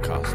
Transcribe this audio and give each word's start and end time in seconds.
Podcast. 0.00 0.34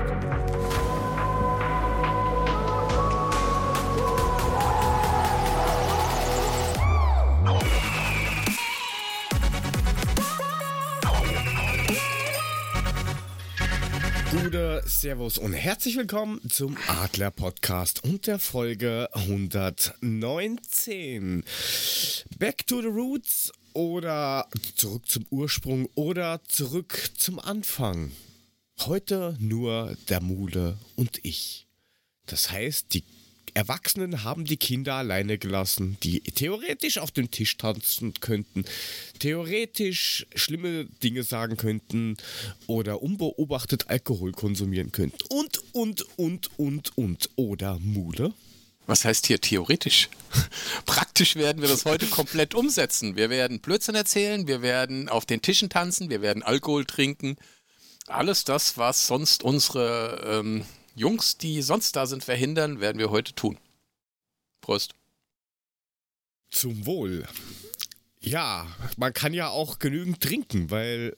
Gute 14.31 14.83
Servus 14.85 15.37
und 15.39 15.53
herzlich 15.53 15.97
willkommen 15.97 16.39
zum 16.47 16.77
Adler 16.87 17.31
Podcast 17.31 18.03
und 18.03 18.27
der 18.27 18.37
Folge 18.37 19.09
119. 19.13 21.43
Back 22.37 22.67
to 22.67 22.81
the 22.81 22.87
Roots 22.87 23.51
oder 23.73 24.47
zurück 24.75 25.07
zum 25.07 25.25
Ursprung 25.31 25.89
oder 25.95 26.39
zurück 26.47 27.09
zum 27.17 27.39
Anfang. 27.39 28.11
Heute 28.81 29.35
nur 29.39 29.97
der 30.09 30.21
Mule 30.21 30.77
und 30.95 31.19
ich. 31.23 31.65
Das 32.25 32.51
heißt, 32.51 32.93
die 32.93 33.03
Erwachsenen 33.55 34.23
haben 34.23 34.43
die 34.43 34.57
Kinder 34.57 34.95
alleine 34.95 35.37
gelassen, 35.37 35.97
die 36.03 36.19
theoretisch 36.19 36.97
auf 36.97 37.11
dem 37.11 37.31
Tisch 37.31 37.55
tanzen 37.57 38.13
könnten, 38.19 38.65
theoretisch 39.19 40.27
schlimme 40.35 40.85
Dinge 41.01 41.23
sagen 41.23 41.55
könnten 41.55 42.17
oder 42.67 43.01
unbeobachtet 43.01 43.89
Alkohol 43.89 44.33
konsumieren 44.33 44.91
könnten. 44.91 45.17
Und, 45.29 45.61
und, 45.73 46.05
und, 46.17 46.59
und, 46.59 46.97
und. 46.97 47.29
Oder 47.37 47.79
Mule? 47.79 48.33
Was 48.87 49.05
heißt 49.05 49.25
hier 49.25 49.39
theoretisch? 49.39 50.09
Praktisch 50.85 51.37
werden 51.37 51.61
wir 51.61 51.69
das 51.69 51.85
heute 51.85 52.07
komplett 52.07 52.53
umsetzen. 52.53 53.15
Wir 53.15 53.29
werden 53.29 53.61
Blödsinn 53.61 53.95
erzählen, 53.95 54.47
wir 54.47 54.61
werden 54.61 55.07
auf 55.09 55.25
den 55.25 55.41
Tischen 55.41 55.69
tanzen, 55.69 56.09
wir 56.09 56.21
werden 56.21 56.43
Alkohol 56.43 56.85
trinken. 56.85 57.37
Alles 58.07 58.43
das, 58.43 58.77
was 58.77 59.07
sonst 59.07 59.43
unsere 59.43 60.21
ähm, 60.25 60.65
Jungs, 60.95 61.37
die 61.37 61.61
sonst 61.61 61.95
da 61.95 62.05
sind, 62.05 62.23
verhindern, 62.23 62.79
werden 62.79 62.99
wir 62.99 63.09
heute 63.09 63.33
tun. 63.33 63.57
Prost. 64.61 64.93
Zum 66.49 66.85
Wohl. 66.85 67.27
Ja, 68.21 68.67
man 68.97 69.13
kann 69.13 69.33
ja 69.33 69.49
auch 69.49 69.79
genügend 69.79 70.21
trinken, 70.21 70.71
weil 70.71 71.15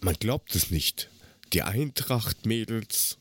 man 0.00 0.14
glaubt 0.14 0.54
es 0.54 0.70
nicht. 0.70 1.08
Die 1.52 1.62
Eintracht-Mädels 1.62 3.18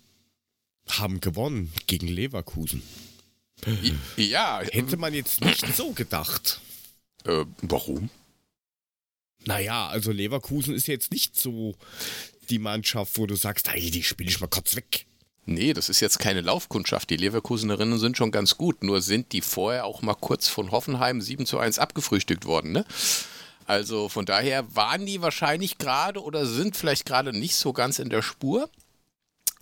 haben 0.87 1.19
gewonnen 1.19 1.71
gegen 1.87 2.07
Leverkusen. 2.07 2.81
Ja. 4.17 4.61
Hätte 4.61 4.97
man 4.97 5.13
jetzt 5.13 5.41
nicht 5.41 5.65
so 5.75 5.91
gedacht. 5.91 6.61
Äh, 7.25 7.45
warum? 7.61 8.09
Naja, 9.45 9.87
also 9.87 10.11
Leverkusen 10.11 10.75
ist 10.75 10.87
jetzt 10.87 11.11
nicht 11.11 11.35
so 11.35 11.75
die 12.49 12.59
Mannschaft, 12.59 13.17
wo 13.17 13.25
du 13.25 13.35
sagst, 13.35 13.69
ey, 13.69 13.91
die 13.91 14.03
spiele 14.03 14.29
ich 14.29 14.39
mal 14.39 14.47
kurz 14.47 14.75
weg. 14.75 15.05
Nee, 15.45 15.73
das 15.73 15.89
ist 15.89 15.99
jetzt 15.99 16.19
keine 16.19 16.41
Laufkundschaft. 16.41 17.09
Die 17.09 17.17
Leverkusenerinnen 17.17 17.97
sind 17.97 18.17
schon 18.17 18.31
ganz 18.31 18.57
gut, 18.57 18.83
nur 18.83 19.01
sind 19.01 19.31
die 19.31 19.41
vorher 19.41 19.85
auch 19.85 20.01
mal 20.01 20.13
kurz 20.13 20.47
von 20.47 20.71
Hoffenheim 20.71 21.21
7 21.21 21.45
zu 21.45 21.57
1 21.57 21.79
abgefrühstückt 21.79 22.45
worden, 22.45 22.71
ne? 22.71 22.85
Also 23.65 24.09
von 24.09 24.25
daher 24.25 24.75
waren 24.75 25.05
die 25.05 25.21
wahrscheinlich 25.21 25.77
gerade 25.77 26.23
oder 26.23 26.45
sind 26.45 26.75
vielleicht 26.75 27.05
gerade 27.05 27.33
nicht 27.33 27.55
so 27.55 27.71
ganz 27.71 27.99
in 27.99 28.09
der 28.09 28.21
Spur. 28.21 28.69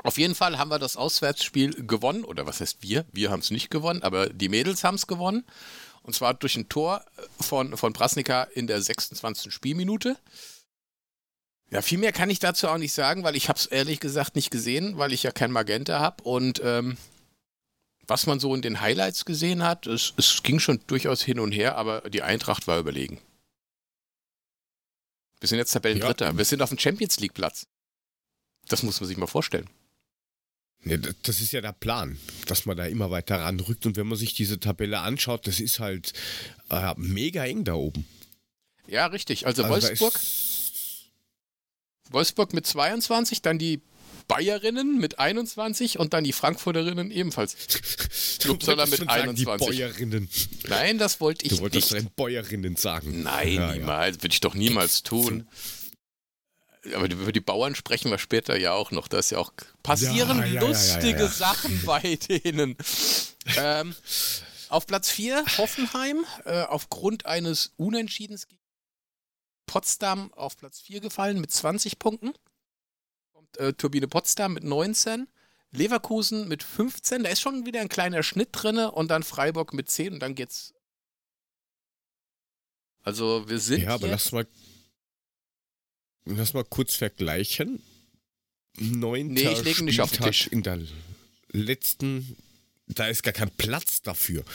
Auf 0.03 0.17
jeden 0.17 0.35
Fall 0.35 0.57
haben 0.57 0.71
wir 0.71 0.79
das 0.79 0.95
Auswärtsspiel 0.95 1.85
gewonnen, 1.85 2.23
oder 2.23 2.45
was 2.45 2.61
heißt 2.61 2.83
wir? 2.83 3.05
Wir 3.11 3.31
haben 3.31 3.41
es 3.41 3.51
nicht 3.51 3.69
gewonnen, 3.69 4.03
aber 4.03 4.29
die 4.29 4.49
Mädels 4.49 4.83
haben 4.83 4.95
es 4.95 5.07
gewonnen. 5.07 5.45
Und 6.03 6.13
zwar 6.13 6.33
durch 6.33 6.55
ein 6.55 6.69
Tor 6.69 7.03
von, 7.39 7.75
von 7.75 7.91
Prasnika 7.91 8.43
in 8.43 8.67
der 8.67 8.81
26. 8.81 9.53
Spielminute. 9.53 10.17
Ja, 11.69 11.81
viel 11.81 11.97
mehr 11.97 12.13
kann 12.13 12.29
ich 12.29 12.39
dazu 12.39 12.67
auch 12.69 12.77
nicht 12.77 12.93
sagen, 12.93 13.23
weil 13.23 13.35
ich 13.35 13.49
habe 13.49 13.59
es 13.59 13.65
ehrlich 13.65 13.99
gesagt 13.99 14.35
nicht 14.35 14.51
gesehen, 14.51 14.97
weil 14.97 15.11
ich 15.11 15.23
ja 15.23 15.31
kein 15.31 15.51
Magenta 15.51 15.99
habe. 15.99 16.23
Und 16.23 16.61
ähm, 16.63 16.97
was 18.07 18.25
man 18.25 18.39
so 18.39 18.55
in 18.55 18.61
den 18.61 18.79
Highlights 18.79 19.25
gesehen 19.25 19.63
hat, 19.63 19.85
es, 19.85 20.13
es 20.15 20.43
ging 20.43 20.59
schon 20.59 20.79
durchaus 20.87 21.21
hin 21.21 21.39
und 21.39 21.51
her, 21.51 21.75
aber 21.75 22.09
die 22.09 22.21
Eintracht 22.21 22.67
war 22.67 22.79
überlegen. 22.79 23.19
Wir 25.41 25.49
sind 25.49 25.57
jetzt 25.57 25.73
Tabellendritter. 25.73 26.27
Ja. 26.27 26.37
Wir 26.37 26.45
sind 26.45 26.61
auf 26.61 26.69
dem 26.69 26.79
Champions 26.79 27.19
League 27.19 27.33
Platz. 27.33 27.67
Das 28.69 28.81
muss 28.83 28.99
man 28.99 29.07
sich 29.07 29.17
mal 29.17 29.27
vorstellen. 29.27 29.69
Ja, 30.83 30.97
das 31.23 31.41
ist 31.41 31.51
ja 31.51 31.61
der 31.61 31.73
Plan, 31.73 32.17
dass 32.45 32.65
man 32.65 32.77
da 32.77 32.85
immer 32.85 33.11
weiter 33.11 33.41
ranrückt. 33.41 33.85
Und 33.85 33.97
wenn 33.97 34.07
man 34.07 34.17
sich 34.17 34.33
diese 34.35 34.59
Tabelle 34.59 34.99
anschaut, 34.99 35.47
das 35.47 35.59
ist 35.59 35.79
halt 35.79 36.13
äh, 36.69 36.93
mega 36.95 37.45
eng 37.45 37.65
da 37.65 37.73
oben. 37.73 38.07
Ja, 38.87 39.07
richtig. 39.07 39.45
Also, 39.45 39.63
also 39.63 39.73
Wolfsburg 39.73 40.19
Wolfsburg 42.11 42.53
mit 42.53 42.65
22, 42.65 43.41
dann 43.41 43.57
die 43.59 43.81
Bayerinnen 44.27 44.97
mit 44.99 45.19
21 45.19 45.99
und 45.99 46.13
dann 46.13 46.23
die 46.23 46.33
Frankfurterinnen 46.33 47.11
ebenfalls. 47.11 47.55
Uppsala 48.47 48.85
mit 48.85 49.07
21. 49.07 49.07
Sagen, 49.07 49.35
die 49.35 49.45
Bäuerinnen. 49.45 50.29
Nein, 50.67 50.97
das 50.97 51.21
wollte 51.21 51.45
ich 51.45 51.51
nicht. 51.51 51.59
Du 51.59 51.63
wolltest 51.63 51.93
nicht. 51.93 52.15
Bäuerinnen 52.15 52.75
sagen. 52.75 53.23
Nein, 53.23 53.53
ja, 53.53 53.73
niemals. 53.73 54.17
Ja. 54.17 54.23
Würde 54.23 54.33
ich 54.33 54.39
doch 54.41 54.53
niemals 54.53 55.03
tun. 55.03 55.47
Aber 56.93 57.09
über 57.09 57.31
die 57.31 57.41
Bauern 57.41 57.75
sprechen 57.75 58.11
wir 58.11 58.17
später 58.17 58.57
ja 58.57 58.73
auch 58.73 58.91
noch. 58.91 59.07
Da 59.07 59.17
ist 59.17 59.31
ja 59.31 59.37
auch 59.39 59.51
passieren 59.83 60.39
ja, 60.53 60.61
lustige 60.61 61.27
Sachen 61.27 61.81
bei 61.85 62.17
denen. 62.27 62.75
ähm, 63.57 63.95
auf 64.69 64.85
Platz 64.85 65.09
4 65.09 65.45
Hoffenheim 65.57 66.25
äh, 66.45 66.63
aufgrund 66.63 67.25
eines 67.25 67.71
Unentschiedens 67.77 68.47
gegen 68.47 68.61
Potsdam 69.67 70.33
auf 70.33 70.57
Platz 70.57 70.79
4 70.79 71.01
gefallen 71.01 71.39
mit 71.39 71.51
20 71.51 71.99
Punkten. 71.99 72.33
Kommt 73.33 73.57
äh, 73.57 73.73
Turbine 73.73 74.07
Potsdam 74.07 74.53
mit 74.53 74.63
19. 74.63 75.27
Leverkusen 75.71 76.47
mit 76.47 76.63
15. 76.63 77.23
Da 77.23 77.29
ist 77.29 77.41
schon 77.41 77.67
wieder 77.67 77.81
ein 77.81 77.89
kleiner 77.89 78.23
Schnitt 78.23 78.49
drin. 78.53 78.77
Und 78.77 79.09
dann 79.09 79.21
Freiburg 79.21 79.73
mit 79.73 79.91
10. 79.91 80.13
Und 80.13 80.19
dann 80.19 80.33
geht's. 80.33 80.73
Also 83.03 83.47
wir 83.47 83.59
sind. 83.59 83.83
Ja, 83.83 83.93
aber 83.93 84.07
lass 84.07 84.31
mal. 84.31 84.47
Lass 86.25 86.53
mal 86.53 86.65
kurz 86.65 86.95
vergleichen. 86.95 87.81
Neunter 88.77 89.33
nee, 89.33 89.51
ich 89.51 89.63
lege 89.63 89.83
nicht 89.83 90.01
auf 90.01 90.11
den 90.11 90.25
Tisch. 90.25 90.47
In 90.47 90.63
der 90.63 90.79
letzten. 91.51 92.35
Da 92.87 93.07
ist 93.07 93.21
gar 93.21 93.33
kein 93.33 93.51
Platz 93.51 94.01
dafür. 94.01 94.45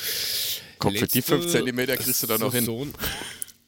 Komm, 0.78 0.96
für 0.96 1.06
die 1.06 1.20
5 1.22 1.50
cm 1.50 1.86
kriegst 1.98 2.22
du 2.22 2.26
da 2.26 2.38
noch 2.38 2.52
hin. 2.52 2.94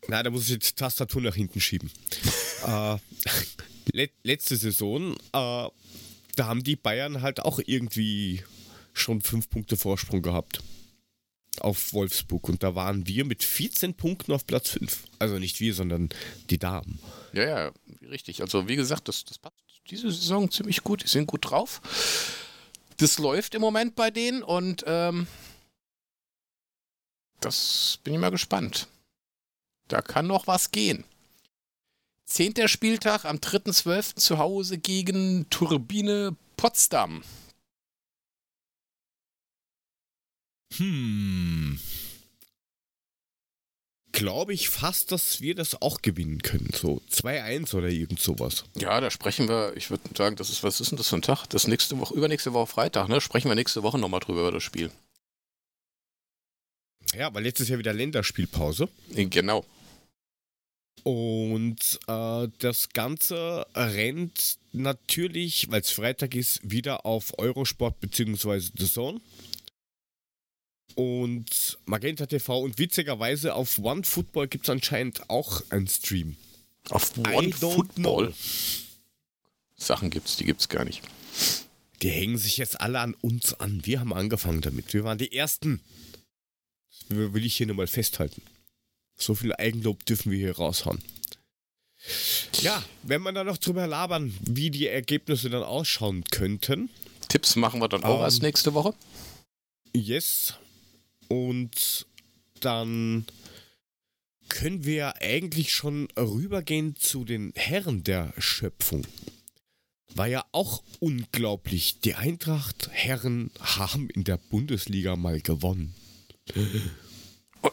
Na, 0.08 0.22
da 0.22 0.30
muss 0.30 0.50
ich 0.50 0.58
die 0.58 0.72
Tastatur 0.72 1.22
nach 1.22 1.34
hinten 1.34 1.60
schieben. 1.60 1.90
äh, 2.66 2.96
let, 3.92 4.12
letzte 4.22 4.56
Saison, 4.56 5.14
äh, 5.14 5.16
da 5.32 6.46
haben 6.46 6.64
die 6.64 6.76
Bayern 6.76 7.22
halt 7.22 7.40
auch 7.40 7.60
irgendwie 7.64 8.42
schon 8.92 9.20
fünf 9.20 9.48
Punkte 9.50 9.76
Vorsprung 9.76 10.22
gehabt 10.22 10.60
auf 11.60 11.92
Wolfsburg 11.92 12.48
und 12.48 12.62
da 12.64 12.74
waren 12.74 13.06
wir 13.06 13.24
mit 13.24 13.44
14 13.44 13.94
Punkten 13.94 14.32
auf 14.32 14.44
Platz 14.46 14.70
5. 14.70 15.04
Also 15.20 15.38
nicht 15.38 15.60
wir, 15.60 15.72
sondern 15.72 16.08
die 16.50 16.58
Damen. 16.58 16.98
Ja, 17.32 17.44
ja, 17.44 17.72
richtig. 18.10 18.42
Also 18.42 18.68
wie 18.68 18.74
gesagt, 18.76 19.06
das, 19.06 19.24
das 19.24 19.38
passt 19.38 19.54
diese 19.90 20.10
Saison 20.10 20.50
ziemlich 20.50 20.82
gut. 20.82 21.02
Die 21.02 21.08
sind 21.08 21.26
gut 21.26 21.50
drauf. 21.50 21.80
Das 22.98 23.18
läuft 23.18 23.54
im 23.54 23.60
Moment 23.60 23.96
bei 23.96 24.10
denen 24.10 24.42
und 24.42 24.84
ähm, 24.86 25.26
das 27.40 27.98
bin 28.04 28.14
ich 28.14 28.20
mal 28.20 28.30
gespannt. 28.30 28.88
Da 29.88 30.02
kann 30.02 30.26
noch 30.26 30.46
was 30.46 30.70
gehen. 30.70 31.04
Zehnter 32.24 32.68
Spieltag 32.68 33.24
am 33.24 33.36
3.12. 33.36 34.16
zu 34.16 34.38
Hause 34.38 34.78
gegen 34.78 35.48
Turbine 35.50 36.36
Potsdam. 36.56 37.22
Hm. 40.76 41.78
Glaube 44.12 44.54
ich 44.54 44.68
fast, 44.68 45.12
dass 45.12 45.40
wir 45.40 45.54
das 45.54 45.82
auch 45.82 46.00
gewinnen 46.00 46.40
können. 46.40 46.70
So 46.72 47.02
2-1 47.10 47.74
oder 47.74 47.88
irgend 47.88 48.20
sowas. 48.20 48.64
Ja, 48.76 49.00
da 49.00 49.10
sprechen 49.10 49.48
wir, 49.48 49.76
ich 49.76 49.90
würde 49.90 50.04
sagen, 50.16 50.36
das 50.36 50.50
ist, 50.50 50.62
was 50.62 50.80
ist 50.80 50.92
denn 50.92 50.98
das 50.98 51.08
für 51.08 51.16
ein 51.16 51.22
Tag? 51.22 51.46
Das 51.48 51.66
nächste 51.66 51.98
Woche, 51.98 52.14
übernächste 52.14 52.52
Woche 52.52 52.68
Freitag, 52.68 53.08
ne? 53.08 53.20
Sprechen 53.20 53.48
wir 53.48 53.56
nächste 53.56 53.82
Woche 53.82 53.98
nochmal 53.98 54.20
drüber 54.20 54.42
über 54.42 54.52
das 54.52 54.62
Spiel. 54.62 54.90
Ja, 57.16 57.32
weil 57.34 57.42
letztes 57.42 57.68
Jahr 57.68 57.78
wieder 57.78 57.92
Länderspielpause. 57.92 58.88
Genau. 59.10 59.64
Und 61.02 62.00
äh, 62.06 62.48
das 62.58 62.88
Ganze 62.90 63.66
rennt 63.74 64.58
natürlich, 64.72 65.70
weil 65.70 65.82
es 65.82 65.90
Freitag 65.90 66.34
ist, 66.34 66.60
wieder 66.62 67.04
auf 67.04 67.38
Eurosport 67.38 68.00
bzw. 68.00 68.60
The 68.76 68.90
Zone. 68.90 69.20
Und 70.94 71.78
Magenta 71.86 72.26
TV 72.26 72.60
und 72.60 72.78
witzigerweise 72.78 73.54
auf 73.54 73.78
One 73.78 74.04
Football 74.04 74.48
gibt 74.48 74.64
es 74.64 74.70
anscheinend 74.70 75.28
auch 75.28 75.62
einen 75.70 75.88
Stream. 75.88 76.36
Auf 76.90 77.16
One 77.18 77.52
Football? 77.52 78.26
Know. 78.28 78.34
Sachen 79.76 80.10
gibt's, 80.10 80.36
die 80.36 80.44
gibt's 80.44 80.68
gar 80.68 80.84
nicht. 80.84 81.02
Die 82.02 82.10
hängen 82.10 82.38
sich 82.38 82.58
jetzt 82.58 82.80
alle 82.80 83.00
an 83.00 83.14
uns 83.20 83.54
an. 83.54 83.84
Wir 83.84 84.00
haben 84.00 84.12
angefangen 84.12 84.60
damit. 84.60 84.94
Wir 84.94 85.04
waren 85.04 85.18
die 85.18 85.32
Ersten. 85.32 85.80
Das 87.08 87.32
will 87.32 87.44
ich 87.44 87.56
hier 87.56 87.66
nur 87.66 87.76
mal 87.76 87.86
festhalten. 87.86 88.42
So 89.16 89.34
viel 89.34 89.54
Eigenlob 89.54 90.04
dürfen 90.06 90.32
wir 90.32 90.38
hier 90.38 90.56
raushauen. 90.56 91.02
Ja, 92.60 92.82
wenn 93.02 93.22
man 93.22 93.34
da 93.34 93.44
noch 93.44 93.58
drüber 93.58 93.86
labern, 93.86 94.34
wie 94.42 94.70
die 94.70 94.88
Ergebnisse 94.88 95.48
dann 95.50 95.62
ausschauen 95.62 96.24
könnten. 96.30 96.90
Tipps 97.28 97.56
machen 97.56 97.80
wir 97.80 97.88
dann 97.88 98.04
auch 98.04 98.18
Ähm, 98.18 98.24
erst 98.24 98.42
nächste 98.42 98.74
Woche. 98.74 98.94
Yes. 99.94 100.54
Und 101.28 102.06
dann 102.60 103.26
können 104.48 104.84
wir 104.84 105.22
eigentlich 105.22 105.72
schon 105.72 106.08
rübergehen 106.16 106.96
zu 106.96 107.24
den 107.24 107.52
Herren 107.54 108.04
der 108.04 108.34
Schöpfung. 108.38 109.06
War 110.14 110.26
ja 110.26 110.44
auch 110.52 110.82
unglaublich. 111.00 112.00
Die 112.00 112.14
Eintracht 112.14 112.88
Herren 112.92 113.50
haben 113.60 114.08
in 114.10 114.24
der 114.24 114.36
Bundesliga 114.36 115.16
mal 115.16 115.40
gewonnen. 115.40 115.94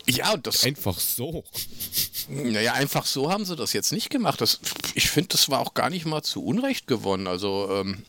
Ja, 0.07 0.33
und 0.33 0.47
das, 0.47 0.63
Einfach 0.63 0.99
so. 0.99 1.43
naja, 2.27 2.73
einfach 2.73 3.05
so 3.05 3.31
haben 3.31 3.45
sie 3.45 3.55
das 3.55 3.73
jetzt 3.73 3.91
nicht 3.91 4.09
gemacht. 4.09 4.41
Das, 4.41 4.59
ich 4.95 5.09
finde, 5.09 5.29
das 5.29 5.49
war 5.49 5.59
auch 5.59 5.73
gar 5.73 5.89
nicht 5.89 6.05
mal 6.05 6.21
zu 6.21 6.43
Unrecht 6.43 6.87
gewonnen. 6.87 7.27
Also, 7.27 7.69
ähm, 7.71 8.03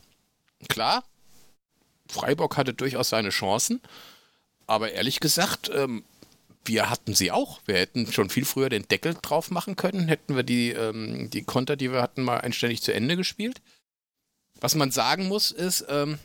klar, 0.68 1.04
Freiburg 2.08 2.56
hatte 2.56 2.74
durchaus 2.74 3.08
seine 3.08 3.30
Chancen, 3.30 3.80
aber 4.66 4.92
ehrlich 4.92 5.20
gesagt, 5.20 5.70
ähm, 5.74 6.04
wir 6.64 6.90
hatten 6.90 7.14
sie 7.14 7.32
auch. 7.32 7.60
Wir 7.66 7.76
hätten 7.76 8.10
schon 8.12 8.30
viel 8.30 8.44
früher 8.44 8.68
den 8.68 8.86
Deckel 8.86 9.16
drauf 9.20 9.50
machen 9.50 9.76
können, 9.76 10.08
hätten 10.08 10.36
wir 10.36 10.42
die, 10.44 10.70
ähm, 10.70 11.30
die 11.30 11.42
Konter, 11.42 11.76
die 11.76 11.90
wir 11.90 12.02
hatten, 12.02 12.22
mal 12.22 12.40
einständig 12.40 12.82
zu 12.82 12.92
Ende 12.94 13.16
gespielt. 13.16 13.60
Was 14.60 14.74
man 14.74 14.92
sagen 14.92 15.26
muss, 15.26 15.50
ist, 15.50 15.86
ähm, 15.88 16.18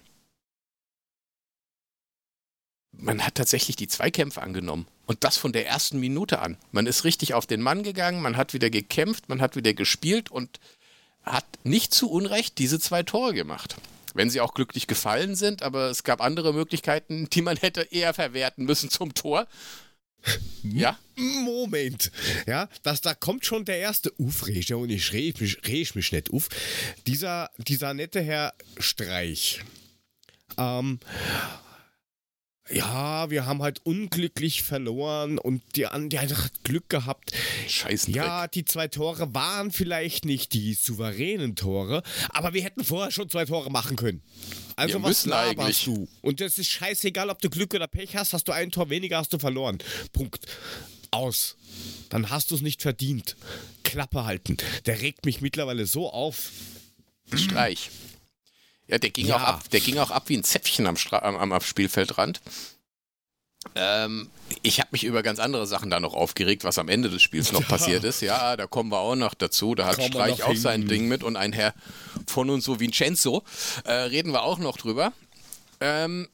man 2.99 3.25
hat 3.25 3.35
tatsächlich 3.35 3.75
die 3.75 3.87
Zweikämpfe 3.87 4.41
angenommen. 4.41 4.87
Und 5.05 5.23
das 5.23 5.37
von 5.37 5.53
der 5.53 5.67
ersten 5.67 5.99
Minute 5.99 6.39
an. 6.39 6.57
Man 6.71 6.85
ist 6.85 7.03
richtig 7.03 7.33
auf 7.33 7.45
den 7.45 7.61
Mann 7.61 7.83
gegangen, 7.83 8.21
man 8.21 8.35
hat 8.35 8.53
wieder 8.53 8.69
gekämpft, 8.69 9.29
man 9.29 9.41
hat 9.41 9.55
wieder 9.55 9.73
gespielt 9.73 10.29
und 10.29 10.59
hat 11.23 11.45
nicht 11.63 11.93
zu 11.93 12.09
Unrecht 12.09 12.57
diese 12.57 12.79
zwei 12.79 13.03
Tore 13.03 13.33
gemacht. 13.33 13.75
Wenn 14.13 14.29
sie 14.29 14.41
auch 14.41 14.53
glücklich 14.53 14.87
gefallen 14.87 15.35
sind, 15.35 15.61
aber 15.61 15.89
es 15.89 16.03
gab 16.03 16.21
andere 16.21 16.53
Möglichkeiten, 16.53 17.29
die 17.29 17.41
man 17.41 17.57
hätte 17.57 17.81
eher 17.83 18.13
verwerten 18.13 18.65
müssen 18.65 18.89
zum 18.89 19.13
Tor. 19.13 19.47
Ja, 20.63 20.99
Moment. 21.15 22.11
Ja, 22.45 22.67
das, 22.83 22.99
da 22.99 23.13
kommt 23.13 23.45
schon 23.45 23.63
der 23.63 23.77
erste 23.77 24.11
Ufreger 24.19 24.77
und 24.77 24.89
ich 24.89 25.13
reg 25.13 25.39
mich, 25.39 25.57
reg 25.65 25.95
mich 25.95 26.11
nicht 26.11 26.33
auf. 26.33 26.49
Dieser, 27.05 27.49
dieser 27.57 27.93
nette 27.93 28.21
Herr 28.21 28.53
Streich. 28.77 29.61
Ähm, 30.57 30.99
ja, 32.69 33.29
wir 33.29 33.45
haben 33.45 33.61
halt 33.61 33.79
unglücklich 33.85 34.63
verloren 34.63 35.37
und 35.39 35.61
die, 35.75 35.85
an- 35.85 36.09
die 36.09 36.17
Eintracht 36.19 36.45
hat 36.45 36.63
Glück 36.63 36.89
gehabt. 36.89 37.31
scheißen 37.67 38.13
Ja, 38.13 38.47
die 38.47 38.65
zwei 38.65 38.87
Tore 38.87 39.33
waren 39.33 39.71
vielleicht 39.71 40.25
nicht 40.25 40.53
die 40.53 40.73
souveränen 40.73 41.55
Tore, 41.55 42.03
aber 42.29 42.53
wir 42.53 42.63
hätten 42.63 42.83
vorher 42.83 43.11
schon 43.11 43.29
zwei 43.29 43.45
Tore 43.45 43.69
machen 43.71 43.95
können. 43.95 44.21
Also 44.75 44.99
Wir 44.99 45.03
was 45.03 45.25
laberst 45.25 45.59
eigentlich. 45.59 45.83
du? 45.85 46.07
Und 46.21 46.39
das 46.41 46.57
ist 46.57 46.67
scheißegal, 46.67 47.29
ob 47.29 47.41
du 47.41 47.49
Glück 47.49 47.73
oder 47.73 47.87
Pech 47.87 48.15
hast, 48.15 48.33
hast 48.33 48.47
du 48.47 48.51
ein 48.51 48.71
Tor 48.71 48.89
weniger, 48.89 49.17
hast 49.17 49.33
du 49.33 49.39
verloren. 49.39 49.77
Punkt. 50.13 50.45
Aus. 51.11 51.55
Dann 52.09 52.29
hast 52.29 52.51
du 52.51 52.55
es 52.55 52.61
nicht 52.61 52.81
verdient. 52.81 53.37
Klappe 53.83 54.25
halten. 54.25 54.57
Der 54.85 54.99
regt 55.01 55.25
mich 55.25 55.41
mittlerweile 55.41 55.85
so 55.85 56.11
auf. 56.11 56.51
Streich. 57.33 57.89
Ja, 58.87 58.97
der 58.97 59.09
ging, 59.09 59.27
Ja. 59.27 59.35
Auch 59.37 59.41
ab, 59.41 59.69
der 59.69 59.79
ging 59.79 59.97
auch 59.97 60.11
ab 60.11 60.29
wie 60.29 60.37
ein 60.37 60.43
Zäpfchen 60.43 60.87
am, 60.87 60.97
Stra 60.97 61.19
am, 61.19 61.51
am 61.51 61.61
Spielfeldrand. 61.61 62.41
Ähm, 63.75 64.29
ich 64.61 64.79
habe 64.79 64.89
mich 64.91 65.03
über 65.03 65.23
ganz 65.23 65.39
andere 65.39 65.67
Sachen 65.67 65.89
da 65.89 65.99
noch 65.99 66.13
aufgeregt, 66.13 66.63
was 66.63 66.77
am 66.77 66.87
Ende 66.87 67.09
des 67.09 67.21
Spiels 67.21 67.51
noch 67.51 67.61
Ja. 67.63 67.67
passiert 67.67 68.03
ist. 68.05 68.21
Ja, 68.21 68.55
da 68.55 68.65
kommen 68.65 68.89
wir 68.91 68.99
auch 68.99 69.15
noch 69.15 69.33
dazu. 69.33 69.75
Da 69.75 69.85
hat 69.87 70.01
Streich 70.01 70.43
auch 70.43 70.51
hin. 70.51 70.57
sein 70.61 70.87
Ding 70.87 71.07
mit 71.07 71.23
und 71.23 71.35
ein 71.35 71.51
Herr 71.51 71.73
von 72.27 72.49
uns, 72.49 72.63
so 72.63 72.79
Vincenzo, 72.79 73.43
äh, 73.83 73.91
reden 73.91 74.31
wir 74.31 74.43
auch 74.43 74.59
noch 74.59 74.77
drüber. 74.77 75.11
Ähm, 75.81 76.29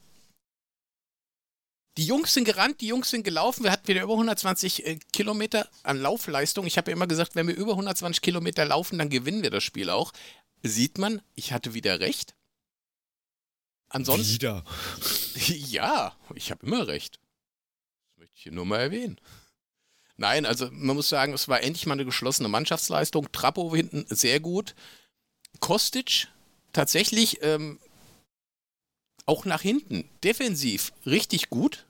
die 1.97 2.05
Jungs 2.05 2.33
sind 2.33 2.45
gerannt, 2.45 2.81
die 2.81 2.87
Jungs 2.87 3.09
sind 3.09 3.23
gelaufen. 3.23 3.63
Wir 3.63 3.71
hatten 3.71 3.87
wieder 3.87 4.03
über 4.03 4.13
120 4.13 4.85
äh, 4.85 4.99
Kilometer 5.11 5.67
an 5.83 5.99
Laufleistung. 5.99 6.65
Ich 6.67 6.77
habe 6.77 6.91
ja 6.91 6.95
immer 6.97 7.07
gesagt, 7.07 7.35
wenn 7.35 7.47
wir 7.47 7.55
über 7.55 7.71
120 7.71 8.21
Kilometer 8.21 8.65
laufen, 8.65 8.97
dann 8.99 9.09
gewinnen 9.09 9.43
wir 9.43 9.49
das 9.51 9.63
Spiel 9.63 9.89
auch. 9.89 10.11
Sieht 10.63 10.97
man, 10.97 11.21
ich 11.35 11.51
hatte 11.51 11.73
wieder 11.73 11.99
recht. 11.99 12.35
Ansonsten, 13.93 14.33
Wieder. 14.33 14.63
ja, 15.69 16.15
ich 16.33 16.49
habe 16.49 16.65
immer 16.65 16.87
recht. 16.87 17.19
Das 18.07 18.17
möchte 18.17 18.33
ich 18.35 18.43
hier 18.43 18.51
nur 18.51 18.65
mal 18.65 18.79
erwähnen. 18.79 19.21
Nein, 20.17 20.47
also 20.47 20.69
man 20.71 20.95
muss 20.95 21.09
sagen, 21.09 21.33
es 21.33 21.47
war 21.47 21.61
endlich 21.61 21.85
mal 21.85 21.93
eine 21.93 22.05
geschlossene 22.05 22.49
Mannschaftsleistung. 22.49 23.31
Trappo 23.31 23.75
hinten 23.75 24.05
sehr 24.09 24.39
gut. 24.39 24.73
Kostic 25.59 26.27
tatsächlich 26.71 27.43
ähm, 27.43 27.79
auch 29.27 29.45
nach 29.45 29.61
hinten 29.61 30.09
defensiv 30.23 30.91
richtig 31.05 31.51
gut. 31.51 31.85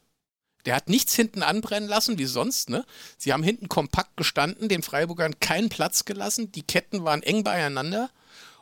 Der 0.65 0.75
hat 0.75 0.89
nichts 0.89 1.15
hinten 1.15 1.41
anbrennen 1.41 1.88
lassen, 1.88 2.17
wie 2.17 2.25
sonst, 2.25 2.69
ne? 2.69 2.85
Sie 3.17 3.31
haben 3.31 3.44
hinten 3.44 3.69
kompakt 3.69 4.17
gestanden, 4.17 4.67
den 4.67 4.83
Freiburgern 4.83 5.39
keinen 5.39 5.69
Platz 5.69 6.03
gelassen, 6.03 6.51
die 6.51 6.63
Ketten 6.63 7.05
waren 7.05 7.23
eng 7.23 7.44
beieinander 7.44 8.09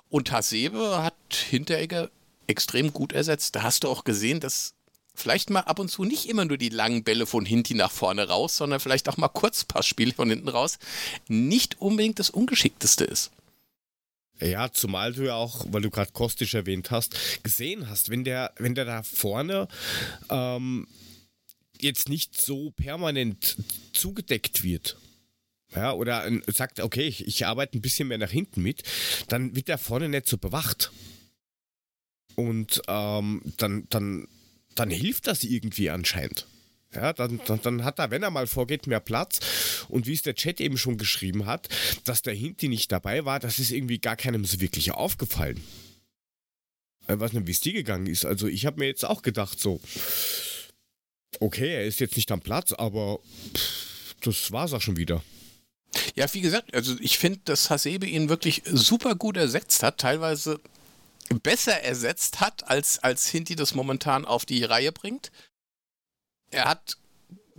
und 0.09 0.31
Hasebe 0.31 1.01
hat 1.01 1.15
Hinteregger 1.31 2.09
extrem 2.51 2.93
gut 2.93 3.13
ersetzt. 3.13 3.55
Da 3.55 3.63
hast 3.63 3.83
du 3.83 3.89
auch 3.89 4.03
gesehen, 4.03 4.39
dass 4.39 4.75
vielleicht 5.15 5.49
mal 5.49 5.61
ab 5.61 5.79
und 5.79 5.89
zu 5.89 6.03
nicht 6.03 6.27
immer 6.29 6.45
nur 6.45 6.57
die 6.57 6.69
langen 6.69 7.03
Bälle 7.03 7.25
von 7.25 7.45
hinten 7.45 7.77
nach 7.77 7.91
vorne 7.91 8.27
raus, 8.27 8.57
sondern 8.57 8.79
vielleicht 8.79 9.09
auch 9.09 9.17
mal 9.17 9.27
Kurzpassspiele 9.29 10.13
von 10.13 10.29
hinten 10.29 10.49
raus 10.49 10.79
nicht 11.27 11.81
unbedingt 11.81 12.19
das 12.19 12.29
Ungeschickteste 12.29 13.05
ist. 13.05 13.31
Ja, 14.39 14.71
zumal 14.71 15.13
du 15.13 15.23
ja 15.25 15.35
auch, 15.35 15.65
weil 15.69 15.81
du 15.81 15.91
gerade 15.91 16.11
Kostic 16.11 16.53
erwähnt 16.53 16.89
hast, 16.89 17.43
gesehen 17.43 17.89
hast, 17.89 18.09
wenn 18.09 18.23
der, 18.23 18.53
wenn 18.57 18.73
der 18.73 18.85
da 18.85 19.03
vorne 19.03 19.67
ähm, 20.29 20.87
jetzt 21.79 22.09
nicht 22.09 22.39
so 22.39 22.71
permanent 22.71 23.57
zugedeckt 23.93 24.63
wird, 24.63 24.97
ja, 25.75 25.93
oder 25.93 26.25
ähm, 26.25 26.43
sagt, 26.47 26.79
okay, 26.79 27.03
ich, 27.03 27.27
ich 27.27 27.45
arbeite 27.45 27.77
ein 27.77 27.81
bisschen 27.81 28.07
mehr 28.07 28.17
nach 28.17 28.31
hinten 28.31 28.61
mit, 28.61 28.83
dann 29.27 29.55
wird 29.55 29.67
der 29.67 29.77
vorne 29.77 30.09
nicht 30.09 30.27
so 30.27 30.37
bewacht. 30.37 30.91
Und 32.35 32.81
ähm, 32.87 33.41
dann, 33.57 33.87
dann, 33.89 34.27
dann 34.75 34.89
hilft 34.89 35.27
das 35.27 35.43
irgendwie 35.43 35.89
anscheinend. 35.89 36.47
Ja, 36.93 37.13
dann, 37.13 37.39
dann, 37.45 37.61
dann 37.61 37.83
hat 37.85 37.99
er, 37.99 38.11
wenn 38.11 38.23
er 38.23 38.31
mal 38.31 38.47
vorgeht, 38.47 38.87
mehr 38.87 38.99
Platz. 38.99 39.39
Und 39.87 40.07
wie 40.07 40.13
es 40.13 40.23
der 40.23 40.35
Chat 40.35 40.59
eben 40.59 40.77
schon 40.77 40.97
geschrieben 40.97 41.45
hat, 41.45 41.69
dass 42.03 42.21
der 42.21 42.33
Hinti 42.33 42.67
nicht 42.67 42.91
dabei 42.91 43.23
war, 43.23 43.39
das 43.39 43.59
ist 43.59 43.71
irgendwie 43.71 43.99
gar 43.99 44.17
keinem 44.17 44.43
so 44.43 44.59
wirklich 44.59 44.91
aufgefallen. 44.91 45.61
Ich 47.07 47.19
weiß 47.19 47.33
nicht, 47.33 47.47
wie 47.47 47.51
es 47.51 47.61
dir 47.61 47.73
gegangen 47.73 48.07
ist. 48.07 48.25
Also 48.25 48.47
ich 48.47 48.65
habe 48.65 48.79
mir 48.79 48.87
jetzt 48.87 49.05
auch 49.05 49.21
gedacht, 49.21 49.59
so, 49.59 49.79
okay, 51.39 51.73
er 51.73 51.85
ist 51.85 51.99
jetzt 51.99 52.15
nicht 52.15 52.31
am 52.31 52.41
Platz, 52.41 52.73
aber 52.73 53.19
pff, 53.55 54.15
das 54.21 54.51
war's 54.51 54.73
auch 54.73 54.81
schon 54.81 54.97
wieder. 54.97 55.23
Ja, 56.15 56.31
wie 56.33 56.41
gesagt, 56.41 56.73
also 56.73 56.95
ich 56.99 57.17
finde, 57.17 57.39
dass 57.45 57.69
Hasebe 57.69 58.05
ihn 58.05 58.29
wirklich 58.29 58.63
super 58.65 59.15
gut 59.15 59.37
ersetzt 59.37 59.83
hat, 59.83 59.97
teilweise 59.97 60.59
besser 61.39 61.81
ersetzt 61.81 62.39
hat, 62.39 62.67
als, 62.69 62.99
als 62.99 63.27
Hinti 63.27 63.55
das 63.55 63.75
momentan 63.75 64.25
auf 64.25 64.45
die 64.45 64.63
Reihe 64.63 64.91
bringt. 64.91 65.31
Er 66.49 66.65
hat 66.65 66.97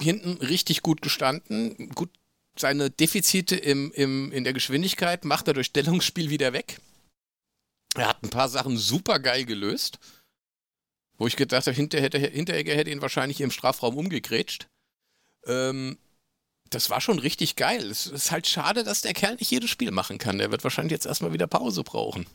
hinten 0.01 0.33
richtig 0.39 0.83
gut 0.83 1.03
gestanden, 1.03 1.91
gut 1.91 2.11
seine 2.59 2.91
Defizite 2.91 3.57
im, 3.57 3.93
im, 3.93 4.31
in 4.33 4.45
der 4.45 4.53
Geschwindigkeit 4.53 5.25
macht 5.25 5.49
er 5.49 5.55
durch 5.55 5.69
Stellungsspiel 5.69 6.29
wieder 6.29 6.53
weg. 6.53 6.81
Er 7.95 8.09
hat 8.09 8.23
ein 8.23 8.31
paar 8.31 8.49
Sachen 8.49 8.77
super 8.77 9.19
geil 9.19 9.45
gelöst, 9.45 9.99
wo 11.19 11.27
ich 11.27 11.37
gedacht 11.37 11.67
habe, 11.67 11.77
hinter, 11.77 12.01
hätte, 12.01 12.19
Hinteregger 12.19 12.75
hätte 12.75 12.91
ihn 12.91 13.03
wahrscheinlich 13.03 13.41
im 13.41 13.51
Strafraum 13.51 13.97
umgegrätscht. 13.97 14.69
Ähm, 15.47 15.99
das 16.71 16.91
war 16.91 17.01
schon 17.01 17.19
richtig 17.19 17.57
geil. 17.57 17.91
Es 17.91 18.07
ist 18.07 18.31
halt 18.31 18.47
schade, 18.47 18.85
dass 18.85 19.03
der 19.03 19.13
Kerl 19.13 19.35
nicht 19.37 19.51
jedes 19.51 19.71
Spiel 19.71 19.91
machen 19.91 20.19
kann. 20.19 20.39
Der 20.39 20.51
wird 20.51 20.65
wahrscheinlich 20.65 20.93
jetzt 20.93 21.07
erstmal 21.07 21.33
wieder 21.33 21.47
Pause 21.47 21.85
brauchen. 21.85 22.27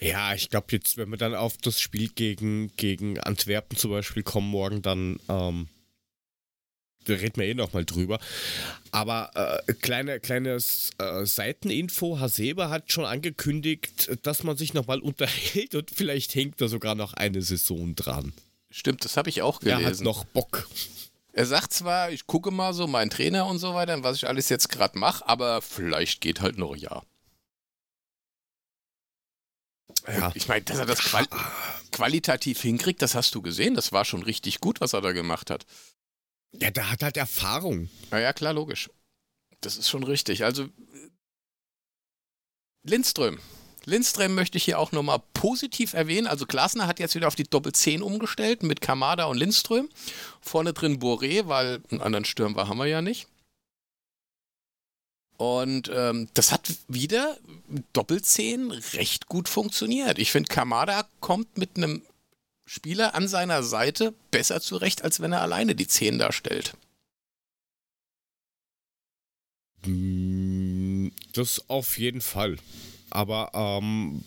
Ja, 0.00 0.34
ich 0.34 0.48
glaube 0.48 0.68
jetzt, 0.70 0.96
wenn 0.96 1.10
wir 1.10 1.18
dann 1.18 1.34
auf 1.34 1.56
das 1.58 1.80
Spiel 1.80 2.08
gegen, 2.08 2.74
gegen 2.76 3.20
Antwerpen 3.20 3.76
zum 3.76 3.90
Beispiel 3.90 4.22
kommen 4.22 4.48
morgen, 4.48 4.80
dann 4.80 5.20
ähm, 5.28 5.68
da 7.04 7.14
reden 7.14 7.36
wir 7.40 7.46
eh 7.46 7.54
nochmal 7.54 7.84
drüber. 7.84 8.18
Aber 8.90 9.62
äh, 9.66 9.72
kleine, 9.74 10.20
kleines 10.20 10.90
äh, 10.98 11.24
Seiteninfo, 11.24 12.18
Hasebe 12.18 12.70
hat 12.70 12.92
schon 12.92 13.04
angekündigt, 13.04 14.10
dass 14.22 14.42
man 14.42 14.56
sich 14.56 14.74
nochmal 14.74 15.00
unterhält 15.00 15.74
und 15.74 15.90
vielleicht 15.90 16.34
hängt 16.34 16.60
da 16.60 16.68
sogar 16.68 16.94
noch 16.94 17.14
eine 17.14 17.42
Saison 17.42 17.94
dran. 17.94 18.32
Stimmt, 18.70 19.04
das 19.04 19.16
habe 19.16 19.28
ich 19.28 19.42
auch 19.42 19.62
Er 19.62 19.76
hat 19.76 19.82
gelesen. 19.82 20.04
noch 20.04 20.24
Bock. 20.24 20.68
Er 21.32 21.46
sagt 21.46 21.72
zwar, 21.72 22.10
ich 22.10 22.26
gucke 22.26 22.50
mal 22.50 22.72
so 22.72 22.86
meinen 22.86 23.10
Trainer 23.10 23.46
und 23.46 23.58
so 23.58 23.74
weiter, 23.74 24.02
was 24.02 24.16
ich 24.16 24.28
alles 24.28 24.48
jetzt 24.48 24.68
gerade 24.68 24.98
mache, 24.98 25.26
aber 25.28 25.62
vielleicht 25.62 26.20
geht 26.20 26.40
halt 26.40 26.58
noch 26.58 26.72
ein 26.72 26.80
Jahr. 26.80 27.04
Ja. 30.06 30.32
Ich 30.34 30.48
meine, 30.48 30.62
dass 30.62 30.78
er 30.78 30.86
das 30.86 31.00
qual 31.00 31.26
qualitativ 31.92 32.60
hinkriegt, 32.60 33.02
das 33.02 33.14
hast 33.14 33.34
du 33.34 33.42
gesehen. 33.42 33.74
Das 33.74 33.92
war 33.92 34.04
schon 34.04 34.22
richtig 34.22 34.60
gut, 34.60 34.80
was 34.80 34.92
er 34.92 35.00
da 35.00 35.12
gemacht 35.12 35.50
hat. 35.50 35.66
ja, 36.52 36.70
der 36.70 36.90
hat 36.90 37.02
halt 37.02 37.16
Erfahrung. 37.16 37.88
Na 38.10 38.20
ja, 38.20 38.32
klar, 38.32 38.52
logisch. 38.52 38.90
Das 39.60 39.76
ist 39.76 39.88
schon 39.88 40.04
richtig. 40.04 40.44
Also, 40.44 40.68
Lindström. 42.82 43.38
Lindström 43.84 44.34
möchte 44.34 44.58
ich 44.58 44.64
hier 44.64 44.78
auch 44.78 44.92
nochmal 44.92 45.22
positiv 45.34 45.94
erwähnen. 45.94 46.26
Also 46.26 46.46
Glasner 46.46 46.86
hat 46.86 47.00
jetzt 47.00 47.14
wieder 47.14 47.28
auf 47.28 47.34
die 47.34 47.44
Doppel-10 47.44 48.00
umgestellt 48.00 48.62
mit 48.62 48.80
Kamada 48.80 49.24
und 49.24 49.38
Lindström. 49.38 49.88
Vorne 50.40 50.72
drin 50.72 51.00
Boré, 51.00 51.46
weil 51.48 51.82
einen 51.90 52.00
anderen 52.00 52.24
Stürmer 52.24 52.68
haben 52.68 52.78
wir 52.78 52.86
ja 52.86 53.02
nicht. 53.02 53.26
Und 55.40 55.90
ähm, 55.94 56.28
das 56.34 56.52
hat 56.52 56.70
wieder 56.86 57.38
Doppelzehn 57.94 58.72
recht 58.72 59.26
gut 59.26 59.48
funktioniert. 59.48 60.18
Ich 60.18 60.32
finde, 60.32 60.52
Kamada 60.52 61.08
kommt 61.20 61.56
mit 61.56 61.78
einem 61.78 62.02
Spieler 62.66 63.14
an 63.14 63.26
seiner 63.26 63.62
Seite 63.62 64.12
besser 64.30 64.60
zurecht, 64.60 65.02
als 65.02 65.20
wenn 65.20 65.32
er 65.32 65.40
alleine 65.40 65.74
die 65.74 65.86
Zehn 65.86 66.18
darstellt. 66.18 66.74
Mm, 69.86 71.08
das 71.32 71.70
auf 71.70 71.98
jeden 71.98 72.20
Fall. 72.20 72.58
Aber 73.08 73.50
ähm, 73.54 74.22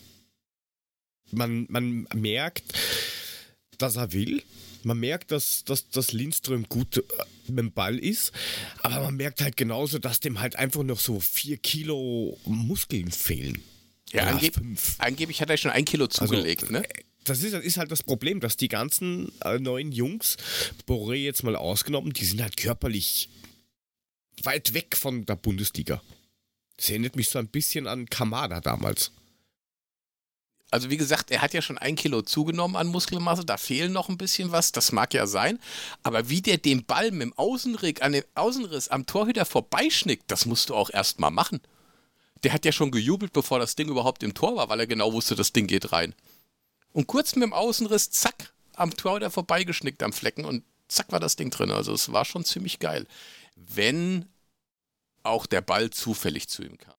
man, 1.29 1.67
man 1.69 2.07
merkt, 2.15 2.73
dass 3.77 3.97
er 3.97 4.13
will. 4.13 4.41
Man 4.85 4.99
merkt, 4.99 5.31
dass, 5.31 5.63
dass, 5.63 5.89
dass 5.89 6.11
Lindström 6.11 6.67
gut 6.67 6.97
äh, 6.97 7.01
mit 7.47 7.59
dem 7.59 7.71
Ball 7.71 7.97
ist, 7.97 8.31
aber 8.81 9.01
man 9.01 9.15
merkt 9.15 9.41
halt 9.41 9.57
genauso, 9.57 9.99
dass 9.99 10.19
dem 10.19 10.39
halt 10.39 10.55
einfach 10.55 10.83
noch 10.83 10.99
so 10.99 11.19
vier 11.19 11.57
Kilo 11.57 12.37
Muskeln 12.45 13.11
fehlen. 13.11 13.61
Ja, 14.11 14.27
angeb 14.27 14.55
angeblich 14.99 15.41
hat 15.41 15.49
er 15.49 15.57
schon 15.57 15.71
ein 15.71 15.85
Kilo 15.85 16.05
also, 16.05 16.25
zugelegt, 16.25 16.63
also, 16.63 16.73
ne? 16.73 16.83
Das 17.23 17.41
ist, 17.41 17.53
das 17.53 17.63
ist, 17.63 17.77
halt 17.77 17.91
das 17.91 18.03
Problem, 18.03 18.41
dass 18.41 18.57
die 18.57 18.67
ganzen 18.67 19.31
äh, 19.41 19.57
neuen 19.57 19.91
Jungs, 19.91 20.35
Boré 20.85 21.15
jetzt 21.15 21.43
mal 21.43 21.55
ausgenommen, 21.55 22.11
die 22.11 22.25
sind 22.25 22.41
halt 22.41 22.57
körperlich 22.57 23.29
weit 24.43 24.73
weg 24.73 24.97
von 24.97 25.25
der 25.25 25.37
Bundesliga. 25.37 26.01
Das 26.77 26.89
erinnert 26.89 27.15
mich 27.15 27.29
so 27.29 27.39
ein 27.39 27.47
bisschen 27.47 27.87
an 27.87 28.07
Kamada 28.07 28.59
damals. 28.59 29.11
Also 30.73 30.89
wie 30.89 30.97
gesagt, 30.97 31.29
er 31.29 31.43
hat 31.43 31.53
ja 31.53 31.61
schon 31.61 31.77
ein 31.77 31.95
Kilo 31.95 32.23
zugenommen 32.23 32.75
an 32.75 32.87
Muskelmasse, 32.87 33.45
da 33.45 33.57
fehlen 33.57 33.93
noch 33.93 34.09
ein 34.09 34.17
bisschen 34.17 34.51
was, 34.51 34.71
das 34.71 34.91
mag 34.91 35.13
ja 35.13 35.27
sein. 35.27 35.59
Aber 36.01 36.29
wie 36.29 36.41
der 36.41 36.57
den 36.57 36.83
Ball 36.83 37.11
mit 37.11 37.21
dem 37.21 37.33
Außenriss, 37.33 38.01
an 38.01 38.13
dem 38.13 38.23
Außenriss 38.33 38.87
am 38.87 39.05
Torhüter 39.05 39.45
vorbeischnickt, 39.45 40.23
das 40.31 40.47
musst 40.47 40.71
du 40.71 40.75
auch 40.75 40.89
erstmal 40.89 41.29
machen. 41.29 41.61
Der 42.43 42.53
hat 42.53 42.65
ja 42.65 42.71
schon 42.71 42.89
gejubelt, 42.89 43.33
bevor 43.33 43.59
das 43.59 43.75
Ding 43.75 43.87
überhaupt 43.87 44.23
im 44.23 44.33
Tor 44.33 44.55
war, 44.55 44.67
weil 44.67 44.79
er 44.79 44.87
genau 44.87 45.13
wusste, 45.13 45.35
das 45.35 45.53
Ding 45.53 45.67
geht 45.67 45.91
rein. 45.91 46.15
Und 46.91 47.05
kurz 47.05 47.35
mit 47.35 47.43
dem 47.43 47.53
Außenriss, 47.53 48.09
zack, 48.09 48.51
am 48.73 48.97
Torhüter 48.97 49.29
vorbeigeschnickt 49.29 50.01
am 50.01 50.11
Flecken 50.11 50.43
und 50.43 50.63
zack 50.87 51.11
war 51.11 51.19
das 51.19 51.35
Ding 51.35 51.51
drin. 51.51 51.69
Also 51.69 51.93
es 51.93 52.11
war 52.11 52.25
schon 52.25 52.45
ziemlich 52.45 52.79
geil. 52.79 53.05
Wenn 53.55 54.25
auch 55.21 55.45
der 55.45 55.61
Ball 55.61 55.91
zufällig 55.91 56.49
zu 56.49 56.63
ihm 56.63 56.79
kam. 56.79 56.95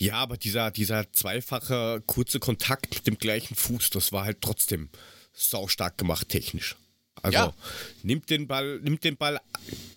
Ja, 0.00 0.14
aber 0.14 0.38
dieser, 0.38 0.70
dieser 0.70 1.12
zweifache 1.12 2.02
kurze 2.06 2.40
Kontakt 2.40 2.94
mit 2.94 3.06
dem 3.06 3.18
gleichen 3.18 3.54
Fuß, 3.54 3.90
das 3.90 4.12
war 4.12 4.24
halt 4.24 4.40
trotzdem 4.40 4.88
saustark 5.34 5.98
gemacht 5.98 6.30
technisch. 6.30 6.76
Also 7.20 7.36
ja. 7.36 7.54
nimmt 8.02 8.30
den 8.30 8.46
Ball, 8.48 8.80
nimmt 8.80 9.04
den 9.04 9.18
Ball 9.18 9.38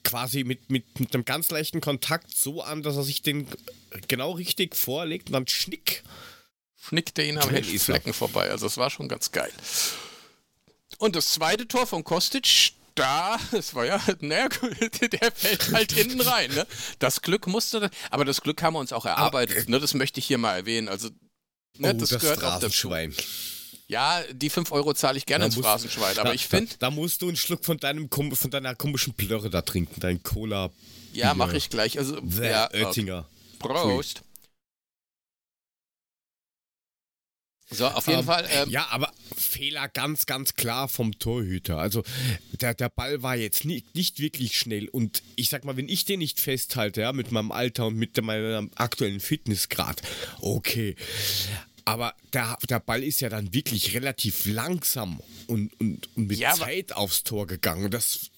quasi 0.03 0.43
mit, 0.43 0.69
mit, 0.69 0.99
mit 0.99 1.13
einem 1.13 1.23
ganz 1.23 1.49
leichten 1.51 1.79
Kontakt 1.79 2.35
so 2.35 2.61
an, 2.61 2.83
dass 2.83 2.97
er 2.97 3.03
sich 3.03 3.21
den 3.21 3.47
genau 4.09 4.31
richtig 4.31 4.75
vorlegt 4.75 5.29
und 5.29 5.33
dann 5.33 5.47
schnick. 5.47 6.03
Schnickt 6.75 7.17
er 7.17 7.25
ihn 7.25 7.37
am 7.37 7.49
Flecken 7.49 8.11
vorbei. 8.11 8.49
Also 8.49 8.65
das 8.65 8.75
war 8.75 8.89
schon 8.89 9.07
ganz 9.07 9.31
geil. 9.31 9.53
Und 10.97 11.15
das 11.15 11.29
zweite 11.29 11.65
Tor 11.65 11.87
von 11.87 12.03
Kostic 12.03 12.73
da, 12.95 13.37
es 13.51 13.73
war 13.75 13.85
ja, 13.85 14.01
naja, 14.21 14.47
der 15.11 15.31
fällt 15.31 15.71
halt 15.71 15.91
hinten 15.91 16.21
rein. 16.21 16.53
Ne? 16.53 16.67
Das 16.99 17.21
Glück 17.21 17.47
musste, 17.47 17.89
aber 18.09 18.25
das 18.25 18.41
Glück 18.41 18.61
haben 18.61 18.73
wir 18.73 18.79
uns 18.79 18.93
auch 18.93 19.05
erarbeitet. 19.05 19.57
Aber, 19.63 19.71
ne? 19.71 19.79
Das 19.79 19.93
möchte 19.93 20.19
ich 20.19 20.25
hier 20.25 20.37
mal 20.37 20.55
erwähnen. 20.55 20.87
Also, 20.87 21.09
ne, 21.77 21.93
oh, 21.93 21.99
das, 21.99 22.09
das 22.09 22.21
gehört 22.21 22.43
auch 22.43 22.59
dazu. 22.59 22.93
Ja, 23.87 24.21
die 24.31 24.49
5 24.49 24.71
Euro 24.71 24.93
zahle 24.93 25.17
ich 25.17 25.25
gerne 25.25 25.43
da 25.43 25.45
ins 25.47 25.55
musst, 25.55 25.67
Phrasenschwein, 25.67 26.17
aber 26.17 26.29
da, 26.29 26.33
ich 26.33 26.47
finde. 26.47 26.71
Da, 26.79 26.87
da, 26.87 26.91
musst 26.91 27.21
du 27.21 27.27
einen 27.27 27.37
Schluck 27.37 27.65
von, 27.65 27.77
deinem, 27.77 28.09
von 28.09 28.49
deiner 28.49 28.75
komischen 28.75 29.13
Plörre 29.13 29.49
da 29.49 29.61
trinken, 29.61 29.99
dein 29.99 30.23
Cola. 30.23 30.71
Ja, 31.11 31.33
mache 31.33 31.57
ich 31.57 31.69
gleich. 31.69 31.99
Also, 31.99 32.17
ja, 32.41 32.69
Oettinger. 32.71 33.25
Prost. 33.59 34.19
Pfui. 34.19 34.32
So, 37.73 37.87
auf 37.87 38.07
jeden 38.07 38.19
ähm, 38.19 38.25
Fall. 38.25 38.47
Ähm, 38.51 38.69
ja, 38.69 38.87
aber 38.89 39.11
Fehler 39.35 39.87
ganz, 39.87 40.25
ganz 40.25 40.55
klar 40.55 40.87
vom 40.87 41.17
Torhüter. 41.19 41.77
Also 41.77 42.03
der, 42.61 42.73
der 42.73 42.89
Ball 42.89 43.23
war 43.23 43.35
jetzt 43.35 43.65
nicht, 43.65 43.95
nicht 43.95 44.19
wirklich 44.19 44.57
schnell. 44.57 44.87
Und 44.89 45.23
ich 45.35 45.49
sag 45.49 45.65
mal, 45.65 45.77
wenn 45.77 45.89
ich 45.89 46.05
den 46.05 46.19
nicht 46.19 46.39
festhalte, 46.39 47.01
ja, 47.01 47.13
mit 47.13 47.31
meinem 47.31 47.51
Alter 47.51 47.87
und 47.87 47.95
mit 47.95 48.21
meinem 48.21 48.71
aktuellen 48.75 49.19
Fitnessgrad, 49.19 50.01
okay. 50.41 50.95
Aber 51.85 52.13
der, 52.31 52.57
der 52.69 52.79
Ball 52.79 53.03
ist 53.03 53.19
ja 53.19 53.29
dann 53.29 53.53
wirklich 53.53 53.93
relativ 53.93 54.45
langsam 54.45 55.19
und, 55.47 55.73
und, 55.79 56.07
und 56.15 56.27
mit 56.27 56.37
ja, 56.37 56.53
Zeit 56.53 56.93
aufs 56.93 57.23
Tor 57.23 57.45
gegangen. 57.45 57.91
Das 57.91 58.31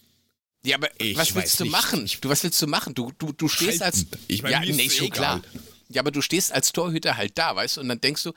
ja, 0.66 0.78
aber 0.78 0.90
was 1.14 1.36
willst 1.36 1.60
du 1.60 1.64
nicht. 1.64 1.72
machen? 1.72 2.10
Du, 2.22 2.30
was 2.30 2.44
willst 2.44 2.60
du 2.60 2.66
machen? 2.66 2.96
Du, 2.96 3.12
du, 3.20 3.32
du 3.34 3.48
stehst 3.48 3.82
Halten. 3.82 4.08
als. 4.12 4.20
Ich 4.28 4.42
meine, 4.42 4.66
ja, 4.66 4.74
nee, 4.74 4.90
schon 4.90 5.12
klar. 5.12 5.44
Ja, 5.90 6.02
aber 6.02 6.10
du 6.10 6.22
stehst 6.22 6.52
als 6.52 6.72
Torhüter 6.72 7.18
halt 7.18 7.38
da, 7.38 7.56
weißt 7.56 7.78
du, 7.78 7.82
und 7.82 7.90
dann 7.90 8.02
denkst 8.02 8.24
du, 8.24 8.34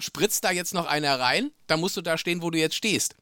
spritzt 0.00 0.44
da 0.44 0.50
jetzt 0.50 0.74
noch 0.74 0.86
einer 0.86 1.18
rein, 1.18 1.50
dann 1.66 1.80
musst 1.80 1.96
du 1.96 2.02
da 2.02 2.18
stehen, 2.18 2.42
wo 2.42 2.50
du 2.50 2.58
jetzt 2.58 2.74
stehst. 2.74 3.16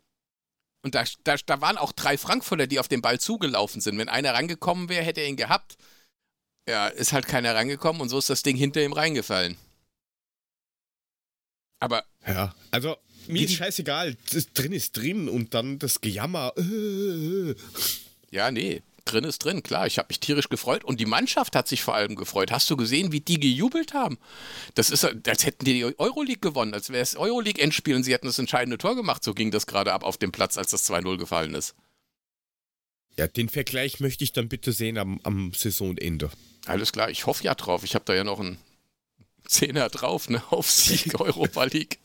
Und 0.82 0.94
da, 0.94 1.04
da, 1.24 1.36
da 1.36 1.60
waren 1.60 1.78
auch 1.78 1.92
drei 1.92 2.18
Frankfurter, 2.18 2.66
die 2.66 2.78
auf 2.78 2.88
den 2.88 3.00
Ball 3.00 3.18
zugelaufen 3.18 3.80
sind. 3.80 3.96
Wenn 3.98 4.08
einer 4.08 4.34
rangekommen 4.34 4.88
wäre, 4.88 5.04
hätte 5.04 5.22
er 5.22 5.28
ihn 5.28 5.36
gehabt. 5.36 5.76
Ja, 6.68 6.88
ist 6.88 7.12
halt 7.12 7.26
keiner 7.26 7.54
rangekommen 7.54 8.02
und 8.02 8.08
so 8.08 8.18
ist 8.18 8.30
das 8.30 8.42
Ding 8.42 8.56
hinter 8.56 8.82
ihm 8.82 8.92
reingefallen. 8.92 9.56
Aber. 11.80 12.04
Ja, 12.26 12.54
also 12.70 12.96
mir 13.26 13.44
ist 13.44 13.54
scheißegal. 13.54 14.16
Drin 14.54 14.72
ist 14.72 14.96
drin 14.96 15.28
und 15.28 15.54
dann 15.54 15.78
das 15.78 16.00
Gejammer. 16.00 16.52
Ja, 18.30 18.50
nee 18.50 18.82
drin 19.04 19.24
ist 19.24 19.38
drin, 19.38 19.62
klar. 19.62 19.86
Ich 19.86 19.98
habe 19.98 20.08
mich 20.08 20.20
tierisch 20.20 20.48
gefreut 20.48 20.84
und 20.84 21.00
die 21.00 21.06
Mannschaft 21.06 21.56
hat 21.56 21.68
sich 21.68 21.82
vor 21.82 21.94
allem 21.94 22.16
gefreut. 22.16 22.50
Hast 22.50 22.68
du 22.70 22.76
gesehen, 22.76 23.12
wie 23.12 23.20
die 23.20 23.40
gejubelt 23.40 23.94
haben? 23.94 24.18
Das 24.74 24.90
ist, 24.90 25.04
als 25.04 25.44
hätten 25.44 25.64
die 25.64 25.74
die 25.74 25.84
Euroleague 25.98 26.40
gewonnen, 26.40 26.74
als 26.74 26.90
wäre 26.90 27.02
es 27.02 27.16
Euroleague-Endspiel 27.16 27.96
und 27.96 28.04
sie 28.04 28.12
hätten 28.12 28.26
das 28.26 28.38
entscheidende 28.38 28.78
Tor 28.78 28.96
gemacht. 28.96 29.22
So 29.24 29.34
ging 29.34 29.50
das 29.50 29.66
gerade 29.66 29.92
ab 29.92 30.04
auf 30.04 30.16
dem 30.16 30.32
Platz, 30.32 30.58
als 30.58 30.70
das 30.70 30.88
2-0 30.88 31.18
gefallen 31.18 31.54
ist. 31.54 31.74
Ja, 33.16 33.28
den 33.28 33.48
Vergleich 33.48 34.00
möchte 34.00 34.24
ich 34.24 34.32
dann 34.32 34.48
bitte 34.48 34.72
sehen 34.72 34.98
am, 34.98 35.20
am 35.22 35.52
Saisonende. 35.54 36.30
Alles 36.66 36.92
klar, 36.92 37.10
ich 37.10 37.26
hoffe 37.26 37.44
ja 37.44 37.54
drauf. 37.54 37.84
Ich 37.84 37.94
habe 37.94 38.04
da 38.04 38.14
ja 38.14 38.24
noch 38.24 38.40
einen 38.40 38.58
Zehner 39.46 39.88
drauf, 39.88 40.28
ne, 40.28 40.42
auf 40.50 40.70
Sieg 40.70 41.14
Europa 41.20 41.64
League. 41.64 41.98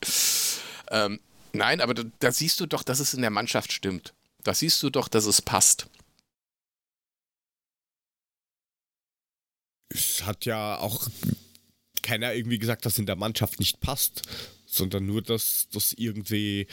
ähm, 0.90 1.20
nein, 1.52 1.80
aber 1.80 1.94
da, 1.94 2.04
da 2.20 2.32
siehst 2.32 2.60
du 2.60 2.66
doch, 2.66 2.82
dass 2.82 3.00
es 3.00 3.14
in 3.14 3.22
der 3.22 3.30
Mannschaft 3.30 3.72
stimmt. 3.72 4.14
Da 4.42 4.54
siehst 4.54 4.82
du 4.82 4.90
doch, 4.90 5.08
dass 5.08 5.26
es 5.26 5.42
passt. 5.42 5.88
Es 9.90 10.24
hat 10.24 10.46
ja 10.46 10.78
auch 10.78 11.08
keiner 12.02 12.34
irgendwie 12.34 12.58
gesagt, 12.58 12.86
dass 12.86 12.98
in 12.98 13.06
der 13.06 13.16
Mannschaft 13.16 13.60
nicht 13.60 13.80
passt, 13.80 14.22
sondern 14.66 15.06
nur, 15.06 15.22
dass 15.22 15.68
das 15.72 15.92
irgendwie 15.92 16.66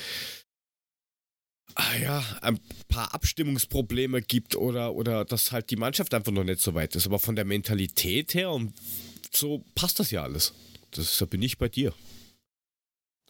ah 1.76 1.96
ja, 2.02 2.24
ein 2.42 2.60
paar 2.88 3.14
Abstimmungsprobleme 3.14 4.22
gibt 4.22 4.56
oder, 4.56 4.94
oder 4.94 5.26
dass 5.26 5.52
halt 5.52 5.70
die 5.70 5.76
Mannschaft 5.76 6.14
einfach 6.14 6.32
noch 6.32 6.44
nicht 6.44 6.62
so 6.62 6.74
weit 6.74 6.96
ist. 6.96 7.06
Aber 7.06 7.20
von 7.20 7.36
der 7.36 7.46
Mentalität 7.46 8.34
her 8.34 8.52
und 8.52 8.74
so 9.34 9.64
passt 9.76 10.00
das 10.00 10.12
ja 10.12 10.24
alles. 10.24 10.54
Das, 10.92 11.18
da 11.18 11.26
bin 11.26 11.42
ich 11.42 11.58
bei 11.58 11.70
dir. 11.70 11.94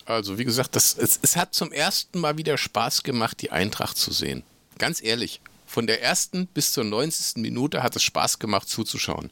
Also, 0.06 0.38
wie 0.38 0.46
gesagt, 0.46 0.76
das, 0.76 0.98
es, 0.98 1.20
es 1.22 1.36
hat 1.36 1.54
zum 1.54 1.74
ersten 1.74 2.20
Mal 2.20 2.38
wieder 2.38 2.58
Spaß 2.58 3.04
gemacht, 3.04 3.42
die 3.42 3.52
Eintracht 3.52 3.98
zu 3.98 4.14
sehen. 4.14 4.44
Ganz 4.78 5.04
ehrlich, 5.04 5.42
von 5.66 5.86
der 5.86 6.02
ersten 6.02 6.48
bis 6.48 6.72
zur 6.72 6.86
90. 6.86 7.42
Minute 7.42 7.84
hat 7.84 7.96
es 7.98 8.04
Spaß 8.04 8.40
gemacht 8.40 8.70
zuzuschauen. 8.70 9.32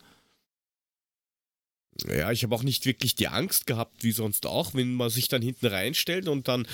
Ja, 2.04 2.32
ich 2.32 2.44
habe 2.44 2.54
auch 2.54 2.64
nicht 2.64 2.86
wirklich 2.86 3.16
die 3.16 3.30
Angst 3.30 3.68
gehabt, 3.68 4.04
wie 4.04 4.12
sonst 4.12 4.46
auch, 4.46 4.74
wenn 4.74 4.96
man 4.96 5.10
sich 5.10 5.30
dann 5.30 5.42
hinten 5.42 5.68
reinstellt 5.68 6.28
und 6.28 6.50
dann, 6.50 6.68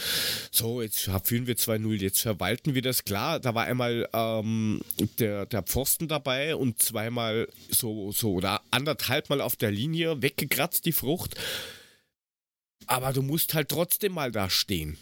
so, 0.49 0.81
jetzt 0.81 1.11
führen 1.23 1.45
wir 1.45 1.55
2-0, 1.57 2.01
jetzt 2.01 2.21
verwalten 2.21 2.73
wir 2.73 2.81
das. 2.81 3.03
Klar, 3.03 3.39
da 3.39 3.53
war 3.53 3.65
einmal 3.65 4.09
ähm, 4.13 4.81
der, 5.19 5.45
der 5.45 5.61
Pfosten 5.61 6.07
dabei 6.07 6.55
und 6.55 6.81
zweimal 6.81 7.47
so, 7.69 8.11
so 8.11 8.33
oder 8.33 8.61
anderthalb 8.71 9.29
Mal 9.29 9.41
auf 9.41 9.55
der 9.55 9.69
Linie 9.71 10.23
weggekratzt, 10.23 10.85
die 10.85 10.91
Frucht. 10.91 11.35
Aber 12.87 13.13
du 13.13 13.21
musst 13.21 13.53
halt 13.53 13.69
trotzdem 13.69 14.13
mal 14.13 14.31
da 14.31 14.49
stehen. 14.49 14.97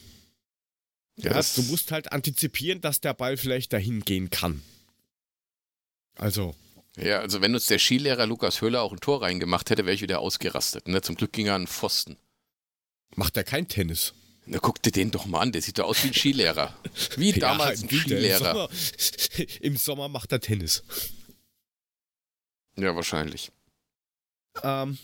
Ja, 1.15 1.41
du 1.55 1.63
musst 1.63 1.91
halt 1.91 2.11
antizipieren, 2.11 2.81
dass 2.81 3.01
der 3.01 3.13
Ball 3.13 3.37
vielleicht 3.37 3.71
dahin 3.73 4.01
gehen 4.01 4.29
kann. 4.29 4.61
Also, 6.15 6.55
ja, 7.01 7.19
also 7.19 7.41
wenn 7.41 7.53
uns 7.53 7.67
der 7.67 7.79
Skilehrer 7.79 8.25
Lukas 8.25 8.61
Höhler 8.61 8.81
auch 8.81 8.91
ein 8.91 8.99
Tor 8.99 9.21
reingemacht 9.21 9.69
hätte, 9.69 9.85
wäre 9.85 9.95
ich 9.95 10.01
wieder 10.01 10.19
ausgerastet. 10.19 10.87
Ne? 10.87 11.01
Zum 11.01 11.15
Glück 11.15 11.33
ging 11.33 11.47
er 11.47 11.55
an 11.55 11.63
den 11.63 11.67
Pfosten. 11.67 12.17
Macht 13.15 13.37
er 13.37 13.43
kein 13.43 13.67
Tennis? 13.67 14.13
Na, 14.45 14.57
guck 14.59 14.81
dir 14.81 14.91
den 14.91 15.11
doch 15.11 15.25
mal 15.25 15.41
an, 15.41 15.51
der 15.51 15.61
sieht 15.61 15.77
doch 15.77 15.85
aus 15.85 16.03
wie 16.03 16.07
ein 16.07 16.13
Skilehrer. 16.13 16.75
Wie 17.17 17.33
damals 17.39 17.81
ja, 17.81 17.87
ein 17.87 17.89
Skilehrer. 17.89 18.69
Im 18.69 18.77
Sommer, 18.77 19.49
Im 19.61 19.77
Sommer 19.77 20.09
macht 20.09 20.31
er 20.31 20.39
Tennis. 20.39 20.83
Ja, 22.75 22.95
wahrscheinlich. 22.95 23.51
Ähm, 24.63 24.97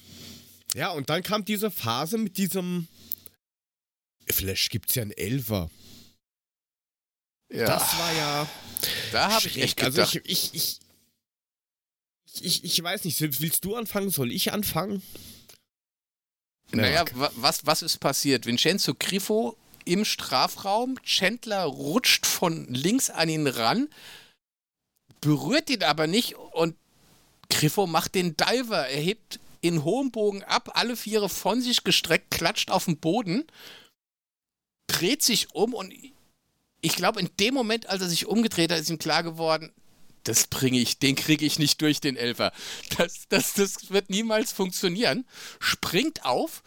Ja, 0.76 0.90
und 0.92 1.10
dann 1.10 1.24
kam 1.24 1.46
diese 1.46 1.72
Phase 1.72 2.18
mit 2.18 2.38
diesem. 2.38 2.88
Vielleicht 4.28 4.70
gibt 4.72 4.90
es 4.90 4.96
ja 4.96 5.04
einen 5.04 5.12
Elfer. 5.12 5.70
Ja. 7.50 7.68
Das 7.68 7.98
war 7.98 8.14
ja. 8.14 8.50
da 9.12 9.32
habe 9.32 9.48
ich 9.48 9.62
echt 9.62 9.82
Also 9.82 9.98
gedacht, 9.98 10.16
ich, 10.26 10.54
ich, 10.54 10.54
ich, 10.54 10.80
ich, 12.42 12.64
ich 12.64 12.82
weiß 12.82 13.04
nicht, 13.06 13.20
willst 13.42 13.66
du 13.66 13.76
anfangen? 13.76 14.10
Soll 14.10 14.32
ich 14.32 14.52
anfangen? 14.54 15.02
Naja, 16.72 17.06
was, 17.14 17.66
was 17.66 17.82
ist 17.82 18.00
passiert? 18.00 18.46
Vincenzo 18.46 18.96
Grifo 18.98 19.56
im 19.86 20.04
Strafraum, 20.04 21.02
Chandler 21.04 21.64
rutscht 21.64 22.26
von 22.26 22.66
links 22.74 23.10
an 23.10 23.30
ihn 23.30 23.48
ran, 23.48 23.88
berührt 25.22 25.70
ihn 25.70 25.84
aber 25.84 26.08
nicht 26.08 26.36
und 26.36 26.76
Grifo 27.50 27.86
macht 27.86 28.16
den 28.16 28.36
Diver. 28.36 28.88
Er 28.88 29.00
hebt 29.00 29.40
in 29.62 29.84
hohem 29.84 30.12
Bogen 30.12 30.44
ab, 30.44 30.72
alle 30.74 30.96
Viere 30.96 31.30
von 31.30 31.62
sich 31.62 31.84
gestreckt, 31.84 32.32
klatscht 32.32 32.72
auf 32.72 32.86
den 32.86 32.98
Boden, 32.98 33.46
dreht 34.88 35.24
sich 35.24 35.54
um 35.54 35.74
und 35.74 35.94
ich 36.82 36.96
glaube, 36.96 37.20
in 37.20 37.30
dem 37.40 37.54
Moment, 37.54 37.88
als 37.88 38.02
er 38.02 38.10
sich 38.10 38.28
umgedreht 38.28 38.72
hat, 38.72 38.80
ist 38.80 38.90
ihm 38.90 39.00
klar 39.00 39.24
geworden, 39.24 39.72
das 40.28 40.48
bringe 40.48 40.80
ich, 40.80 41.00
den 41.00 41.16
kriege 41.16 41.46
ich 41.46 41.60
nicht 41.60 41.82
durch 41.82 42.02
den 42.02 42.18
Elfer. 42.18 42.52
Das, 42.98 43.28
das, 43.30 43.54
das 43.54 43.90
wird 43.90 44.10
niemals 44.10 44.52
funktionieren. 44.52 45.26
Springt 45.60 46.26
auf 46.26 46.64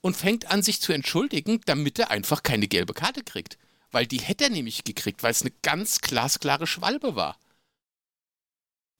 und 0.00 0.16
fängt 0.16 0.50
an, 0.50 0.62
sich 0.62 0.80
zu 0.80 0.92
entschuldigen, 0.92 1.60
damit 1.66 1.98
er 1.98 2.10
einfach 2.10 2.42
keine 2.42 2.68
gelbe 2.68 2.94
Karte 2.94 3.22
kriegt. 3.22 3.58
Weil 3.90 4.06
die 4.06 4.20
hätte 4.20 4.44
er 4.44 4.50
nämlich 4.50 4.84
gekriegt, 4.84 5.22
weil 5.22 5.32
es 5.32 5.42
eine 5.42 5.52
ganz 5.62 6.00
glasklare 6.00 6.66
Schwalbe 6.66 7.16
war. 7.16 7.38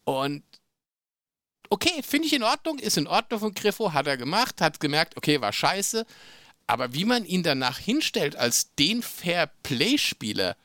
Und 0.04 0.42
okay, 1.68 2.02
finde 2.02 2.26
ich 2.26 2.32
in 2.32 2.42
Ordnung, 2.42 2.78
ist 2.78 2.98
in 2.98 3.06
Ordnung 3.06 3.40
von 3.40 3.54
Griffo, 3.54 3.92
hat 3.92 4.06
er 4.06 4.16
gemacht, 4.16 4.60
hat 4.60 4.80
gemerkt, 4.80 5.16
okay, 5.16 5.40
war 5.40 5.52
scheiße. 5.52 6.04
Aber 6.66 6.92
wie 6.94 7.04
man 7.04 7.24
ihn 7.24 7.42
danach 7.42 7.78
hinstellt 7.78 8.36
als 8.36 8.74
den 8.74 9.02
Fair-Play-Spieler, 9.02 10.56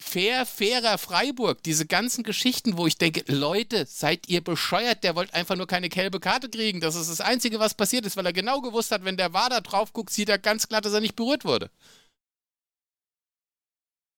fair, 0.00 0.46
fairer 0.46 0.98
Freiburg, 0.98 1.62
diese 1.62 1.86
ganzen 1.86 2.24
Geschichten, 2.24 2.76
wo 2.76 2.86
ich 2.86 2.96
denke, 2.96 3.22
Leute, 3.32 3.86
seid 3.86 4.28
ihr 4.28 4.42
bescheuert, 4.42 5.04
der 5.04 5.14
wollte 5.14 5.34
einfach 5.34 5.56
nur 5.56 5.66
keine 5.66 5.88
gelbe 5.88 6.18
Karte 6.20 6.48
kriegen. 6.48 6.80
Das 6.80 6.94
ist 6.96 7.10
das 7.10 7.20
Einzige, 7.20 7.60
was 7.60 7.74
passiert 7.74 8.06
ist, 8.06 8.16
weil 8.16 8.26
er 8.26 8.32
genau 8.32 8.60
gewusst 8.60 8.90
hat, 8.90 9.04
wenn 9.04 9.16
der 9.16 9.32
war 9.32 9.50
da 9.50 9.60
drauf 9.60 9.92
guckt, 9.92 10.10
sieht 10.10 10.28
er 10.30 10.38
ganz 10.38 10.66
klar, 10.68 10.80
dass 10.80 10.92
er 10.94 11.00
nicht 11.00 11.16
berührt 11.16 11.44
wurde. 11.44 11.70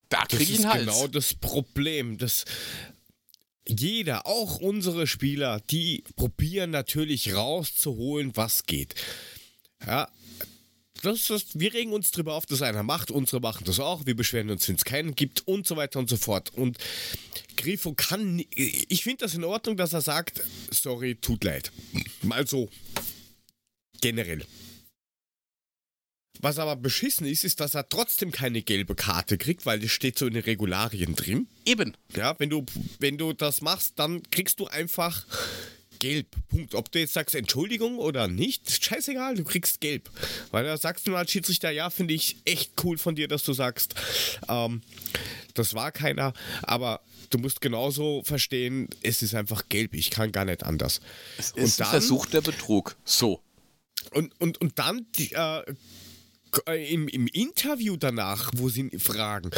Da 0.08 0.24
Das 0.28 0.38
krieg 0.38 0.48
ich 0.50 0.58
ist 0.58 0.64
einen 0.64 0.72
Hals. 0.72 0.86
genau 0.86 1.06
das 1.08 1.34
Problem. 1.34 2.16
Das 2.18 2.44
jeder, 3.66 4.26
auch 4.26 4.58
unsere 4.58 5.06
Spieler, 5.06 5.60
die 5.70 6.04
probieren 6.16 6.70
natürlich 6.70 7.34
rauszuholen, 7.34 8.36
was 8.36 8.64
geht. 8.66 8.94
Ja, 9.86 10.08
das 11.02 11.30
ist, 11.30 11.58
wir 11.58 11.74
regen 11.74 11.92
uns 11.92 12.10
drüber 12.10 12.34
auf, 12.34 12.46
dass 12.46 12.62
einer 12.62 12.82
macht, 12.82 13.10
unsere 13.10 13.40
machen 13.40 13.64
das 13.64 13.80
auch, 13.80 14.06
wir 14.06 14.16
beschweren 14.16 14.50
uns, 14.50 14.68
wenn 14.68 14.76
es 14.76 14.84
keinen 14.84 15.14
gibt 15.14 15.46
und 15.46 15.66
so 15.66 15.76
weiter 15.76 15.98
und 15.98 16.08
so 16.08 16.16
fort. 16.16 16.52
Und 16.54 16.78
Grifo 17.56 17.92
kann, 17.92 18.42
ich 18.54 19.02
finde 19.02 19.24
das 19.24 19.34
in 19.34 19.44
Ordnung, 19.44 19.76
dass 19.76 19.92
er 19.92 20.00
sagt, 20.00 20.40
sorry, 20.70 21.16
tut 21.16 21.44
leid. 21.44 21.72
Mal 22.22 22.46
so, 22.46 22.68
generell. 24.00 24.44
Was 26.40 26.58
aber 26.58 26.74
beschissen 26.74 27.26
ist, 27.26 27.44
ist, 27.44 27.60
dass 27.60 27.74
er 27.74 27.88
trotzdem 27.88 28.32
keine 28.32 28.62
gelbe 28.62 28.96
Karte 28.96 29.38
kriegt, 29.38 29.64
weil 29.64 29.82
es 29.84 29.92
steht 29.92 30.18
so 30.18 30.26
in 30.26 30.34
den 30.34 30.42
Regularien 30.42 31.14
drin. 31.14 31.46
Eben. 31.64 31.96
Ja, 32.16 32.34
wenn 32.38 32.50
du, 32.50 32.66
wenn 32.98 33.16
du 33.16 33.32
das 33.32 33.60
machst, 33.60 33.92
dann 33.96 34.22
kriegst 34.30 34.58
du 34.58 34.66
einfach 34.66 35.24
gelb. 36.02 36.26
Punkt. 36.48 36.74
Ob 36.74 36.90
du 36.90 36.98
jetzt 36.98 37.12
sagst 37.14 37.36
Entschuldigung 37.36 37.98
oder 37.98 38.26
nicht, 38.26 38.84
scheißegal, 38.84 39.36
du 39.36 39.44
kriegst 39.44 39.80
gelb. 39.80 40.10
Weil 40.50 40.64
da 40.64 40.76
sagst 40.76 41.06
du 41.06 41.14
als 41.14 41.30
Schiedsrichter, 41.30 41.70
ja, 41.70 41.90
finde 41.90 42.12
ich 42.14 42.36
echt 42.44 42.72
cool 42.82 42.98
von 42.98 43.14
dir, 43.14 43.28
dass 43.28 43.44
du 43.44 43.52
sagst, 43.52 43.94
ähm, 44.48 44.82
das 45.54 45.74
war 45.74 45.92
keiner, 45.92 46.32
aber 46.62 47.00
du 47.30 47.38
musst 47.38 47.60
genauso 47.60 48.22
verstehen, 48.24 48.88
es 49.02 49.22
ist 49.22 49.34
einfach 49.36 49.68
gelb, 49.68 49.94
ich 49.94 50.10
kann 50.10 50.32
gar 50.32 50.44
nicht 50.44 50.64
anders. 50.64 51.00
Es 51.38 51.52
Und 51.52 51.62
ist 51.62 51.80
ein 51.80 51.84
dann- 51.84 51.90
versuchter 51.92 52.42
Betrug. 52.42 52.96
So. 53.04 53.40
Und, 54.10 54.32
und, 54.40 54.60
und 54.60 54.80
dann 54.80 55.06
die, 55.14 55.30
äh, 55.32 55.62
im, 56.88 57.08
im 57.08 57.26
Interview 57.28 57.96
danach, 57.96 58.50
wo 58.56 58.68
sie 58.68 58.80
ihn 58.80 59.00
fragen, 59.00 59.50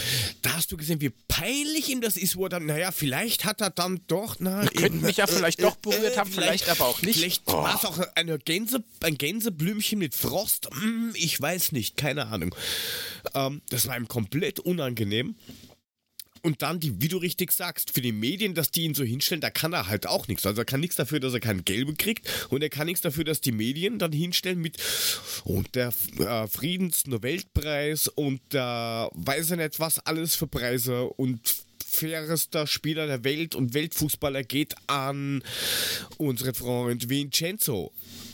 da 0.42 0.54
hast 0.54 0.70
du 0.72 0.76
gesehen, 0.76 1.00
wie 1.00 1.10
peinlich 1.28 1.88
ihm 1.88 2.00
das 2.00 2.16
ist, 2.16 2.36
wo 2.36 2.44
er 2.46 2.50
dann, 2.50 2.66
naja, 2.66 2.92
vielleicht 2.92 3.44
hat 3.44 3.60
er 3.60 3.70
dann 3.70 4.00
doch, 4.06 4.36
na, 4.38 4.64
Könnten 4.66 5.00
mich 5.00 5.16
ja 5.18 5.26
vielleicht 5.26 5.62
doch 5.62 5.76
berührt 5.76 6.16
haben, 6.16 6.30
vielleicht 6.30 6.68
aber 6.68 6.86
auch 6.86 7.02
nicht. 7.02 7.18
Vielleicht 7.18 7.42
Oh. 7.46 7.54
war 7.62 7.74
es 7.76 7.84
auch 7.84 7.98
eine 8.14 8.38
Gänse, 8.38 8.82
ein 9.02 9.18
Gänseblümchen 9.18 9.98
mit 9.98 10.14
Frost, 10.14 10.68
Hm, 10.72 11.12
ich 11.14 11.40
weiß 11.40 11.72
nicht, 11.72 11.96
keine 11.96 12.26
Ahnung. 12.26 12.54
Ähm, 13.34 13.60
das 13.70 13.86
war 13.86 13.96
ihm 13.96 14.08
komplett 14.08 14.60
unangenehm. 14.60 15.36
Und 16.44 16.60
dann, 16.60 16.78
die, 16.78 17.00
wie 17.00 17.08
du 17.08 17.16
richtig 17.16 17.52
sagst, 17.52 17.90
für 17.92 18.02
die 18.02 18.12
Medien, 18.12 18.52
dass 18.52 18.70
die 18.70 18.82
ihn 18.82 18.94
so 18.94 19.02
hinstellen, 19.02 19.40
da 19.40 19.48
kann 19.48 19.72
er 19.72 19.88
halt 19.88 20.06
auch 20.06 20.28
nichts. 20.28 20.44
Also 20.44 20.60
er 20.60 20.66
kann 20.66 20.80
nichts 20.80 20.94
dafür, 20.96 21.18
dass 21.18 21.32
er 21.32 21.40
keinen 21.40 21.64
Gelbe 21.64 21.94
kriegt 21.94 22.28
und 22.50 22.62
er 22.62 22.68
kann 22.68 22.84
nichts 22.84 23.00
dafür, 23.00 23.24
dass 23.24 23.40
die 23.40 23.50
Medien 23.50 23.98
dann 23.98 24.12
hinstellen 24.12 24.60
mit 24.60 24.76
und 25.44 25.74
der 25.74 25.94
äh, 26.18 26.46
Friedensnobelpreis 26.46 28.08
und 28.08 28.42
der 28.52 29.08
weiß 29.14 29.52
ich 29.52 29.56
nicht 29.56 29.80
was 29.80 30.00
alles 30.00 30.34
für 30.34 30.46
Preise 30.46 31.04
und 31.04 31.40
fairester 31.82 32.66
Spieler 32.66 33.06
der 33.06 33.24
Welt 33.24 33.54
und 33.54 33.72
Weltfußballer 33.72 34.42
geht 34.42 34.74
an 34.86 35.42
unseren 36.18 36.52
Freund 36.52 37.08
Vincenzo. 37.08 37.90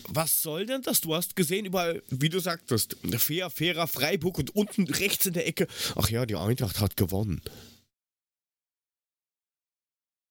Was 0.09 0.43
soll 0.43 0.67
denn 0.67 0.83
das? 0.83 1.01
Du 1.01 1.15
hast 1.15 1.37
gesehen, 1.37 1.67
überall, 1.67 2.03
wie 2.11 2.29
du 2.29 2.41
sagtest, 2.41 2.97
fair, 3.19 3.51
fairer 3.51 3.87
Freiburg 3.87 4.39
und 4.39 4.57
unten 4.57 4.89
rechts 4.89 5.27
in 5.27 5.35
der 5.35 5.47
Ecke, 5.47 5.69
ach 5.95 6.09
ja, 6.09 6.27
die 6.27 6.35
Eintracht 6.35 6.81
hat 6.81 6.97
gewonnen. 6.97 7.41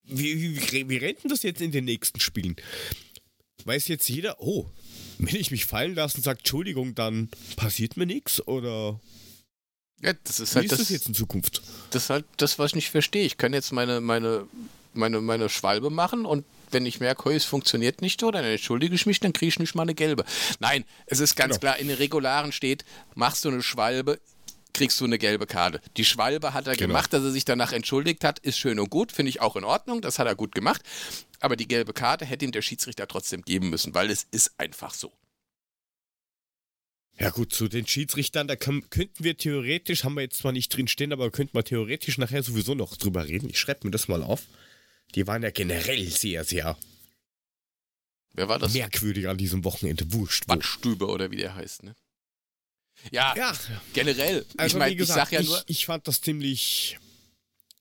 Wie, 0.09 0.41
wie, 0.41 0.71
wie, 0.71 0.89
wie 0.89 0.97
rennt 0.97 1.23
denn 1.23 1.29
das 1.29 1.43
jetzt 1.43 1.61
in 1.61 1.71
den 1.71 1.85
nächsten 1.85 2.19
Spielen? 2.19 2.55
Weiß 3.65 3.87
jetzt 3.87 4.07
jeder, 4.09 4.37
oh, 4.41 4.65
wenn 5.17 5.35
ich 5.35 5.51
mich 5.51 5.65
fallen 5.65 5.95
lasse 5.95 6.17
und 6.17 6.23
sage 6.23 6.39
Entschuldigung, 6.39 6.95
dann 6.95 7.29
passiert 7.55 7.97
mir 7.97 8.05
nichts? 8.05 8.45
Oder 8.47 8.99
Ja, 10.01 10.13
das 10.23 10.39
ist 10.39 10.53
wie 10.53 10.59
halt 10.59 10.65
ist 10.65 10.71
das, 10.71 10.79
das 10.79 10.89
jetzt 10.89 11.07
in 11.07 11.13
Zukunft? 11.13 11.61
das 11.91 12.03
ist 12.05 12.09
halt 12.09 12.25
das, 12.37 12.57
was 12.57 12.71
ich 12.71 12.75
nicht 12.75 12.89
verstehe. 12.89 13.25
Ich 13.25 13.37
kann 13.37 13.53
jetzt 13.53 13.71
meine, 13.71 13.99
meine, 14.01 14.47
meine, 14.93 15.21
meine 15.21 15.49
Schwalbe 15.49 15.89
machen 15.89 16.25
und 16.25 16.45
wenn 16.71 16.85
ich 16.85 16.99
merke, 16.99 17.29
hey, 17.29 17.35
es 17.35 17.45
funktioniert 17.45 18.01
nicht 18.01 18.21
so, 18.21 18.29
dann 18.31 18.45
entschuldige 18.45 18.93
ich 18.95 19.05
mich, 19.07 19.19
dann 19.19 19.33
kriege 19.33 19.49
ich 19.49 19.59
nicht 19.59 19.73
mal 19.75 19.81
eine 19.83 19.95
gelbe. 19.95 20.23
Nein, 20.59 20.85
es 21.07 21.19
ist 21.19 21.35
ganz 21.35 21.55
Genau. 21.55 21.59
klar, 21.61 21.79
in 21.79 21.87
den 21.87 21.97
Regularen 21.97 22.51
steht, 22.51 22.85
machst 23.15 23.43
du 23.43 23.49
eine 23.49 23.63
Schwalbe, 23.63 24.19
kriegst 24.79 24.99
du 25.01 25.05
eine 25.05 25.17
gelbe 25.19 25.45
Karte. 25.45 25.81
Die 25.97 26.05
Schwalbe 26.05 26.53
hat 26.53 26.65
er 26.67 26.75
Genau. 26.77 26.87
gemacht, 26.87 27.11
dass 27.11 27.21
er 27.23 27.31
sich 27.31 27.43
danach 27.43 27.73
entschuldigt 27.73 28.23
hat, 28.23 28.39
ist 28.39 28.57
schön 28.57 28.79
und 28.79 28.89
gut, 28.89 29.11
finde 29.11 29.29
ich 29.29 29.41
auch 29.41 29.57
in 29.57 29.65
Ordnung, 29.65 30.01
das 30.01 30.19
hat 30.19 30.25
er 30.27 30.35
gut 30.35 30.55
gemacht. 30.55 30.81
Aber 31.41 31.57
die 31.57 31.67
gelbe 31.67 31.91
Karte 31.91 32.23
hätte 32.25 32.45
ihm 32.45 32.53
der 32.53 32.61
Schiedsrichter 32.61 33.05
trotzdem 33.07 33.41
geben 33.41 33.69
müssen, 33.69 33.93
weil 33.93 34.09
es 34.09 34.25
ist 34.31 34.53
einfach 34.57 34.93
so. 34.93 35.11
Ja 37.19 37.29
gut, 37.31 37.53
zu 37.53 37.67
den 37.67 37.85
Schiedsrichtern, 37.85 38.47
da 38.47 38.55
können, 38.55 38.89
könnten 38.89 39.21
wir 39.25 39.35
theoretisch, 39.37 40.05
haben 40.05 40.13
wir 40.13 40.21
jetzt 40.21 40.37
zwar 40.37 40.53
nicht 40.53 40.69
drin 40.73 40.87
stehen, 40.87 41.11
aber 41.11 41.29
könnten 41.29 41.53
wir 41.57 41.65
theoretisch 41.65 42.17
nachher 42.17 42.41
sowieso 42.43 42.73
noch 42.75 42.95
drüber 42.95 43.27
reden. 43.27 43.49
Ich 43.49 43.59
schreibe 43.59 43.85
mir 43.85 43.91
das 43.91 44.07
mal 44.07 44.23
auf. 44.23 44.43
Die 45.15 45.27
waren 45.27 45.43
ja 45.43 45.51
generell 45.51 46.07
sehr, 46.07 46.45
sehr 46.45 46.77
Wer 48.33 48.47
war 48.47 48.57
das? 48.59 48.73
merkwürdig 48.73 49.27
an 49.27 49.37
diesem 49.37 49.65
Wochenende. 49.65 50.13
Wurscht. 50.13 50.45
wo. 50.47 50.53
Bandstübe 50.53 51.07
oder 51.07 51.29
wie 51.31 51.35
der 51.35 51.55
heißt, 51.55 51.83
ne? 51.83 51.95
Ja, 53.11 53.35
Ja, 53.35 53.57
generell. 53.93 54.45
also 54.57 54.75
ich 54.75 54.79
meine, 54.79 55.01
ich 55.01 55.07
sag 55.07 55.31
ja 55.31 55.41
ich, 55.41 55.47
nur, 55.47 55.63
ich 55.67 55.85
fand 55.85 56.07
das 56.07 56.21
ziemlich 56.21 56.97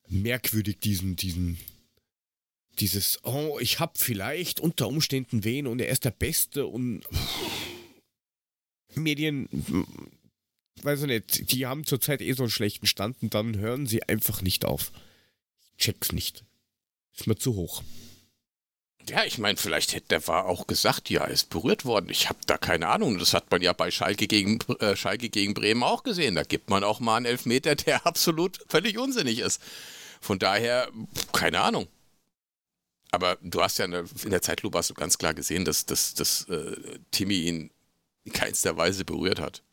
merkwürdig, 0.07 0.79
diesen, 0.79 1.15
diesen, 1.15 1.57
dieses, 2.79 3.23
oh, 3.23 3.57
ich 3.59 3.79
hab 3.79 3.97
vielleicht 3.97 4.59
unter 4.59 4.87
Umständen 4.87 5.43
wen 5.43 5.67
und 5.67 5.79
er 5.79 5.89
ist 5.89 6.05
der 6.05 6.11
Beste 6.11 6.65
und 6.65 7.03
Medien, 8.95 9.47
weiß 10.81 11.01
ich 11.01 11.07
nicht, 11.07 11.51
die 11.51 11.65
haben 11.65 11.85
zurzeit 11.85 12.21
eh 12.21 12.33
so 12.33 12.43
einen 12.43 12.49
schlechten 12.49 12.87
Stand 12.87 13.21
und 13.21 13.33
dann 13.33 13.57
hören 13.57 13.85
sie 13.85 14.03
einfach 14.03 14.41
nicht 14.41 14.65
auf. 14.65 14.91
Ich 15.77 15.85
check's 15.85 16.11
nicht. 16.11 16.43
Ist 17.15 17.27
mir 17.27 17.35
zu 17.35 17.55
hoch. 17.55 17.83
Ja, 19.09 19.23
ich 19.23 19.37
meine, 19.37 19.57
vielleicht 19.57 19.93
hätte 19.93 20.07
der 20.09 20.27
war 20.27 20.45
auch 20.45 20.67
gesagt, 20.67 21.09
ja, 21.09 21.21
er 21.21 21.29
ist 21.29 21.49
berührt 21.49 21.85
worden. 21.85 22.09
Ich 22.09 22.29
habe 22.29 22.39
da 22.45 22.57
keine 22.57 22.87
Ahnung. 22.87 23.17
Das 23.17 23.33
hat 23.33 23.49
man 23.51 23.61
ja 23.61 23.73
bei 23.73 23.91
Schalke 23.91 24.27
gegen, 24.27 24.59
äh, 24.79 24.95
Schalke 24.95 25.29
gegen 25.29 25.53
Bremen 25.53 25.83
auch 25.83 26.03
gesehen. 26.03 26.35
Da 26.35 26.43
gibt 26.43 26.69
man 26.69 26.83
auch 26.83 26.99
mal 26.99 27.17
einen 27.17 27.25
Elfmeter, 27.25 27.75
der 27.75 28.05
absolut 28.05 28.59
völlig 28.67 28.97
unsinnig 28.97 29.39
ist. 29.39 29.61
Von 30.21 30.39
daher, 30.39 30.89
keine 31.33 31.61
Ahnung. 31.61 31.87
Aber 33.11 33.37
du 33.41 33.61
hast 33.61 33.79
ja 33.79 33.85
in 33.85 33.91
der, 33.91 34.05
in 34.23 34.29
der 34.29 34.41
Zeitlupe 34.41 34.77
hast 34.77 34.91
du 34.91 34.93
ganz 34.93 35.17
klar 35.17 35.33
gesehen, 35.33 35.65
dass, 35.65 35.85
dass, 35.85 36.13
dass 36.13 36.47
äh, 36.49 36.99
Timmy 37.11 37.39
ihn 37.39 37.71
in 38.23 38.33
keinster 38.33 38.77
Weise 38.77 39.05
berührt 39.05 39.39
hat. 39.39 39.63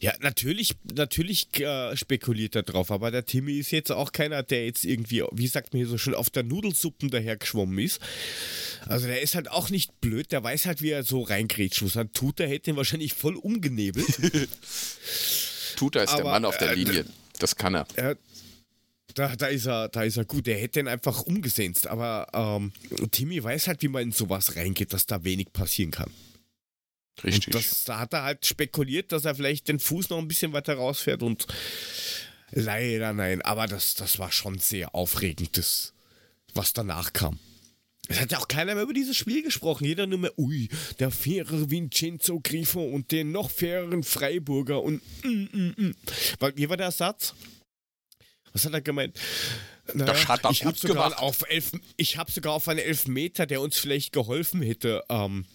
Ja, 0.00 0.12
natürlich, 0.20 0.74
natürlich 0.94 1.48
äh, 1.60 1.96
spekuliert 1.96 2.54
er 2.54 2.62
drauf, 2.62 2.90
aber 2.90 3.10
der 3.10 3.24
Timmy 3.24 3.58
ist 3.58 3.72
jetzt 3.72 3.90
auch 3.90 4.12
keiner, 4.12 4.42
der 4.42 4.64
jetzt 4.66 4.84
irgendwie, 4.84 5.24
wie 5.32 5.46
sagt 5.46 5.72
man 5.72 5.78
hier 5.78 5.88
so 5.88 5.98
schön, 5.98 6.14
auf 6.14 6.30
der 6.30 6.44
Nudelsuppen 6.44 7.10
dahergeschwommen 7.10 7.78
ist. 7.78 8.00
Also 8.86 9.06
der 9.06 9.22
ist 9.22 9.34
halt 9.34 9.50
auch 9.50 9.70
nicht 9.70 10.00
blöd, 10.00 10.32
der 10.32 10.42
weiß 10.42 10.66
halt, 10.66 10.82
wie 10.82 10.90
er 10.90 11.02
so 11.02 11.22
reingrätschen 11.22 11.86
muss. 11.86 11.94
Dann 11.94 12.12
tut 12.12 12.40
er, 12.40 12.48
hätte 12.48 12.70
ihn 12.70 12.76
wahrscheinlich 12.76 13.12
voll 13.12 13.36
umgenebelt. 13.36 14.06
Tuta 15.76 16.02
ist 16.02 16.10
aber, 16.10 16.22
der 16.22 16.30
Mann 16.30 16.44
auf 16.44 16.58
der 16.58 16.70
äh, 16.70 16.74
Linie. 16.74 17.04
Das 17.38 17.56
kann 17.56 17.74
er. 17.74 17.86
er 17.96 18.16
da, 19.14 19.34
da, 19.36 19.46
ist 19.46 19.66
er, 19.66 19.88
da 19.88 20.04
ist 20.04 20.16
er 20.16 20.24
gut. 20.24 20.46
Der 20.46 20.58
hätte 20.58 20.80
ihn 20.80 20.88
einfach 20.88 21.22
umgesetzt. 21.22 21.86
Aber 21.86 22.28
ähm, 22.32 22.72
Timmy 23.10 23.42
weiß 23.42 23.66
halt, 23.66 23.82
wie 23.82 23.88
man 23.88 24.04
in 24.04 24.12
sowas 24.12 24.56
reingeht, 24.56 24.92
dass 24.92 25.06
da 25.06 25.24
wenig 25.24 25.52
passieren 25.52 25.90
kann. 25.90 26.10
Richtig. 27.24 27.52
Das, 27.52 27.84
da 27.84 27.98
hat 27.98 28.12
er 28.12 28.22
halt 28.22 28.46
spekuliert, 28.46 29.12
dass 29.12 29.24
er 29.24 29.34
vielleicht 29.34 29.68
den 29.68 29.78
Fuß 29.78 30.10
noch 30.10 30.18
ein 30.18 30.28
bisschen 30.28 30.52
weiter 30.52 30.74
rausfährt 30.74 31.22
und 31.22 31.46
leider 32.50 33.12
nein. 33.12 33.42
Aber 33.42 33.66
das, 33.66 33.94
das 33.94 34.18
war 34.18 34.32
schon 34.32 34.58
sehr 34.58 34.94
aufregend, 34.94 35.56
das, 35.56 35.92
was 36.54 36.72
danach 36.72 37.12
kam. 37.12 37.38
Es 38.08 38.20
hat 38.20 38.32
ja 38.32 38.38
auch 38.38 38.48
keiner 38.48 38.74
mehr 38.74 38.84
über 38.84 38.92
dieses 38.92 39.16
Spiel 39.16 39.42
gesprochen. 39.42 39.84
Jeder 39.84 40.06
nur 40.06 40.18
mehr, 40.18 40.38
ui, 40.38 40.68
der 40.98 41.10
faire 41.10 41.70
Vincenzo 41.70 42.40
Grifo 42.40 42.82
und 42.82 43.12
den 43.12 43.30
noch 43.30 43.50
faireren 43.50 44.02
Freiburger 44.02 44.82
und 44.82 45.02
mm, 45.22 45.48
mm, 45.52 45.74
mm. 45.76 45.94
Wie 46.56 46.68
war 46.68 46.76
der 46.76 46.90
Satz? 46.90 47.34
Was 48.52 48.66
hat 48.66 48.74
er 48.74 48.80
gemeint? 48.80 49.18
Naja, 49.94 50.12
das 50.12 50.28
hat 50.28 50.44
er 50.44 50.50
ich 50.50 50.64
habe 50.64 50.76
sogar, 50.76 51.22
auf 51.22 51.44
elf, 51.48 51.72
ich 51.96 52.16
hab 52.18 52.30
sogar 52.30 52.54
auf 52.54 52.68
einen 52.68 52.80
Elfmeter, 52.80 53.46
der 53.46 53.60
uns 53.60 53.78
vielleicht 53.78 54.12
geholfen 54.12 54.62
hätte, 54.62 55.04
ähm, 55.08 55.46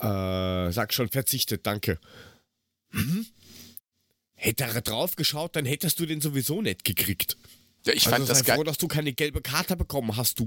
äh, 0.00 0.72
sag 0.72 0.92
schon, 0.92 1.08
verzichtet, 1.08 1.66
danke. 1.66 1.98
Mhm. 2.90 3.26
Hätte 4.34 4.64
er 4.64 4.80
drauf 4.80 5.16
geschaut, 5.16 5.56
dann 5.56 5.64
hättest 5.64 5.98
du 5.98 6.06
den 6.06 6.20
sowieso 6.20 6.62
nicht 6.62 6.84
gekriegt. 6.84 7.36
Ja, 7.84 7.92
ich 7.92 8.06
also 8.06 8.16
fand 8.16 8.28
das 8.28 8.44
geil. 8.44 8.56
froh, 8.56 8.64
dass 8.64 8.78
du 8.78 8.88
keine 8.88 9.12
gelbe 9.12 9.40
Karte 9.40 9.76
bekommen 9.76 10.16
hast, 10.16 10.38
du 10.38 10.46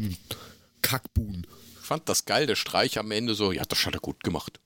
Kackbuhn. 0.81 1.45
Ich 1.81 1.87
fand 1.87 2.07
das 2.07 2.25
geil, 2.25 2.47
der 2.47 2.55
Streich 2.55 2.97
am 2.97 3.11
Ende 3.11 3.35
so, 3.35 3.51
ja, 3.51 3.63
das 3.63 3.85
hat 3.85 3.93
er 3.93 3.99
gut 3.99 4.23
gemacht. 4.23 4.59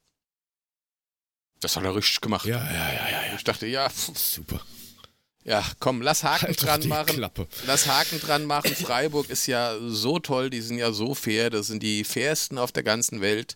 Das 1.59 1.75
hat 1.75 1.83
er 1.83 1.95
richtig 1.95 2.21
gemacht. 2.21 2.45
Ja, 2.45 2.63
ja, 2.63 2.93
ja, 2.93 3.09
ja. 3.09 3.35
Ich 3.35 3.43
dachte, 3.43 3.65
ja. 3.65 3.89
Super. 3.89 4.61
Ja, 5.43 5.63
komm, 5.79 6.01
lass 6.01 6.23
Haken 6.23 6.47
halt 6.47 6.61
dran 6.61 6.87
machen. 6.87 7.15
Klappe. 7.15 7.47
Lass 7.67 7.87
Haken 7.87 8.19
dran 8.19 8.45
machen. 8.45 8.75
Freiburg 8.75 9.29
ist 9.29 9.45
ja 9.45 9.77
so 9.79 10.19
toll, 10.19 10.49
die 10.49 10.61
sind 10.61 10.79
ja 10.79 10.91
so 10.91 11.13
fair, 11.13 11.49
das 11.49 11.67
sind 11.67 11.81
die 11.83 12.03
fairsten 12.03 12.57
auf 12.57 12.71
der 12.71 12.83
ganzen 12.83 13.21
Welt. 13.21 13.55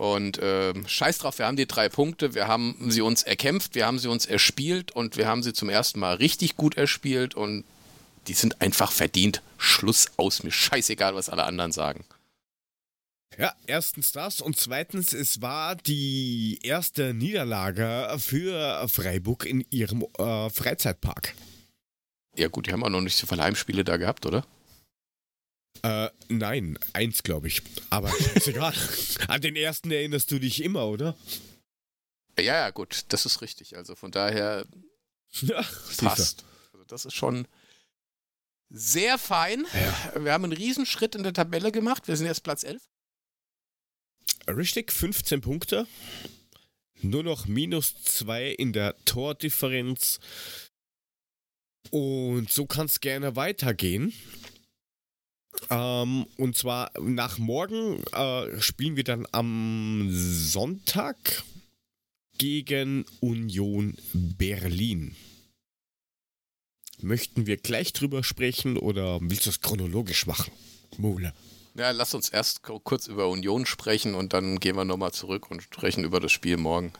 Und 0.00 0.38
äh, 0.38 0.72
scheiß 0.86 1.18
drauf, 1.18 1.38
wir 1.38 1.46
haben 1.46 1.58
die 1.58 1.66
drei 1.66 1.90
Punkte, 1.90 2.34
wir 2.34 2.48
haben 2.48 2.74
sie 2.90 3.02
uns 3.02 3.22
erkämpft, 3.22 3.74
wir 3.74 3.84
haben 3.84 3.98
sie 3.98 4.08
uns 4.08 4.24
erspielt 4.24 4.92
und 4.92 5.18
wir 5.18 5.28
haben 5.28 5.42
sie 5.42 5.52
zum 5.52 5.68
ersten 5.68 6.00
Mal 6.00 6.14
richtig 6.14 6.56
gut 6.56 6.78
erspielt 6.78 7.34
und 7.34 7.64
die 8.26 8.32
sind 8.32 8.62
einfach 8.62 8.92
verdient. 8.92 9.42
Schluss 9.58 10.06
aus, 10.16 10.42
mir 10.42 10.52
scheißegal, 10.52 11.14
was 11.14 11.28
alle 11.28 11.44
anderen 11.44 11.72
sagen. 11.72 12.06
Ja, 13.36 13.52
erstens 13.66 14.10
das 14.12 14.40
und 14.40 14.56
zweitens, 14.56 15.12
es 15.12 15.42
war 15.42 15.76
die 15.76 16.58
erste 16.62 17.12
Niederlage 17.12 18.16
für 18.18 18.88
Freiburg 18.88 19.44
in 19.44 19.66
ihrem 19.68 20.06
äh, 20.16 20.48
Freizeitpark. 20.48 21.34
Ja 22.38 22.48
gut, 22.48 22.68
die 22.68 22.72
haben 22.72 22.84
auch 22.84 22.88
noch 22.88 23.02
nicht 23.02 23.18
so 23.18 23.26
viele 23.26 23.42
Heimspiele 23.42 23.84
da 23.84 23.98
gehabt, 23.98 24.24
oder? 24.24 24.46
Äh, 25.82 26.10
nein, 26.28 26.78
eins 26.92 27.22
glaube 27.22 27.48
ich. 27.48 27.62
Aber 27.90 28.12
ist 28.34 28.48
egal. 28.48 28.74
An 29.28 29.40
den 29.40 29.56
ersten 29.56 29.90
erinnerst 29.90 30.30
du 30.30 30.38
dich 30.38 30.62
immer, 30.62 30.86
oder? 30.86 31.16
Ja, 32.38 32.44
ja, 32.44 32.70
gut, 32.70 33.04
das 33.08 33.26
ist 33.26 33.42
richtig. 33.42 33.76
Also 33.76 33.94
von 33.94 34.10
daher 34.10 34.64
ja, 35.42 35.64
passt. 35.98 36.44
Also 36.72 36.84
das 36.86 37.04
ist 37.04 37.14
schon 37.14 37.46
sehr 38.68 39.18
fein. 39.18 39.66
Ja. 39.74 40.24
Wir 40.24 40.32
haben 40.32 40.44
einen 40.44 40.52
Riesenschritt 40.52 41.14
in 41.14 41.22
der 41.22 41.32
Tabelle 41.32 41.72
gemacht. 41.72 42.08
Wir 42.08 42.16
sind 42.16 42.26
jetzt 42.26 42.42
Platz 42.42 42.62
11. 42.62 42.82
Richtig, 44.48 44.92
15 44.92 45.40
Punkte. 45.40 45.86
Nur 47.02 47.22
noch 47.22 47.46
minus 47.46 48.02
2 48.02 48.50
in 48.50 48.72
der 48.72 48.96
Tordifferenz. 49.04 50.20
Und 51.90 52.50
so 52.50 52.66
kann 52.66 52.86
es 52.86 53.00
gerne 53.00 53.36
weitergehen. 53.36 54.12
Ähm, 55.68 56.26
und 56.36 56.56
zwar 56.56 56.90
nach 57.00 57.38
morgen 57.38 58.02
äh, 58.12 58.60
spielen 58.60 58.96
wir 58.96 59.04
dann 59.04 59.26
am 59.32 60.08
Sonntag 60.10 61.44
gegen 62.38 63.04
Union 63.20 63.96
Berlin. 64.12 65.14
Möchten 67.02 67.46
wir 67.46 67.56
gleich 67.56 67.92
drüber 67.92 68.22
sprechen 68.22 68.76
oder 68.76 69.18
willst 69.22 69.46
du 69.46 69.50
es 69.50 69.60
chronologisch 69.60 70.26
machen, 70.26 70.52
Mole? 70.96 71.34
Ja, 71.74 71.92
lass 71.92 72.14
uns 72.14 72.28
erst 72.28 72.62
kurz 72.62 73.06
über 73.06 73.28
Union 73.28 73.64
sprechen 73.64 74.14
und 74.14 74.32
dann 74.32 74.58
gehen 74.58 74.76
wir 74.76 74.84
nochmal 74.84 75.12
zurück 75.12 75.50
und 75.50 75.62
sprechen 75.62 76.04
über 76.04 76.20
das 76.20 76.32
Spiel 76.32 76.56
morgen. 76.56 76.92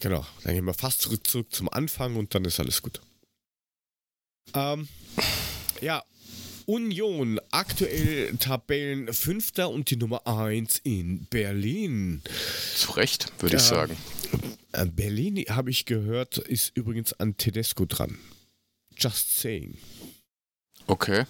Genau, 0.00 0.26
dann 0.42 0.54
gehen 0.54 0.64
wir 0.64 0.74
fast 0.74 1.00
zurück, 1.00 1.26
zurück 1.26 1.52
zum 1.52 1.68
Anfang 1.68 2.16
und 2.16 2.34
dann 2.34 2.44
ist 2.44 2.60
alles 2.60 2.82
gut. 2.82 3.00
Ähm, 4.52 4.88
ja, 5.80 6.04
Union, 6.66 7.40
aktuell 7.50 8.36
Tabellen 8.38 9.12
Fünfter 9.12 9.70
und 9.70 9.90
die 9.90 9.96
Nummer 9.96 10.26
1 10.26 10.80
in 10.84 11.26
Berlin. 11.26 12.22
Zu 12.74 12.92
Recht, 12.92 13.32
würde 13.40 13.56
ich 13.56 13.62
sagen. 13.62 13.96
Äh, 14.72 14.86
Berlin, 14.86 15.44
habe 15.48 15.70
ich 15.70 15.84
gehört, 15.84 16.38
ist 16.38 16.76
übrigens 16.76 17.12
an 17.14 17.36
Tedesco 17.36 17.84
dran. 17.84 18.18
Just 18.96 19.38
saying. 19.38 19.78
Okay. 20.86 21.24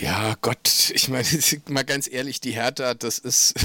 Ja, 0.00 0.34
Gott, 0.40 0.90
ich 0.94 1.08
meine, 1.08 1.26
mal 1.68 1.84
ganz 1.84 2.08
ehrlich, 2.10 2.40
die 2.40 2.52
Hertha, 2.52 2.94
das 2.94 3.18
ist. 3.18 3.54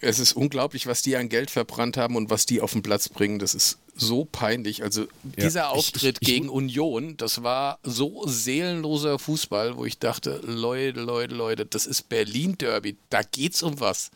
es 0.00 0.18
ist 0.18 0.34
unglaublich, 0.34 0.86
was 0.86 1.02
die 1.02 1.16
an 1.16 1.28
Geld 1.28 1.50
verbrannt 1.50 1.96
haben 1.96 2.16
und 2.16 2.30
was 2.30 2.46
die 2.46 2.60
auf 2.60 2.72
den 2.72 2.82
Platz 2.82 3.08
bringen. 3.08 3.38
Das 3.38 3.54
ist 3.54 3.78
so 3.94 4.24
peinlich. 4.24 4.82
Also 4.82 5.06
dieser 5.22 5.60
ja, 5.60 5.68
Auftritt 5.68 6.18
ich, 6.20 6.28
ich, 6.28 6.34
gegen 6.34 6.48
Union, 6.48 7.16
das 7.16 7.42
war 7.42 7.78
so 7.82 8.26
seelenloser 8.26 9.18
Fußball, 9.18 9.76
wo 9.76 9.84
ich 9.84 9.98
dachte, 9.98 10.40
Leute, 10.44 11.00
Leute, 11.00 11.34
Leute, 11.34 11.66
das 11.66 11.86
ist 11.86 12.08
Berlin-Derby. 12.08 12.96
Da 13.10 13.22
geht's 13.22 13.62
um 13.62 13.80
was. 13.80 14.10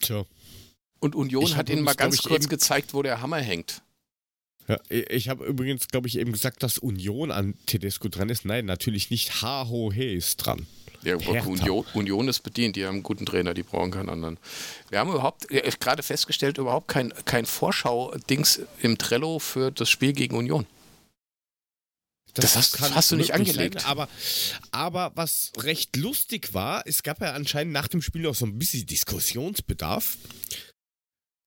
Tja. 0.00 0.24
Und 1.00 1.14
Union 1.14 1.56
hat 1.56 1.70
ihnen 1.70 1.82
mal 1.82 1.94
ganz 1.94 2.22
kurz 2.22 2.48
gezeigt, 2.48 2.94
wo 2.94 3.02
der 3.02 3.20
Hammer 3.20 3.38
hängt. 3.38 3.82
Ja, 4.66 4.78
ich 4.88 5.28
habe 5.28 5.46
übrigens, 5.46 5.88
glaube 5.88 6.08
ich, 6.08 6.18
eben 6.18 6.32
gesagt, 6.32 6.62
dass 6.62 6.78
Union 6.78 7.30
an 7.30 7.54
Tedesco 7.66 8.08
dran 8.08 8.28
ist. 8.28 8.44
Nein, 8.44 8.66
natürlich 8.66 9.10
nicht. 9.10 9.40
Ha-Ho-He 9.40 10.14
ist 10.14 10.36
dran. 10.36 10.66
Ja, 11.02 11.16
Union, 11.16 11.84
Union, 11.94 12.28
ist 12.28 12.40
bedient, 12.40 12.76
die 12.76 12.84
haben 12.84 12.96
einen 12.96 13.02
guten 13.02 13.24
Trainer, 13.24 13.54
die 13.54 13.62
brauchen 13.62 13.90
keinen 13.90 14.08
anderen. 14.08 14.38
Wir 14.90 14.98
haben 14.98 15.10
überhaupt, 15.10 15.46
gerade 15.48 16.02
festgestellt, 16.02 16.58
überhaupt 16.58 16.88
kein, 16.88 17.12
kein 17.24 17.46
Vorschau-Dings 17.46 18.62
im 18.82 18.98
Trello 18.98 19.38
für 19.38 19.70
das 19.70 19.88
Spiel 19.88 20.12
gegen 20.12 20.36
Union. 20.36 20.66
Das, 22.34 22.52
das 22.52 22.80
hast, 22.80 22.94
hast, 22.94 23.10
du 23.10 23.16
nicht 23.16 23.34
angelegt. 23.34 23.80
Sein, 23.80 23.90
aber, 23.90 24.08
aber 24.70 25.12
was 25.14 25.52
recht 25.58 25.96
lustig 25.96 26.54
war, 26.54 26.82
es 26.86 27.02
gab 27.02 27.20
ja 27.20 27.32
anscheinend 27.32 27.72
nach 27.72 27.88
dem 27.88 28.02
Spiel 28.02 28.26
auch 28.26 28.34
so 28.34 28.46
ein 28.46 28.58
bisschen 28.58 28.86
Diskussionsbedarf. 28.86 30.18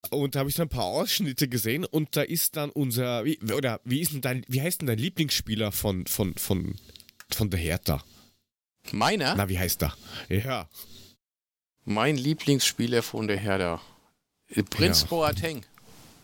Und 0.10 0.36
da 0.36 0.40
habe 0.40 0.50
ich 0.50 0.56
so 0.56 0.64
ein 0.64 0.70
paar 0.70 0.86
Ausschnitte 0.86 1.48
gesehen 1.48 1.86
und 1.86 2.16
da 2.16 2.24
ist 2.24 2.58
dann 2.58 2.72
unser, 2.72 3.24
wie, 3.24 3.40
oder 3.54 3.80
wie 3.86 4.02
ist 4.02 4.14
denn 4.14 4.22
dein, 4.22 4.44
wie 4.48 4.62
heißt 4.62 4.82
denn 4.82 4.88
dein 4.88 4.98
Lieblingsspieler 4.98 5.72
von, 5.72 6.08
von, 6.08 6.34
von, 6.36 6.76
von 7.32 7.50
der 7.50 7.60
Hertha? 7.60 8.04
Meiner? 8.94 9.36
Na, 9.36 9.50
wie 9.50 9.60
heißt 9.60 9.84
er? 9.84 9.96
Ja. 10.30 10.70
Mein 11.86 12.18
Lieblingsspieler 12.18 13.02
von 13.02 13.28
der 13.28 13.38
Hertha. 13.38 13.82
Prinz 14.70 15.02
ja. 15.02 15.08
Boateng. 15.08 15.66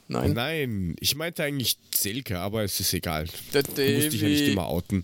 Nein. 0.10 0.34
Nein, 0.34 0.96
ich 1.02 1.16
meinte 1.16 1.44
eigentlich 1.44 1.78
Selke, 1.94 2.40
aber 2.40 2.64
es 2.64 2.80
ist 2.80 2.94
egal. 2.94 3.28
Der 3.54 3.64
du 3.64 3.70
musst 3.70 4.14
dich 4.14 4.22
ja 4.22 4.30
nicht 4.30 4.48
immer 4.48 4.68
outen. 4.68 5.02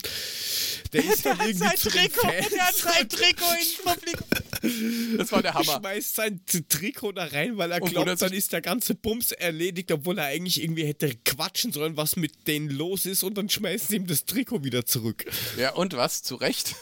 Der 0.94 1.04
ist 1.14 1.26
dann 1.26 1.38
irgendwie 1.40 1.58
sein 1.58 1.76
Trikot, 1.76 2.28
der 2.30 2.66
hat 2.66 2.76
sein 2.76 3.10
Trikot 3.10 3.46
in 3.62 3.84
Publikum. 3.84 4.28
Das 5.18 5.30
war 5.34 5.42
der 5.42 5.56
Hammer. 5.56 5.80
Schmeißt 5.80 6.16
sein 6.16 6.40
Trikot 6.70 7.12
da 7.12 7.26
rein, 7.26 7.58
weil 7.58 7.70
er 7.70 7.82
glaubt, 7.82 8.22
dann 8.22 8.32
ist 8.32 8.54
der 8.54 8.62
ganze 8.62 8.96
Bums 8.96 9.34
erledigt, 9.34 9.92
obwohl 9.92 10.18
er 10.18 10.28
eigentlich 10.28 10.64
irgendwie 10.64 10.86
hätte 10.86 11.14
quatschen 11.26 11.74
sollen, 11.74 11.98
was 11.98 12.16
mit 12.16 12.48
denen 12.48 12.70
los 12.70 13.06
ist 13.06 13.24
und 13.24 13.38
dann 13.38 13.50
schmeißen 13.50 13.90
sie 13.90 13.96
ihm 13.98 14.08
das 14.08 14.24
Trikot 14.24 14.64
wieder 14.64 14.86
zurück. 14.86 15.26
Ja, 15.58 15.74
und 15.74 15.98
was? 15.98 16.24
Zu 16.24 16.36
Recht? 16.36 16.78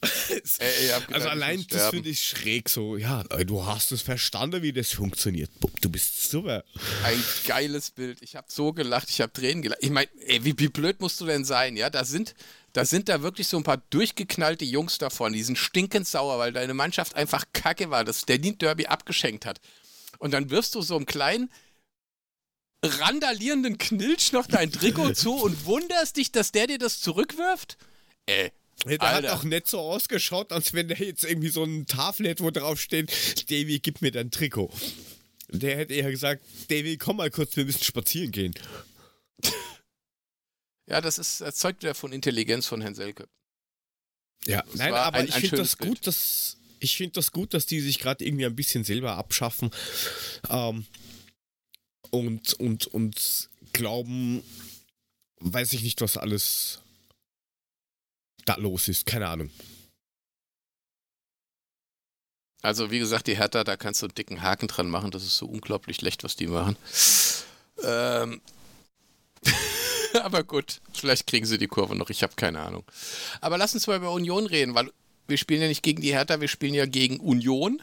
Ey, 0.58 0.90
also 1.12 1.28
allein 1.28 1.64
das 1.68 1.90
finde 1.90 2.08
ich 2.08 2.22
schräg 2.22 2.68
so. 2.68 2.96
Ja, 2.96 3.22
du 3.22 3.64
hast 3.64 3.92
es 3.92 4.02
verstanden, 4.02 4.62
wie 4.62 4.72
das 4.72 4.92
funktioniert. 4.92 5.50
Du 5.80 5.88
bist 5.88 6.30
super. 6.30 6.64
Ein 7.04 7.22
geiles 7.46 7.90
Bild. 7.90 8.22
Ich 8.22 8.36
habe 8.36 8.46
so 8.50 8.72
gelacht, 8.72 9.10
ich 9.10 9.20
habe 9.20 9.32
Tränen 9.32 9.62
gelacht. 9.62 9.80
Ich 9.82 9.90
meine, 9.90 10.08
wie, 10.40 10.58
wie 10.58 10.68
blöd 10.68 11.00
musst 11.00 11.20
du 11.20 11.26
denn 11.26 11.44
sein? 11.44 11.76
Ja, 11.76 11.90
da 11.90 12.04
sind, 12.04 12.34
da 12.72 12.84
sind 12.84 13.08
da 13.08 13.22
wirklich 13.22 13.48
so 13.48 13.56
ein 13.56 13.62
paar 13.64 13.82
durchgeknallte 13.90 14.64
Jungs 14.64 14.98
davon. 14.98 15.32
Die 15.32 15.42
sind 15.42 15.58
stinkend 15.58 16.06
sauer, 16.06 16.38
weil 16.38 16.52
deine 16.52 16.74
Mannschaft 16.74 17.14
einfach 17.14 17.44
kacke 17.52 17.90
war, 17.90 18.04
dass 18.04 18.26
der 18.26 18.38
Derby 18.38 18.86
abgeschenkt 18.86 19.46
hat. 19.46 19.60
Und 20.18 20.32
dann 20.32 20.50
wirfst 20.50 20.74
du 20.74 20.82
so 20.82 20.96
einen 20.96 21.06
kleinen 21.06 21.50
randalierenden 22.84 23.78
Knilch 23.78 24.32
noch 24.32 24.46
dein 24.46 24.70
Trikot 24.70 25.12
zu 25.12 25.34
und 25.34 25.64
wunderst 25.64 26.16
dich, 26.16 26.32
dass 26.32 26.52
der 26.52 26.66
dir 26.66 26.78
das 26.78 27.00
zurückwirft? 27.00 27.78
Äh, 28.26 28.50
der 28.84 29.02
Alter. 29.02 29.28
hat 29.30 29.38
auch 29.38 29.44
nicht 29.44 29.66
so 29.66 29.80
ausgeschaut, 29.80 30.52
als 30.52 30.72
wenn 30.72 30.88
der 30.88 30.98
jetzt 30.98 31.24
irgendwie 31.24 31.48
so 31.48 31.64
ein 31.64 31.86
Tafel 31.86 32.28
hätte, 32.28 32.44
wo 32.44 32.50
drauf 32.50 32.80
steht, 32.80 33.10
Davy, 33.50 33.78
gib 33.78 34.02
mir 34.02 34.10
dein 34.10 34.30
Trikot. 34.30 34.70
Der 35.48 35.76
hätte 35.76 35.94
eher 35.94 36.10
gesagt, 36.10 36.44
Davy, 36.68 36.96
komm 36.96 37.16
mal 37.18 37.30
kurz, 37.30 37.56
wir 37.56 37.64
müssen 37.64 37.84
spazieren 37.84 38.30
gehen. 38.30 38.54
Ja, 40.86 41.00
das 41.00 41.18
ist 41.18 41.40
erzeugt 41.40 41.82
wieder 41.82 41.94
von 41.94 42.12
Intelligenz 42.12 42.66
von 42.66 42.80
Herrn 42.82 42.94
Selke. 42.94 43.28
Ja, 44.46 44.62
das 44.62 44.74
nein, 44.74 44.92
aber 44.92 45.18
ein, 45.18 45.28
ich 45.28 45.34
finde 45.34 45.56
das 45.56 45.76
Bild. 45.76 45.90
gut, 45.90 46.06
dass 46.06 46.58
ich 46.80 46.96
finde 46.96 47.14
das 47.14 47.32
gut, 47.32 47.54
dass 47.54 47.64
die 47.64 47.80
sich 47.80 47.98
gerade 47.98 48.24
irgendwie 48.24 48.44
ein 48.44 48.56
bisschen 48.56 48.84
selber 48.84 49.16
abschaffen 49.16 49.70
ähm, 50.50 50.84
und, 52.10 52.52
und, 52.54 52.86
und 52.88 53.48
glauben, 53.72 54.42
weiß 55.40 55.72
ich 55.72 55.82
nicht, 55.82 56.02
was 56.02 56.18
alles 56.18 56.82
da 58.44 58.56
los 58.56 58.88
ist. 58.88 59.06
Keine 59.06 59.28
Ahnung. 59.28 59.50
Also, 62.62 62.90
wie 62.90 62.98
gesagt, 62.98 63.26
die 63.26 63.36
Hertha, 63.36 63.62
da 63.62 63.76
kannst 63.76 64.00
du 64.00 64.06
einen 64.06 64.14
dicken 64.14 64.42
Haken 64.42 64.68
dran 64.68 64.88
machen. 64.88 65.10
Das 65.10 65.22
ist 65.22 65.36
so 65.36 65.46
unglaublich 65.46 65.96
schlecht, 65.96 66.24
was 66.24 66.36
die 66.36 66.46
machen. 66.46 66.76
Ähm. 67.82 68.40
Aber 70.22 70.44
gut, 70.44 70.80
vielleicht 70.92 71.26
kriegen 71.26 71.44
sie 71.44 71.58
die 71.58 71.66
Kurve 71.66 71.96
noch. 71.96 72.08
Ich 72.08 72.22
habe 72.22 72.34
keine 72.36 72.60
Ahnung. 72.60 72.84
Aber 73.40 73.58
lass 73.58 73.74
uns 73.74 73.86
mal 73.86 73.96
über 73.96 74.12
Union 74.12 74.46
reden, 74.46 74.74
weil 74.74 74.90
wir 75.26 75.36
spielen 75.36 75.60
ja 75.60 75.68
nicht 75.68 75.82
gegen 75.82 76.00
die 76.00 76.12
Hertha, 76.14 76.40
wir 76.40 76.48
spielen 76.48 76.74
ja 76.74 76.86
gegen 76.86 77.18
Union. 77.18 77.82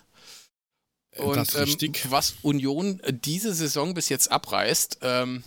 Und 1.18 1.36
das 1.36 1.56
ähm, 1.56 1.64
richtig. 1.64 2.10
was 2.10 2.36
Union 2.42 3.02
diese 3.08 3.54
Saison 3.54 3.94
bis 3.94 4.10
jetzt 4.10 4.32
abreißt, 4.32 5.00
ähm, 5.02 5.44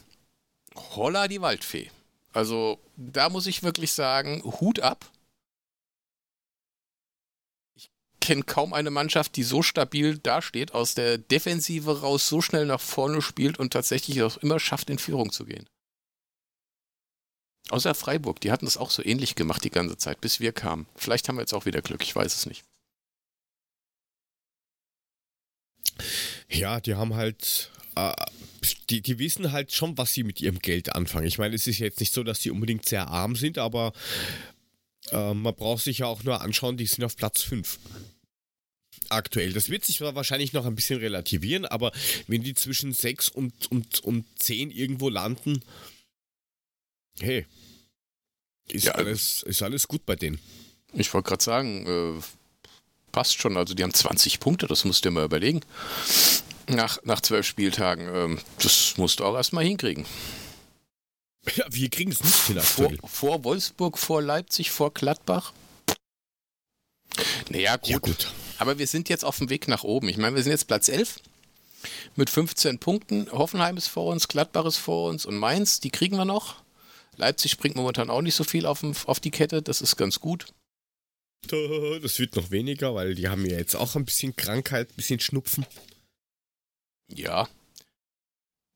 holla 0.76 1.26
die 1.26 1.40
Waldfee. 1.40 1.90
Also 2.34 2.80
da 2.96 3.28
muss 3.28 3.46
ich 3.46 3.62
wirklich 3.62 3.92
sagen, 3.92 4.42
Hut 4.42 4.80
ab. 4.80 5.08
Ich 7.76 7.90
kenne 8.20 8.42
kaum 8.42 8.72
eine 8.72 8.90
Mannschaft, 8.90 9.36
die 9.36 9.44
so 9.44 9.62
stabil 9.62 10.18
dasteht, 10.18 10.74
aus 10.74 10.94
der 10.94 11.16
Defensive 11.16 12.00
raus 12.00 12.28
so 12.28 12.40
schnell 12.40 12.66
nach 12.66 12.80
vorne 12.80 13.22
spielt 13.22 13.58
und 13.58 13.72
tatsächlich 13.72 14.20
auch 14.22 14.36
immer 14.38 14.58
schafft, 14.58 14.90
in 14.90 14.98
Führung 14.98 15.30
zu 15.30 15.44
gehen. 15.44 15.68
Außer 17.70 17.94
Freiburg, 17.94 18.40
die 18.40 18.50
hatten 18.50 18.66
es 18.66 18.76
auch 18.76 18.90
so 18.90 19.02
ähnlich 19.04 19.36
gemacht 19.36 19.62
die 19.62 19.70
ganze 19.70 19.96
Zeit, 19.96 20.20
bis 20.20 20.40
wir 20.40 20.52
kamen. 20.52 20.86
Vielleicht 20.96 21.28
haben 21.28 21.36
wir 21.36 21.42
jetzt 21.42 21.54
auch 21.54 21.66
wieder 21.66 21.82
Glück, 21.82 22.02
ich 22.02 22.14
weiß 22.14 22.34
es 22.34 22.46
nicht. 22.46 22.64
Ja, 26.48 26.80
die 26.80 26.96
haben 26.96 27.14
halt 27.14 27.70
äh, 27.96 28.12
die, 28.90 29.02
die 29.02 29.18
wissen 29.18 29.52
halt 29.52 29.72
schon, 29.72 29.96
was 29.98 30.12
sie 30.12 30.24
mit 30.24 30.40
ihrem 30.40 30.58
Geld 30.58 30.94
anfangen. 30.94 31.26
Ich 31.26 31.38
meine, 31.38 31.54
es 31.54 31.66
ist 31.66 31.78
jetzt 31.78 32.00
nicht 32.00 32.12
so, 32.12 32.22
dass 32.22 32.40
die 32.40 32.50
unbedingt 32.50 32.86
sehr 32.86 33.08
arm 33.08 33.36
sind, 33.36 33.58
aber 33.58 33.92
äh, 35.10 35.34
man 35.34 35.54
braucht 35.54 35.84
sich 35.84 35.98
ja 35.98 36.06
auch 36.06 36.22
nur 36.24 36.40
anschauen, 36.40 36.76
die 36.76 36.86
sind 36.86 37.04
auf 37.04 37.16
Platz 37.16 37.42
5 37.42 37.78
aktuell. 39.10 39.52
Das 39.52 39.68
wird 39.68 39.84
sich 39.84 40.00
wahrscheinlich 40.00 40.52
noch 40.52 40.66
ein 40.66 40.74
bisschen 40.74 40.98
relativieren, 40.98 41.66
aber 41.66 41.92
wenn 42.26 42.42
die 42.42 42.54
zwischen 42.54 42.92
6 42.92 43.28
und, 43.28 43.70
und, 43.70 44.00
und 44.00 44.24
10 44.38 44.70
irgendwo 44.70 45.08
landen, 45.08 45.62
hey, 47.20 47.46
ist, 48.68 48.86
ja, 48.86 48.92
alles, 48.92 49.42
ist 49.42 49.62
alles 49.62 49.88
gut 49.88 50.06
bei 50.06 50.16
denen. 50.16 50.38
Ich 50.94 51.12
wollte 51.12 51.28
gerade 51.28 51.44
sagen, 51.44 51.86
äh, 51.86 52.22
passt 53.12 53.40
schon. 53.40 53.56
Also 53.56 53.74
die 53.74 53.82
haben 53.82 53.94
20 53.94 54.40
Punkte, 54.40 54.66
das 54.66 54.84
musst 54.84 55.04
du 55.04 55.08
dir 55.08 55.14
mal 55.14 55.24
überlegen. 55.24 55.60
Nach, 56.68 56.98
nach 57.04 57.20
zwölf 57.20 57.46
Spieltagen. 57.46 58.08
Ähm, 58.14 58.38
das 58.62 58.94
musst 58.96 59.20
du 59.20 59.24
auch 59.24 59.34
erstmal 59.34 59.64
hinkriegen. 59.64 60.06
Ja, 61.56 61.66
wir 61.68 61.90
kriegen 61.90 62.10
es 62.10 62.22
nicht 62.24 62.46
hin 62.46 62.60
vor, 62.60 62.90
vor 63.06 63.44
Wolfsburg, 63.44 63.98
vor 63.98 64.22
Leipzig, 64.22 64.70
vor 64.70 64.94
Gladbach. 64.94 65.52
Naja, 67.50 67.76
gut. 67.76 67.88
Ja, 67.88 67.98
gut. 67.98 68.32
Aber 68.58 68.78
wir 68.78 68.86
sind 68.86 69.08
jetzt 69.08 69.24
auf 69.24 69.38
dem 69.38 69.50
Weg 69.50 69.68
nach 69.68 69.84
oben. 69.84 70.08
Ich 70.08 70.16
meine, 70.16 70.36
wir 70.36 70.42
sind 70.42 70.52
jetzt 70.52 70.66
Platz 70.66 70.88
11 70.88 71.20
mit 72.16 72.30
15 72.30 72.78
Punkten. 72.78 73.30
Hoffenheim 73.30 73.76
ist 73.76 73.88
vor 73.88 74.10
uns, 74.10 74.28
Gladbach 74.28 74.64
ist 74.64 74.78
vor 74.78 75.10
uns 75.10 75.26
und 75.26 75.36
Mainz, 75.36 75.80
die 75.80 75.90
kriegen 75.90 76.16
wir 76.16 76.24
noch. 76.24 76.62
Leipzig 77.16 77.52
springt 77.52 77.76
momentan 77.76 78.10
auch 78.10 78.22
nicht 78.22 78.34
so 78.34 78.44
viel 78.44 78.66
auf, 78.66 78.82
auf 79.06 79.20
die 79.20 79.30
Kette, 79.30 79.62
das 79.62 79.80
ist 79.80 79.96
ganz 79.96 80.20
gut. 80.20 80.46
Das 82.02 82.18
wird 82.18 82.36
noch 82.36 82.50
weniger, 82.50 82.94
weil 82.94 83.14
die 83.14 83.28
haben 83.28 83.44
ja 83.44 83.58
jetzt 83.58 83.76
auch 83.76 83.96
ein 83.96 84.06
bisschen 84.06 84.34
Krankheit, 84.34 84.88
ein 84.90 84.96
bisschen 84.96 85.20
Schnupfen. 85.20 85.66
Ja. 87.08 87.48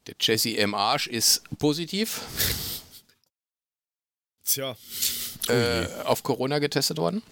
Der 0.07 0.15
Jesse 0.21 0.57
M. 0.57 0.75
Arsch 0.75 1.07
ist 1.07 1.43
positiv. 1.59 2.23
Tja. 4.45 4.77
Äh, 5.49 5.87
auf 6.05 6.23
Corona 6.23 6.59
getestet 6.59 6.99
worden. 6.99 7.23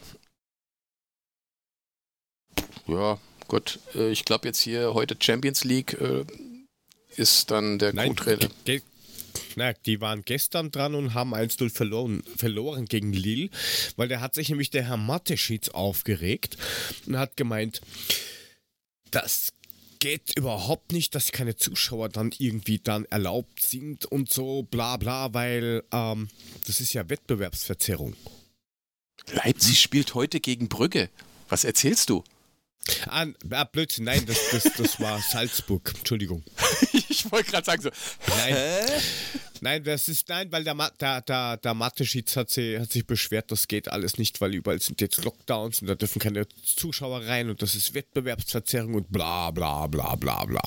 Ja, 2.86 3.18
gut. 3.48 3.78
Äh, 3.94 4.10
ich 4.10 4.24
glaube 4.24 4.48
jetzt 4.48 4.60
hier 4.60 4.94
heute 4.94 5.16
Champions 5.18 5.64
League 5.64 5.94
äh, 5.94 6.24
ist 7.16 7.50
dann 7.50 7.78
der 7.78 7.92
Co-Trainer. 7.92 8.48
Na, 9.54 9.72
die 9.72 10.00
waren 10.00 10.22
gestern 10.24 10.70
dran 10.70 10.94
und 10.94 11.14
haben 11.14 11.34
1-0 11.34 11.70
verloren, 11.70 12.22
verloren 12.36 12.86
gegen 12.86 13.12
Lille, 13.12 13.50
weil 13.96 14.08
da 14.08 14.20
hat 14.20 14.34
sich 14.34 14.48
nämlich 14.48 14.70
der 14.70 14.84
Herr 14.84 14.96
Mateschitz 14.96 15.70
aufgeregt 15.70 16.56
und 17.06 17.18
hat 17.18 17.36
gemeint, 17.36 17.80
das 19.10 19.52
geht 20.06 20.36
überhaupt 20.36 20.92
nicht, 20.92 21.16
dass 21.16 21.32
keine 21.32 21.56
Zuschauer 21.56 22.08
dann 22.08 22.30
irgendwie 22.38 22.78
dann 22.78 23.06
erlaubt 23.06 23.60
sind 23.60 24.06
und 24.06 24.32
so 24.32 24.62
bla 24.62 24.96
bla, 24.98 25.34
weil 25.34 25.82
ähm, 25.90 26.28
das 26.64 26.80
ist 26.80 26.92
ja 26.92 27.08
Wettbewerbsverzerrung. 27.08 28.14
Leipzig 29.32 29.80
spielt 29.80 30.14
heute 30.14 30.38
gegen 30.38 30.68
Brügge. 30.68 31.10
Was 31.48 31.64
erzählst 31.64 32.10
du? 32.10 32.22
Ah, 33.06 33.26
ah 33.50 33.64
Blödsinn, 33.64 34.04
nein, 34.04 34.24
das, 34.26 34.38
das, 34.50 34.64
das 34.76 35.00
war 35.00 35.20
Salzburg. 35.20 35.92
Entschuldigung. 35.98 36.44
ich 36.92 37.30
wollte 37.30 37.50
gerade 37.50 37.64
sagen 37.64 37.82
so. 37.82 37.90
Nein. 38.28 38.54
Hä? 38.54 39.00
Nein, 39.60 39.84
das 39.84 40.08
ist, 40.08 40.28
nein, 40.28 40.50
weil 40.52 40.64
der, 40.64 40.74
der, 41.00 41.22
der, 41.22 41.56
der 41.56 41.74
Mathe-Schieds 41.74 42.36
hat, 42.36 42.50
sie, 42.50 42.78
hat 42.78 42.92
sich 42.92 43.06
beschwert, 43.06 43.50
das 43.50 43.68
geht 43.68 43.88
alles 43.88 44.18
nicht, 44.18 44.40
weil 44.40 44.54
überall 44.54 44.80
sind 44.80 45.00
jetzt 45.00 45.24
Lockdowns 45.24 45.80
und 45.80 45.88
da 45.88 45.94
dürfen 45.94 46.18
keine 46.18 46.46
Zuschauer 46.48 47.22
rein 47.22 47.48
und 47.48 47.62
das 47.62 47.74
ist 47.74 47.94
Wettbewerbsverzerrung 47.94 48.94
und 48.94 49.10
bla 49.10 49.50
bla 49.50 49.86
bla 49.86 50.14
bla 50.14 50.44
bla. 50.44 50.62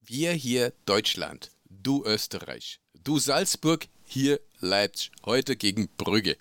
Wir 0.00 0.32
hier 0.32 0.72
Deutschland, 0.86 1.50
du 1.68 2.04
Österreich, 2.04 2.80
du 3.02 3.18
Salzburg, 3.18 3.86
hier 4.04 4.40
Leipzig, 4.60 5.10
heute 5.24 5.56
gegen 5.56 5.88
Brügge. 5.96 6.36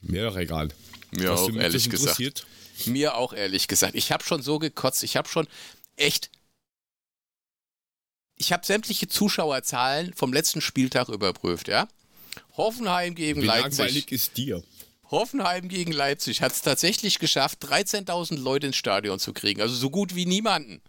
Mir 0.00 0.24
doch 0.24 0.36
egal. 0.36 0.68
Mir 1.12 1.30
Hast 1.30 1.40
auch, 1.40 1.54
ehrlich 1.54 1.88
gesagt. 1.88 2.46
Mir 2.86 3.16
auch, 3.16 3.32
ehrlich 3.32 3.68
gesagt. 3.68 3.94
Ich 3.94 4.12
habe 4.12 4.24
schon 4.24 4.42
so 4.42 4.58
gekotzt. 4.58 5.02
Ich 5.02 5.16
habe 5.16 5.28
schon 5.28 5.46
echt 5.96 6.30
ich 8.40 8.52
habe 8.52 8.64
sämtliche 8.64 9.06
Zuschauerzahlen 9.06 10.14
vom 10.14 10.32
letzten 10.32 10.62
Spieltag 10.62 11.10
überprüft, 11.10 11.68
ja. 11.68 11.88
Hoffenheim 12.56 13.14
gegen 13.14 13.42
Wie 13.42 13.46
Leipzig. 13.46 13.78
langweilig 13.78 14.12
ist 14.12 14.36
dir? 14.38 14.64
Hoffenheim 15.10 15.68
gegen 15.68 15.92
Leipzig 15.92 16.40
hat 16.40 16.52
es 16.52 16.62
tatsächlich 16.62 17.18
geschafft, 17.18 17.62
13.000 17.64 18.38
Leute 18.38 18.68
ins 18.68 18.76
Stadion 18.76 19.18
zu 19.18 19.34
kriegen. 19.34 19.60
Also 19.60 19.74
so 19.74 19.90
gut 19.90 20.14
wie 20.14 20.24
niemanden. 20.24 20.80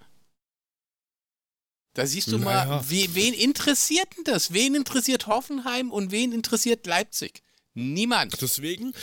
Da 1.93 2.05
siehst 2.05 2.31
du 2.31 2.37
naja. 2.37 2.65
mal, 2.65 2.89
we, 2.89 3.07
wen 3.15 3.33
interessiert 3.33 4.07
denn 4.15 4.23
das? 4.23 4.53
Wen 4.53 4.75
interessiert 4.75 5.27
Hoffenheim 5.27 5.91
und 5.91 6.11
wen 6.11 6.31
interessiert 6.31 6.87
Leipzig? 6.87 7.41
Niemand. 7.73 8.41
Deswegen, 8.41 8.93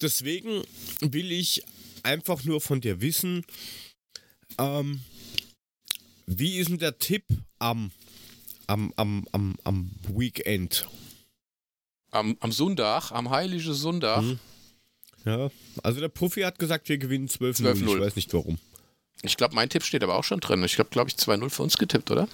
deswegen 0.00 0.62
will 1.00 1.30
ich 1.30 1.62
einfach 2.04 2.44
nur 2.44 2.60
von 2.60 2.80
dir 2.80 3.00
wissen, 3.00 3.44
ähm, 4.58 5.00
wie 6.26 6.58
ist 6.58 6.68
denn 6.68 6.78
der 6.78 6.98
Tipp 6.98 7.24
am, 7.58 7.90
am, 8.66 8.92
am, 8.96 9.26
am, 9.32 9.56
am 9.64 9.90
Weekend? 10.08 10.88
Am, 12.10 12.36
am 12.40 12.52
Sonntag, 12.52 13.12
am 13.12 13.30
heiligen 13.30 13.74
Sonntag. 13.74 14.22
Hm. 14.22 14.38
Ja, 15.24 15.50
also 15.82 16.00
der 16.00 16.08
Profi 16.08 16.42
hat 16.42 16.58
gesagt, 16.58 16.88
wir 16.88 16.98
gewinnen 16.98 17.28
12-0. 17.28 17.74
Ich 17.74 18.00
weiß 18.00 18.16
nicht 18.16 18.32
warum. 18.32 18.58
Ich 19.22 19.36
glaube, 19.36 19.54
mein 19.54 19.68
Tipp 19.68 19.82
steht 19.82 20.02
aber 20.02 20.16
auch 20.16 20.24
schon 20.24 20.40
drin. 20.40 20.62
Ich 20.64 20.78
habe, 20.78 20.88
glaube 20.90 21.10
ich, 21.10 21.16
2-0 21.16 21.50
für 21.50 21.62
uns 21.62 21.76
getippt, 21.76 22.10
oder? 22.10 22.28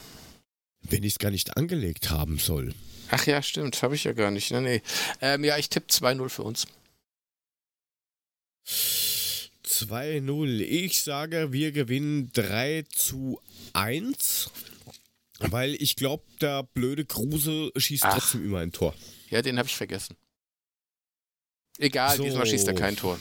Wenn 0.83 1.03
ich 1.03 1.14
es 1.14 1.18
gar 1.18 1.31
nicht 1.31 1.57
angelegt 1.57 2.11
haben 2.11 2.38
soll. 2.38 2.74
Ach 3.11 3.27
ja, 3.27 3.42
stimmt. 3.42 3.83
Habe 3.83 3.94
ich 3.94 4.05
ja 4.05 4.12
gar 4.12 4.31
nicht. 4.31 4.50
Nee, 4.50 4.61
nee. 4.61 4.83
Ähm, 5.20 5.44
ja, 5.44 5.57
ich 5.57 5.70
tippe 5.70 5.87
2-0 5.87 6.29
für 6.29 6.42
uns. 6.42 6.66
2-0. 9.82 10.60
Ich 10.60 11.02
sage, 11.02 11.52
wir 11.52 11.72
gewinnen 11.72 12.30
3 12.34 12.84
zu 12.90 13.40
1. 13.72 14.50
Weil 15.40 15.74
ich 15.82 15.96
glaube, 15.96 16.22
der 16.40 16.62
blöde 16.62 17.04
Kruse 17.04 17.70
schießt 17.76 18.04
Ach. 18.04 18.14
trotzdem 18.18 18.44
immer 18.44 18.60
ein 18.60 18.72
Tor. 18.72 18.94
Ja, 19.30 19.42
den 19.42 19.58
habe 19.58 19.68
ich 19.68 19.76
vergessen. 19.76 20.16
Egal, 21.78 22.16
So. 22.16 22.22
diesmal 22.24 22.46
schießt 22.46 22.68
er 22.68 22.74
kein 22.74 22.96
Tor. 22.96 23.18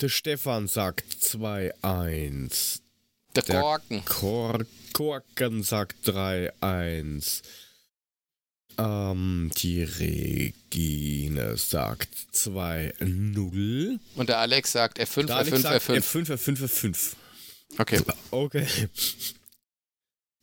Der 0.00 0.08
Stefan 0.08 0.68
sagt 0.68 1.12
2-1. 1.20 2.80
Der 3.34 3.42
Der- 3.42 3.60
Korken. 3.60 4.04
Kor 4.04 4.64
Korken 4.92 5.62
sagt 5.62 6.06
3-1. 6.08 7.42
Ähm, 8.78 9.50
die 9.56 9.82
Regine 9.82 11.56
sagt 11.56 12.08
2-0. 12.34 13.98
Und 14.14 14.28
der 14.28 14.38
Alex 14.38 14.72
sagt 14.72 15.00
F5, 15.00 15.26
Der 15.26 15.36
Alex 15.36 15.58
F5, 15.58 15.60
sagt 15.60 15.88
F5. 15.88 15.96
F5, 15.96 16.32
F5, 16.34 16.64
F5. 16.64 17.12
Okay. 17.78 18.00
Okay. 18.30 18.66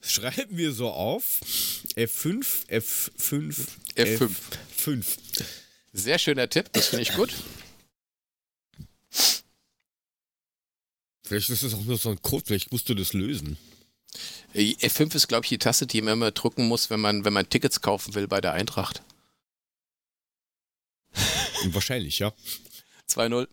Schreiben 0.02 0.58
wir 0.58 0.72
so 0.72 0.90
auf. 0.90 1.40
F5, 1.96 2.68
F5, 2.70 3.68
F5. 3.96 4.30
F5. 4.78 5.06
Sehr 5.94 6.20
schöner 6.20 6.50
Tipp, 6.50 6.70
das 6.74 6.88
finde 6.88 7.04
ich 7.04 7.13
gut. 7.13 7.34
Vielleicht 11.24 11.50
ist 11.50 11.63
das 11.63 11.74
auch 11.74 11.84
nur 11.84 11.98
so 11.98 12.12
ein 12.12 12.22
Code, 12.22 12.44
vielleicht 12.46 12.72
musst 12.72 12.88
du 12.88 12.94
das 12.94 13.13
lösen. 13.13 13.58
Äh, 14.53 14.73
F5 14.80 15.15
ist, 15.15 15.27
glaube 15.27 15.45
ich, 15.45 15.49
die 15.49 15.58
Taste, 15.58 15.88
die 15.88 16.01
man 16.01 16.13
immer 16.13 16.32
drücken 16.32 16.67
muss, 16.67 16.89
wenn 16.89 16.99
man, 16.99 17.25
wenn 17.25 17.34
man 17.34 17.49
Tickets 17.49 17.82
kaufen 17.82 18.15
will 18.15 18.27
bei 18.27 18.41
der 18.41 18.53
Eintracht. 18.53 19.01
Wahrscheinlich, 21.65 22.19
ja. 22.19 22.34
2-0. 23.10 23.47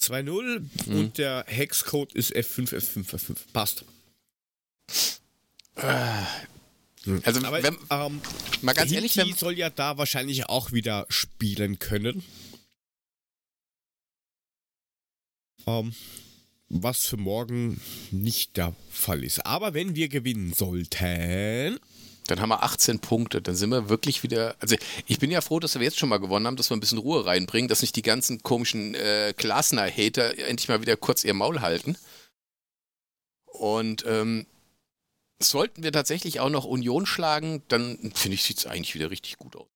2-0 0.00 0.60
Mhm. 0.86 0.98
und 0.98 1.18
der 1.18 1.44
Hexcode 1.46 2.12
ist 2.14 2.34
F5, 2.34 2.72
F5, 2.74 3.14
F5. 3.14 3.36
Passt. 3.52 3.84
Also, 5.76 7.44
Aber 7.46 7.62
wenn, 7.62 7.76
ähm, 7.90 8.20
mal 8.62 8.74
ganz 8.74 8.92
ehrlich, 8.92 9.16
wenn, 9.16 9.34
soll 9.34 9.56
ja 9.56 9.70
da 9.70 9.96
wahrscheinlich 9.98 10.46
auch 10.46 10.72
wieder 10.72 11.06
spielen 11.08 11.78
können. 11.78 12.22
Ähm, 15.66 15.94
was 16.70 17.06
für 17.06 17.16
morgen 17.16 17.80
nicht 18.10 18.56
der 18.56 18.74
Fall 18.90 19.24
ist. 19.24 19.44
Aber 19.44 19.74
wenn 19.74 19.94
wir 19.96 20.08
gewinnen 20.08 20.54
sollten, 20.54 21.78
dann 22.28 22.40
haben 22.40 22.50
wir 22.50 22.62
18 22.62 23.00
Punkte. 23.00 23.42
Dann 23.42 23.56
sind 23.56 23.70
wir 23.70 23.88
wirklich 23.88 24.22
wieder. 24.22 24.54
Also, 24.60 24.76
ich 25.06 25.18
bin 25.18 25.30
ja 25.30 25.40
froh, 25.40 25.58
dass 25.58 25.74
wir 25.74 25.82
jetzt 25.82 25.98
schon 25.98 26.08
mal 26.08 26.18
gewonnen 26.18 26.46
haben, 26.46 26.56
dass 26.56 26.70
wir 26.70 26.76
ein 26.76 26.80
bisschen 26.80 26.98
Ruhe 26.98 27.26
reinbringen, 27.26 27.68
dass 27.68 27.82
nicht 27.82 27.96
die 27.96 28.02
ganzen 28.02 28.42
komischen 28.42 28.94
äh, 28.94 29.34
Glasner-Hater 29.36 30.38
endlich 30.38 30.68
mal 30.68 30.80
wieder 30.80 30.96
kurz 30.96 31.24
ihr 31.24 31.34
Maul 31.34 31.60
halten. 31.60 31.96
Und 33.46 34.04
ähm, 34.06 34.46
sollten 35.42 35.82
wir 35.82 35.92
tatsächlich 35.92 36.38
auch 36.40 36.50
noch 36.50 36.64
Union 36.64 37.04
schlagen, 37.04 37.62
dann 37.68 38.12
finde 38.14 38.36
ich, 38.36 38.44
sieht 38.44 38.58
es 38.58 38.66
eigentlich 38.66 38.94
wieder 38.94 39.10
richtig 39.10 39.38
gut 39.38 39.56
aus. 39.56 39.66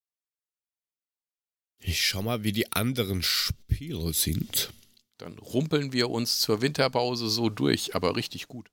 ich 1.81 2.07
schau 2.07 2.23
mal, 2.23 2.45
wie 2.45 2.53
die 2.53 2.71
anderen 2.73 3.23
Spiele 3.23 4.13
sind. 4.13 4.73
Dann 5.19 5.39
rumpeln 5.39 5.93
wir 5.93 6.11
uns 6.11 6.41
zur 6.41 6.61
Winterpause 6.61 7.29
so 7.29 7.49
durch, 7.49 7.95
aber 7.95 8.17
richtig 8.17 8.49
gut. 8.49 8.69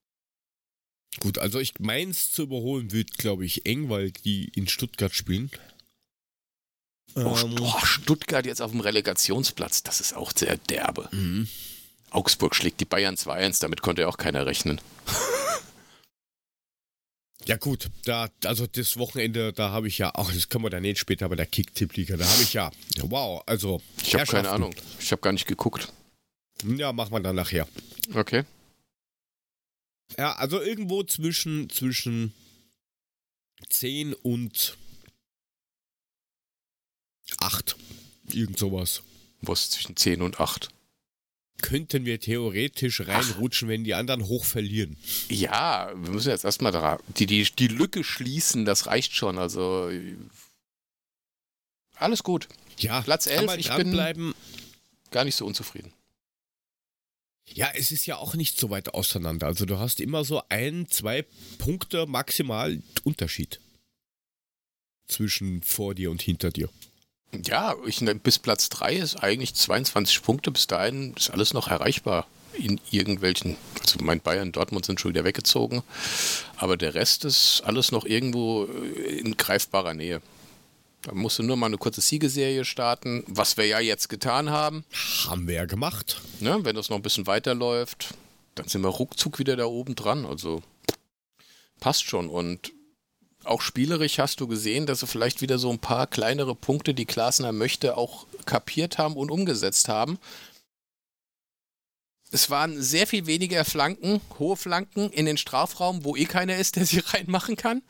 Gut, 1.20 1.38
also 1.38 1.60
ich 1.60 1.78
meins 1.80 2.32
zu 2.32 2.44
überholen 2.44 2.92
wird, 2.92 3.18
glaube 3.18 3.46
ich, 3.46 3.66
eng, 3.66 3.90
weil 3.90 4.12
die 4.12 4.46
in 4.56 4.68
Stuttgart 4.68 5.14
spielen. 5.14 5.52
Oh, 7.16 7.38
Ähm, 7.44 7.56
oh, 7.60 7.80
Stuttgart 7.84 8.46
jetzt 8.46 8.62
auf 8.62 8.72
dem 8.72 8.80
Relegationsplatz, 8.80 9.84
das 9.84 10.00
ist 10.00 10.14
auch 10.16 10.32
sehr 10.36 10.58
derbe. 10.58 11.10
mhm. 11.12 11.48
Augsburg 12.10 12.56
schlägt 12.56 12.82
die 12.82 12.86
Bayern 12.86 13.16
2-1, 13.16 13.62
damit 13.62 13.82
konnte 13.82 14.02
ja 14.02 14.08
auch 14.08 14.18
keiner 14.18 14.46
rechnen. 14.46 14.82
Ja 17.46 17.58
gut, 17.58 17.90
da, 18.06 18.30
also 18.46 18.68
das 18.68 18.98
Wochenende, 18.98 19.52
da 19.52 19.72
habe 19.72 19.88
ich 19.88 19.98
ja, 19.98 20.12
ach, 20.14 20.32
das 20.32 20.48
können 20.48 20.64
wir 20.64 20.70
dann 20.70 20.84
nicht 20.84 21.00
später 21.00 21.28
bei 21.28 21.36
der 21.36 21.48
Kick-Tipp-Liga, 21.48 22.16
da 22.16 22.26
habe 22.26 22.44
ich 22.44 22.54
ja, 22.54 22.70
wow, 23.02 23.42
also 23.48 23.82
Ich 24.04 24.14
habe 24.14 24.26
keine. 24.28 24.52
Ahnung. 24.52 24.76
Ich 25.00 25.12
habe 25.12 25.22
gar 25.24 25.34
nicht 25.34 25.48
geguckt. 25.48 25.92
Ja, 26.64 26.94
machen 26.94 27.12
wir 27.12 27.20
dann 27.20 27.36
nachher. 27.36 27.68
Okay. 28.14 28.44
Ja, 30.18 30.34
also 30.34 30.62
irgendwo 30.62 31.04
zwischen, 31.04 31.70
zwischen 31.70 32.34
10 33.70 34.14
und 34.14 34.78
8. 37.40 37.76
Irgend 38.32 38.58
sowas. 38.58 39.04
Was 39.42 39.72
zwischen 39.72 39.96
10 39.96 40.22
und 40.22 40.40
8. 40.40 40.70
Könnten 41.62 42.06
wir 42.06 42.20
theoretisch 42.20 43.02
reinrutschen, 43.02 43.70
wenn 43.70 43.84
die 43.84 43.94
anderen 43.94 44.26
hoch 44.26 44.46
verlieren. 44.46 44.98
Ja, 45.30 45.92
wir 45.96 46.12
müssen 46.12 46.30
jetzt 46.30 46.44
erstmal 46.44 46.72
da, 46.72 47.00
die, 47.18 47.28
die, 47.28 47.44
die 47.44 47.68
Lücke 47.68 48.04
schließen, 48.04 48.66
das 48.66 48.88
reicht 48.88 49.14
schon. 49.14 49.38
Also 49.38 49.92
alles 51.96 52.24
gut. 52.24 52.48
Ja, 52.80 53.02
Platz 53.02 53.26
kann 53.26 53.38
11, 53.38 53.46
man 53.46 53.60
ich 53.60 53.76
bin 53.76 54.34
gar 55.12 55.24
nicht 55.24 55.36
so 55.36 55.46
unzufrieden. 55.46 55.94
Ja, 57.54 57.70
es 57.74 57.92
ist 57.92 58.06
ja 58.06 58.18
auch 58.18 58.36
nicht 58.36 58.60
so 58.60 58.70
weit 58.70 58.94
auseinander. 58.94 59.48
Also 59.48 59.66
du 59.66 59.80
hast 59.80 60.00
immer 60.00 60.24
so 60.24 60.42
ein, 60.50 60.88
zwei 60.90 61.26
Punkte 61.58 62.06
maximal 62.06 62.82
Unterschied 63.04 63.60
zwischen 65.08 65.62
vor 65.62 65.94
dir 65.94 66.10
und 66.12 66.22
hinter 66.22 66.52
dir. 66.52 66.70
Ja, 67.46 67.76
ich, 67.86 68.00
bis 68.24 68.40
Platz 68.40 68.70
3 68.70 68.96
ist 68.96 69.16
eigentlich 69.18 69.54
22 69.54 70.22
Punkte. 70.22 70.52
Bis 70.52 70.68
dahin 70.68 71.14
ist 71.16 71.30
alles 71.30 71.54
noch 71.54 71.68
erreichbar 71.68 72.28
in 72.54 72.80
irgendwelchen. 72.90 73.58
Also 73.80 74.00
mein 74.02 74.20
Bayern, 74.20 74.52
Dortmund 74.52 74.86
sind 74.86 75.00
schon 75.00 75.14
wieder 75.14 75.24
weggezogen. 75.24 75.84
Aber 76.58 76.78
der 76.78 76.94
Rest 76.94 77.26
ist 77.26 77.62
alles 77.66 77.92
noch 77.92 78.06
irgendwo 78.06 78.66
äh, 78.66 79.20
in 79.20 79.38
greifbarer 79.38 79.94
Nähe. 79.94 80.22
Da 81.02 81.14
musst 81.14 81.40
du 81.40 81.44
nur 81.44 81.58
mal 81.58 81.66
eine 81.66 81.78
kurze 81.78 82.02
Siegeserie 82.02 82.64
starten, 82.64 83.24
was 83.28 83.58
wir 83.58 83.66
ja 83.66 83.80
jetzt 83.80 84.08
getan 84.08 84.52
haben. 84.52 84.86
Haben 85.28 85.48
wir 85.48 85.56
ja 85.56 85.66
gemacht. 85.66 86.22
Ne? 86.40 86.60
Wenn 86.64 86.76
das 86.76 86.90
noch 86.90 86.98
ein 86.98 87.04
bisschen 87.04 87.26
weiterläuft, 87.26 88.14
dann 88.56 88.68
sind 88.68 88.82
wir 88.82 88.90
ruckzuck 88.90 89.40
wieder 89.40 89.56
da 89.56 89.66
oben 89.66 89.96
dran. 89.96 90.26
Also 90.26 90.62
passt 91.80 92.04
schon. 92.04 92.30
Und 92.30 92.72
auch 93.44 93.62
spielerisch 93.62 94.20
hast 94.20 94.40
du 94.40 94.48
gesehen, 94.48 94.86
dass 94.86 95.00
sie 95.00 95.08
vielleicht 95.08 95.42
wieder 95.42 95.58
so 95.58 95.72
ein 95.72 95.80
paar 95.80 96.06
kleinere 96.06 96.54
Punkte, 96.54 96.94
die 96.94 97.06
Klasner 97.06 97.52
möchte, 97.52 97.98
auch 97.98 98.28
kapiert 98.46 99.00
haben 99.00 99.16
und 99.16 99.32
umgesetzt 99.32 99.90
haben. 99.90 100.20
Es 102.30 102.50
waren 102.50 102.82
sehr 102.82 103.08
viel 103.08 103.26
weniger 103.26 103.66
Flanken, 103.66 104.22
hohe 104.40 104.56
Flanken 104.56 105.10
in 105.10 105.26
den 105.26 105.38
Strafraum, 105.38 106.06
wo 106.06 106.16
eh 106.16 106.26
keiner 106.26 106.58
ist, 106.58 106.76
der 106.76 106.86
sie 106.86 107.00
reinmachen 107.06 107.56
kann, 107.58 107.82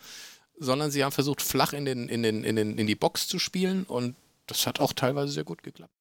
sondern 0.61 0.91
sie 0.91 1.03
haben 1.03 1.11
versucht, 1.11 1.41
flach 1.41 1.73
in, 1.73 1.85
den, 1.85 2.07
in, 2.07 2.21
den, 2.21 2.43
in, 2.43 2.55
den, 2.55 2.77
in 2.77 2.85
die 2.85 2.95
Box 2.95 3.27
zu 3.27 3.39
spielen 3.39 3.83
und 3.83 4.15
das 4.45 4.67
hat 4.67 4.79
auch 4.79 4.93
teilweise 4.93 5.33
sehr 5.33 5.43
gut 5.43 5.63
geklappt. 5.63 5.93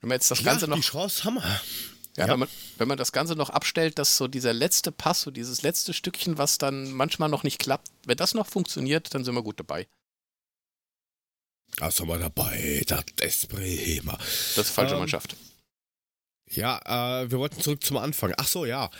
Wenn 0.00 0.08
man 0.08 0.16
jetzt 0.16 0.30
das 0.30 0.44
Ganze 0.44 0.66
ja, 0.66 0.70
noch 0.70 0.76
die 0.76 0.82
Chance 0.82 1.24
wir. 1.24 1.42
ja, 1.42 1.60
Ja. 2.16 2.28
Wenn, 2.28 2.40
man, 2.40 2.48
wenn 2.78 2.88
man 2.88 2.98
das 2.98 3.10
Ganze 3.10 3.34
noch 3.34 3.50
abstellt, 3.50 3.98
dass 3.98 4.16
so 4.16 4.28
dieser 4.28 4.52
letzte 4.52 4.92
Pass, 4.92 5.22
so 5.22 5.32
dieses 5.32 5.62
letzte 5.62 5.92
Stückchen, 5.92 6.38
was 6.38 6.58
dann 6.58 6.92
manchmal 6.92 7.28
noch 7.28 7.42
nicht 7.42 7.58
klappt, 7.58 7.88
wenn 8.04 8.16
das 8.16 8.34
noch 8.34 8.46
funktioniert, 8.46 9.14
dann 9.14 9.24
sind 9.24 9.34
wir 9.34 9.42
gut 9.42 9.58
dabei. 9.58 9.88
Da 11.76 11.90
sind 11.90 12.06
wir 12.06 12.18
dabei, 12.18 12.84
das 12.86 13.04
Desprema. 13.20 14.16
Das 14.54 14.58
ist 14.58 14.70
falsche 14.70 14.94
Ähm, 14.94 15.00
Mannschaft. 15.00 15.36
Ja, 16.56 17.22
äh, 17.22 17.30
wir 17.30 17.38
wollten 17.38 17.60
zurück 17.60 17.84
zum 17.84 17.96
Anfang. 17.96 18.32
Ach 18.36 18.46
so, 18.46 18.64
ja. 18.64 18.90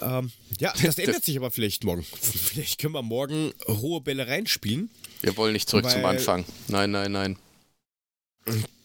Ähm, 0.00 0.30
ja, 0.58 0.72
das 0.82 0.98
ändert 0.98 1.24
sich 1.24 1.36
aber 1.36 1.50
vielleicht 1.50 1.84
morgen. 1.84 2.04
Vielleicht 2.04 2.80
können 2.80 2.94
wir 2.94 3.02
morgen 3.02 3.52
hohe 3.68 4.00
Bälle 4.00 4.26
reinspielen. 4.26 4.90
Wir 5.22 5.36
wollen 5.36 5.52
nicht 5.52 5.68
zurück 5.68 5.88
zum 5.90 6.04
Anfang. 6.04 6.44
Nein, 6.68 6.90
nein, 6.90 7.12
nein. 7.12 7.38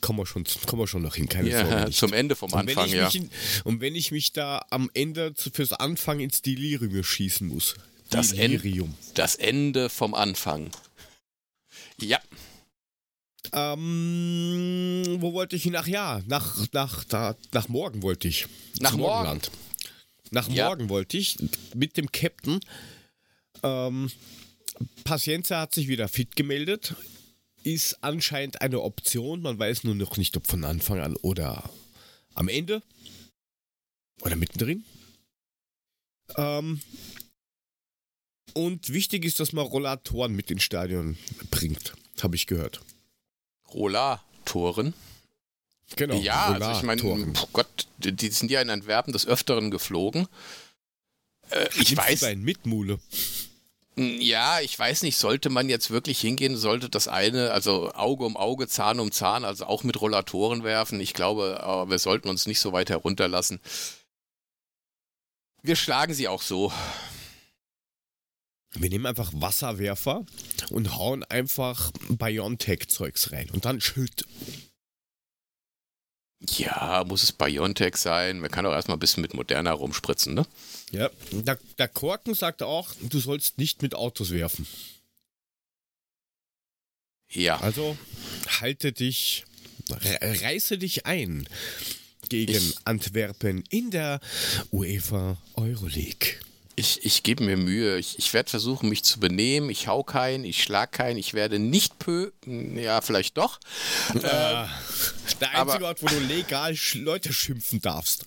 Kommen 0.02 0.18
wir 0.18 0.26
schon, 0.26 0.44
kommen 0.66 0.82
wir 0.82 0.88
schon 0.88 1.04
noch 1.04 1.16
hin, 1.16 1.30
keine 1.30 1.50
Ja, 1.50 1.66
Sorge. 1.66 1.86
nicht. 1.86 2.00
zum 2.00 2.14
Ende 2.14 2.36
vom 2.36 2.52
Anfang, 2.54 2.90
ja. 2.90 3.10
in, 3.10 3.30
und 3.64 3.80
wenn 3.80 3.96
ich 3.96 4.12
mich 4.12 4.34
da 4.34 4.66
am 4.72 4.90
Ende 4.96 5.34
fürs 5.36 5.74
Anfang 5.74 6.20
ins 6.20 6.42
Delirium 6.42 7.04
schießen 7.04 7.48
muss. 7.48 7.76
Das. 8.10 8.32
Delirium. 8.32 8.96
Das 9.14 9.36
Ende 9.36 9.90
vom 9.90 10.16
Anfang. 10.16 10.72
Ja, 12.00 12.20
Ähm, 13.54 15.04
wo 15.20 15.34
wollte 15.34 15.56
ich 15.56 15.64
hin? 15.64 15.76
Ach 15.76 15.88
ja, 15.88 16.22
nach, 16.28 16.68
nach, 16.74 17.04
da, 17.04 17.36
nach 17.52 17.68
morgen 17.68 18.02
wollte 18.02 18.28
ich. 18.28 18.48
Nach 18.80 18.92
morgen? 18.96 19.14
Morgenland. 19.14 19.52
Nach 20.32 20.48
Ja. 20.50 20.68
morgen 20.68 20.90
wollte 20.90 21.18
ich 21.18 21.38
mit 21.76 21.98
dem 21.98 22.12
Captain. 22.12 22.60
Ähm, 23.64 24.10
Pacienza 25.04 25.60
hat 25.60 25.74
sich 25.74 25.88
wieder 25.88 26.08
fit 26.08 26.36
gemeldet. 26.36 26.96
Ist 27.64 28.04
anscheinend 28.04 28.62
eine 28.62 28.82
Option. 28.82 29.42
Man 29.42 29.60
weiß 29.60 29.84
nur 29.84 29.96
noch 29.96 30.18
nicht, 30.18 30.36
ob 30.38 30.48
von 30.48 30.64
Anfang 30.64 31.00
an 31.00 31.16
oder 31.18 31.70
am 32.34 32.48
Ende. 32.48 32.82
Oder 34.22 34.36
mittendrin. 34.36 34.84
Ähm, 36.38 36.80
und 38.54 38.90
wichtig 38.94 39.26
ist, 39.26 39.40
dass 39.40 39.52
man 39.54 39.66
Rollatoren 39.66 40.34
mit 40.36 40.50
ins 40.52 40.64
Stadion 40.64 41.18
bringt. 41.50 41.94
Habe 42.22 42.36
ich 42.36 42.48
gehört. 42.48 42.82
Rollatoren. 43.74 44.94
Genau. 45.96 46.16
Ja, 46.16 46.48
also 46.48 46.72
ich 46.72 46.84
meine, 46.84 47.04
oh 47.04 47.48
Gott, 47.52 47.88
die 47.98 48.30
sind 48.30 48.50
ja 48.50 48.62
in 48.62 48.70
Antwerpen 48.70 49.12
des 49.14 49.28
Öfteren 49.28 49.72
geflogen. 49.72 50.28
Äh, 51.50 51.68
ich 51.76 51.96
weiß, 51.96 52.22
deinen 52.22 52.44
Mitmule. 52.44 53.00
ja, 53.98 54.62
ich 54.62 54.78
weiß 54.78 55.04
nicht, 55.04 55.18
sollte 55.18 55.50
man 55.50 55.68
jetzt 55.68 55.92
wirklich 55.92 56.20
hingehen, 56.22 56.56
sollte 56.56 56.90
das 56.90 57.08
eine, 57.10 57.52
also 57.52 57.92
Auge 57.94 58.26
um 58.26 58.38
Auge, 58.38 58.68
Zahn 58.68 59.00
um 59.00 59.12
Zahn, 59.12 59.44
also 59.44 59.66
auch 59.66 59.84
mit 59.84 60.00
Rollatoren 60.00 60.64
werfen. 60.64 61.00
Ich 61.02 61.14
glaube, 61.14 61.86
wir 61.88 62.00
sollten 62.00 62.30
uns 62.30 62.46
nicht 62.46 62.62
so 62.62 62.72
weit 62.72 62.90
herunterlassen. 62.90 63.60
Wir 65.62 65.76
schlagen 65.76 66.14
sie 66.14 66.28
auch 66.28 66.42
so. 66.42 66.72
Wir 68.74 68.90
nehmen 68.90 69.06
einfach 69.06 69.32
Wasserwerfer 69.36 70.26
und 70.70 70.96
hauen 70.96 71.24
einfach 71.26 71.92
Biontech-Zeugs 72.10 73.32
rein. 73.32 73.50
Und 73.52 73.66
dann 73.66 73.82
Schild. 73.82 74.26
Ja, 76.58 77.04
muss 77.06 77.22
es 77.24 77.32
Biontech 77.34 77.98
sein? 77.98 78.40
Man 78.40 78.50
kann 78.50 78.66
auch 78.66 78.72
erstmal 78.72 78.98
ein 78.98 79.02
bisschen 79.02 79.22
mit 79.22 79.34
Moderna 79.34 79.74
rumspritzen, 79.74 80.34
ne? 80.34 80.46
Ja. 80.92 81.10
Der, 81.32 81.60
der 81.78 81.88
Korken 81.88 82.34
sagt 82.34 82.64
auch, 82.64 82.94
du 83.02 83.20
sollst 83.20 83.58
nicht 83.58 83.82
mit 83.82 83.94
Autos 83.94 84.32
werfen. 84.32 84.66
Ja. 87.30 87.60
Also 87.60 87.98
halte 88.60 88.92
dich, 88.92 89.46
re 89.90 90.42
reiße 90.42 90.78
dich 90.78 91.06
ein 91.06 91.48
gegen 92.30 92.54
Ich- 92.54 92.76
Antwerpen 92.86 93.64
in 93.70 93.92
der 93.92 94.20
UEFA 94.72 95.38
Euroleague. 95.56 96.40
Ich, 96.76 97.06
ich 97.06 97.24
gebe 97.24 97.44
mir 97.44 97.58
Mühe. 97.58 97.98
Ich, 97.98 98.18
ich 98.18 98.34
werde 98.34 98.50
versuchen, 98.50 98.90
mich 98.90 99.04
zu 99.04 99.20
benehmen. 99.20 99.70
Ich 99.70 99.88
hau 99.88 100.04
keinen, 100.04 100.46
ich 100.46 100.64
schlag 100.64 100.92
keinen, 100.92 101.18
ich 101.18 101.34
werde 101.34 101.60
nicht 101.60 102.00
pö. 102.00 102.32
Ja, 102.46 103.02
vielleicht 103.02 103.38
doch. 103.38 103.60
Äh, 104.14 104.22
der 104.22 104.70
einzige 105.54 105.86
Ort, 105.86 106.02
wo 106.02 106.08
du 106.08 106.20
legal 106.20 106.76
Leute 106.96 107.34
schimpfen 107.34 107.82
darfst. 107.82 108.26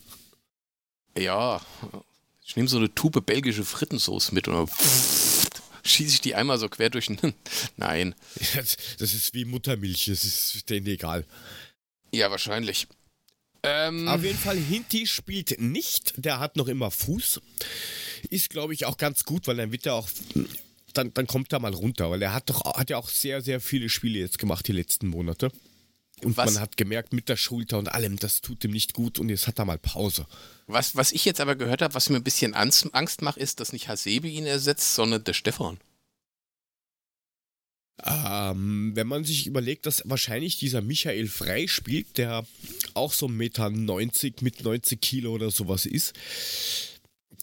Ja. 1.16 1.60
Ich 2.44 2.56
nehme 2.56 2.68
so 2.68 2.76
eine 2.76 2.94
Tube 2.94 3.24
belgische 3.24 3.64
Frittensauce 3.64 4.32
mit 4.32 4.48
und 4.48 4.54
dann 4.54 4.68
schieße 5.84 6.14
ich 6.14 6.20
die 6.20 6.34
einmal 6.34 6.58
so 6.58 6.68
quer 6.68 6.90
durch 6.90 7.06
den. 7.06 7.34
Nein. 7.76 8.14
Das, 8.98 9.14
ist 9.14 9.34
wie 9.34 9.44
Muttermilch, 9.44 10.06
das 10.06 10.24
ist 10.24 10.68
denen 10.68 10.86
egal. 10.86 11.24
Ja, 12.12 12.30
wahrscheinlich. 12.30 12.86
Ähm, 13.64 14.08
Auf 14.08 14.22
jeden 14.22 14.38
Fall, 14.38 14.56
Hinti 14.56 15.06
spielt 15.06 15.58
nicht, 15.60 16.12
der 16.16 16.38
hat 16.38 16.56
noch 16.56 16.68
immer 16.68 16.90
Fuß. 16.90 17.40
Ist, 18.30 18.50
glaube 18.50 18.74
ich, 18.74 18.84
auch 18.86 18.96
ganz 18.98 19.24
gut, 19.24 19.46
weil 19.46 19.56
dann 19.56 19.72
wird 19.72 19.86
er 19.86 19.94
auch. 19.94 20.08
Dann, 20.92 21.12
dann 21.14 21.26
kommt 21.26 21.52
er 21.52 21.58
mal 21.58 21.74
runter, 21.74 22.10
weil 22.10 22.22
er 22.22 22.32
hat 22.32 22.50
doch 22.50 22.64
hat 22.76 22.88
ja 22.90 22.98
auch 22.98 23.08
sehr, 23.08 23.40
sehr 23.42 23.60
viele 23.60 23.88
Spiele 23.88 24.18
jetzt 24.20 24.38
gemacht 24.38 24.68
die 24.68 24.72
letzten 24.72 25.08
Monate. 25.08 25.50
Und 26.22 26.36
Was- 26.36 26.52
man 26.54 26.62
hat 26.62 26.76
gemerkt, 26.76 27.12
mit 27.12 27.28
der 27.28 27.36
Schulter 27.36 27.78
und 27.78 27.88
allem, 27.88 28.16
das 28.18 28.40
tut 28.40 28.62
ihm 28.64 28.70
nicht 28.70 28.92
gut 28.94 29.18
und 29.18 29.28
jetzt 29.28 29.46
hat 29.48 29.58
er 29.58 29.64
mal 29.64 29.78
Pause. 29.78 30.26
was, 30.68 30.94
was 30.94 31.10
ich 31.10 31.24
jetzt 31.24 31.40
aber 31.40 31.56
gehört 31.56 31.82
habe, 31.82 31.94
was 31.94 32.08
mir 32.10 32.16
ein 32.16 32.22
bisschen 32.24 32.54
Angst, 32.54 32.86
Angst 32.92 33.22
macht, 33.22 33.38
ist, 33.38 33.58
dass 33.60 33.72
nicht 33.72 33.88
Hasebe 33.88 34.28
ihn 34.28 34.46
ersetzt, 34.46 34.94
sondern 34.94 35.24
der 35.24 35.32
Stefan. 35.34 35.78
Ähm, 38.02 38.92
wenn 38.94 39.06
man 39.06 39.24
sich 39.24 39.46
überlegt, 39.46 39.86
dass 39.86 40.02
wahrscheinlich 40.04 40.58
dieser 40.58 40.82
Michael 40.82 41.28
Frei 41.28 41.68
spielt, 41.68 42.18
der 42.18 42.44
auch 42.94 43.12
so 43.12 43.26
1,90 43.26 43.30
Meter 43.30 43.70
mit 44.40 44.64
90 44.64 45.00
Kilo 45.00 45.32
oder 45.32 45.50
sowas 45.50 45.86
ist, 45.86 46.14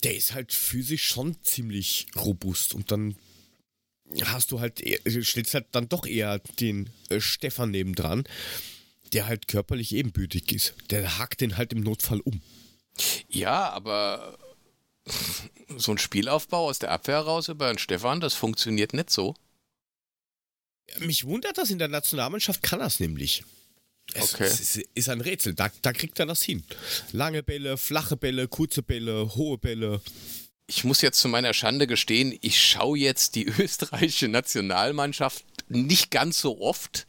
der 0.04 0.16
ist 0.16 0.34
halt 0.34 0.52
physisch 0.52 1.08
schon 1.08 1.42
ziemlich 1.44 2.08
robust 2.16 2.74
und 2.74 2.92
dann 2.92 3.16
hast 4.26 4.52
du 4.52 4.60
halt, 4.60 4.84
stellst 5.08 5.54
halt 5.54 5.68
dann 5.72 5.88
doch 5.88 6.06
eher 6.06 6.40
den 6.60 6.90
äh, 7.10 7.22
Stefan 7.22 7.72
nebendran, 7.72 8.26
der 9.14 9.28
halt 9.28 9.48
körperlich 9.48 9.94
ebenbürtig 9.94 10.52
ist. 10.52 10.74
Der 10.90 11.18
hakt 11.18 11.42
den 11.42 11.58
halt 11.58 11.72
im 11.72 11.82
Notfall 11.82 12.20
um. 12.20 12.42
Ja, 13.30 13.70
aber 13.70 14.38
so 15.78 15.92
ein 15.92 15.98
Spielaufbau 15.98 16.68
aus 16.68 16.80
der 16.80 16.92
Abwehr 16.92 17.20
raus 17.20 17.48
über 17.48 17.68
den 17.72 17.78
Stefan, 17.78 18.20
das 18.20 18.34
funktioniert 18.34 18.94
nicht 18.94 19.10
so. 19.10 19.36
Mich 21.00 21.26
wundert 21.26 21.58
das, 21.58 21.70
in 21.70 21.80
der 21.80 21.88
Nationalmannschaft 21.88 22.62
kann 22.62 22.80
das 22.80 23.00
nämlich. 23.00 23.44
Es, 24.14 24.34
Okay. 24.34 24.48
ist, 24.48 24.78
ist 24.78 25.10
ein 25.10 25.22
Rätsel, 25.22 25.54
da, 25.54 25.70
da 25.82 25.94
kriegt 25.94 26.20
er 26.20 26.26
das 26.26 26.42
hin. 26.44 26.64
Lange 27.12 27.44
Bälle, 27.44 27.78
flache 27.78 28.18
Bälle, 28.18 28.48
kurze 28.48 28.84
Bälle, 28.84 29.36
hohe 29.36 29.58
Bälle. 29.58 30.02
Ich 30.68 30.84
muss 30.84 31.02
jetzt 31.02 31.20
zu 31.20 31.28
meiner 31.28 31.54
Schande 31.54 31.88
gestehen, 31.88 32.38
ich 32.42 32.60
schaue 32.62 32.98
jetzt 32.98 33.36
die 33.36 33.46
österreichische 33.60 34.28
Nationalmannschaft 34.28 35.44
nicht 35.70 36.12
ganz 36.12 36.42
so 36.42 36.60
oft, 36.60 37.06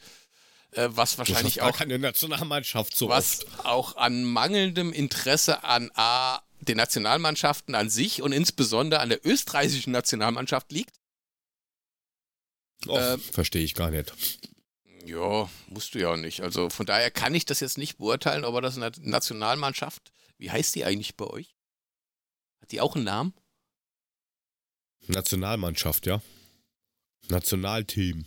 äh, 0.71 0.87
was 0.91 1.17
wahrscheinlich 1.17 1.61
auch, 1.61 1.77
keine 1.77 1.99
Nationalmannschaft 1.99 2.95
so 2.95 3.09
was 3.09 3.45
oft. 3.45 3.65
auch 3.65 3.95
an 3.97 4.23
mangelndem 4.23 4.93
Interesse 4.93 5.63
an 5.63 5.91
A, 5.95 6.41
den 6.61 6.77
Nationalmannschaften 6.77 7.75
an 7.75 7.89
sich 7.89 8.21
und 8.21 8.31
insbesondere 8.31 9.01
an 9.01 9.09
der 9.09 9.25
österreichischen 9.25 9.91
Nationalmannschaft 9.91 10.71
liegt. 10.71 10.95
Och, 12.87 12.99
äh, 12.99 13.17
Verstehe 13.17 13.63
ich 13.63 13.75
gar 13.75 13.91
nicht. 13.91 14.13
Ja, 15.05 15.49
musst 15.67 15.95
du 15.95 15.99
ja 15.99 16.13
auch 16.13 16.17
nicht. 16.17 16.41
Also 16.41 16.69
von 16.69 16.85
daher 16.85 17.11
kann 17.11 17.35
ich 17.35 17.45
das 17.45 17.59
jetzt 17.59 17.77
nicht 17.77 17.97
beurteilen, 17.97 18.45
aber 18.45 18.61
das 18.61 18.77
eine 18.77 18.91
Nationalmannschaft, 18.99 20.13
wie 20.37 20.51
heißt 20.51 20.75
die 20.75 20.85
eigentlich 20.85 21.15
bei 21.15 21.25
euch? 21.27 21.55
Hat 22.61 22.71
die 22.71 22.81
auch 22.81 22.95
einen 22.95 23.05
Namen? 23.05 23.33
Nationalmannschaft, 25.07 26.05
ja. 26.05 26.21
Nationalteam. 27.27 28.25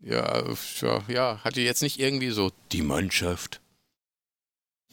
Ja, 0.00 0.50
ja, 0.80 1.04
ja, 1.08 1.44
hat 1.44 1.56
die 1.56 1.62
jetzt 1.62 1.82
nicht 1.82 1.98
irgendwie 2.00 2.30
so 2.30 2.50
die 2.72 2.80
Mannschaft? 2.82 3.60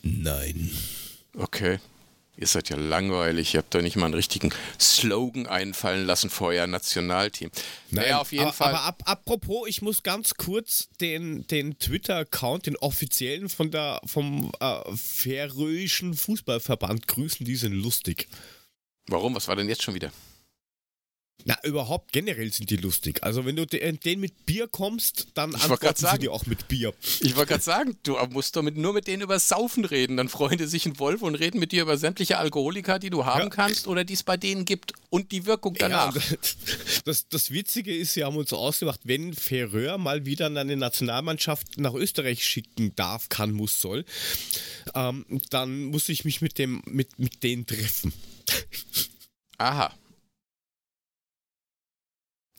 Nein. 0.02 0.72
Okay. 1.34 1.80
Ihr 2.38 2.46
seid 2.46 2.70
ja 2.70 2.78
langweilig. 2.78 3.56
Ihr 3.56 3.60
habt 3.60 3.74
da 3.74 3.82
nicht 3.82 3.96
mal 3.96 4.06
einen 4.06 4.14
richtigen 4.14 4.54
Slogan 4.80 5.48
einfallen 5.48 6.06
lassen 6.06 6.30
für 6.30 6.46
euer 6.46 6.68
Nationalteam. 6.68 7.50
Naja, 7.90 8.20
auf 8.20 8.32
jeden 8.32 8.44
aber, 8.46 8.54
Fall. 8.54 8.70
Aber 8.70 8.84
ab, 8.84 9.02
apropos, 9.06 9.68
ich 9.68 9.82
muss 9.82 10.04
ganz 10.04 10.36
kurz 10.36 10.88
den, 11.02 11.48
den 11.48 11.80
Twitter-Account, 11.80 12.68
den 12.68 12.78
offiziellen 12.78 13.50
von 13.50 13.72
der, 13.72 14.00
vom 14.06 14.52
äh, 14.60 14.96
Färöischen 14.96 16.14
Fußballverband 16.14 17.08
grüßen. 17.08 17.44
Die 17.44 17.56
sind 17.56 17.74
lustig. 17.74 18.28
Warum? 19.08 19.34
Was 19.34 19.48
war 19.48 19.56
denn 19.56 19.68
jetzt 19.68 19.82
schon 19.82 19.96
wieder? 19.96 20.12
Na, 21.46 21.56
überhaupt 21.64 22.12
generell 22.12 22.52
sind 22.52 22.70
die 22.72 22.76
lustig. 22.78 23.24
Also, 23.24 23.46
wenn 23.46 23.56
du 23.56 23.66
de- 23.66 23.92
den 23.94 24.20
mit 24.20 24.46
Bier 24.46 24.68
kommst, 24.68 25.28
dann 25.36 25.52
Ich 25.52 25.62
antworten 25.62 25.96
sie 25.96 26.02
sagen. 26.02 26.20
dir 26.20 26.34
auch 26.34 26.46
mit 26.46 26.68
Bier. 26.68 26.94
Ich 27.22 27.36
wollte 27.38 27.52
gerade 27.52 27.64
sagen, 27.64 27.96
du 28.04 28.18
musst 28.32 28.56
doch 28.56 28.64
mit, 28.64 28.76
nur 28.76 28.92
mit 28.94 29.08
denen 29.08 29.22
über 29.22 29.40
Saufen 29.40 29.86
reden. 29.86 30.18
Dann 30.18 30.28
freuen 30.30 30.58
die 30.58 30.66
sich 30.66 30.86
in 30.88 31.00
Wolf 31.00 31.22
und 31.22 31.36
reden 31.36 31.60
mit 31.60 31.72
dir 31.72 31.84
über 31.84 31.98
sämtliche 31.98 32.38
Alkoholiker, 32.38 33.00
die 33.00 33.10
du 33.10 33.24
haben 33.26 33.44
Ja. 33.44 33.50
kannst 33.50 33.88
oder 33.88 34.04
die 34.04 34.14
es 34.16 34.24
bei 34.24 34.36
denen 34.36 34.66
gibt 34.66 34.94
und 35.10 35.32
die 35.32 35.46
Wirkung 35.46 35.76
danach. 35.76 36.14
Ja, 36.16 36.22
das, 37.06 37.30
das 37.30 37.52
Witzige 37.52 37.96
ist, 37.96 38.14
sie 38.14 38.24
haben 38.26 38.36
uns 38.36 38.52
ausgemacht, 38.52 39.02
wenn 39.04 39.34
Ferreur 39.34 39.98
mal 39.98 40.26
wieder 40.26 40.48
eine 40.48 40.76
Nationalmannschaft 40.76 41.78
nach 41.78 41.94
Österreich 41.94 42.44
schicken 42.46 42.94
darf, 42.96 43.30
kann, 43.30 43.52
muss, 43.52 43.80
soll, 43.80 44.04
ähm, 44.96 45.26
dann 45.52 45.86
muss 45.86 46.10
ich 46.10 46.26
mich 46.26 46.42
mit, 46.42 46.58
dem, 46.58 46.82
mit, 46.86 47.20
mit 47.20 47.42
denen 47.44 47.66
treffen. 47.66 48.12
Aha. 49.60 49.94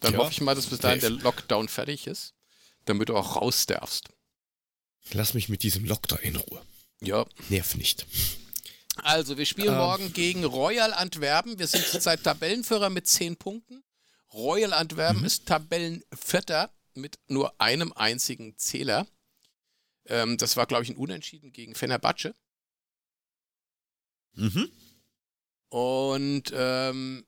Dann 0.00 0.12
Ja. 0.12 0.18
hoffe 0.20 0.32
ich 0.32 0.40
mal, 0.40 0.54
dass 0.54 0.66
bis 0.66 0.78
dahin 0.78 1.00
der 1.00 1.10
Lockdown 1.10 1.68
fertig 1.68 2.06
ist, 2.06 2.34
damit 2.84 3.08
du 3.08 3.16
auch 3.16 3.36
raus 3.36 3.66
darfst. 3.66 4.08
Lass 5.12 5.34
mich 5.34 5.48
mit 5.48 5.62
diesem 5.62 5.84
Lockdown 5.84 6.18
in 6.20 6.36
Ruhe. 6.36 6.62
Ja. 7.00 7.26
Nerv 7.48 7.74
nicht. 7.76 8.06
Also, 8.96 9.38
wir 9.38 9.46
spielen 9.46 9.68
Ähm. 9.74 9.78
morgen 9.78 10.12
gegen 10.12 10.44
Royal 10.44 10.92
Antwerpen. 10.92 11.58
Wir 11.58 11.66
sind 11.68 11.86
zurzeit 11.86 12.22
Tabellenführer 12.24 12.90
mit 12.90 13.06
10 13.06 13.36
Punkten. 13.36 13.84
Royal 14.32 14.72
Antwerpen 14.72 15.24
ist 15.24 15.46
Tabellenvierter 15.46 16.70
mit 16.94 17.18
nur 17.28 17.60
einem 17.60 17.92
einzigen 17.92 18.58
Zähler. 18.58 19.06
Ähm, 20.06 20.36
das 20.36 20.56
war, 20.56 20.66
glaube 20.66 20.82
ich, 20.84 20.90
ein 20.90 20.96
Unentschieden 20.96 21.52
gegen 21.52 21.74
Fenerbahce. 21.74 22.34
Mhm. 24.34 24.70
Und 25.70 26.44
ähm, 26.54 27.26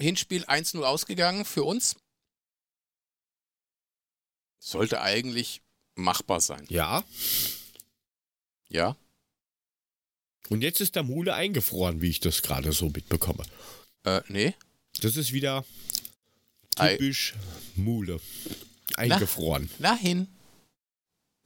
Hinspiel 0.00 0.44
1-0 0.44 0.82
ausgegangen 0.82 1.44
für 1.44 1.64
uns. 1.64 1.96
Sollte 4.58 5.00
eigentlich 5.00 5.60
machbar 5.94 6.40
sein. 6.40 6.64
Ja. 6.68 7.04
Ja. 8.68 8.96
Und 10.48 10.62
jetzt 10.62 10.80
ist 10.80 10.94
der 10.96 11.02
Mule 11.02 11.34
eingefroren, 11.34 12.00
wie 12.00 12.10
ich 12.10 12.20
das 12.20 12.42
gerade 12.42 12.72
so 12.72 12.88
mitbekomme. 12.88 13.44
Äh, 14.04 14.20
nee. 14.28 14.54
Das 15.00 15.16
ist 15.16 15.32
wieder 15.32 15.64
typisch 16.76 17.34
Mule. 17.76 18.20
Eingefroren. 18.96 19.70
Nein. 19.78 20.28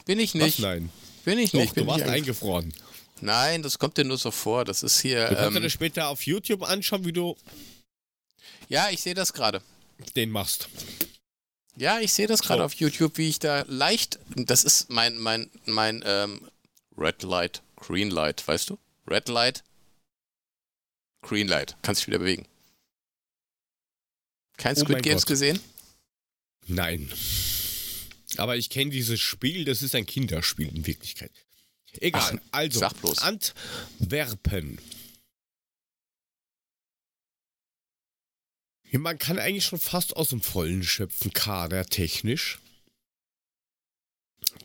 Bin 0.04 0.18
ich 0.18 0.34
Was? 0.34 0.42
nicht. 0.42 0.58
Nein. 0.60 0.90
Bin 1.24 1.38
ich 1.38 1.50
Doch, 1.52 1.60
nicht. 1.60 1.74
Bin 1.74 1.84
du 1.84 1.90
warst 1.90 2.04
eingefroren. 2.04 2.72
Nein, 3.20 3.62
das 3.62 3.78
kommt 3.78 3.98
dir 3.98 4.04
nur 4.04 4.18
so 4.18 4.30
vor. 4.30 4.64
Das 4.64 4.82
ist 4.82 5.00
hier. 5.00 5.28
Du 5.28 5.34
kannst 5.34 5.52
dir 5.52 5.56
Ähm, 5.58 5.62
das 5.62 5.72
später 5.72 6.08
auf 6.08 6.22
YouTube 6.26 6.62
anschauen, 6.62 7.04
wie 7.04 7.12
du 7.12 7.36
ja, 8.68 8.90
ich 8.90 9.00
sehe 9.02 9.14
das 9.14 9.32
gerade. 9.32 9.62
den 10.16 10.30
machst. 10.30 10.68
Ja, 11.76 12.00
ich 12.00 12.12
sehe 12.12 12.26
das 12.26 12.42
gerade 12.42 12.60
So. 12.60 12.64
auf 12.64 12.74
YouTube, 12.74 13.18
wie 13.18 13.28
ich 13.28 13.38
da 13.38 13.64
leicht. 13.68 14.18
Das 14.34 14.64
ist 14.64 14.90
mein, 14.90 15.16
mein, 15.18 15.50
mein 15.64 16.02
ähm, 16.04 16.48
Red 16.96 17.22
Light, 17.22 17.62
Green 17.76 18.10
Light, 18.10 18.46
weißt 18.46 18.70
du? 18.70 18.78
Red 19.08 19.28
Light, 19.28 19.62
Green 21.22 21.46
Light. 21.48 21.76
Kannst 21.82 22.00
dich 22.02 22.08
wieder 22.08 22.18
bewegen. 22.18 22.46
Kein 24.56 24.76
Oh 24.76 24.80
Squid 24.80 24.92
mein 24.96 25.02
Games 25.02 25.22
Gott. 25.22 25.28
gesehen? 25.28 25.60
Nein. 26.66 27.10
Aber 28.36 28.56
ich 28.56 28.70
kenne 28.70 28.90
dieses 28.90 29.20
Spiel, 29.20 29.64
das 29.64 29.82
ist 29.82 29.94
ein 29.94 30.04
Kinderspiel 30.06 30.68
in 30.68 30.86
Wirklichkeit. 30.86 31.30
Egal, 32.00 32.40
Ach, 32.40 32.48
also. 32.52 32.84
Antwerpen. 33.20 34.78
Ja, 38.90 38.98
man 38.98 39.18
kann 39.18 39.38
eigentlich 39.38 39.66
schon 39.66 39.78
fast 39.78 40.16
aus 40.16 40.28
dem 40.28 40.40
Vollen 40.40 40.82
schöpfen, 40.82 41.32
kadertechnisch. 41.32 42.58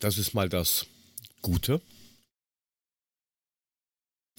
Das 0.00 0.16
ist 0.18 0.32
mal 0.34 0.48
das 0.48 0.86
Gute. 1.42 1.82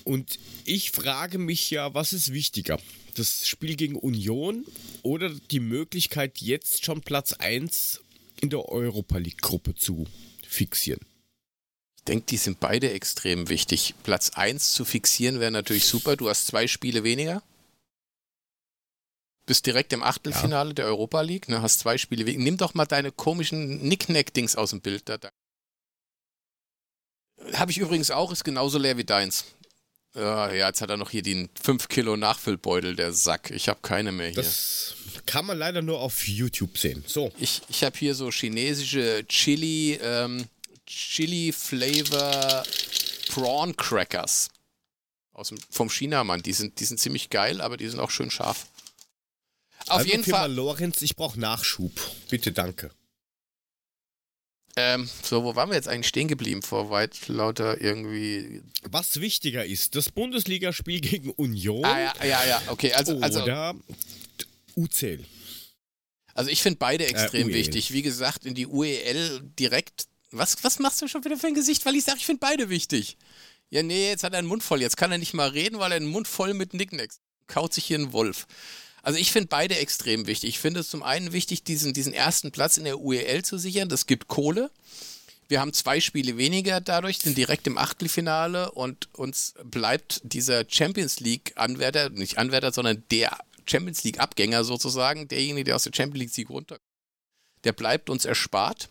Und 0.04 0.40
ich 0.66 0.92
frage 0.92 1.38
mich 1.38 1.70
ja, 1.72 1.94
was 1.94 2.14
ist 2.14 2.32
wichtiger? 2.32 2.80
Das 3.16 3.48
Spiel 3.48 3.76
gegen 3.76 3.96
Union 3.96 4.66
oder 5.04 5.30
die 5.30 5.60
Möglichkeit, 5.60 6.40
jetzt 6.40 6.86
schon 6.86 7.02
Platz 7.02 7.34
1 7.34 8.02
in 8.42 8.50
der 8.50 8.68
Europa 8.70 9.18
League-Gruppe 9.18 9.76
zu 9.76 10.06
fixieren? 10.48 11.02
Ich 11.98 12.04
denke, 12.04 12.26
die 12.28 12.38
sind 12.38 12.60
beide 12.60 12.92
extrem 12.92 13.50
wichtig. 13.50 13.96
Platz 14.04 14.32
1 14.32 14.74
zu 14.74 14.86
fixieren 14.86 15.40
wäre 15.40 15.52
natürlich 15.52 15.86
super. 15.86 16.16
Du 16.16 16.30
hast 16.30 16.48
zwei 16.48 16.68
Spiele 16.68 17.04
weniger. 17.04 17.42
Bist 19.46 19.66
direkt 19.66 19.93
im 19.93 20.02
Achtelfinale 20.02 20.74
der 20.74 20.86
Europa 20.86 21.22
League, 21.22 21.50
ne, 21.50 21.62
hast 21.62 21.80
zwei 21.80 21.98
Spiele. 21.98 22.24
Nimm 22.24 22.58
doch 22.58 22.74
mal 22.74 22.86
deine 22.86 23.12
komischen 23.12 23.82
Nicknack-Dings 23.88 24.56
aus 24.56 24.72
dem 24.72 24.82
Bild. 24.82 25.08
Da, 25.08 25.18
da. 25.18 25.30
Habe 27.54 27.72
ich 27.72 27.78
übrigens 27.78 28.10
auch, 28.10 28.32
ist 28.32 28.43
genauso 28.43 28.80
leer 28.80 28.98
wie 28.98 29.04
deins. 29.04 29.46
Ja, 30.16 30.52
ja, 30.52 30.68
jetzt 30.68 30.82
hat 30.82 30.89
er 30.89 30.98
noch 30.98 31.10
hier 31.10 31.22
den 31.22 31.50
5 31.62 31.89
Kilo 31.89 32.16
Nachfüllbeutel, 32.16 32.96
der 32.96 33.12
Sack. 33.12 33.52
Ich 33.52 33.68
habe 33.68 33.82
keine 33.82 34.14
mehr 34.14 34.28
hier. 34.30 34.36
Das 34.41 34.96
kann 35.26 35.46
man 35.46 35.58
leider 35.58 35.82
nur 35.82 36.00
auf 36.00 36.26
YouTube 36.26 36.78
sehen. 36.78 37.04
So, 37.06 37.32
Ich, 37.38 37.62
ich 37.68 37.84
habe 37.84 37.98
hier 37.98 38.16
so 38.16 38.32
chinesische 38.32 39.26
Chili, 39.28 40.00
ähm, 40.02 40.46
Chili 40.86 41.52
Flavor 41.52 42.64
Prawn 43.30 43.76
Crackers. 43.76 44.50
Aus 45.34 45.50
dem, 45.50 45.58
vom 45.70 45.89
Chinamann. 45.89 46.41
Die 46.41 46.54
sind, 46.54 46.80
die 46.80 46.86
sind 46.86 46.98
ziemlich 46.98 47.30
geil, 47.30 47.60
aber 47.60 47.76
die 47.76 47.89
sind 47.89 48.00
auch 48.00 48.10
schön 48.10 48.32
scharf. 48.32 48.68
Auf 49.88 49.99
also 49.99 50.09
jeden 50.09 50.23
Firma 50.23 50.39
Fall. 50.39 50.53
Lorenz, 50.53 51.01
ich 51.01 51.15
brauche 51.15 51.39
Nachschub. 51.39 51.91
Bitte, 52.30 52.51
danke. 52.51 52.91
Ähm, 54.78 55.09
so, 55.23 55.43
wo 55.43 55.55
waren 55.55 55.69
wir 55.69 55.76
jetzt 55.76 55.88
eigentlich 55.88 56.07
stehen 56.07 56.28
geblieben? 56.28 56.61
Vor 56.61 56.89
weit 56.89 57.28
lauter 57.28 57.80
irgendwie. 57.80 58.61
Was 58.84 59.21
wichtiger 59.21 59.65
ist, 59.65 59.95
das 59.95 60.09
Bundesligaspiel 60.09 60.99
gegen 60.99 61.32
Union 61.32 61.86
Ah, 61.86 61.99
ja, 61.99 62.13
ja, 62.26 62.45
ja, 62.45 62.61
okay. 62.67 62.91
Also, 62.93 63.17
also, 63.19 63.43
oder 63.43 63.73
UCL. 64.76 65.23
also 66.34 66.49
ich 66.49 66.61
finde 66.61 66.78
beide 66.80 67.05
extrem 67.05 67.47
UEL. 67.47 67.55
wichtig. 67.55 67.91
Wie 67.93 68.01
gesagt, 68.01 68.45
in 68.45 68.53
die 68.53 68.67
UEL 68.67 69.41
direkt. 69.57 70.07
Was, 70.32 70.61
was 70.63 70.80
machst 70.80 71.01
du 71.01 71.07
schon 71.07 71.23
wieder 71.23 71.38
für 71.38 71.47
ein 71.47 71.53
Gesicht? 71.53 71.86
Weil 71.86 71.95
ich 71.95 72.03
sage, 72.03 72.17
ich 72.17 72.26
finde 72.26 72.41
beide 72.41 72.69
wichtig. 72.69 73.15
Ja, 73.69 73.82
nee, 73.82 74.09
jetzt 74.09 74.26
hat 74.26 74.34
er 74.34 74.39
einen 74.39 74.47
Mund 74.47 74.63
voll. 74.63 74.82
Jetzt 74.82 74.97
kann 74.97 75.11
er 75.11 75.17
nicht 75.17 75.34
mal 75.34 75.49
reden, 75.49 75.80
weil 75.80 75.91
er 75.91 75.97
einen 75.97 76.07
Mund 76.07 76.28
voll 76.28 76.53
mit 76.53 76.73
Nicknacks. 76.73 77.21
Kaut 77.47 77.73
sich 77.73 77.86
hier 77.86 77.99
ein 77.99 78.11
Wolf. 78.11 78.45
Also 79.06 79.20
ich 79.20 79.32
finde 79.32 79.49
beide 79.49 79.78
extrem 79.78 80.26
wichtig. 80.26 80.49
Ich 80.49 80.60
finde 80.60 80.80
es 80.80 80.89
zum 80.89 81.03
einen 81.03 81.32
wichtig, 81.32 81.64
diesen, 81.64 81.93
diesen 81.93 82.12
ersten 82.12 82.51
Platz 82.51 82.78
in 82.78 82.86
der 82.86 82.99
UEL 82.99 83.45
zu 83.45 83.60
sichern. 83.60 83.88
Das 83.88 84.08
gibt 84.08 84.28
Kohle. 84.28 84.72
Wir 85.47 85.62
haben 85.62 85.74
zwei 85.74 85.99
Spiele 85.99 86.38
weniger 86.38 86.82
dadurch, 86.82 87.20
sind 87.20 87.38
direkt 87.38 87.68
im 87.68 87.78
Achtelfinale 87.78 88.72
und 88.72 89.14
uns 89.14 89.53
bleibt 89.64 90.22
dieser 90.24 90.66
Champions 90.68 91.20
League-Anwärter, 91.20 92.10
nicht 92.10 92.39
Anwärter, 92.39 92.74
sondern 92.74 93.03
der 93.12 93.38
Champions 93.68 94.03
League-Abgänger 94.03 94.64
sozusagen, 94.64 95.28
derjenige, 95.28 95.66
der 95.66 95.76
aus 95.76 95.84
der 95.84 95.93
Champions 95.95 96.36
League 96.36 96.49
runter, 96.49 96.80
der 97.64 97.74
bleibt 97.74 98.10
uns 98.10 98.26
erspart. 98.26 98.89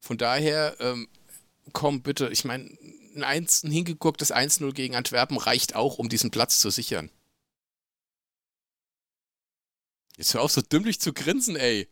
Von 0.00 0.18
daher, 0.18 0.74
ähm, 0.80 1.06
komm 1.72 2.02
bitte, 2.02 2.28
ich 2.32 2.44
meine, 2.44 2.76
ein 3.14 3.22
1 3.22 3.62
ein 3.62 3.70
hingegucktes 3.70 4.34
1-0 4.34 4.72
gegen 4.72 4.96
Antwerpen 4.96 5.36
reicht 5.36 5.76
auch, 5.76 5.98
um 5.98 6.08
diesen 6.08 6.32
Platz 6.32 6.58
zu 6.58 6.70
sichern. 6.70 7.08
Jetzt 10.16 10.32
hör 10.34 10.42
auf, 10.42 10.52
so 10.52 10.62
dümmlich 10.62 10.98
zu 10.98 11.12
grinsen, 11.12 11.56
ey. 11.56 11.88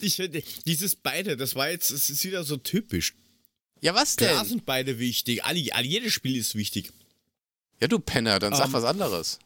Ich, 0.00 0.16
finde, 0.16 0.42
dieses 0.66 0.96
beide, 0.96 1.36
das 1.36 1.54
war 1.54 1.70
jetzt, 1.70 1.90
es 1.90 2.10
ist 2.10 2.24
wieder 2.24 2.44
so 2.44 2.56
typisch. 2.56 3.14
Ja, 3.80 3.94
was 3.94 4.16
Klar 4.16 4.40
denn? 4.40 4.48
sind 4.48 4.66
beide 4.66 4.98
wichtig. 4.98 5.44
Alle, 5.44 5.72
alle, 5.72 5.86
jedes 5.86 6.12
Spiel 6.12 6.36
ist 6.36 6.54
wichtig. 6.54 6.92
Ja, 7.80 7.88
du 7.88 7.98
Penner, 7.98 8.38
dann 8.38 8.54
sag 8.54 8.66
Ähm, 8.66 8.72
was 8.72 8.84
anderes. 8.84 9.38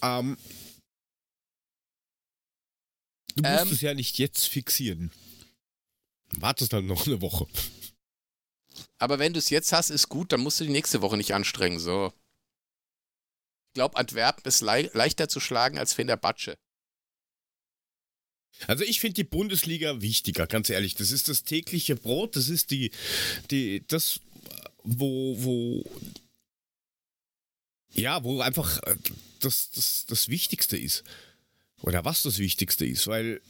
Ähm, 0.00 0.36
du 3.36 3.42
musst 3.42 3.62
Ähm. 3.66 3.72
es 3.72 3.80
ja 3.80 3.94
nicht 3.94 4.18
jetzt 4.18 4.46
fixieren. 4.46 5.10
Wartest 6.36 6.72
dann 6.72 6.86
noch 6.86 7.06
eine 7.06 7.20
Woche. 7.20 7.46
Aber 8.98 9.18
wenn 9.18 9.32
du 9.32 9.38
es 9.38 9.50
jetzt 9.50 9.72
hast, 9.72 9.90
ist 9.90 10.08
gut, 10.08 10.32
dann 10.32 10.40
musst 10.40 10.60
du 10.60 10.64
die 10.64 10.70
nächste 10.70 11.02
Woche 11.02 11.16
nicht 11.16 11.34
anstrengen. 11.34 11.78
So. 11.78 12.12
Ich 13.72 13.74
glaube, 13.74 13.96
Antwerpen 13.96 14.44
ist 14.44 14.60
lei 14.60 14.90
leichter 14.92 15.30
zu 15.30 15.40
schlagen 15.40 15.78
als 15.78 15.94
Fenerbahce. 15.94 16.58
Also 18.66 18.84
ich 18.84 19.00
finde 19.00 19.14
die 19.14 19.24
Bundesliga 19.24 20.02
wichtiger, 20.02 20.46
ganz 20.46 20.68
ehrlich. 20.68 20.94
Das 20.94 21.10
ist 21.10 21.28
das 21.28 21.42
tägliche 21.42 21.96
Brot, 21.96 22.36
das 22.36 22.50
ist 22.50 22.70
die, 22.70 22.90
die, 23.50 23.82
das, 23.88 24.20
wo, 24.82 25.42
wo, 25.42 25.84
ja, 27.94 28.22
wo 28.22 28.42
einfach 28.42 28.82
äh, 28.82 28.94
das, 29.40 29.70
das, 29.70 30.04
das 30.06 30.28
Wichtigste 30.28 30.76
ist. 30.76 31.02
Oder 31.80 32.04
was 32.04 32.20
das 32.22 32.38
Wichtigste 32.38 32.84
ist, 32.84 33.06
weil 33.06 33.40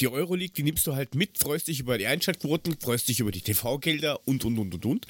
die 0.00 0.08
Euroleague, 0.08 0.52
die 0.52 0.64
nimmst 0.64 0.84
du 0.88 0.96
halt 0.96 1.14
mit, 1.14 1.38
freust 1.38 1.68
dich 1.68 1.78
über 1.78 1.96
die 1.96 2.08
Einschaltquoten, 2.08 2.76
freust 2.80 3.06
dich 3.06 3.20
über 3.20 3.30
die 3.30 3.40
TV-Gelder 3.40 4.26
und, 4.26 4.44
und, 4.44 4.58
und, 4.58 4.74
und, 4.74 4.84
und. 4.84 5.06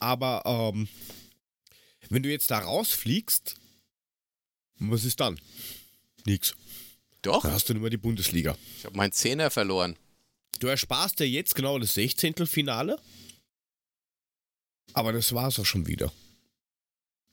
Aber 0.00 0.42
ähm, 0.44 0.86
wenn 2.10 2.22
du 2.22 2.28
jetzt 2.28 2.50
da 2.50 2.58
rausfliegst, 2.58 3.56
was 4.80 5.04
ist 5.04 5.20
dann? 5.20 5.38
Nix. 6.24 6.54
Doch, 7.22 7.42
Da 7.42 7.52
hast 7.52 7.68
du 7.68 7.74
nur 7.74 7.82
mal 7.82 7.90
die 7.90 7.96
Bundesliga. 7.98 8.56
ich 8.78 8.86
habe 8.86 8.96
meinen 8.96 9.12
Zehner 9.12 9.50
verloren. 9.50 9.96
Du 10.58 10.66
ersparst 10.68 11.20
dir 11.20 11.28
jetzt 11.28 11.54
genau 11.54 11.78
das 11.78 11.94
16. 11.94 12.46
Finale. 12.46 12.98
Aber 14.92 15.12
das 15.12 15.32
war's 15.34 15.58
auch 15.58 15.66
schon 15.66 15.86
wieder. 15.86 16.12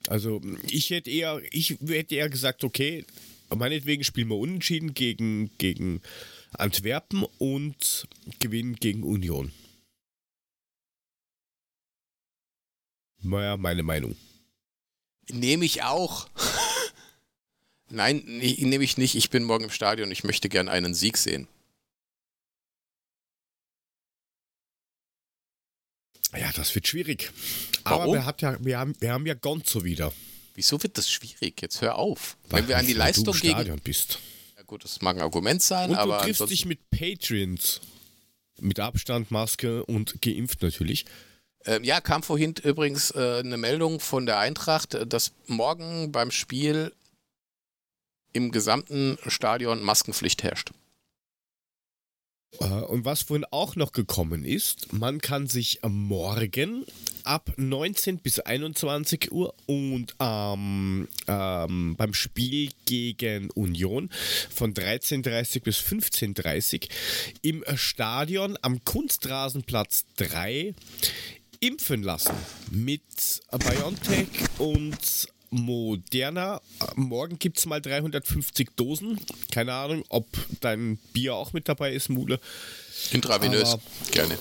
Also, 0.06 0.40
ich 0.68 0.90
hätte 0.90 1.10
eher, 1.10 1.40
ich 1.50 1.70
hätte 1.86 2.14
eher 2.14 2.28
gesagt, 2.30 2.64
okay, 2.64 3.04
meinetwegen 3.54 4.04
spielen 4.04 4.28
wir 4.28 4.36
unentschieden 4.36 4.94
gegen, 4.94 5.50
gegen 5.58 6.00
Antwerpen 6.52 7.24
und 7.38 8.06
gewinnen 8.38 8.76
gegen 8.76 9.02
Union. 9.02 9.52
Naja, 13.20 13.56
meine 13.56 13.82
Meinung. 13.82 14.16
Nehme 15.30 15.64
ich 15.64 15.82
auch. 15.82 16.28
Nein, 17.90 18.22
nee, 18.26 18.56
nehme 18.60 18.84
ich 18.84 18.98
nicht. 18.98 19.14
Ich 19.14 19.30
bin 19.30 19.44
morgen 19.44 19.64
im 19.64 19.70
Stadion. 19.70 20.10
Ich 20.10 20.24
möchte 20.24 20.48
gern 20.48 20.68
einen 20.68 20.94
Sieg 20.94 21.16
sehen. 21.16 21.48
Ja, 26.36 26.50
das 26.54 26.74
wird 26.74 26.86
schwierig. 26.86 27.30
Aber 27.84 28.00
Warum? 28.00 28.14
wir, 28.14 28.24
hat 28.26 28.42
ja, 28.42 28.56
wir, 28.62 28.78
haben, 28.78 28.94
wir 29.00 29.12
haben 29.12 29.26
ja 29.26 29.34
Gonzo 29.34 29.84
wieder. 29.84 30.12
Wieso 30.54 30.82
wird 30.82 30.98
das 30.98 31.10
schwierig? 31.10 31.60
Jetzt 31.62 31.80
hör 31.80 31.96
auf. 31.96 32.36
Wenn 32.50 32.68
wir 32.68 32.76
an 32.76 32.86
die 32.86 32.92
Weil 32.92 32.98
Leistung 32.98 33.24
du 33.24 33.30
im 33.32 33.40
gegen. 33.40 33.54
Stadion 33.54 33.80
bist. 33.80 34.18
Ja 34.56 34.62
gut, 34.64 34.84
das 34.84 35.00
mag 35.00 35.16
ein 35.16 35.22
Argument 35.22 35.62
sein, 35.62 35.90
Und 35.90 35.96
aber 35.96 36.18
du 36.18 36.24
triffst 36.24 36.42
ansonsten- 36.42 36.50
dich 36.50 36.66
mit 36.66 36.90
Patreons. 36.90 37.80
Mit 38.60 38.80
Abstand, 38.80 39.30
Maske 39.30 39.84
und 39.86 40.20
geimpft 40.20 40.62
natürlich. 40.62 41.06
Ähm, 41.64 41.84
ja, 41.84 42.00
kam 42.00 42.22
vorhin 42.24 42.54
übrigens 42.62 43.12
äh, 43.12 43.38
eine 43.38 43.56
Meldung 43.56 44.00
von 44.00 44.26
der 44.26 44.38
Eintracht, 44.40 44.94
äh, 44.94 45.06
dass 45.06 45.32
morgen 45.46 46.10
beim 46.10 46.30
Spiel 46.32 46.92
im 48.32 48.50
gesamten 48.50 49.18
Stadion 49.26 49.82
Maskenpflicht 49.82 50.42
herrscht. 50.42 50.72
Äh, 52.60 52.64
Und 52.64 53.04
was 53.04 53.22
vorhin 53.22 53.46
auch 53.50 53.76
noch 53.76 53.92
gekommen 53.92 54.44
ist, 54.44 54.92
man 54.92 55.20
kann 55.20 55.46
sich 55.46 55.80
morgen 55.86 56.84
ab 57.24 57.52
19 57.56 58.18
bis 58.18 58.40
21 58.40 59.32
Uhr 59.32 59.54
und 59.66 60.14
ähm, 60.18 61.08
ähm, 61.26 61.94
beim 61.96 62.14
Spiel 62.14 62.70
gegen 62.86 63.50
Union 63.50 64.08
von 64.50 64.72
13.30 64.72 65.62
bis 65.62 65.78
15.30 65.78 66.88
im 67.42 67.64
Stadion 67.74 68.56
am 68.62 68.82
Kunstrasenplatz 68.82 70.06
3 70.16 70.74
impfen 71.60 72.02
lassen 72.02 72.34
mit 72.70 73.02
BioNTech 73.50 74.28
und 74.58 75.28
Moderna. 75.50 76.60
Morgen 76.94 77.38
gibt 77.38 77.58
es 77.58 77.66
mal 77.66 77.80
350 77.80 78.70
Dosen. 78.76 79.18
Keine 79.50 79.72
Ahnung, 79.72 80.04
ob 80.08 80.26
dein 80.60 80.98
Bier 81.12 81.34
auch 81.34 81.52
mit 81.52 81.68
dabei 81.68 81.92
ist, 81.92 82.08
Mule. 82.08 82.40
Intravenös, 83.12 83.70
Aber- 83.74 83.82
gerne. 84.10 84.38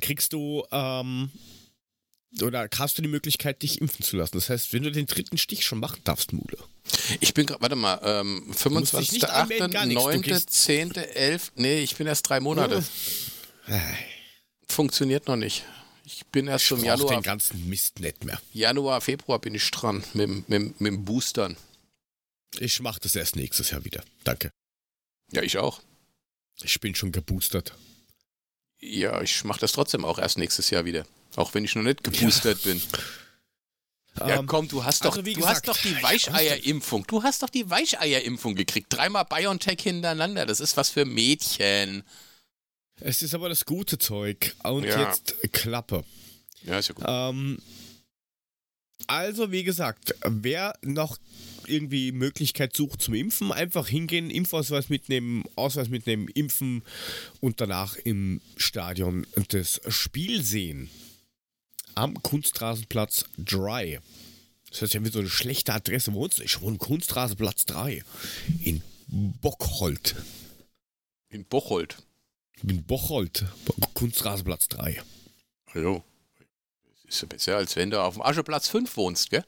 kriegst 0.00 0.32
du 0.32 0.64
ähm, 0.70 1.30
oder 2.42 2.68
hast 2.78 2.98
du 2.98 3.02
die 3.02 3.08
Möglichkeit, 3.08 3.62
dich 3.62 3.80
impfen 3.80 4.04
zu 4.04 4.16
lassen. 4.16 4.36
Das 4.36 4.50
heißt, 4.50 4.72
wenn 4.72 4.82
du 4.82 4.90
den 4.90 5.06
dritten 5.06 5.38
Stich 5.38 5.64
schon 5.64 5.78
machen 5.78 6.00
darfst, 6.04 6.32
Mule. 6.32 6.58
Ich 7.20 7.32
bin 7.34 7.46
gerade, 7.46 7.62
warte 7.62 7.76
mal, 7.76 8.00
ähm, 8.02 8.52
25.8., 8.52 9.92
9., 9.92 10.46
10., 10.46 10.94
11., 10.94 11.52
nee, 11.56 11.80
ich 11.80 11.96
bin 11.96 12.06
erst 12.06 12.28
drei 12.28 12.40
Monate. 12.40 12.84
Oh. 13.68 13.72
Funktioniert 14.68 15.28
noch 15.28 15.36
nicht. 15.36 15.64
Ich 16.06 16.26
bin 16.26 16.46
erst 16.48 16.64
Ich 16.64 16.68
zum 16.68 16.84
Januar. 16.84 17.14
den 17.14 17.22
ganzen 17.22 17.68
Mist 17.68 17.98
nicht 18.00 18.24
mehr. 18.24 18.40
Januar, 18.52 19.00
Februar 19.00 19.38
bin 19.38 19.54
ich 19.54 19.70
dran 19.70 20.04
mit, 20.12 20.28
dem- 20.28 20.44
mit, 20.48 20.80
mit 20.80 20.92
dem 20.92 21.04
Boostern. 21.04 21.56
Ich 22.58 22.80
mach 22.80 22.98
das 22.98 23.16
erst 23.16 23.36
nächstes 23.36 23.70
Jahr 23.70 23.84
wieder. 23.84 24.04
Danke. 24.22 24.50
Ja, 25.32 25.42
ich 25.42 25.56
auch. 25.58 25.80
Ich 26.62 26.78
bin 26.80 26.94
schon 26.94 27.10
geboostert. 27.10 27.74
Ja, 28.80 29.22
ich 29.22 29.42
mache 29.44 29.60
das 29.60 29.72
trotzdem 29.72 30.04
auch 30.04 30.18
erst 30.18 30.36
nächstes 30.38 30.70
Jahr 30.70 30.84
wieder. 30.84 31.06
Auch 31.36 31.54
wenn 31.54 31.64
ich 31.64 31.74
noch 31.74 31.82
nicht 31.82 32.04
geboostert 32.04 32.62
bin. 32.62 32.80
Ja, 34.16 34.38
Ähm, 34.38 34.46
komm, 34.46 34.68
du 34.68 34.84
hast 34.84 35.04
doch, 35.04 35.16
also 35.16 35.22
du 35.22 35.32
gesagt, 35.32 35.66
hast 35.66 35.68
doch 35.68 35.76
die 35.76 35.88
ich 35.88 36.00
Weicheierimpfung. 36.04 37.04
Du 37.08 37.24
hast 37.24 37.42
doch 37.42 37.48
die 37.50 37.68
Weicheierimpfung 37.68 38.54
gekriegt. 38.54 38.86
Dreimal 38.92 39.24
BioNTech 39.24 39.80
hintereinander. 39.82 40.46
Das 40.46 40.60
ist 40.60 40.76
was 40.76 40.88
für 40.88 41.04
Mädchen. 41.04 42.04
Es 43.00 43.22
ist 43.22 43.34
aber 43.34 43.48
das 43.48 43.64
gute 43.64 43.98
Zeug. 43.98 44.54
Und 44.62 44.84
Ja. 44.84 45.08
jetzt 45.08 45.36
Klappe. 45.52 46.04
Ja, 46.62 46.78
ist 46.78 46.88
ja 46.88 46.94
gut. 46.94 47.04
Ähm, 47.06 47.58
also, 49.06 49.50
wie 49.52 49.64
gesagt, 49.64 50.14
wer 50.24 50.78
noch 50.82 51.18
irgendwie 51.66 52.12
Möglichkeit 52.12 52.76
sucht 52.76 53.02
zum 53.02 53.14
Impfen, 53.14 53.52
einfach 53.52 53.88
hingehen, 53.88 54.30
Impfausweis 54.30 54.88
mitnehmen, 54.88 55.44
Ausweis 55.56 55.88
mitnehmen, 55.88 56.28
impfen 56.28 56.82
und 57.40 57.60
danach 57.60 57.96
im 57.96 58.40
Stadion 58.56 59.26
das 59.48 59.80
Spiel 59.88 60.42
sehen. 60.42 60.90
Am 61.94 62.20
Kunstrasenplatz 62.22 63.26
3. 63.38 64.00
Das 64.70 64.82
heißt 64.82 64.94
ja 64.94 65.04
wie 65.04 65.10
so 65.10 65.20
eine 65.20 65.30
schlechte 65.30 65.72
Adresse. 65.72 66.12
Wo 66.14 66.26
du? 66.26 66.42
Ich 66.42 66.60
wohne 66.60 66.78
Kunstrasenplatz 66.78 67.64
3. 67.66 68.02
In 68.62 68.82
Bockholt. 69.06 70.16
In 71.28 71.44
Bocholt. 71.44 71.98
In 72.66 72.82
Bocholt. 72.84 73.44
Kunstrasenplatz 73.94 74.68
3. 74.68 75.02
Jo. 75.74 76.02
Das 77.04 77.14
ist 77.14 77.20
ja 77.22 77.28
besser, 77.28 77.56
als 77.56 77.76
wenn 77.76 77.90
du 77.90 78.00
auf 78.02 78.14
dem 78.14 78.22
Ascheplatz 78.22 78.68
5 78.68 78.96
wohnst, 78.96 79.30
gell? 79.30 79.44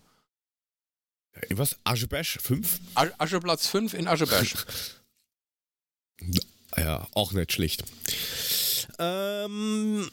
Was? 1.51 1.77
Aschebesch? 1.85 2.39
5? 2.41 2.81
Asch- 2.95 3.13
Ascheplatz 3.19 3.67
5 3.69 3.95
in 3.95 4.09
Ascheberg. 4.09 4.47
Ja, 6.79 7.07
auch 7.13 7.33
nicht 7.33 7.53
schlecht. 7.53 7.85
Ähm, 8.99 10.11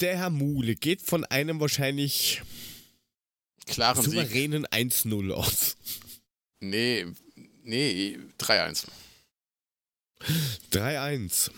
der 0.00 0.16
Herr 0.16 0.30
Mule 0.30 0.74
geht 0.74 1.02
von 1.02 1.24
einem 1.26 1.60
wahrscheinlich 1.60 2.40
Klaren 3.66 4.02
souveränen 4.02 4.66
1-0 4.66 5.32
aus. 5.32 5.76
Nee, 6.60 7.06
nee, 7.62 8.18
3-1. 8.38 8.86
3-1. 10.70 11.50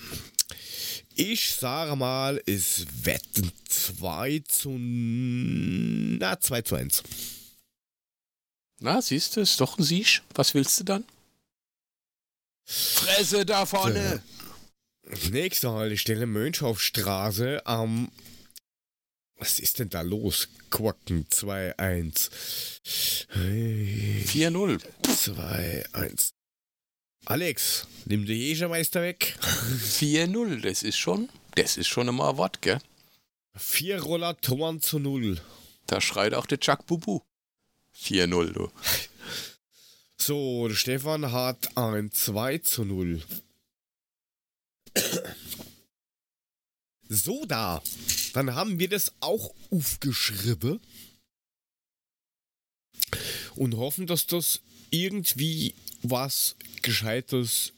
Ich 1.17 1.55
sage 1.55 1.95
mal, 1.95 2.43
es 2.45 2.87
wetten 3.05 3.53
2 3.69 4.43
zu. 4.49 4.71
Na, 4.77 6.41
2 6.41 6.63
zu 6.63 6.75
1. 6.75 7.03
Na, 8.81 9.01
siehst 9.01 9.37
du, 9.37 9.41
ist 9.41 9.61
doch 9.61 9.79
ein 9.79 9.85
Sieg. 9.85 10.23
Was 10.35 10.55
willst 10.55 10.81
du 10.81 10.85
dann? 10.85 11.05
Fresse 12.67 13.47
da 13.47 13.65
vorne! 13.65 14.23
Nächste 15.31 15.71
Haltestelle 15.71 16.27
Mönchhofstraße 16.27 17.65
am. 17.67 18.11
was 19.37 19.61
ist 19.61 19.79
denn 19.79 19.91
da 19.91 20.01
los? 20.01 20.49
Quacken 20.71 21.27
2-1. 21.29 22.31
4-0. 23.33 24.83
2-1. 25.05 26.34
Alex, 27.27 27.87
nimm 28.05 28.27
den 28.27 28.37
Jägermeister 28.37 29.01
weg. 29.03 29.39
4-0, 29.43 30.61
das 30.61 30.83
ist 30.83 30.99
schon, 30.99 31.31
das 31.55 31.79
ist 31.79 31.89
schon 31.89 32.09
immer 32.09 32.31
ein 32.31 32.37
Wort, 32.37 32.61
gell? 32.61 32.81
Vier 33.57 34.03
Roller 34.03 34.39
Toren 34.41 34.83
zu 34.83 34.99
null. 34.99 35.41
Da 35.87 36.01
schreit 36.01 36.35
auch 36.35 36.47
der 36.47 36.61
Chuck 36.61 36.87
Bubu. 36.87 37.21
4-0, 37.97 38.53
du. 38.53 38.71
So, 40.17 40.69
der 40.69 40.75
Stefan 40.75 41.33
hat 41.33 41.77
ein 41.77 42.11
2 42.11 42.59
zu 42.59 42.85
0. 42.85 43.23
So 47.09 47.45
da. 47.45 47.83
Dann 48.33 48.55
haben 48.55 48.79
wir 48.79 48.89
das 48.89 49.13
auch 49.21 49.55
aufgeschrieben. 49.71 50.81
Und 53.55 53.77
hoffen, 53.77 54.07
dass 54.07 54.27
das 54.27 54.61
irgendwie 54.91 55.75
was 56.05 56.57
Gescheites 56.83 57.73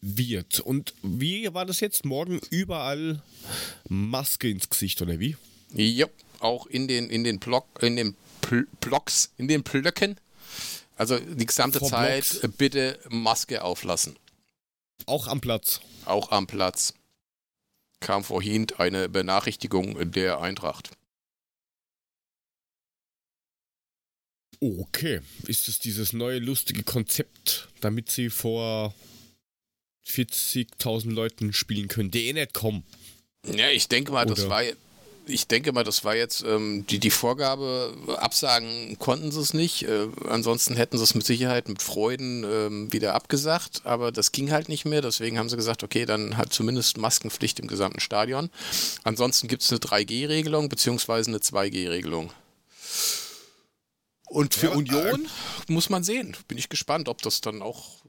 wird. 0.00 0.60
Und 0.60 0.94
wie 1.02 1.52
war 1.52 1.66
das 1.66 1.80
jetzt? 1.80 2.04
Morgen 2.04 2.40
überall 2.50 3.22
Maske 3.88 4.48
ins 4.48 4.68
Gesicht, 4.68 5.00
oder 5.02 5.18
wie? 5.20 5.36
Ja, 5.72 6.06
auch 6.40 6.66
in 6.66 6.88
den, 6.88 7.10
in 7.10 7.22
den 7.22 7.38
Block, 7.38 7.66
in 7.82 7.96
den 7.96 8.16
Pl 8.40 8.66
Blocks, 8.80 9.30
in 9.36 9.46
den 9.46 9.62
Blöcken. 9.62 10.18
Also 10.96 11.18
die 11.18 11.46
gesamte 11.46 11.78
Vor 11.78 11.90
Zeit 11.90 12.28
Blocks. 12.28 12.56
bitte 12.56 12.98
Maske 13.08 13.62
auflassen. 13.62 14.16
Auch 15.06 15.28
am 15.28 15.40
Platz. 15.40 15.80
Auch 16.06 16.30
am 16.30 16.46
Platz. 16.46 16.94
Kam 18.00 18.24
vorhin 18.24 18.66
eine 18.78 19.08
Benachrichtigung 19.08 20.10
der 20.10 20.40
Eintracht. 20.40 20.90
Okay, 24.60 25.20
ist 25.46 25.68
es 25.68 25.78
dieses 25.78 26.12
neue 26.12 26.38
lustige 26.38 26.82
Konzept, 26.82 27.68
damit 27.80 28.10
sie 28.10 28.28
vor 28.28 28.94
40.000 30.06 31.10
Leuten 31.10 31.52
spielen 31.52 31.88
können, 31.88 32.10
die 32.10 32.26
eh 32.26 32.32
nicht 32.34 32.52
kommen? 32.52 32.84
Ja, 33.46 33.70
ich 33.70 33.88
denke 33.88 34.12
mal, 34.12 34.26
das 34.26 34.40
Oder- 34.40 34.50
war 34.50 34.62
ich 35.26 35.46
denke 35.46 35.72
mal, 35.72 35.84
das 35.84 36.04
war 36.04 36.16
jetzt 36.16 36.42
ähm, 36.42 36.84
die, 36.88 36.98
die 36.98 37.10
Vorgabe. 37.10 37.96
Absagen 38.18 38.98
konnten 38.98 39.30
sie 39.30 39.40
es 39.40 39.54
nicht. 39.54 39.84
Äh, 39.84 40.08
ansonsten 40.28 40.74
hätten 40.76 40.98
sie 40.98 41.04
es 41.04 41.14
mit 41.14 41.24
Sicherheit 41.24 41.68
mit 41.68 41.82
Freuden 41.82 42.44
ähm, 42.44 42.92
wieder 42.92 43.14
abgesagt. 43.14 43.82
Aber 43.84 44.12
das 44.12 44.32
ging 44.32 44.50
halt 44.50 44.68
nicht 44.68 44.86
mehr. 44.86 45.02
Deswegen 45.02 45.38
haben 45.38 45.48
sie 45.48 45.56
gesagt, 45.56 45.84
okay, 45.84 46.04
dann 46.04 46.36
halt 46.36 46.52
zumindest 46.52 46.98
Maskenpflicht 46.98 47.60
im 47.60 47.68
gesamten 47.68 48.00
Stadion. 48.00 48.50
Ansonsten 49.04 49.46
gibt 49.46 49.62
es 49.62 49.70
eine 49.70 49.78
3G-Regelung 49.78 50.68
beziehungsweise 50.68 51.30
eine 51.30 51.38
2G-Regelung. 51.38 52.32
Und 54.30 54.54
für 54.54 54.68
Ja, 54.68 54.74
Union 54.74 55.28
muss 55.66 55.90
man 55.90 56.04
sehen. 56.04 56.36
Bin 56.46 56.56
ich 56.56 56.68
gespannt, 56.68 57.08
ob 57.08 57.20
das 57.20 57.40
dann 57.40 57.62
auch. 57.62 58.04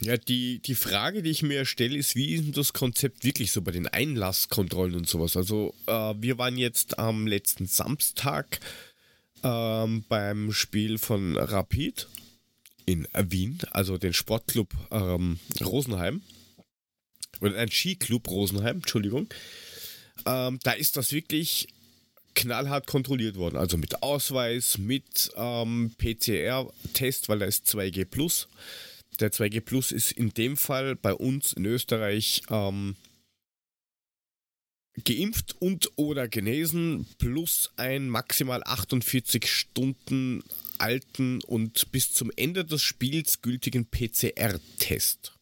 Ja, 0.00 0.18
die, 0.18 0.58
die 0.58 0.74
Frage, 0.74 1.22
die 1.22 1.30
ich 1.30 1.42
mir 1.42 1.64
stelle, 1.64 1.96
ist, 1.96 2.14
wie 2.14 2.34
ist 2.34 2.44
denn 2.44 2.52
das 2.52 2.74
Konzept 2.74 3.24
wirklich 3.24 3.52
so 3.52 3.62
bei 3.62 3.70
den 3.70 3.88
Einlasskontrollen 3.88 4.94
und 4.96 5.08
sowas? 5.08 5.34
Also, 5.34 5.74
äh, 5.86 6.14
wir 6.18 6.36
waren 6.36 6.58
jetzt 6.58 6.98
am 6.98 7.26
letzten 7.26 7.66
Samstag 7.66 8.60
ähm, 9.42 10.04
beim 10.10 10.52
Spiel 10.52 10.98
von 10.98 11.38
Rapid 11.38 12.06
in 12.84 13.08
Wien, 13.14 13.60
also 13.70 13.96
den 13.96 14.12
Sportclub 14.12 14.74
ähm, 14.90 15.38
Rosenheim. 15.64 16.20
Oder 17.40 17.56
ein 17.56 17.70
Skiclub 17.70 18.28
Rosenheim, 18.28 18.76
Entschuldigung. 18.76 19.32
Ähm, 20.26 20.58
da 20.62 20.72
ist 20.72 20.98
das 20.98 21.12
wirklich 21.12 21.68
knallhart 22.34 22.86
kontrolliert 22.86 23.36
worden. 23.36 23.56
Also 23.56 23.76
mit 23.76 24.02
Ausweis, 24.02 24.78
mit 24.78 25.30
ähm, 25.36 25.94
PCR-Test, 25.98 27.28
weil 27.28 27.38
da 27.38 27.46
ist 27.46 27.66
2G 27.66 28.04
Plus. 28.04 28.48
Der 29.20 29.32
2G 29.32 29.60
Plus 29.60 29.92
ist 29.92 30.12
in 30.12 30.30
dem 30.34 30.56
Fall 30.56 30.96
bei 30.96 31.14
uns 31.14 31.52
in 31.52 31.64
Österreich 31.66 32.42
ähm, 32.50 32.96
geimpft 35.04 35.56
und 35.60 35.90
oder 35.96 36.28
genesen 36.28 37.06
plus 37.18 37.72
ein 37.76 38.08
maximal 38.08 38.62
48 38.64 39.46
Stunden 39.50 40.42
alten 40.78 41.42
und 41.42 41.90
bis 41.92 42.12
zum 42.12 42.30
Ende 42.36 42.64
des 42.64 42.82
Spiels 42.82 43.42
gültigen 43.42 43.86
PCR-Test. 43.86 45.32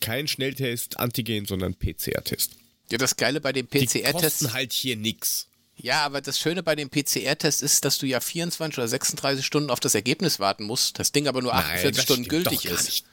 Kein 0.00 0.26
Schnelltest, 0.26 0.98
Antigen, 0.98 1.46
sondern 1.46 1.74
PCR-Test. 1.74 2.56
Ja, 2.90 2.98
das 2.98 3.16
Geile 3.16 3.40
bei 3.40 3.52
dem 3.52 3.68
Die 3.70 3.86
PCR-Test. 3.86 4.12
kosten 4.12 4.52
halt 4.52 4.72
hier 4.72 4.96
nix. 4.96 5.48
Ja, 5.76 6.04
aber 6.04 6.20
das 6.20 6.38
Schöne 6.38 6.62
bei 6.62 6.76
dem 6.76 6.90
PCR-Test 6.90 7.62
ist, 7.62 7.84
dass 7.84 7.98
du 7.98 8.06
ja 8.06 8.20
24 8.20 8.78
oder 8.78 8.88
36 8.88 9.44
Stunden 9.44 9.70
auf 9.70 9.80
das 9.80 9.94
Ergebnis 9.94 10.38
warten 10.38 10.64
musst. 10.64 10.98
Das 10.98 11.12
Ding 11.12 11.26
aber 11.26 11.42
nur 11.42 11.54
48 11.54 11.96
das 11.96 12.04
Stunden 12.04 12.28
gültig 12.28 12.64
ist. 12.66 12.84
nicht. 12.84 13.04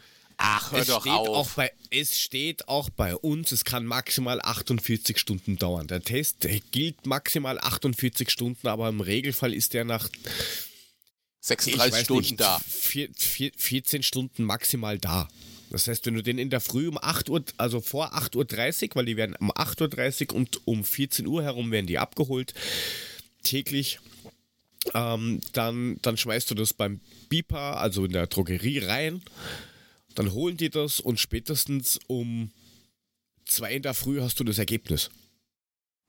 Ach, 0.41 0.72
hör 0.72 0.80
Es 0.80 0.88
doch 0.88 1.01
steht, 1.01 1.12
auch 1.12 1.28
auf. 1.28 1.55
bei, 1.55 1.72
es 1.89 2.18
steht 2.18 2.70
auch 2.70 2.89
bei 2.89 3.14
uns, 3.14 3.51
es 3.51 3.66
kann 3.66 3.86
maximal 3.86 4.39
48 4.41 5.18
Stunden 5.20 5.57
dauern. 5.57 5.88
Der 5.88 6.01
Test 6.01 6.47
gilt 6.72 7.05
maximal 7.05 7.60
48 7.60 8.30
Stunden, 8.30 8.68
aber 8.70 8.88
im 8.88 9.01
Regelfall 9.01 9.53
ist 9.53 9.74
der 9.74 9.84
nach 9.84 10.07
ich 10.10 11.45
36 11.45 11.91
weiß 11.93 12.03
Stunden 12.05 12.22
nicht, 12.22 12.39
da. 12.39 12.62
vier, 12.66 13.10
vier, 13.16 13.51
14 13.55 14.03
Stunden 14.03 14.43
maximal 14.43 14.97
da. 14.97 15.28
Das 15.70 15.88
heißt, 15.88 16.06
wenn 16.06 16.16
du 16.16 16.24
den 16.24 16.38
in 16.38 16.50
der 16.50 16.62
Früh 16.62 16.88
um 16.88 16.98
8 16.98 17.30
Uhr, 17.30 17.44
also 17.58 17.80
vor 17.82 18.14
8.30 18.16 18.90
Uhr, 18.90 18.96
weil 18.96 19.06
die 19.06 19.18
werden 19.18 19.36
um 19.40 19.52
8.30 19.52 20.32
Uhr 20.32 20.38
und 20.38 20.68
um 20.68 20.84
14 20.84 21.28
Uhr 21.28 21.44
herum 21.44 21.72
werden 21.72 21.88
die 21.88 22.00
abgeholt, 22.00 22.54
täglich, 23.44 24.00
ähm, 24.94 25.42
dann, 25.54 26.00
dann 26.02 26.18
schmeißt 26.18 26.50
du 26.50 26.56
das 26.56 26.74
beim 26.74 27.00
Beeper, 27.30 27.80
also 27.80 28.06
in 28.06 28.14
der 28.14 28.28
Drogerie 28.28 28.80
rein, 28.80 29.22
dann 30.16 30.34
holen 30.34 30.58
die 30.58 30.70
das 30.70 31.00
und 31.00 31.20
spätestens 31.20 32.00
um 32.08 32.52
2 33.46 33.76
in 33.76 33.82
der 33.84 33.94
Früh 33.94 34.22
hast 34.22 34.40
du 34.40 34.44
das 34.44 34.58
Ergebnis. 34.58 35.10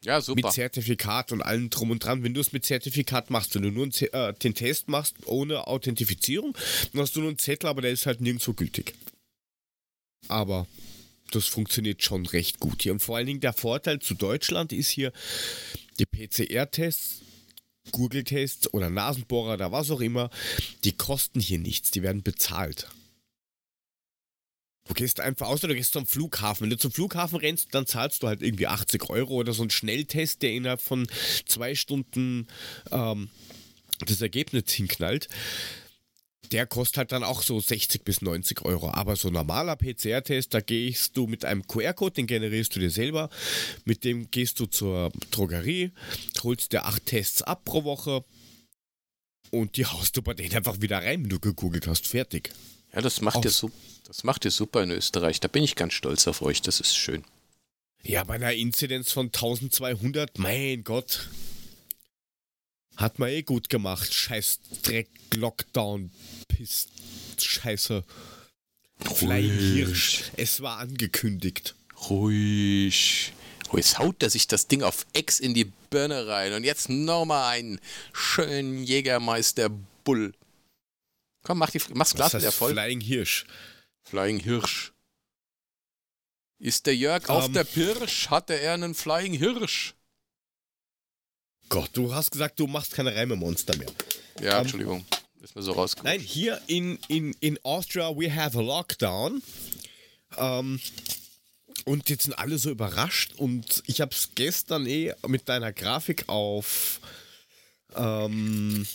Ja, 0.03 0.21
super. 0.21 0.47
Mit 0.47 0.53
Zertifikat 0.53 1.31
und 1.31 1.43
allem 1.43 1.69
drum 1.69 1.91
und 1.91 2.03
dran. 2.03 2.23
Wenn 2.23 2.33
du 2.33 2.41
es 2.41 2.53
mit 2.53 2.65
Zertifikat 2.65 3.29
machst, 3.29 3.55
wenn 3.55 3.63
du 3.63 3.71
nur 3.71 3.85
einen, 3.85 3.93
äh, 4.13 4.33
den 4.33 4.55
Test 4.55 4.89
machst 4.89 5.15
ohne 5.27 5.67
Authentifizierung, 5.67 6.57
dann 6.93 7.03
hast 7.03 7.17
du 7.17 7.21
nur 7.21 7.29
einen 7.29 7.39
Zettel, 7.39 7.69
aber 7.69 7.83
der 7.83 7.91
ist 7.91 8.07
halt 8.07 8.23
nirgendwo 8.23 8.55
gültig. 8.55 8.95
Aber 10.29 10.67
das 11.31 11.47
funktioniert 11.47 12.03
schon 12.03 12.27
recht 12.27 12.61
gut 12.61 12.83
hier. 12.83 12.93
Und 12.93 13.01
vor 13.01 13.17
allen 13.17 13.27
Dingen 13.27 13.41
der 13.41 13.53
Vorteil 13.53 14.01
zu 14.01 14.15
Deutschland 14.15 14.73
ist 14.73 14.89
hier, 14.89 15.13
die 15.99 16.07
PCR-Tests, 16.07 17.23
Google-Tests 17.93 18.73
oder 18.73 18.91
Nasenbohrer 18.91 19.55
oder 19.55 19.73
was 19.73 19.91
auch 19.91 20.01
immer, 20.01 20.31
die 20.85 20.93
kosten 20.93 21.41
hier 21.41 21.59
nichts, 21.59 21.91
die 21.91 22.03
werden 22.03 22.23
bezahlt. 22.23 22.89
Du 24.91 24.95
gehst 24.95 25.21
einfach 25.21 25.47
aus 25.47 25.63
oder 25.63 25.73
du 25.73 25.77
gehst 25.77 25.93
zum 25.93 26.05
Flughafen. 26.07 26.65
Wenn 26.65 26.71
du 26.71 26.79
zum 26.79 26.91
Flughafen 26.91 27.39
rennst, 27.39 27.75
dann 27.75 27.87
zahlst 27.87 28.23
du 28.23 28.27
halt 28.27 28.43
irgendwie 28.43 28.67
80 28.67 29.09
Euro 29.09 29.35
oder 29.35 29.53
so 29.53 29.63
einen 29.63 29.71
Schnelltest, 29.71 30.43
der 30.43 30.53
innerhalb 30.53 30.81
von 30.81 31.07
zwei 31.47 31.77
Stunden 31.77 32.49
ähm, 32.91 33.31
das 34.05 34.21
Ergebnis 34.21 34.73
hinknallt. 34.73 35.29
Der 36.53 36.67
kostet 36.67 36.99
halt 36.99 37.13
dann 37.13 37.23
auch 37.23 37.43
so 37.43 37.61
60 37.61 38.03
bis 38.05 38.23
90 38.23 38.65
Euro. 38.65 38.91
Aber 38.91 39.15
so 39.17 39.29
ein 39.29 39.35
normaler 39.35 39.77
PCR-Test, 39.77 40.53
da 40.53 40.61
gehst 40.61 41.17
du 41.17 41.27
mit 41.27 41.45
einem 41.45 41.67
QR-Code, 41.67 42.15
den 42.15 42.27
generierst 42.27 42.75
du 42.75 42.81
dir 42.81 42.91
selber. 42.91 43.31
Mit 43.85 44.05
dem 44.05 44.31
gehst 44.31 44.59
du 44.59 44.67
zur 44.67 45.13
Drogerie, 45.31 45.93
holst 46.43 46.73
dir 46.73 46.85
acht 46.87 47.07
Tests 47.07 47.43
ab 47.43 47.65
pro 47.65 47.85
Woche 47.85 48.25
und 49.51 49.77
die 49.77 49.87
haust 49.87 50.17
du 50.17 50.23
bei 50.23 50.35
denen 50.35 50.55
einfach 50.55 50.81
wieder 50.81 50.99
rein, 50.99 51.23
wenn 51.23 51.31
du 51.31 51.39
gegoogelt 51.39 51.87
hast. 51.87 52.07
Fertig. 52.07 52.53
Ja, 52.93 53.01
das 53.01 53.21
macht, 53.21 53.45
ihr, 53.45 53.53
das 54.05 54.25
macht 54.25 54.45
ihr 54.45 54.51
super 54.51 54.83
in 54.83 54.91
Österreich. 54.91 55.41
Da 55.41 55.49
bin 55.49 55.63
ich 55.63 55.77
ganz 55.77 55.93
stolz 55.93 56.27
auf 56.27 56.43
euch. 56.43 56.63
Das 56.63 56.81
ist 56.81 56.97
schön. 56.97 57.25
Ja, 58.03 58.25
bei 58.25 58.35
einer 58.35 58.53
Inzidenz 58.53 59.13
von 59.13 59.27
1200, 59.27 60.39
mein 60.39 60.83
Gott. 60.85 61.29
Hat 63.01 63.19
man 63.19 63.31
eh 63.31 63.43
gut 63.43 63.71
gemacht. 63.71 64.13
Scheiß 64.13 64.61
Dreck, 64.83 65.09
Lockdown, 65.35 66.11
Piss, 66.49 66.89
Scheiße. 67.39 68.05
Flying 69.15 69.59
Hirsch. 69.59 70.25
Es 70.37 70.61
war 70.61 70.79
angekündigt. 70.79 71.75
Ruhig. 72.11 73.33
Oh, 73.73 73.79
jetzt 73.79 73.99
haut 73.99 74.23
er 74.23 74.29
sich 74.29 74.49
das 74.49 74.69
Ding 74.69 74.83
auf 74.83 75.07
Ex 75.15 75.41
in 75.41 75.55
die 75.55 75.73
Birne 75.89 76.27
rein. 76.27 76.53
Und 76.53 76.65
jetzt 76.65 76.91
nochmal 76.91 77.55
einen 77.55 77.81
schönen 78.13 78.85
Jägermeister 78.85 79.71
Bull. 80.05 80.35
Komm, 81.43 81.59
mach 81.59 81.71
die, 81.71 81.81
mach's 81.95 82.15
Glas 82.15 82.35
wieder 82.35 82.53
voll. 82.53 82.73
Flying 82.73 83.01
Hirsch. 83.01 83.47
Flying 84.03 84.41
Hirsch. 84.41 84.93
Ist 86.59 86.85
der 86.85 86.97
Jörg 86.97 87.27
um, 87.31 87.37
auf 87.37 87.47
Ähm. 87.47 87.55
der 87.55 87.65
Pirsch? 87.65 88.29
Hatte 88.29 88.61
er 88.61 88.75
einen 88.75 88.95
Flying 88.95 89.33
Hirsch? 89.33 89.95
Gott, 91.71 91.91
du 91.93 92.13
hast 92.13 92.33
gesagt, 92.33 92.59
du 92.59 92.67
machst 92.67 92.93
keine 92.93 93.15
Reimemonster 93.15 93.77
mehr. 93.77 93.91
Ja, 94.43 94.57
Ähm, 94.57 94.63
Entschuldigung. 94.63 95.07
Ist 95.41 95.57
mir 95.57 95.63
so 95.63 95.73
rausgekommen. 95.73 96.13
Nein, 96.13 96.21
hier 96.21 96.61
in, 96.67 96.99
in, 97.09 97.35
in 97.41 97.59
Austria, 97.63 98.11
we 98.15 98.35
have 98.35 98.59
a 98.59 98.61
lockdown. 98.61 99.41
Ähm, 100.37 100.81
und 101.85 102.11
jetzt 102.11 102.25
sind 102.25 102.35
alle 102.35 102.59
so 102.59 102.71
überrascht 102.71 103.33
und 103.37 103.83
ich 103.87 104.01
habe 104.01 104.13
es 104.13 104.31
gestern 104.35 104.85
eh 104.85 105.15
mit 105.27 105.49
deiner 105.49 105.73
Grafik 105.73 106.29
auf, 106.29 107.01
ähm, 107.95 108.87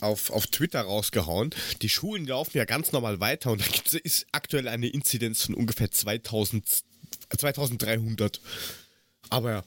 auf, 0.00 0.30
auf 0.30 0.46
Twitter 0.48 0.80
rausgehauen. 0.80 1.54
Die 1.82 1.88
Schulen 1.90 2.26
laufen 2.26 2.56
ja 2.56 2.64
ganz 2.64 2.90
normal 2.90 3.20
weiter 3.20 3.52
und 3.52 3.60
da 3.60 3.66
gibt's, 3.66 3.94
ist 3.94 4.26
aktuell 4.32 4.66
eine 4.66 4.88
Inzidenz 4.88 5.44
von 5.44 5.54
ungefähr 5.54 5.90
2000, 5.90 6.64
2300. 7.38 8.40
Aber 9.30 9.64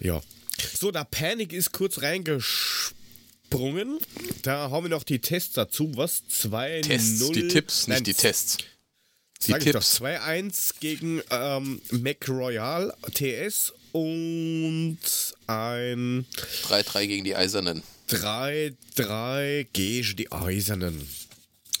ja. 0.00 0.20
So, 0.78 0.90
der 0.90 1.04
Panic 1.04 1.52
ist 1.52 1.72
kurz 1.72 2.02
reingesprungen. 2.02 3.98
Da 4.42 4.70
haben 4.70 4.84
wir 4.84 4.90
noch 4.90 5.04
die 5.04 5.20
Tests 5.20 5.54
dazu. 5.54 5.92
Was? 5.94 6.22
2 6.28 6.80
Tests, 6.82 7.20
0, 7.20 7.32
die 7.32 7.48
Tipps, 7.48 7.86
Nein, 7.86 8.02
nicht 8.02 8.06
die 8.06 8.14
Tests. 8.14 8.58
Die 9.46 9.52
Sag 9.52 9.60
Tipps. 9.60 10.00
2-1 10.00 10.74
gegen 10.80 11.22
ähm, 11.30 11.80
Mac 11.90 12.28
Royal 12.28 12.92
TS 13.14 13.72
und 13.92 14.98
ein 15.46 16.26
3-3 16.68 17.06
gegen 17.06 17.24
die 17.24 17.36
Eisernen. 17.36 17.82
3-3 18.08 19.66
gegen 19.72 20.16
die 20.16 20.32
Eisernen. 20.32 21.08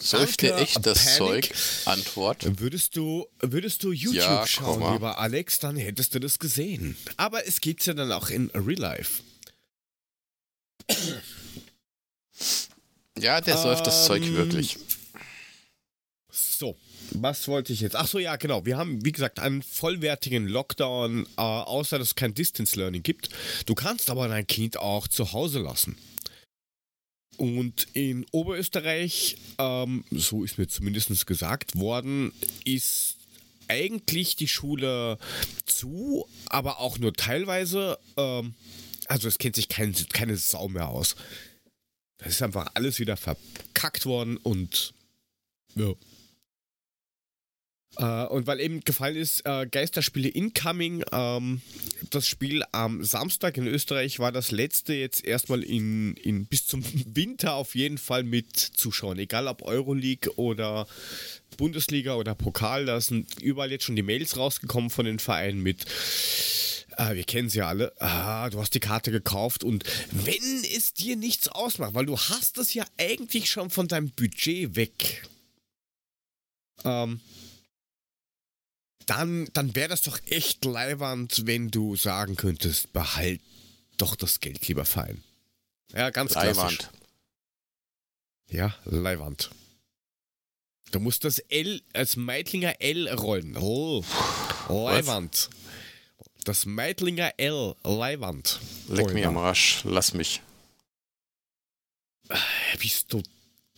Säuft 0.00 0.42
dir 0.42 0.50
Danke, 0.50 0.62
echt 0.64 0.86
das. 0.86 1.16
Zeug? 1.16 1.50
Antwort. 1.84 2.60
Würdest 2.60 2.96
du, 2.96 3.26
würdest 3.40 3.82
du 3.82 3.92
YouTube 3.92 4.14
Ja, 4.16 4.46
schauen, 4.46 4.80
Komma. 4.80 4.92
lieber 4.94 5.18
Alex, 5.18 5.58
dann 5.58 5.76
hättest 5.76 6.14
du 6.14 6.20
das 6.20 6.38
gesehen. 6.38 6.96
Aber 7.16 7.46
es 7.46 7.60
gibt's 7.60 7.86
ja 7.86 7.94
dann 7.94 8.12
auch 8.12 8.30
in 8.30 8.50
Real 8.54 8.78
Life. 8.78 9.22
Ja, 13.18 13.40
der 13.40 13.56
säuft 13.58 13.86
das 13.86 14.06
Zeug 14.06 14.22
Ähm, 14.22 14.36
wirklich. 14.36 14.78
So, 16.30 16.76
was 17.12 17.48
wollte 17.48 17.72
ich 17.72 17.80
jetzt? 17.80 17.96
Ach 17.96 18.06
so, 18.06 18.18
ja, 18.18 18.36
genau. 18.36 18.64
Wir 18.64 18.76
haben, 18.76 19.04
wie 19.04 19.12
gesagt, 19.12 19.38
einen 19.40 19.62
vollwertigen 19.62 20.46
Lockdown, 20.46 21.24
äh, 21.36 21.40
außer 21.40 21.98
dass 21.98 22.08
es 22.08 22.14
kein 22.14 22.34
Distance 22.34 22.76
Learning 22.78 23.02
gibt. 23.02 23.30
Du 23.66 23.74
kannst 23.74 24.10
aber 24.10 24.28
dein 24.28 24.46
Kind 24.46 24.76
auch 24.76 25.08
zu 25.08 25.32
Hause 25.32 25.58
lassen. 25.60 25.96
Und 27.38 27.86
in 27.94 28.26
Oberösterreich, 28.32 29.36
ähm, 29.58 30.04
so 30.10 30.44
ist 30.44 30.58
mir 30.58 30.66
zumindest 30.66 31.26
gesagt 31.26 31.78
worden, 31.78 32.32
ist 32.64 33.16
eigentlich 33.68 34.34
die 34.34 34.48
Schule 34.48 35.18
zu, 35.64 36.26
aber 36.48 36.80
auch 36.80 36.98
nur 36.98 37.14
teilweise. 37.14 37.98
Ähm, 38.16 38.54
also 39.06 39.28
es 39.28 39.38
kennt 39.38 39.54
sich 39.54 39.68
kein, 39.68 39.94
keine 40.12 40.36
Sau 40.36 40.68
mehr 40.68 40.88
aus. 40.88 41.14
Das 42.18 42.28
ist 42.28 42.42
einfach 42.42 42.72
alles 42.74 42.98
wieder 42.98 43.16
verkackt 43.16 44.04
worden 44.04 44.36
und 44.36 44.92
ja. 45.76 45.92
Äh, 47.96 48.26
und 48.26 48.46
weil 48.46 48.60
eben 48.60 48.80
gefallen 48.80 49.16
ist, 49.16 49.44
äh, 49.46 49.66
Geisterspiele 49.66 50.28
Incoming, 50.28 51.04
ähm, 51.10 51.62
das 52.10 52.26
Spiel 52.26 52.62
am 52.72 53.02
Samstag 53.02 53.56
in 53.56 53.66
Österreich 53.66 54.18
war 54.18 54.30
das 54.30 54.50
letzte 54.50 54.94
jetzt 54.94 55.24
erstmal 55.24 55.62
in, 55.62 56.14
in 56.14 56.46
bis 56.46 56.66
zum 56.66 56.84
Winter 57.06 57.54
auf 57.54 57.74
jeden 57.74 57.98
Fall 57.98 58.24
mit 58.24 58.56
Zuschauern. 58.56 59.18
Egal 59.18 59.48
ob 59.48 59.62
Euroleague 59.62 60.32
oder 60.36 60.86
Bundesliga 61.56 62.14
oder 62.14 62.34
Pokal, 62.34 62.86
da 62.86 63.00
sind 63.00 63.40
überall 63.40 63.72
jetzt 63.72 63.84
schon 63.84 63.96
die 63.96 64.02
Mails 64.02 64.36
rausgekommen 64.36 64.90
von 64.90 65.06
den 65.06 65.18
Vereinen 65.18 65.62
mit. 65.62 65.86
äh, 66.98 67.14
wir 67.14 67.24
kennen 67.24 67.48
sie 67.48 67.62
alle. 67.62 67.92
Ah, 68.00 68.50
du 68.50 68.60
hast 68.60 68.74
die 68.74 68.80
Karte 68.80 69.10
gekauft 69.10 69.64
und 69.64 69.84
wenn 70.12 70.64
es 70.76 70.92
dir 70.92 71.16
nichts 71.16 71.48
ausmacht, 71.48 71.94
weil 71.94 72.06
du 72.06 72.18
hast 72.18 72.58
es 72.58 72.74
ja 72.74 72.84
eigentlich 72.98 73.50
schon 73.50 73.70
von 73.70 73.88
deinem 73.88 74.10
Budget 74.10 74.76
weg. 74.76 75.26
Ähm, 76.84 77.20
dann, 79.08 79.48
dann 79.54 79.74
wäre 79.74 79.88
das 79.88 80.02
doch 80.02 80.18
echt 80.26 80.64
leiwand, 80.64 81.46
wenn 81.46 81.70
du 81.70 81.96
sagen 81.96 82.36
könntest, 82.36 82.92
behalt 82.92 83.40
doch 83.96 84.14
das 84.14 84.40
Geld, 84.40 84.68
lieber 84.68 84.84
Verein. 84.84 85.24
Ja, 85.92 86.10
ganz 86.10 86.32
klassisch. 86.32 86.56
Leiwand. 86.56 86.90
Ja, 88.50 88.74
Leiwand. 88.84 89.50
Du 90.90 91.00
musst 91.00 91.24
das 91.24 91.38
L 91.38 91.82
als 91.92 92.16
Meitlinger 92.16 92.80
L 92.80 93.08
rollen. 93.14 93.56
Oh, 93.56 94.04
Leiwand. 94.68 95.50
Das 96.44 96.66
Meitlinger 96.66 97.32
L, 97.38 97.74
Leiwand. 97.84 98.60
Leck 98.88 99.12
mich 99.12 99.26
am 99.26 99.36
Arsch. 99.36 99.82
Lass 99.84 100.14
mich. 100.14 100.42
Bist 102.78 103.12
du 103.12 103.22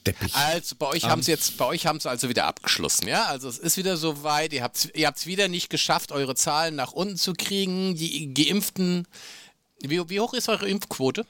deppig. 0.07 0.35
Also 0.35 0.77
bei 0.77 0.87
euch 0.87 1.05
Ähm. 1.05 1.11
haben 1.11 1.23
sie 1.23 1.31
jetzt, 1.31 1.57
bei 1.57 1.65
euch 1.67 1.87
haben 1.87 2.01
sie 2.01 2.09
also 2.11 2.29
wieder 2.29 2.47
abgeschlossen, 2.47 3.09
ja? 3.09 3.27
Also 3.27 3.49
es 3.49 3.59
ist 3.59 3.77
wieder 3.77 3.97
so 3.97 4.23
weit, 4.23 4.53
ihr 4.53 4.63
habt 4.63 4.91
ihr 4.95 5.07
habt's 5.07 5.27
wieder 5.27 5.49
nicht 5.49 5.71
geschafft, 5.71 6.13
eure 6.13 6.35
Zahlen 6.35 6.75
nach 6.77 6.93
unten 6.93 7.17
zu 7.17 7.33
kriegen. 7.35 7.95
Die 7.97 8.33
Geimpften. 8.35 9.07
Wie, 9.81 10.09
wie 10.11 10.21
hoch 10.21 10.35
ist 10.35 10.49
eure 10.49 10.69
Impfquote? 10.69 11.25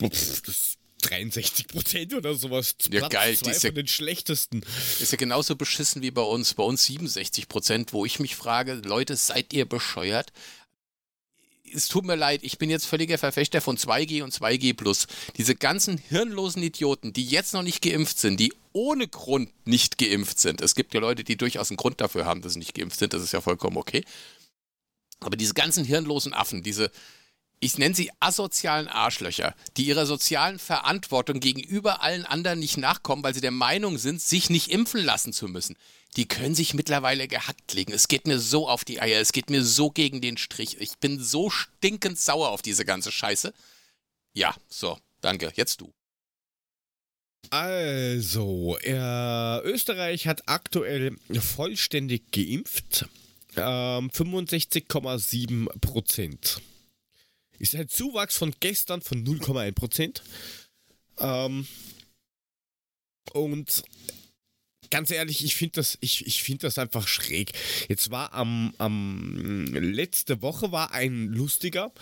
Pff, 0.00 0.42
das 0.42 0.48
ist 0.56 0.78
63 1.02 1.68
Prozent 1.68 2.14
oder 2.14 2.34
sowas. 2.34 2.74
Ja, 2.90 3.00
Platz 3.00 3.12
geil, 3.12 3.36
Zwei 3.36 3.44
die 3.44 3.50
ist 3.56 3.62
ja- 3.62 3.68
von 3.70 3.74
den 3.76 3.88
schlechtesten. 3.88 4.62
Ist 5.00 5.12
ja 5.12 5.18
genauso 5.18 5.56
beschissen 5.56 6.02
wie 6.02 6.10
bei 6.10 6.22
uns. 6.22 6.54
Bei 6.54 6.62
uns 6.64 6.84
67 6.84 7.48
Prozent, 7.48 7.92
wo 7.92 8.04
ich 8.04 8.18
mich 8.18 8.34
frage, 8.36 8.74
Leute, 8.84 9.16
seid 9.16 9.52
ihr 9.52 9.66
bescheuert? 9.66 10.32
Es 11.74 11.88
tut 11.88 12.04
mir 12.04 12.16
leid, 12.16 12.40
ich 12.42 12.58
bin 12.58 12.70
jetzt 12.70 12.86
völliger 12.86 13.18
Verfechter 13.18 13.60
von 13.60 13.76
2G 13.76 14.22
und 14.22 14.32
2G+. 14.32 15.06
Diese 15.36 15.54
ganzen 15.54 15.98
hirnlosen 15.98 16.62
Idioten, 16.62 17.12
die 17.12 17.24
jetzt 17.24 17.54
noch 17.54 17.62
nicht 17.62 17.82
geimpft 17.82 18.18
sind, 18.18 18.38
die 18.40 18.52
ohne 18.72 19.08
Grund 19.08 19.50
nicht 19.66 19.98
geimpft 19.98 20.38
sind. 20.38 20.60
Es 20.60 20.74
gibt 20.74 20.94
ja 20.94 21.00
Leute, 21.00 21.24
die 21.24 21.36
durchaus 21.36 21.70
einen 21.70 21.76
Grund 21.76 22.00
dafür 22.00 22.26
haben, 22.26 22.42
dass 22.42 22.54
sie 22.54 22.58
nicht 22.58 22.74
geimpft 22.74 22.98
sind. 22.98 23.12
Das 23.12 23.22
ist 23.22 23.32
ja 23.32 23.40
vollkommen 23.40 23.76
okay. 23.76 24.04
Aber 25.20 25.36
diese 25.36 25.54
ganzen 25.54 25.84
hirnlosen 25.84 26.34
Affen, 26.34 26.62
diese, 26.62 26.90
ich 27.58 27.78
nenne 27.78 27.94
sie 27.94 28.10
asozialen 28.20 28.88
Arschlöcher, 28.88 29.54
die 29.76 29.86
ihrer 29.86 30.06
sozialen 30.06 30.58
Verantwortung 30.58 31.40
gegenüber 31.40 32.02
allen 32.02 32.26
anderen 32.26 32.58
nicht 32.58 32.76
nachkommen, 32.76 33.22
weil 33.22 33.34
sie 33.34 33.40
der 33.40 33.50
Meinung 33.50 33.98
sind, 33.98 34.20
sich 34.20 34.50
nicht 34.50 34.70
impfen 34.70 35.02
lassen 35.02 35.32
zu 35.32 35.48
müssen. 35.48 35.76
Die 36.16 36.26
können 36.26 36.54
sich 36.54 36.74
mittlerweile 36.74 37.28
gehackt 37.28 37.74
legen. 37.74 37.92
Es 37.92 38.08
geht 38.08 38.26
mir 38.26 38.38
so 38.38 38.68
auf 38.68 38.84
die 38.84 39.00
Eier, 39.00 39.20
es 39.20 39.32
geht 39.32 39.50
mir 39.50 39.64
so 39.64 39.90
gegen 39.90 40.20
den 40.20 40.36
Strich. 40.36 40.80
Ich 40.80 40.98
bin 40.98 41.22
so 41.22 41.50
stinkend 41.50 42.18
sauer 42.18 42.50
auf 42.50 42.62
diese 42.62 42.84
ganze 42.84 43.12
Scheiße. 43.12 43.52
Ja, 44.32 44.54
so, 44.68 44.98
danke. 45.20 45.52
Jetzt 45.56 45.80
du. 45.80 45.92
Also, 47.50 48.76
äh, 48.82 49.60
Österreich 49.60 50.26
hat 50.26 50.48
aktuell 50.48 51.16
vollständig 51.38 52.32
geimpft. 52.32 53.06
Ähm, 53.56 54.10
65,7 54.10 55.68
Prozent. 55.80 56.60
Ist 57.58 57.74
ein 57.74 57.88
Zuwachs 57.88 58.36
von 58.36 58.54
gestern 58.60 59.02
von 59.02 59.24
0,1 59.24 59.72
Prozent. 59.72 60.22
Ähm, 61.18 61.66
und 63.32 63.82
ganz 64.90 65.10
ehrlich, 65.10 65.44
ich 65.44 65.56
finde 65.56 65.74
das, 65.76 65.98
ich, 66.00 66.26
ich 66.26 66.42
find 66.42 66.62
das 66.62 66.78
einfach 66.78 67.08
schräg. 67.08 67.52
Jetzt 67.88 68.10
war 68.10 68.32
am, 68.32 68.74
am 68.78 69.66
letzte 69.74 70.42
Woche 70.42 70.72
war 70.72 70.92
ein 70.92 71.28
lustiger, 71.28 71.92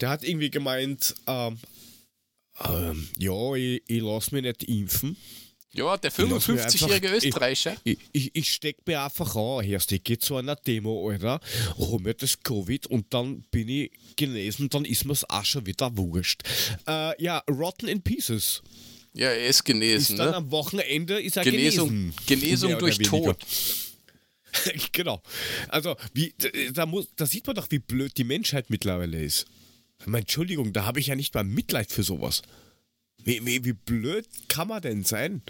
der 0.00 0.10
hat 0.10 0.24
irgendwie 0.24 0.50
gemeint, 0.50 1.14
ähm, 1.26 1.58
ähm, 2.64 3.08
ja, 3.18 3.54
ich, 3.54 3.82
ich 3.86 4.02
lass 4.02 4.32
mich 4.32 4.42
nicht 4.42 4.64
impfen. 4.64 5.16
Ja, 5.74 5.96
der 5.96 6.12
55-jährige 6.12 7.08
Österreicher. 7.08 7.76
Ich, 7.82 7.98
ich, 8.12 8.30
ich 8.34 8.52
steck 8.52 8.76
mir 8.86 9.02
einfach 9.02 9.34
an, 9.36 9.64
erst 9.64 9.90
ich 9.92 10.04
gehe 10.04 10.18
zu 10.18 10.36
einer 10.36 10.54
Demo, 10.54 11.08
Alter, 11.08 11.40
hol 11.78 11.98
mir 12.00 12.12
das 12.12 12.42
Covid 12.42 12.86
und 12.88 13.14
dann 13.14 13.42
bin 13.50 13.68
ich 13.68 13.90
genesen, 14.16 14.68
dann 14.68 14.84
ist 14.84 15.06
mir's 15.06 15.24
auch 15.24 15.44
schon 15.44 15.64
wieder 15.64 15.96
wurscht. 15.96 16.42
Äh, 16.86 17.22
ja, 17.22 17.38
Rotten 17.48 17.88
in 17.88 18.02
Pieces. 18.02 18.62
Ja, 19.14 19.28
er 19.28 19.46
ist 19.46 19.64
genesen. 19.64 20.14
Ist 20.14 20.18
dann 20.18 20.30
ne? 20.30 20.36
am 20.36 20.50
Wochenende 20.50 21.20
ist 21.20 21.36
er 21.38 21.44
Genesung, 21.44 21.88
genesen. 21.88 22.14
Genesung 22.26 22.78
durch. 22.78 22.98
Tod. 22.98 23.38
genau. 24.92 25.22
Also, 25.68 25.96
wie, 26.12 26.34
da, 26.72 26.84
muss, 26.84 27.08
da 27.16 27.24
sieht 27.24 27.46
man 27.46 27.56
doch, 27.56 27.70
wie 27.70 27.78
blöd 27.78 28.16
die 28.16 28.24
Menschheit 28.24 28.68
mittlerweile 28.68 29.22
ist. 29.22 29.46
Meine, 30.04 30.22
Entschuldigung, 30.22 30.72
da 30.72 30.84
habe 30.84 31.00
ich 31.00 31.06
ja 31.08 31.14
nicht 31.14 31.34
mal 31.34 31.44
Mitleid 31.44 31.90
für 31.90 32.02
sowas. 32.02 32.42
Wie, 33.24 33.44
wie, 33.44 33.64
wie 33.64 33.72
blöd 33.72 34.28
kann 34.48 34.68
man 34.68 34.82
denn 34.82 35.04
sein? 35.04 35.42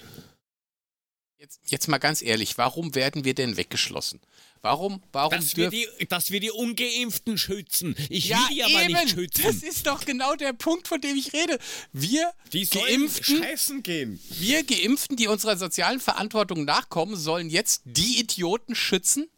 Jetzt, 1.42 1.60
jetzt 1.66 1.88
mal 1.88 1.98
ganz 1.98 2.22
ehrlich, 2.22 2.56
warum 2.56 2.94
werden 2.94 3.24
wir 3.24 3.34
denn 3.34 3.56
weggeschlossen? 3.56 4.20
Warum, 4.60 5.02
warum 5.10 5.32
Dass 5.32 5.56
wir, 5.56 5.70
die, 5.70 5.88
dass 6.08 6.30
wir 6.30 6.38
die 6.38 6.52
Ungeimpften 6.52 7.36
schützen. 7.36 7.96
Ich 8.08 8.28
ja, 8.28 8.38
will 8.38 8.54
die 8.54 8.62
aber 8.62 8.84
eben. 8.84 8.92
nicht 8.92 9.10
schützen. 9.10 9.42
Das 9.42 9.56
ist 9.56 9.88
doch 9.88 10.04
genau 10.04 10.36
der 10.36 10.52
Punkt, 10.52 10.86
von 10.86 11.00
dem 11.00 11.16
ich 11.16 11.32
rede. 11.32 11.58
Wir 11.92 12.32
die 12.52 12.64
sollen 12.64 12.86
Geimpften, 12.86 13.42
scheißen 13.42 13.82
gehen. 13.82 14.20
wir 14.38 14.62
Geimpften, 14.62 15.16
die 15.16 15.26
unserer 15.26 15.56
sozialen 15.56 15.98
Verantwortung 15.98 16.64
nachkommen, 16.64 17.16
sollen 17.16 17.50
jetzt 17.50 17.82
die 17.86 18.20
Idioten 18.20 18.76
schützen, 18.76 19.28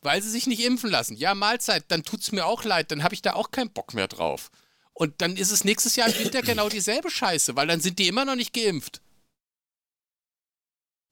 weil 0.00 0.22
sie 0.22 0.30
sich 0.30 0.46
nicht 0.46 0.64
impfen 0.64 0.88
lassen. 0.88 1.18
Ja, 1.18 1.34
Mahlzeit, 1.34 1.84
dann 1.88 2.02
tut's 2.02 2.32
mir 2.32 2.46
auch 2.46 2.64
leid, 2.64 2.90
dann 2.90 3.02
habe 3.02 3.14
ich 3.14 3.20
da 3.20 3.34
auch 3.34 3.50
keinen 3.50 3.70
Bock 3.70 3.92
mehr 3.92 4.08
drauf. 4.08 4.50
Und 4.94 5.20
dann 5.20 5.36
ist 5.36 5.50
es 5.50 5.64
nächstes 5.64 5.96
Jahr 5.96 6.08
im 6.08 6.24
Winter 6.24 6.40
genau 6.42 6.68
dieselbe 6.68 7.10
Scheiße, 7.10 7.56
weil 7.56 7.66
dann 7.66 7.80
sind 7.80 7.98
die 7.98 8.08
immer 8.08 8.24
noch 8.24 8.36
nicht 8.36 8.52
geimpft. 8.52 9.00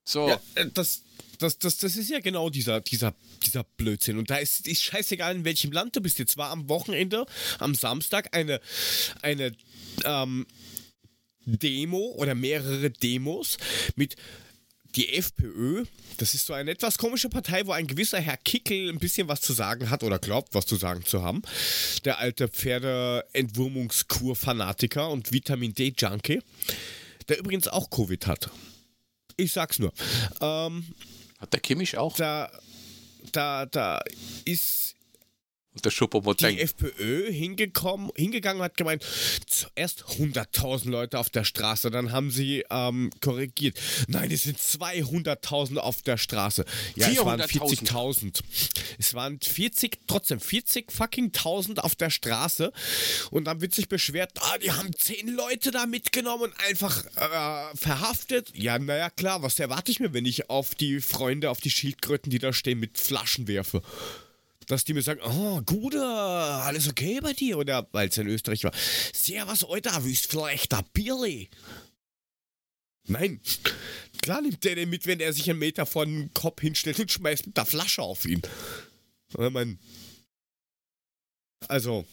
So. 0.05 0.29
Ja, 0.29 0.41
äh, 0.55 0.67
das, 0.73 1.03
das, 1.39 1.59
das, 1.59 1.79
das 1.79 1.97
ist 1.97 2.09
ja 2.09 2.21
genau 2.21 2.49
dieser, 2.49 2.81
dieser, 2.81 3.15
dieser 3.43 3.65
Blödsinn. 3.65 4.19
Und 4.19 4.31
da 4.31 4.37
ist, 4.37 4.67
ist 4.67 4.83
scheißegal, 4.83 5.35
in 5.35 5.45
welchem 5.45 5.73
Land 5.73 5.97
du 5.97 6.01
bist. 6.01 6.19
Jetzt 6.19 6.37
war 6.37 6.51
am 6.51 6.69
Wochenende, 6.69 7.27
am 7.59 7.75
Samstag, 7.75 8.35
eine, 8.37 8.61
eine 9.21 9.53
ähm, 10.05 10.47
Demo 11.45 12.15
oder 12.17 12.35
mehrere 12.37 12.91
Demos 12.91 13.59
mit 13.97 14.15
die 14.97 15.15
FPÖ. 15.15 15.85
Das 16.19 16.35
ist 16.35 16.47
so 16.47 16.53
eine 16.53 16.71
etwas 16.71 16.99
komische 16.99 17.29
Partei, 17.29 17.67
wo 17.67 17.73
ein 17.73 17.87
gewisser 17.87 18.21
Herr 18.21 18.37
Kickel 18.37 18.89
ein 18.89 18.99
bisschen 18.99 19.29
was 19.29 19.41
zu 19.41 19.53
sagen 19.53 19.91
hat 19.91 20.03
oder 20.03 20.19
glaubt, 20.19 20.55
was 20.55 20.67
zu 20.67 20.75
sagen 20.77 21.05
zu 21.05 21.23
haben. 21.23 21.43
Der 22.05 22.19
alte 22.19 22.49
Pferdeentwurmungskur-Fanatiker 22.49 25.11
und 25.11 25.33
Vitamin 25.33 25.75
D-Junkie, 25.75 26.41
der 27.29 27.39
übrigens 27.39 27.69
auch 27.69 27.91
Covid 27.91 28.27
hat. 28.27 28.51
Ich 29.37 29.53
sag's 29.53 29.79
nur. 29.79 29.93
Ähm, 30.41 30.85
Hat 31.39 31.53
der 31.53 31.61
Kimmich 31.61 31.99
auch? 31.99 32.17
da, 32.17 32.51
da, 33.33 33.67
da 33.67 34.03
ist 34.45 34.95
Und 35.75 35.85
der 35.87 35.91
Schuppermott 35.91 36.41
die 36.41 36.61
FPÖ 36.61 37.33
hingekommen, 37.33 38.11
hingegangen 38.15 38.61
und 38.61 38.65
hat 38.65 38.77
gemeint, 38.77 39.05
zuerst 39.47 40.05
100.000 40.05 40.91
Leute 40.91 41.19
auf 41.19 41.31
der 41.31 41.45
Straße, 41.45 41.91
dann 41.91 42.13
haben 42.13 42.31
sie 42.31 42.65
ähm, 42.71 43.11
korrigiert. 43.21 43.79
Nein, 44.07 44.31
es 44.31 44.43
sind 44.43 44.59
200.000 44.59 45.79
auf 45.79 46.03
der 46.03 46.19
Straße. 46.19 46.67
Ja, 46.95 47.09
es 47.09 47.25
waren 47.25 47.41
400.000. 47.41 47.87
40.000. 47.87 48.41
Es 48.99 49.15
waren 49.15 49.41
40, 49.41 50.01
trotzdem 50.07 50.41
40 50.41 50.93
fucking 50.93 51.27
1000 51.27 51.83
auf 51.83 51.95
der 51.95 52.11
Straße 52.11 52.73
und 53.31 53.45
dann 53.45 53.63
wird 53.63 53.75
sich 53.75 53.89
beschwert, 53.89 54.33
ah, 54.41 54.59
die 54.59 54.73
haben 54.73 54.95
10 54.95 55.29
Leute 55.29 55.71
da 55.71 55.87
mitgenommen 55.87 56.45
und 56.45 56.61
einfach 56.69 57.05
äh, 57.17 57.77
verhaftet. 57.77 58.51
Ja, 58.55 58.79
naja, 58.79 59.09
klar, 59.09 59.43
was 59.43 59.59
erwarte 59.59 59.91
ich 59.91 60.01
mir, 60.01 60.13
wenn 60.13 60.27
ich 60.27 60.51
auf 60.51 60.75
die 60.75 61.01
Freunde, 61.01 61.51
auf 61.51 61.61
die 61.61 61.71
Schildkröten, 61.71 62.31
die 62.31 62.39
da 62.39 62.53
stehen, 62.53 62.79
mit 62.79 62.99
Flaschen 62.99 63.49
werfe? 63.49 63.83
Dass 64.73 64.85
die 64.85 64.95
mir 64.95 65.03
sagen, 65.03 65.21
oh, 65.23 65.61
Gude, 65.63 66.03
alles 66.03 66.89
okay 66.89 67.21
bei 67.21 67.33
dir? 67.33 67.59
Oder, 67.59 67.87
weil 67.93 68.09
es 68.09 68.19
in 68.19 68.27
Österreich 68.27 68.65
war, 68.65 68.73
servus, 69.13 69.65
Alter, 69.65 70.05
wüsst 70.05 70.31
vielleicht 70.31 70.73
der 70.73 70.85
Birli? 70.93 71.51
Nein, 73.07 73.41
klar 74.23 74.41
nimmt 74.41 74.65
der 74.65 74.77
den 74.77 74.91
mit, 74.91 75.07
wenn 75.07 75.21
er 75.21 75.33
sich 75.33 75.51
einen 75.51 75.59
Meter 75.59 75.87
vor 75.87 76.07
den 76.07 76.33
Kopf 76.35 76.61
hinstellt 76.61 77.01
und 77.01 77.11
schmeißt 77.11 77.47
mit 77.47 77.57
der 77.57 77.67
Flasche 77.67 78.03
auf 78.03 78.25
ihn. 78.25 78.41
Ich 79.29 79.51
mein, 79.51 79.79
also, 81.69 82.07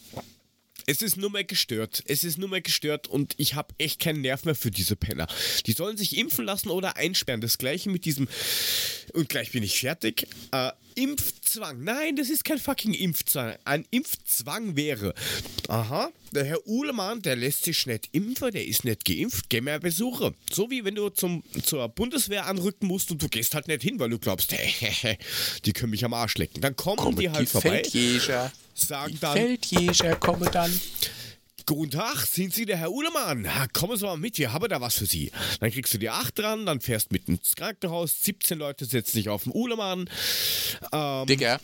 es 0.90 1.02
ist 1.02 1.16
nur 1.16 1.30
mehr 1.30 1.44
gestört. 1.44 2.02
Es 2.06 2.24
ist 2.24 2.36
nur 2.36 2.48
mehr 2.48 2.62
gestört 2.62 3.06
und 3.06 3.34
ich 3.36 3.54
habe 3.54 3.72
echt 3.78 4.00
keinen 4.00 4.22
Nerv 4.22 4.44
mehr 4.44 4.56
für 4.56 4.72
diese 4.72 4.96
Penner. 4.96 5.28
Die 5.66 5.72
sollen 5.72 5.96
sich 5.96 6.16
impfen 6.16 6.44
lassen 6.44 6.68
oder 6.68 6.96
einsperren. 6.96 7.40
Das 7.40 7.58
gleiche 7.58 7.90
mit 7.90 8.04
diesem. 8.04 8.26
Und 9.12 9.28
gleich 9.28 9.52
bin 9.52 9.62
ich 9.62 9.78
fertig. 9.78 10.26
Äh, 10.50 10.72
Impfzwang. 10.96 11.84
Nein, 11.84 12.16
das 12.16 12.28
ist 12.28 12.44
kein 12.44 12.58
fucking 12.58 12.92
Impfzwang. 12.94 13.54
Ein 13.64 13.86
Impfzwang 13.92 14.74
wäre. 14.74 15.14
Aha, 15.68 16.10
der 16.32 16.44
Herr 16.44 16.66
Uhlemann, 16.66 17.22
der 17.22 17.36
lässt 17.36 17.64
sich 17.64 17.86
nicht 17.86 18.08
impfen, 18.10 18.50
der 18.50 18.66
ist 18.66 18.84
nicht 18.84 19.04
geimpft, 19.04 19.48
geh 19.48 19.60
mir 19.60 19.78
Besuche. 19.78 20.34
So 20.50 20.70
wie 20.70 20.84
wenn 20.84 20.96
du 20.96 21.08
zum, 21.10 21.44
zur 21.64 21.88
Bundeswehr 21.88 22.46
anrücken 22.46 22.88
musst 22.88 23.12
und 23.12 23.22
du 23.22 23.28
gehst 23.28 23.54
halt 23.54 23.68
nicht 23.68 23.82
hin, 23.82 24.00
weil 24.00 24.10
du 24.10 24.18
glaubst, 24.18 24.52
die 25.64 25.72
können 25.72 25.90
mich 25.90 26.04
am 26.04 26.14
Arsch 26.14 26.36
lecken. 26.36 26.60
Dann 26.60 26.74
kommen 26.74 26.96
Kommen 26.96 27.18
die 27.18 27.30
halt 27.30 27.42
die 27.42 27.46
vorbei, 27.46 27.82
Feldjäger. 27.84 28.52
Sagen 28.80 29.16
dann, 29.20 29.36
Feldjäger 29.36 30.16
dann. 30.52 30.80
Guten 31.66 31.92
Tag, 31.92 32.26
sind 32.26 32.52
Sie 32.52 32.66
der 32.66 32.78
Herr 32.78 32.90
Uhlemann? 32.90 33.46
Kommen 33.72 33.96
Sie 33.96 34.04
mal 34.04 34.16
mit, 34.16 34.38
wir 34.38 34.52
haben 34.52 34.68
da 34.68 34.80
was 34.80 34.96
für 34.96 35.06
Sie. 35.06 35.30
Dann 35.60 35.70
kriegst 35.70 35.94
du 35.94 35.98
die 35.98 36.10
8 36.10 36.36
dran, 36.36 36.66
dann 36.66 36.80
fährst 36.80 37.12
mit 37.12 37.28
ins 37.28 37.54
Krankenhaus, 37.54 38.22
17 38.22 38.58
Leute 38.58 38.84
setzen 38.86 39.12
sich 39.12 39.28
auf 39.28 39.44
den 39.44 39.54
Uhlemann. 39.54 40.10
Ähm, 40.92 41.26
Digga, 41.26 41.60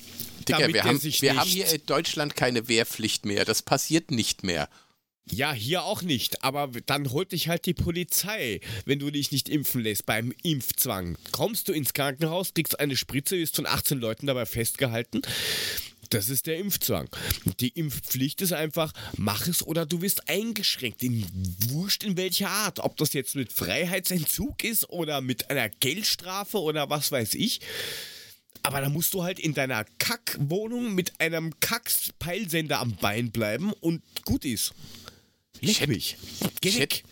Digga 0.49 0.69
wir, 0.69 0.85
haben, 0.85 1.03
wir 1.03 1.37
haben 1.37 1.49
hier 1.49 1.73
in 1.73 1.85
Deutschland 1.87 2.37
keine 2.37 2.69
Wehrpflicht 2.69 3.27
mehr. 3.27 3.45
Das 3.45 3.63
passiert 3.63 4.13
nicht 4.13 4.45
mehr. 4.45 4.69
Ja, 5.29 5.53
hier 5.53 5.83
auch 5.83 6.03
nicht, 6.03 6.45
aber 6.45 6.69
dann 6.87 7.11
holt 7.11 7.33
dich 7.33 7.49
halt 7.49 7.67
die 7.67 7.75
Polizei, 7.75 8.61
wenn 8.85 9.01
du 9.01 9.11
dich 9.11 9.33
nicht 9.33 9.49
impfen 9.49 9.81
lässt 9.81 10.07
beim 10.07 10.33
Impfzwang. 10.45 11.19
Kommst 11.33 11.67
du 11.67 11.73
ins 11.73 11.95
Krankenhaus, 11.95 12.55
kriegst 12.55 12.79
eine 12.79 12.97
Spritze, 12.97 13.37
wirst 13.37 13.57
von 13.57 13.67
18 13.67 13.99
Leuten 13.99 14.29
dabei 14.29 14.47
festgehalten. 14.47 15.23
Das 16.11 16.29
ist 16.29 16.47
der 16.47 16.59
Impfzwang. 16.59 17.09
Die 17.61 17.69
Impfpflicht 17.71 18.41
ist 18.43 18.53
einfach, 18.53 18.93
mach 19.17 19.47
es 19.47 19.63
oder 19.67 19.87
du 19.87 20.03
wirst 20.03 20.29
eingeschränkt. 20.29 21.03
In 21.03 21.27
wurscht 21.69 22.05
in 22.05 22.17
welcher 22.17 22.51
Art. 22.51 22.81
Ob 22.81 22.97
das 22.97 23.13
jetzt 23.13 23.35
mit 23.35 23.53
Freiheitsentzug 23.53 24.65
ist 24.65 24.89
oder 24.89 25.21
mit 25.21 25.51
einer 25.51 25.69
Geldstrafe 25.69 26.59
oder 26.59 26.89
was 26.91 27.13
weiß 27.13 27.35
ich. 27.35 27.61
Aber 28.63 28.81
da 28.81 28.89
musst 28.89 29.15
du 29.15 29.23
halt 29.23 29.39
in 29.39 29.55
deiner 29.55 29.85
Kackwohnung 29.99 30.95
mit 30.95 31.21
einem 31.21 31.59
Kackspeilsender 31.61 32.81
am 32.81 32.97
Bein 32.97 33.31
bleiben 33.31 33.73
und 33.73 34.03
gut 34.25 34.45
ist. 34.45 34.73
Ich 35.61 35.81
hätte- 35.81 35.93
mich. 35.93 36.17
Geh 36.61 36.69
Ich 36.71 36.79
hätte, 36.81 37.03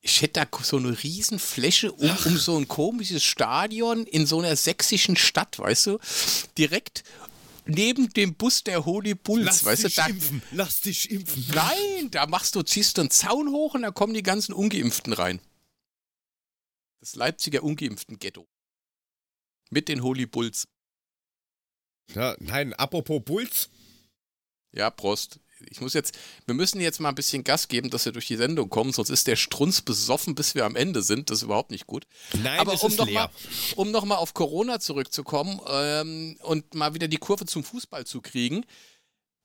ich 0.00 0.22
hätte 0.22 0.40
da 0.40 0.64
so 0.64 0.78
eine 0.78 1.02
Riesenfläche 1.02 1.92
um, 1.92 2.10
um 2.24 2.36
so 2.38 2.56
ein 2.56 2.66
komisches 2.66 3.22
Stadion 3.22 4.06
in 4.06 4.26
so 4.26 4.40
einer 4.40 4.56
sächsischen 4.56 5.16
Stadt, 5.16 5.58
weißt 5.58 5.86
du? 5.86 5.98
Direkt 6.58 7.04
neben 7.66 8.08
dem 8.10 8.34
Bus 8.34 8.64
der 8.64 8.84
Holy 8.84 9.14
Bulls. 9.14 9.44
Lass 9.44 9.64
weißt 9.64 9.84
dich 9.84 9.94
du, 9.94 10.00
da, 10.00 10.06
impfen. 10.08 10.42
Lass 10.52 10.80
dich 10.80 11.10
impfen. 11.10 11.46
Nein, 11.54 12.10
da 12.10 12.26
machst 12.26 12.54
du, 12.54 12.62
ziehst 12.62 12.96
du 12.96 13.02
einen 13.02 13.10
Zaun 13.10 13.50
hoch 13.50 13.74
und 13.74 13.82
da 13.82 13.90
kommen 13.90 14.14
die 14.14 14.22
ganzen 14.22 14.52
Ungeimpften 14.52 15.12
rein. 15.12 15.40
Das 17.00 17.14
Leipziger 17.14 17.62
Ungeimpften-Ghetto. 17.62 18.48
Mit 19.70 19.88
den 19.88 20.02
Holy 20.02 20.26
Bulls. 20.26 20.68
Ja, 22.14 22.36
nein, 22.38 22.74
apropos 22.74 23.22
Bulls. 23.24 23.70
Ja, 24.72 24.90
Prost. 24.90 25.40
Ich 25.70 25.80
muss 25.80 25.94
jetzt, 25.94 26.16
wir 26.46 26.54
müssen 26.54 26.80
jetzt 26.80 27.00
mal 27.00 27.08
ein 27.10 27.14
bisschen 27.14 27.44
Gas 27.44 27.68
geben, 27.68 27.90
dass 27.90 28.04
wir 28.04 28.12
durch 28.12 28.26
die 28.26 28.36
Sendung 28.36 28.68
kommen, 28.70 28.92
sonst 28.92 29.10
ist 29.10 29.26
der 29.26 29.36
Strunz 29.36 29.80
besoffen, 29.82 30.34
bis 30.34 30.54
wir 30.54 30.64
am 30.64 30.76
Ende 30.76 31.02
sind. 31.02 31.30
Das 31.30 31.38
ist 31.38 31.42
überhaupt 31.44 31.70
nicht 31.70 31.86
gut. 31.86 32.06
Nein, 32.42 32.58
Aber 32.60 32.80
um 32.82 32.94
nochmal 32.96 33.28
um 33.76 33.90
noch 33.90 34.04
mal 34.04 34.16
auf 34.16 34.34
Corona 34.34 34.80
zurückzukommen 34.80 35.60
ähm, 35.68 36.36
und 36.42 36.74
mal 36.74 36.94
wieder 36.94 37.08
die 37.08 37.18
Kurve 37.18 37.46
zum 37.46 37.64
Fußball 37.64 38.04
zu 38.06 38.20
kriegen. 38.20 38.64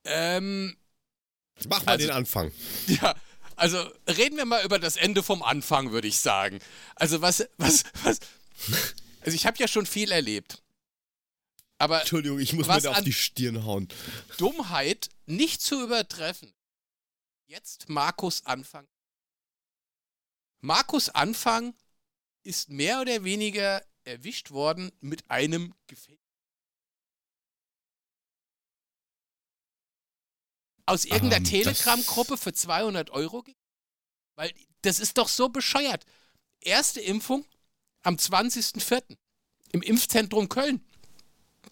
Ähm, 0.04 0.76
Mach 1.68 1.84
mal 1.84 1.92
Also- 1.92 2.06
den 2.06 2.14
Anfang. 2.14 2.52
Ja, 2.86 3.14
also 3.56 3.78
reden 4.06 4.36
wir 4.36 4.44
mal 4.44 4.64
über 4.64 4.78
das 4.78 4.96
Ende 4.96 5.22
vom 5.24 5.42
Anfang, 5.42 5.90
würde 5.90 6.06
ich 6.06 6.18
sagen. 6.18 6.60
Also 6.94 7.20
was, 7.20 7.48
was, 7.58 7.82
was. 8.04 8.18
Also 9.22 9.34
ich 9.34 9.46
habe 9.46 9.56
ja 9.58 9.66
schon 9.66 9.84
viel 9.84 10.12
erlebt. 10.12 10.62
Aber 11.78 12.00
Entschuldigung, 12.00 12.40
ich 12.40 12.52
muss 12.52 12.66
mir 12.66 12.80
da 12.80 12.90
auf 12.90 13.02
die 13.02 13.12
Stirn 13.12 13.64
hauen. 13.64 13.88
Dummheit 14.36 15.08
nicht 15.26 15.60
zu 15.62 15.82
übertreffen. 15.82 16.52
Jetzt 17.46 17.88
Markus 17.88 18.44
Anfang. 18.46 18.86
Markus 20.60 21.08
Anfang 21.08 21.74
ist 22.42 22.68
mehr 22.68 23.00
oder 23.00 23.22
weniger 23.24 23.82
erwischt 24.04 24.50
worden 24.50 24.90
mit 25.00 25.30
einem 25.30 25.72
Gefäß. 25.86 26.18
Aus 30.86 31.04
irgendeiner 31.04 31.36
Ähm, 31.36 31.42
das- 31.44 31.50
Telegram-Gruppe 31.50 32.36
für 32.38 32.52
200 32.52 33.10
Euro? 33.10 33.44
Weil 34.36 34.52
das 34.82 35.00
ist 35.00 35.18
doch 35.18 35.28
so 35.28 35.48
bescheuert. 35.48 36.06
Erste 36.60 37.00
Impfung 37.00 37.44
am 38.02 38.16
20.04. 38.16 39.16
im 39.72 39.82
Impfzentrum 39.82 40.48
Köln. 40.48 40.84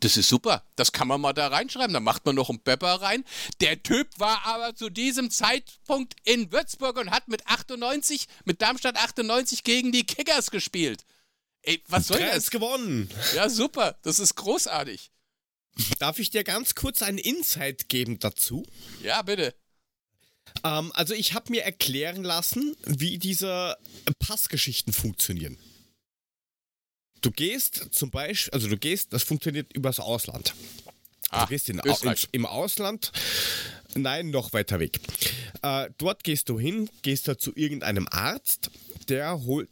Das 0.00 0.16
ist 0.16 0.28
super. 0.28 0.62
Das 0.76 0.92
kann 0.92 1.08
man 1.08 1.20
mal 1.20 1.32
da 1.32 1.48
reinschreiben. 1.48 1.94
Da 1.94 2.00
macht 2.00 2.24
man 2.26 2.34
noch 2.34 2.50
einen 2.50 2.60
Pepper 2.60 3.00
rein. 3.00 3.24
Der 3.60 3.82
Typ 3.82 4.08
war 4.18 4.44
aber 4.46 4.74
zu 4.74 4.90
diesem 4.90 5.30
Zeitpunkt 5.30 6.14
in 6.24 6.52
Würzburg 6.52 6.98
und 6.98 7.10
hat 7.10 7.28
mit 7.28 7.46
98, 7.46 8.26
mit 8.44 8.60
Darmstadt 8.62 8.96
98 8.96 9.64
gegen 9.64 9.92
die 9.92 10.04
Kickers 10.04 10.50
gespielt. 10.50 11.04
Ey, 11.62 11.82
was 11.88 12.06
soll 12.08 12.18
3-1 12.18 12.34
das? 12.34 12.50
gewonnen. 12.50 13.10
Ja, 13.34 13.48
super. 13.48 13.98
Das 14.02 14.18
ist 14.18 14.36
großartig. 14.36 15.10
Darf 15.98 16.18
ich 16.18 16.30
dir 16.30 16.44
ganz 16.44 16.74
kurz 16.74 17.02
einen 17.02 17.18
Insight 17.18 17.88
geben 17.88 18.18
dazu? 18.18 18.64
Ja, 19.02 19.22
bitte. 19.22 19.54
Ähm, 20.64 20.92
also 20.94 21.14
ich 21.14 21.34
habe 21.34 21.50
mir 21.50 21.64
erklären 21.64 22.22
lassen, 22.22 22.76
wie 22.84 23.18
diese 23.18 23.76
Passgeschichten 24.20 24.92
funktionieren. 24.92 25.58
Du 27.26 27.32
gehst 27.32 27.88
zum 27.90 28.12
Beispiel, 28.12 28.54
also 28.54 28.68
du 28.68 28.76
gehst, 28.76 29.12
das 29.12 29.24
funktioniert 29.24 29.72
übers 29.72 29.98
Ausland. 29.98 30.54
Ah, 31.30 31.42
du 31.42 31.48
gehst 31.48 31.68
in, 31.68 31.80
ins, 31.80 32.28
im 32.30 32.46
Ausland, 32.46 33.10
nein, 33.96 34.30
noch 34.30 34.52
weiter 34.52 34.78
weg. 34.78 35.00
Äh, 35.60 35.90
dort 35.98 36.22
gehst 36.22 36.48
du 36.48 36.60
hin, 36.60 36.88
gehst 37.02 37.26
da 37.26 37.36
zu 37.36 37.50
irgendeinem 37.56 38.06
Arzt, 38.12 38.70
der 39.08 39.42
holt, 39.42 39.68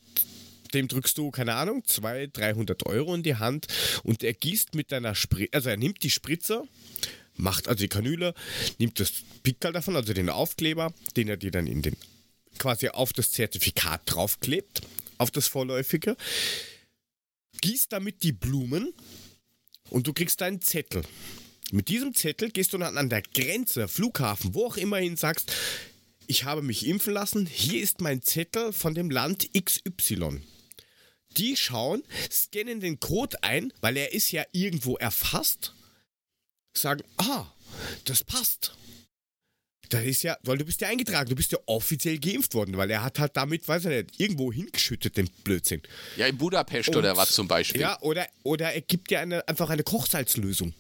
dem 0.75 0.89
drückst 0.89 1.17
du, 1.17 1.31
keine 1.31 1.55
Ahnung, 1.55 1.85
200, 1.87 2.37
300 2.37 2.87
Euro 2.87 3.15
in 3.15 3.23
die 3.23 3.37
Hand 3.37 3.69
und 4.03 4.25
er 4.25 4.35
gießt 4.35 4.75
mit 4.75 4.91
deiner 4.91 5.15
Spritze, 5.15 5.53
also 5.53 5.71
er 5.71 5.77
nimmt 5.77 6.03
die 6.03 6.11
Spritze, 6.11 6.65
macht 7.37 7.69
also 7.69 7.79
die 7.79 7.89
Kanüle, 7.89 8.35
nimmt 8.79 8.99
das 8.99 9.13
Pickel 9.45 9.71
davon, 9.71 9.95
also 9.95 10.13
den 10.13 10.29
Aufkleber, 10.29 10.93
den 11.17 11.29
er 11.29 11.37
dir 11.37 11.53
dann 11.53 11.69
in 11.69 11.83
den, 11.83 11.97
quasi 12.59 12.89
auf 12.89 13.13
das 13.13 13.31
Zertifikat 13.31 14.01
draufklebt, 14.07 14.81
auf 15.19 15.31
das 15.31 15.47
vorläufige, 15.47 16.17
gießt 17.65 17.91
damit 17.95 18.23
die 18.23 18.33
Blumen 18.33 18.93
und 19.89 20.07
du 20.07 20.13
kriegst 20.13 20.43
deinen 20.43 20.61
Zettel. 20.61 21.03
Mit 21.73 21.89
diesem 21.89 22.13
Zettel 22.13 22.51
gehst 22.51 22.75
du 22.75 22.79
dann 22.79 22.99
an 22.99 23.09
der 23.09 23.23
Grenze, 23.23 23.89
Flughafen, 23.89 24.55
wo 24.55 24.67
auch 24.67 24.77
immer 24.77 24.99
hin, 24.99 25.17
sagst, 25.17 25.51
ich 26.27 26.45
habe 26.45 26.61
mich 26.61 26.87
impfen 26.87 27.15
lassen, 27.15 27.47
hier 27.47 27.83
ist 27.83 28.03
mein 28.03 28.21
Zettel 28.21 28.75
von 28.75 28.95
dem 28.95 29.11
Land 29.11 29.49
XY. 29.59 30.43
Die 31.39 31.57
schauen, 31.57 32.03
scannen 32.31 32.81
den 32.81 33.01
Code 33.01 33.43
ein, 33.43 33.73
weil 33.81 33.97
er 33.97 34.13
ist 34.13 34.31
ja 34.31 34.45
irgendwo 34.53 34.97
erfasst, 34.99 35.75
sagen, 36.75 37.03
ah, 37.17 37.47
das 38.05 38.25
passt. 38.25 38.77
Das 39.91 40.05
ist 40.05 40.23
ja, 40.23 40.37
weil 40.43 40.59
du 40.59 40.65
bist 40.65 40.81
ja 40.81 40.89
eingetragen, 40.89 41.29
du 41.29 41.37
bist 41.37 41.53
ja 41.53 41.59
offiziell 41.67 42.19
geimpft 42.19 42.55
worden, 42.55 42.77
weil 42.77 42.91
er 42.91 43.03
hat 43.03 43.19
halt 43.19 43.37
damit, 43.37 43.67
weiß 43.67 43.85
ich 43.87 43.91
nicht, 43.91 44.21
irgendwo 44.21 44.53
hingeschüttet, 44.53 45.17
den 45.17 45.29
Blödsinn. 45.45 45.83
Ja, 46.17 46.27
in 46.27 46.39
Budapest 46.39 46.89
Und- 46.91 46.97
oder 46.97 47.17
was 47.17 47.33
zum 47.33 47.49
Beispiel. 47.49 47.81
Ja, 47.81 48.01
oder, 48.01 48.27
oder 48.43 48.73
er 48.73 48.81
gibt 48.81 49.11
dir 49.11 49.21
eine, 49.21 49.47
einfach 49.49 49.71
eine 49.71 49.83
Kochsalzlösung. 49.83 50.75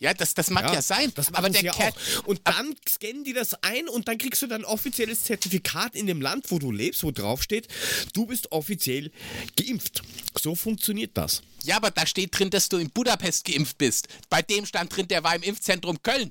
Ja, 0.00 0.14
das, 0.14 0.34
das 0.34 0.50
mag 0.50 0.72
ja, 0.72 0.80
sein. 0.80 1.12
Das 1.14 1.34
aber 1.34 1.50
der 1.50 1.62
ja 1.62 1.72
Kerl. 1.72 1.92
Und 2.24 2.40
dann 2.44 2.76
scannen 2.88 3.24
die 3.24 3.32
das 3.32 3.54
ein 3.62 3.88
und 3.88 4.06
dann 4.06 4.16
kriegst 4.16 4.40
du 4.42 4.46
dann 4.46 4.64
offizielles 4.64 5.24
Zertifikat 5.24 5.96
in 5.96 6.06
dem 6.06 6.20
Land, 6.20 6.50
wo 6.50 6.58
du 6.58 6.70
lebst, 6.70 7.02
wo 7.02 7.10
drauf 7.10 7.42
steht, 7.42 7.66
du 8.12 8.26
bist 8.26 8.52
offiziell 8.52 9.10
geimpft. 9.56 10.02
So 10.40 10.54
funktioniert 10.54 11.16
das. 11.16 11.42
Ja, 11.64 11.76
aber 11.76 11.90
da 11.90 12.06
steht 12.06 12.38
drin, 12.38 12.50
dass 12.50 12.68
du 12.68 12.76
in 12.76 12.90
Budapest 12.90 13.44
geimpft 13.44 13.76
bist. 13.78 14.06
Bei 14.30 14.40
dem 14.40 14.66
stand 14.66 14.94
drin, 14.94 15.08
der 15.08 15.24
war 15.24 15.34
im 15.34 15.42
Impfzentrum 15.42 16.00
Köln. 16.02 16.30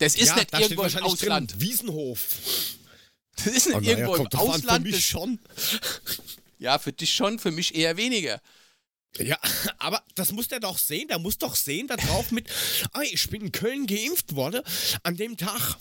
Das 0.00 0.16
ist 0.16 0.28
ja, 0.28 0.34
nicht 0.36 0.52
da 0.52 0.58
irgendwo 0.58 0.82
im 0.82 0.96
Ausland. 0.96 1.52
drin, 1.52 1.60
Wiesenhof. 1.60 2.20
Das 3.36 3.46
ist 3.46 3.66
nicht 3.66 3.76
Oh, 3.76 3.80
naja, 3.80 3.98
irgendwo 3.98 4.16
im 4.16 4.26
Ausland. 4.26 4.86
Für 4.86 4.92
mich 4.92 5.06
schon. 5.06 5.38
Ja, 6.58 6.78
für 6.78 6.92
dich 6.92 7.14
schon, 7.14 7.38
für 7.38 7.50
mich 7.50 7.74
eher 7.74 7.96
weniger. 7.96 8.38
Ja, 9.16 9.38
aber 9.78 10.04
das 10.14 10.30
muss 10.30 10.48
der 10.48 10.60
doch 10.60 10.76
sehen. 10.76 11.08
Der 11.08 11.18
muss 11.18 11.38
doch 11.38 11.56
sehen, 11.56 11.86
da 11.86 11.96
drauf 11.96 12.30
mit, 12.32 12.48
ah, 12.92 13.00
ich 13.00 13.30
bin 13.30 13.40
in 13.40 13.52
Köln 13.52 13.86
geimpft 13.86 14.34
worden 14.34 14.60
an 15.02 15.16
dem 15.16 15.38
Tag. 15.38 15.78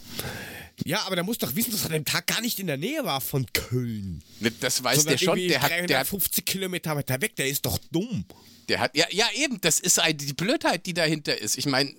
Ja, 0.85 1.01
aber 1.01 1.15
der 1.15 1.25
muss 1.25 1.37
doch 1.37 1.53
wissen, 1.55 1.71
dass 1.71 1.81
er 1.81 1.87
an 1.87 1.91
dem 1.91 2.05
Tag 2.05 2.27
gar 2.27 2.39
nicht 2.39 2.59
in 2.59 2.67
der 2.67 2.77
Nähe 2.77 3.03
war 3.03 3.19
von 3.19 3.45
Köln. 3.51 4.23
Ne, 4.39 4.51
Das 4.51 4.81
weiß 4.81 4.99
sondern 4.99 5.17
der 5.17 5.25
schon. 5.25 5.37
Der 5.37 5.61
hat, 5.61 5.69
der, 5.71 5.81
hat, 5.81 5.89
350 5.89 6.45
Kilometer 6.45 6.95
weiter 6.95 7.19
weg. 7.21 7.35
Der 7.35 7.49
ist 7.49 7.65
doch 7.65 7.77
dumm. 7.91 8.23
der 8.69 8.79
hat, 8.79 8.95
ja, 8.95 9.05
ja 9.11 9.27
eben, 9.35 9.59
das 9.59 9.81
ist 9.81 9.99
die 10.13 10.31
Blödheit, 10.31 10.85
die 10.85 10.93
dahinter 10.93 11.37
ist. 11.37 11.57
Ich 11.57 11.65
meine, 11.65 11.93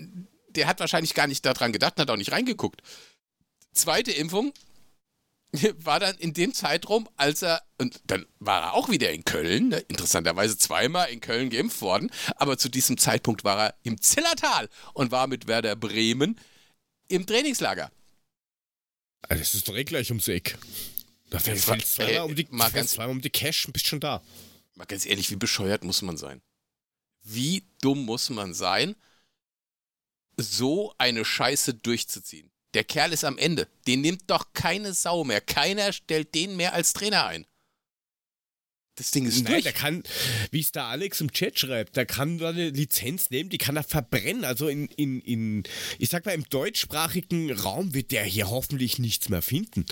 der 0.56 0.66
hat 0.66 0.80
wahrscheinlich 0.80 1.14
gar 1.14 1.26
nicht 1.26 1.44
daran 1.44 1.72
gedacht 1.72 1.94
und 1.96 2.02
hat 2.02 2.10
auch 2.10 2.16
nicht 2.16 2.32
reingeguckt. 2.32 2.82
Zweite 3.72 4.12
Impfung 4.12 4.52
war 5.78 5.98
dann 6.00 6.16
in 6.18 6.32
dem 6.32 6.54
Zeitraum, 6.54 7.08
als 7.16 7.42
er, 7.42 7.62
und 7.78 8.00
dann 8.06 8.26
war 8.38 8.62
er 8.62 8.74
auch 8.74 8.88
wieder 8.88 9.12
in 9.12 9.24
Köln, 9.24 9.68
ne, 9.68 9.78
interessanterweise 9.88 10.56
zweimal 10.58 11.10
in 11.10 11.20
Köln 11.20 11.50
geimpft 11.50 11.80
worden, 11.80 12.10
aber 12.36 12.56
zu 12.58 12.68
diesem 12.68 12.98
Zeitpunkt 12.98 13.42
war 13.44 13.66
er 13.68 13.74
im 13.82 14.00
Zillertal 14.00 14.68
und 14.94 15.10
war 15.10 15.26
mit 15.26 15.46
Werder 15.48 15.74
Bremen 15.76 16.38
im 17.08 17.26
Trainingslager. 17.26 17.90
Also 19.22 19.40
das 19.42 19.54
ist 19.54 19.68
doch 19.68 19.76
eh 19.76 19.84
gleich 19.84 20.10
ums 20.10 20.28
Eck. 20.28 20.56
Da 21.30 21.38
fällst 21.38 21.68
du 21.68 21.78
zweimal, 21.78 22.20
um 22.22 22.34
die, 22.34 22.46
mal 22.50 22.70
ganz- 22.70 22.92
zweimal 22.92 23.14
um 23.16 23.20
die 23.20 23.30
Cash 23.30 23.66
und 23.66 23.72
bist 23.72 23.86
schon 23.86 24.00
da. 24.00 24.22
Mal 24.74 24.86
ganz 24.86 25.04
ehrlich, 25.06 25.30
wie 25.30 25.36
bescheuert 25.36 25.84
muss 25.84 26.02
man 26.02 26.16
sein? 26.16 26.40
Wie 27.22 27.64
dumm 27.82 28.04
muss 28.04 28.30
man 28.30 28.54
sein, 28.54 28.96
so 30.36 30.94
eine 30.98 31.24
Scheiße 31.24 31.74
durchzuziehen? 31.74 32.50
Der 32.74 32.84
Kerl 32.84 33.12
ist 33.12 33.24
am 33.24 33.38
Ende. 33.38 33.68
Den 33.86 34.00
nimmt 34.00 34.30
doch 34.30 34.52
keine 34.52 34.92
Sau 34.92 35.24
mehr. 35.24 35.40
Keiner 35.40 35.92
stellt 35.92 36.34
den 36.34 36.56
mehr 36.56 36.72
als 36.72 36.92
Trainer 36.92 37.26
ein. 37.26 37.46
Das 39.00 39.12
Ding 39.12 39.26
ist 39.26 39.44
Nein, 39.44 39.54
durch. 39.54 39.62
der 39.62 39.72
kann, 39.72 40.02
wie 40.50 40.60
es 40.60 40.72
da 40.72 40.90
Alex 40.90 41.22
im 41.22 41.32
Chat 41.32 41.58
schreibt, 41.58 41.96
der 41.96 42.04
kann 42.04 42.36
da 42.36 42.50
eine 42.50 42.68
Lizenz 42.68 43.30
nehmen, 43.30 43.48
die 43.48 43.56
kann 43.56 43.76
er 43.76 43.82
verbrennen. 43.82 44.44
Also 44.44 44.68
in, 44.68 44.88
in, 44.88 45.20
in 45.22 45.62
ich 45.98 46.10
sag 46.10 46.26
mal, 46.26 46.32
im 46.32 46.44
deutschsprachigen 46.44 47.50
Raum 47.50 47.94
wird 47.94 48.12
der 48.12 48.24
hier 48.24 48.50
hoffentlich 48.50 48.98
nichts 48.98 49.30
mehr 49.30 49.40
finden. 49.40 49.86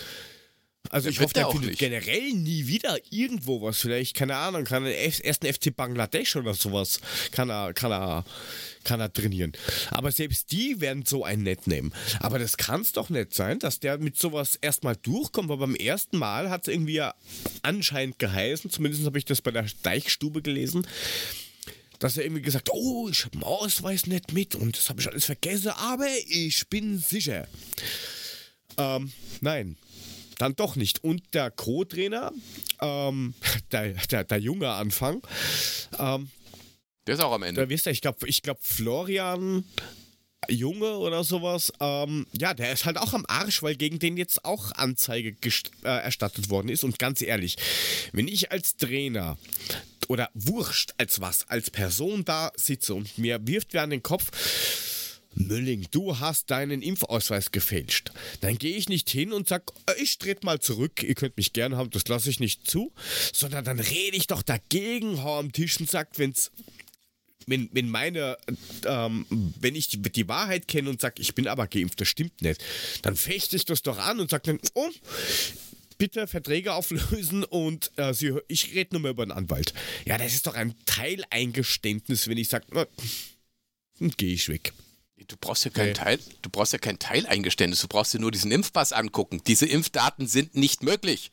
Also 0.91 1.09
ich 1.09 1.21
hoffe, 1.21 1.35
der 1.35 1.49
auch 1.49 1.53
findet 1.53 1.71
nicht. 1.71 1.79
generell 1.79 2.33
nie 2.33 2.67
wieder 2.67 2.99
irgendwo 3.11 3.63
was. 3.63 3.79
Vielleicht, 3.79 4.15
keine 4.15 4.37
Ahnung, 4.37 4.65
kann 4.65 4.85
er 4.87 5.25
ersten 5.25 5.53
FC 5.53 5.75
Bangladesch 5.75 6.37
oder 6.37 6.55
sowas, 6.55 7.01
kann 7.31 7.51
er, 7.51 7.75
kann 7.75 7.93
er, 7.93 8.25
kann 8.85 9.01
er 9.01 9.13
trainieren. 9.13 9.53
Aber 9.91 10.13
selbst 10.13 10.51
die 10.53 10.81
werden 10.81 11.05
so 11.05 11.25
ein 11.25 11.43
Nett 11.43 11.67
nehmen. 11.67 11.93
Aber 12.21 12.39
das 12.39 12.57
kann 12.57 12.81
es 12.81 12.93
doch 12.93 13.11
nicht 13.11 13.35
sein, 13.35 13.59
dass 13.59 13.81
der 13.81 13.99
mit 13.99 14.17
sowas 14.19 14.57
erstmal 14.57 14.97
durchkommt, 14.97 15.49
weil 15.49 15.59
beim 15.59 15.75
ersten 15.75 16.19
Mal 16.19 16.51
hat 16.51 16.63
es 16.67 16.73
irgendwie 16.73 16.95
ja 16.95 17.15
anscheinend 17.63 18.19
geheißen, 18.19 18.71
zumindest 18.71 19.05
habe 19.05 19.19
ich 19.19 19.25
das 19.25 19.43
bei 19.43 19.51
der 19.51 19.67
Deichstube 19.83 20.43
gelesen, 20.43 20.87
dass 21.99 22.17
er 22.17 22.25
irgendwie 22.25 22.43
gesagt 22.43 22.71
oh, 22.73 23.09
ich 23.11 23.25
habe 23.25 23.35
einen 23.35 23.43
Ausweis 23.43 24.07
nicht 24.07 24.33
mit 24.33 24.55
und 24.55 24.77
das 24.77 24.89
habe 24.89 25.01
ich 25.01 25.09
alles 25.09 25.25
vergessen, 25.25 25.71
aber 25.71 26.07
ich 26.29 26.69
bin 26.69 26.99
sicher. 26.99 27.47
Ähm, 28.77 29.13
nein, 29.41 29.77
dann 30.39 30.57
doch 30.57 30.77
nicht. 30.77 31.05
Und 31.05 31.23
der 31.35 31.51
Co-Trainer, 31.51 32.33
ähm, 32.81 33.35
der, 33.73 33.93
der, 33.93 34.25
der 34.25 34.39
junge 34.39 34.71
Anfang, 34.71 35.23
ähm, 35.99 36.31
Der 37.07 37.15
ist 37.15 37.21
auch 37.21 37.33
am 37.33 37.43
Ende. 37.43 37.61
da 37.63 37.69
wisst 37.69 37.87
ihr, 37.87 37.93
ich 37.93 38.01
glaube, 38.01 38.27
ich 38.29 38.43
glaub, 38.43 38.59
Florian, 38.63 39.65
Junge 40.49 40.97
oder 40.99 41.25
sowas, 41.25 41.73
ähm, 41.81 42.27
ja, 42.33 42.55
der 42.55 42.73
ist 42.73 42.85
halt 42.85 42.97
auch 42.97 43.13
am 43.13 43.27
Arsch, 43.29 43.63
weil 43.63 43.75
gegen 43.75 43.99
den 43.99 44.17
jetzt 44.17 44.45
auch 44.45 44.73
Anzeige 44.73 45.37
äh, 45.85 45.89
erstattet 45.89 46.49
worden 46.49 46.69
ist. 46.69 46.85
Und 46.85 46.99
ganz 46.99 47.21
ehrlich, 47.21 47.57
wenn 48.13 48.29
ich 48.29 48.53
als 48.53 48.77
Trainer 48.77 49.37
oder 50.07 50.31
wurscht 50.35 50.95
als 50.97 51.21
was, 51.21 51.49
als 51.49 51.71
Person 51.71 52.25
da 52.25 52.53
sitze 52.57 52.95
und 52.95 53.19
mir 53.19 53.47
wirft 53.47 53.75
wer 53.75 53.83
an 53.83 53.91
den 53.91 54.03
Kopf, 54.03 54.31
Mülling, 55.39 55.87
du 55.91 56.19
hast 56.19 56.51
deinen 56.51 56.83
Impfausweis 56.83 57.51
gefälscht. 57.51 58.13
Dann 58.41 58.59
gehe 58.59 58.77
ich 58.77 58.89
nicht 58.89 59.09
hin 59.09 59.33
und 59.33 59.49
sage, 59.49 59.65
äh, 59.87 60.03
ich 60.03 60.19
trete 60.19 60.45
mal 60.45 60.61
zurück, 60.61 61.03
ihr 61.03 61.15
könnt 61.15 61.37
mich 61.37 61.53
gerne 61.53 61.77
haben, 61.77 61.91
das 61.91 62.07
lasse 62.09 62.31
ich 62.31 62.41
nicht 62.41 62.69
zu, 62.69 62.93
sondern 63.33 63.65
dann 63.65 63.81
rede 63.81 64.17
ich 64.17 64.27
doch 64.27 64.43
dagegen, 64.43 65.23
hau 65.23 65.39
am 65.39 65.53
Tisch 65.53 65.79
und 65.81 65.91
sage, 65.91 66.11
wenn's 66.17 66.51
wenn, 67.47 67.71
wenn 67.73 67.89
meine, 67.89 68.37
ähm, 68.85 69.25
wenn 69.31 69.75
ich 69.75 69.89
die, 69.89 70.03
die 70.03 70.29
Wahrheit 70.29 70.69
kenne 70.69 70.91
und 70.91 71.01
sage, 71.01 71.23
ich 71.23 71.35
bin 71.35 71.49
aber 71.49 71.67
geimpft, 71.67 71.99
das 71.99 72.09
stimmt 72.09 72.43
nicht, 72.43 72.63
dann 73.01 73.17
fechte 73.17 73.57
ich 73.57 73.65
das 73.65 73.81
doch 73.81 73.99
an 73.99 74.21
und 74.21 74.29
sage 74.29 74.43
dann, 74.53 74.61
oh, 74.75 74.91
bitte 75.97 76.27
Verträge 76.27 76.75
auflösen 76.75 77.45
und 77.45 77.91
äh, 77.97 78.13
Sie, 78.13 78.35
ich 78.49 78.75
rede 78.75 78.95
nur 78.95 79.01
mal 79.01 79.11
über 79.11 79.23
einen 79.23 79.33
Anwalt. 79.33 79.73
Ja, 80.05 80.19
das 80.19 80.35
ist 80.35 80.47
doch 80.47 80.55
ein 80.55 80.75
Teileingeständnis, 80.85 82.29
wenn 82.29 82.37
ich 82.37 82.49
sage, 82.49 82.67
dann 82.71 84.11
gehe 84.17 84.35
ich 84.35 84.49
weg. 84.49 84.73
Du 85.29 85.37
brauchst 85.39 85.65
ja 85.67 85.71
kein 85.71 85.93
Teil, 85.93 86.19
du 86.41 86.49
brauchst 86.49 86.73
ja 86.73 86.79
kein 86.79 86.99
Teileingeständnis, 86.99 87.83
du 87.83 87.89
brauchst 87.89 88.15
dir 88.15 88.19
nur 88.19 88.31
diesen 88.31 88.51
Impfpass 88.51 88.95
angucken. 88.95 89.43
Diese 89.47 89.67
Impfdaten 89.67 90.27
sind 90.27 90.55
nicht 90.55 90.83
möglich. 90.83 91.31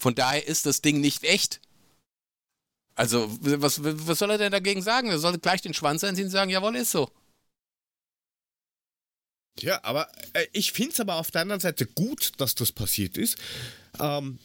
Von 0.00 0.16
daher 0.16 0.46
ist 0.46 0.66
das 0.66 0.82
Ding 0.82 1.00
nicht 1.00 1.22
echt. 1.22 1.60
Also, 2.96 3.28
was, 3.40 3.84
was 3.84 4.18
soll 4.18 4.30
er 4.30 4.38
denn 4.38 4.50
dagegen 4.50 4.82
sagen? 4.82 5.10
Er 5.10 5.18
soll 5.18 5.38
gleich 5.38 5.62
den 5.62 5.74
Schwanz 5.74 6.02
einziehen 6.02 6.24
und 6.24 6.30
sagen, 6.30 6.50
jawohl, 6.50 6.74
ist 6.74 6.90
so. 6.90 7.08
Ja, 9.60 9.82
aber 9.84 10.10
äh, 10.32 10.46
ich 10.52 10.72
finde 10.72 10.92
es 10.92 11.00
aber 11.00 11.14
auf 11.14 11.30
der 11.30 11.42
anderen 11.42 11.60
Seite 11.60 11.86
gut, 11.86 12.32
dass 12.38 12.54
das 12.54 12.72
passiert 12.72 13.16
ist. 13.16 13.38
Ähm, 14.00 14.38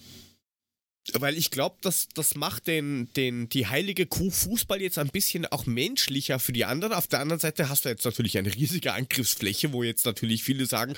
weil 1.13 1.37
ich 1.37 1.49
glaube, 1.49 1.77
das, 1.81 2.07
das 2.13 2.35
macht 2.35 2.67
den, 2.67 3.11
den, 3.15 3.49
die 3.49 3.67
heilige 3.67 4.05
Kuh 4.05 4.29
Fußball 4.29 4.81
jetzt 4.81 4.99
ein 4.99 5.09
bisschen 5.09 5.45
auch 5.47 5.65
menschlicher 5.65 6.39
für 6.39 6.53
die 6.53 6.65
anderen. 6.65 6.93
Auf 6.93 7.07
der 7.07 7.19
anderen 7.19 7.39
Seite 7.39 7.69
hast 7.69 7.85
du 7.85 7.89
jetzt 7.89 8.05
natürlich 8.05 8.37
eine 8.37 8.53
riesige 8.53 8.93
Angriffsfläche, 8.93 9.73
wo 9.73 9.83
jetzt 9.83 10.05
natürlich 10.05 10.43
viele 10.43 10.65
sagen, 10.67 10.93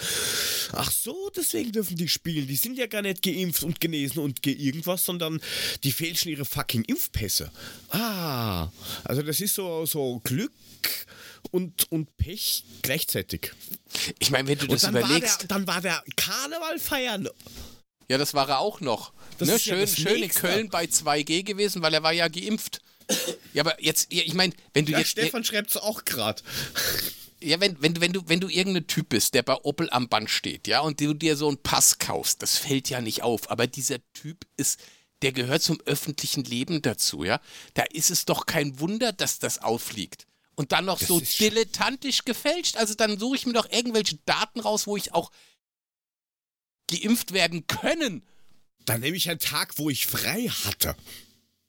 ach 0.74 0.92
so, 0.92 1.32
deswegen 1.36 1.72
dürfen 1.72 1.96
die 1.96 2.10
spielen. 2.10 2.48
Die 2.48 2.56
sind 2.58 2.78
ja 2.78 2.88
gar 2.88 3.02
nicht 3.02 3.22
geimpft 3.22 3.64
und 3.64 3.80
genesen 3.80 4.20
und 4.20 4.42
ge 4.42 4.54
irgendwas, 4.54 5.06
sondern 5.06 5.40
die 5.84 5.92
fälschen 5.92 6.32
ihre 6.32 6.46
fucking 6.46 6.84
Impfpässe. 6.84 7.52
Ah, 7.90 8.70
also 9.06 9.22
das 9.22 9.40
ist 9.40 9.56
so, 9.56 9.86
so 9.86 10.20
Glück 10.24 10.52
und, 11.52 11.92
und 11.92 12.16
Pech 12.18 12.66
gleichzeitig. 12.82 13.54
Ich 14.20 14.32
meine, 14.32 14.50
wenn 14.50 14.58
du 14.58 14.68
das 14.68 14.84
überlegst. 14.84 15.12
War 15.12 15.38
der, 15.38 15.48
dann 15.48 15.68
war 15.68 15.82
der 15.82 16.04
Karneval 16.16 16.80
feiern. 16.80 17.30
Ja, 18.10 18.18
das 18.18 18.34
war 18.34 18.50
er 18.50 18.60
auch 18.60 18.82
noch. 18.82 19.14
Ne, 19.40 19.58
schön, 19.60 19.80
ja 19.80 19.88
schön 19.88 20.24
in 20.24 20.30
Köln 20.30 20.70
bei 20.70 20.86
2G 20.86 21.44
gewesen, 21.44 21.82
weil 21.82 21.94
er 21.94 22.04
war 22.04 22.14
ja 22.14 22.28
geimpft. 22.28 22.82
Ja, 23.54 23.64
aber 23.64 23.82
jetzt, 23.84 24.08
ich 24.12 24.34
meine, 24.34 24.54
wenn 24.74 24.86
du 24.86 24.94
ja, 24.94 25.00
jetzt. 25.00 25.10
Stefan 25.10 25.44
schreibt 25.44 25.70
es 25.70 25.78
auch 25.78 26.06
gerade. 26.06 26.42
Ja, 27.42 27.60
wenn, 27.60 27.82
wenn, 27.82 28.00
wenn, 28.00 28.14
du, 28.14 28.22
wenn 28.28 28.40
du 28.40 28.48
irgendein 28.48 28.88
Typ 28.88 29.10
bist, 29.10 29.34
der 29.34 29.44
bei 29.44 29.56
Opel 29.64 29.90
am 29.90 30.08
Band 30.08 30.30
steht, 30.30 30.68
ja, 30.68 30.80
und 30.80 31.02
du 31.02 31.14
dir 31.14 31.36
so 31.36 31.48
einen 31.50 31.58
Pass 31.58 31.98
kaufst, 31.98 32.42
das 32.42 32.58
fällt 32.58 32.90
ja 32.90 33.02
nicht 33.02 33.22
auf. 33.22 33.52
Aber 33.52 33.68
dieser 33.68 33.98
Typ 34.14 34.46
ist, 34.56 34.80
der 35.22 35.34
gehört 35.34 35.62
zum 35.62 35.80
öffentlichen 35.82 36.44
Leben 36.46 36.82
dazu, 36.82 37.24
ja. 37.24 37.42
Da 37.74 37.84
ist 37.92 38.12
es 38.12 38.26
doch 38.26 38.46
kein 38.46 38.80
Wunder, 38.80 39.12
dass 39.12 39.40
das 39.40 39.60
auffliegt. 39.60 40.26
Und 40.56 40.72
dann 40.72 40.86
noch 40.86 41.00
das 41.00 41.08
so 41.08 41.20
dilettantisch 41.20 42.26
gefälscht. 42.26 42.78
Also 42.78 42.94
dann 42.94 43.18
suche 43.18 43.36
ich 43.36 43.46
mir 43.46 43.54
doch 43.54 43.70
irgendwelche 43.72 44.20
Daten 44.26 44.60
raus, 44.60 44.88
wo 44.88 44.96
ich 44.96 45.14
auch 45.14 45.32
geimpft 47.02 47.34
werden 47.34 47.68
können. 47.68 48.24
Dann 48.86 49.02
nehme 49.02 49.18
ich 49.18 49.30
einen 49.30 49.40
Tag, 49.40 49.78
wo 49.78 49.90
ich 49.90 50.08
frei 50.08 50.48
hatte. 50.48 50.96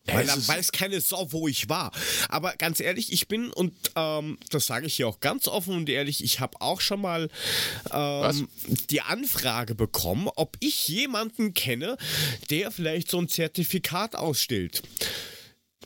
Weil 0.06 0.26
dann 0.26 0.46
weiß 0.46 0.72
keine 0.72 1.00
Sau, 1.00 1.32
wo 1.32 1.48
ich 1.48 1.70
war. 1.70 1.90
Aber 2.28 2.54
ganz 2.56 2.78
ehrlich, 2.80 3.10
ich 3.10 3.26
bin, 3.26 3.50
und 3.50 3.74
ähm, 3.96 4.38
das 4.50 4.66
sage 4.66 4.86
ich 4.86 4.96
hier 4.96 5.08
auch 5.08 5.20
ganz 5.20 5.48
offen 5.48 5.74
und 5.74 5.88
ehrlich, 5.88 6.22
ich 6.22 6.40
habe 6.40 6.60
auch 6.60 6.82
schon 6.82 7.00
mal 7.00 7.30
ähm, 7.90 8.48
die 8.90 9.00
Anfrage 9.00 9.74
bekommen, 9.74 10.28
ob 10.36 10.58
ich 10.60 10.88
jemanden 10.88 11.54
kenne, 11.54 11.96
der 12.50 12.70
vielleicht 12.70 13.10
so 13.10 13.18
ein 13.18 13.28
Zertifikat 13.28 14.14
ausstellt. 14.14 14.82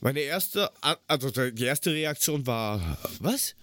Meine 0.01 0.21
erste, 0.21 0.71
also 1.07 1.31
die 1.31 1.65
erste 1.65 1.93
Reaktion 1.93 2.47
war, 2.47 2.99
was? 3.21 3.55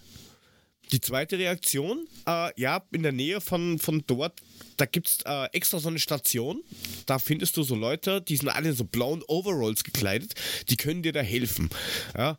Die 0.91 1.01
zweite 1.01 1.37
Reaktion, 1.37 2.07
äh, 2.27 2.51
ja, 2.59 2.83
in 2.91 3.03
der 3.03 3.11
Nähe 3.11 3.41
von, 3.41 3.79
von 3.79 4.03
dort, 4.05 4.41
da 4.77 4.85
gibt 4.85 5.07
es 5.07 5.17
äh, 5.25 5.45
extra 5.53 5.79
so 5.79 5.89
eine 5.89 5.99
Station. 5.99 6.61
Da 7.05 7.19
findest 7.19 7.57
du 7.57 7.63
so 7.63 7.75
Leute, 7.75 8.21
die 8.21 8.37
sind 8.37 8.49
alle 8.49 8.69
in 8.69 8.75
so 8.75 8.83
blauen 8.83 9.23
Overalls 9.27 9.83
gekleidet, 9.83 10.33
die 10.69 10.77
können 10.77 11.01
dir 11.01 11.13
da 11.13 11.21
helfen. 11.21 11.69
Ja, 12.15 12.37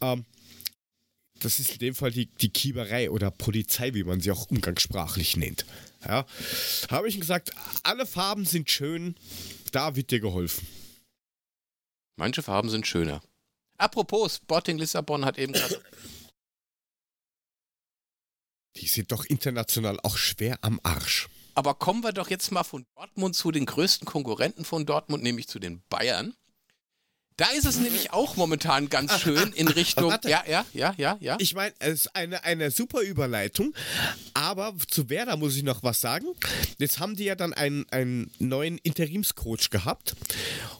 ähm, 0.00 0.24
das 1.40 1.58
ist 1.58 1.72
in 1.72 1.78
dem 1.78 1.94
Fall 1.94 2.12
die, 2.12 2.26
die 2.26 2.50
Kieberei 2.50 3.10
oder 3.10 3.30
Polizei, 3.30 3.94
wie 3.94 4.04
man 4.04 4.20
sie 4.20 4.30
auch 4.30 4.46
umgangssprachlich 4.50 5.36
nennt. 5.36 5.66
Ja, 6.06 6.24
habe 6.90 7.08
ich 7.08 7.18
gesagt, 7.18 7.50
alle 7.82 8.06
Farben 8.06 8.44
sind 8.44 8.70
schön, 8.70 9.16
da 9.72 9.96
wird 9.96 10.10
dir 10.10 10.20
geholfen. 10.20 10.66
Manche 12.16 12.42
Farben 12.42 12.70
sind 12.70 12.86
schöner. 12.86 13.22
Apropos, 13.78 14.36
Sporting 14.36 14.78
Lissabon 14.78 15.24
hat 15.24 15.38
eben 15.38 15.52
gerade 15.52 15.80
die 18.76 18.86
sind 18.86 19.12
doch 19.12 19.24
international 19.24 19.98
auch 20.02 20.16
schwer 20.16 20.58
am 20.62 20.80
Arsch. 20.82 21.28
Aber 21.54 21.74
kommen 21.74 22.02
wir 22.02 22.12
doch 22.12 22.30
jetzt 22.30 22.50
mal 22.50 22.64
von 22.64 22.86
Dortmund 22.96 23.36
zu 23.36 23.50
den 23.50 23.66
größten 23.66 24.06
Konkurrenten 24.06 24.64
von 24.64 24.86
Dortmund, 24.86 25.22
nämlich 25.22 25.48
zu 25.48 25.58
den 25.58 25.82
Bayern. 25.88 26.34
Da 27.36 27.46
ist 27.48 27.64
es 27.64 27.78
nämlich 27.78 28.12
auch 28.12 28.36
momentan 28.36 28.88
ganz 28.88 29.18
schön 29.18 29.52
in 29.54 29.66
Richtung. 29.68 30.10
Warte. 30.10 30.28
Ja, 30.28 30.44
ja, 30.46 30.66
ja, 30.74 30.94
ja, 30.98 31.16
ja. 31.20 31.36
Ich 31.40 31.54
meine, 31.54 31.74
es 31.78 32.02
ist 32.02 32.14
eine, 32.14 32.44
eine 32.44 32.70
super 32.70 33.00
Überleitung, 33.00 33.74
aber 34.34 34.74
zu 34.88 35.08
Werder 35.08 35.36
muss 35.36 35.56
ich 35.56 35.62
noch 35.62 35.82
was 35.82 36.00
sagen. 36.00 36.26
Jetzt 36.78 36.98
haben 36.98 37.16
die 37.16 37.24
ja 37.24 37.34
dann 37.34 37.52
einen, 37.52 37.88
einen 37.90 38.30
neuen 38.38 38.78
Interimscoach 38.78 39.70
gehabt. 39.70 40.14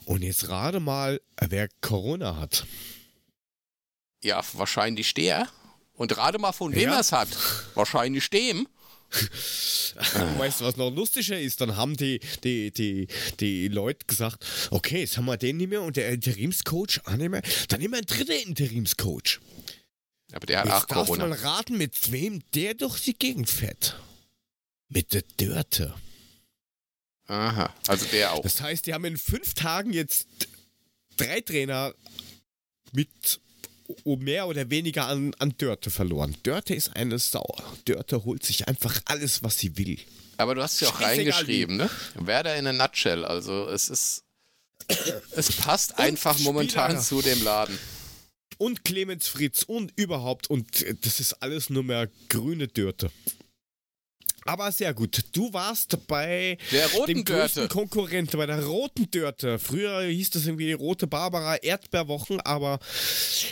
Und 0.04 0.22
jetzt 0.22 0.48
rate 0.48 0.80
mal, 0.80 1.20
wer 1.40 1.68
Corona 1.80 2.36
hat. 2.36 2.66
Ja, 4.22 4.42
wahrscheinlich 4.52 5.14
der. 5.14 5.48
Und 6.02 6.16
rate 6.16 6.36
mal, 6.40 6.50
von 6.50 6.74
wem 6.74 6.88
ja. 6.88 6.94
er 6.94 7.00
es 7.00 7.12
hat. 7.12 7.28
Wahrscheinlich 7.76 8.28
dem. 8.28 8.66
weißt 10.36 10.60
du, 10.60 10.64
was 10.64 10.76
noch 10.76 10.90
lustiger 10.90 11.38
ist? 11.38 11.60
Dann 11.60 11.76
haben 11.76 11.96
die, 11.96 12.18
die, 12.42 12.72
die, 12.72 13.06
die 13.38 13.68
Leute 13.68 14.04
gesagt, 14.06 14.44
okay, 14.72 15.02
jetzt 15.02 15.16
haben 15.16 15.26
wir 15.26 15.36
den 15.36 15.58
nicht 15.58 15.68
mehr 15.70 15.80
und 15.80 15.96
der 15.96 16.08
Interimscoach 16.08 17.02
auch 17.04 17.12
nicht 17.12 17.30
mehr. 17.30 17.42
Dann 17.68 17.78
nehmen 17.78 17.92
wir 17.92 17.98
einen 17.98 18.06
dritten 18.06 18.48
Interimscoach. 18.48 19.38
Aber 20.32 20.44
der 20.44 20.58
hat 20.58 20.66
jetzt 20.66 20.74
auch 20.74 21.06
Corona. 21.06 21.28
mal 21.28 21.38
raten, 21.38 21.78
mit 21.78 22.10
wem 22.10 22.42
der 22.52 22.74
durch 22.74 23.02
die 23.02 23.14
Gegend 23.14 23.48
fährt. 23.48 23.96
Mit 24.88 25.14
der 25.14 25.22
Dörte. 25.36 25.94
Aha, 27.28 27.72
also 27.86 28.06
der 28.06 28.32
auch. 28.32 28.42
Das 28.42 28.60
heißt, 28.60 28.86
die 28.86 28.92
haben 28.92 29.04
in 29.04 29.18
fünf 29.18 29.54
Tagen 29.54 29.92
jetzt 29.92 30.26
drei 31.16 31.40
Trainer 31.42 31.94
mit 32.90 33.40
mehr 34.04 34.46
oder 34.46 34.70
weniger 34.70 35.06
an, 35.06 35.34
an 35.38 35.54
Dörte 35.58 35.90
verloren. 35.90 36.36
Dörte 36.42 36.74
ist 36.74 36.96
eine 36.96 37.18
Sau. 37.18 37.46
Dörte 37.84 38.24
holt 38.24 38.44
sich 38.44 38.68
einfach 38.68 39.00
alles, 39.06 39.42
was 39.42 39.58
sie 39.58 39.76
will. 39.76 39.98
Aber 40.36 40.54
du 40.54 40.62
hast 40.62 40.80
ja 40.80 40.88
auch 40.88 41.00
reingeschrieben, 41.00 41.76
ne? 41.76 41.90
Werder 42.14 42.56
in 42.56 42.66
a 42.66 42.72
nutshell. 42.72 43.24
Also 43.24 43.68
es 43.68 43.88
ist. 43.88 44.24
Es 45.36 45.52
passt 45.52 45.98
einfach 45.98 46.38
momentan 46.40 47.00
zu 47.00 47.22
dem 47.22 47.42
Laden. 47.44 47.78
Und 48.58 48.84
Clemens 48.84 49.28
Fritz 49.28 49.62
und 49.62 49.92
überhaupt. 49.96 50.50
Und 50.50 50.84
das 51.04 51.20
ist 51.20 51.34
alles 51.34 51.70
nur 51.70 51.84
mehr 51.84 52.08
grüne 52.28 52.68
Dörte. 52.68 53.10
Aber 54.44 54.72
sehr 54.72 54.92
gut. 54.94 55.24
Du 55.32 55.52
warst 55.52 56.06
bei 56.06 56.58
der 56.72 56.90
roten 56.92 57.14
dem 57.14 57.24
größten 57.24 57.68
Konkurrenten, 57.68 58.38
bei 58.38 58.46
der 58.46 58.64
roten 58.64 59.10
Dörte. 59.10 59.58
Früher 59.58 60.02
hieß 60.02 60.30
das 60.30 60.46
irgendwie 60.46 60.66
die 60.66 60.72
rote 60.72 61.06
Barbara 61.06 61.56
Erdbeerwochen, 61.56 62.40
aber 62.40 62.78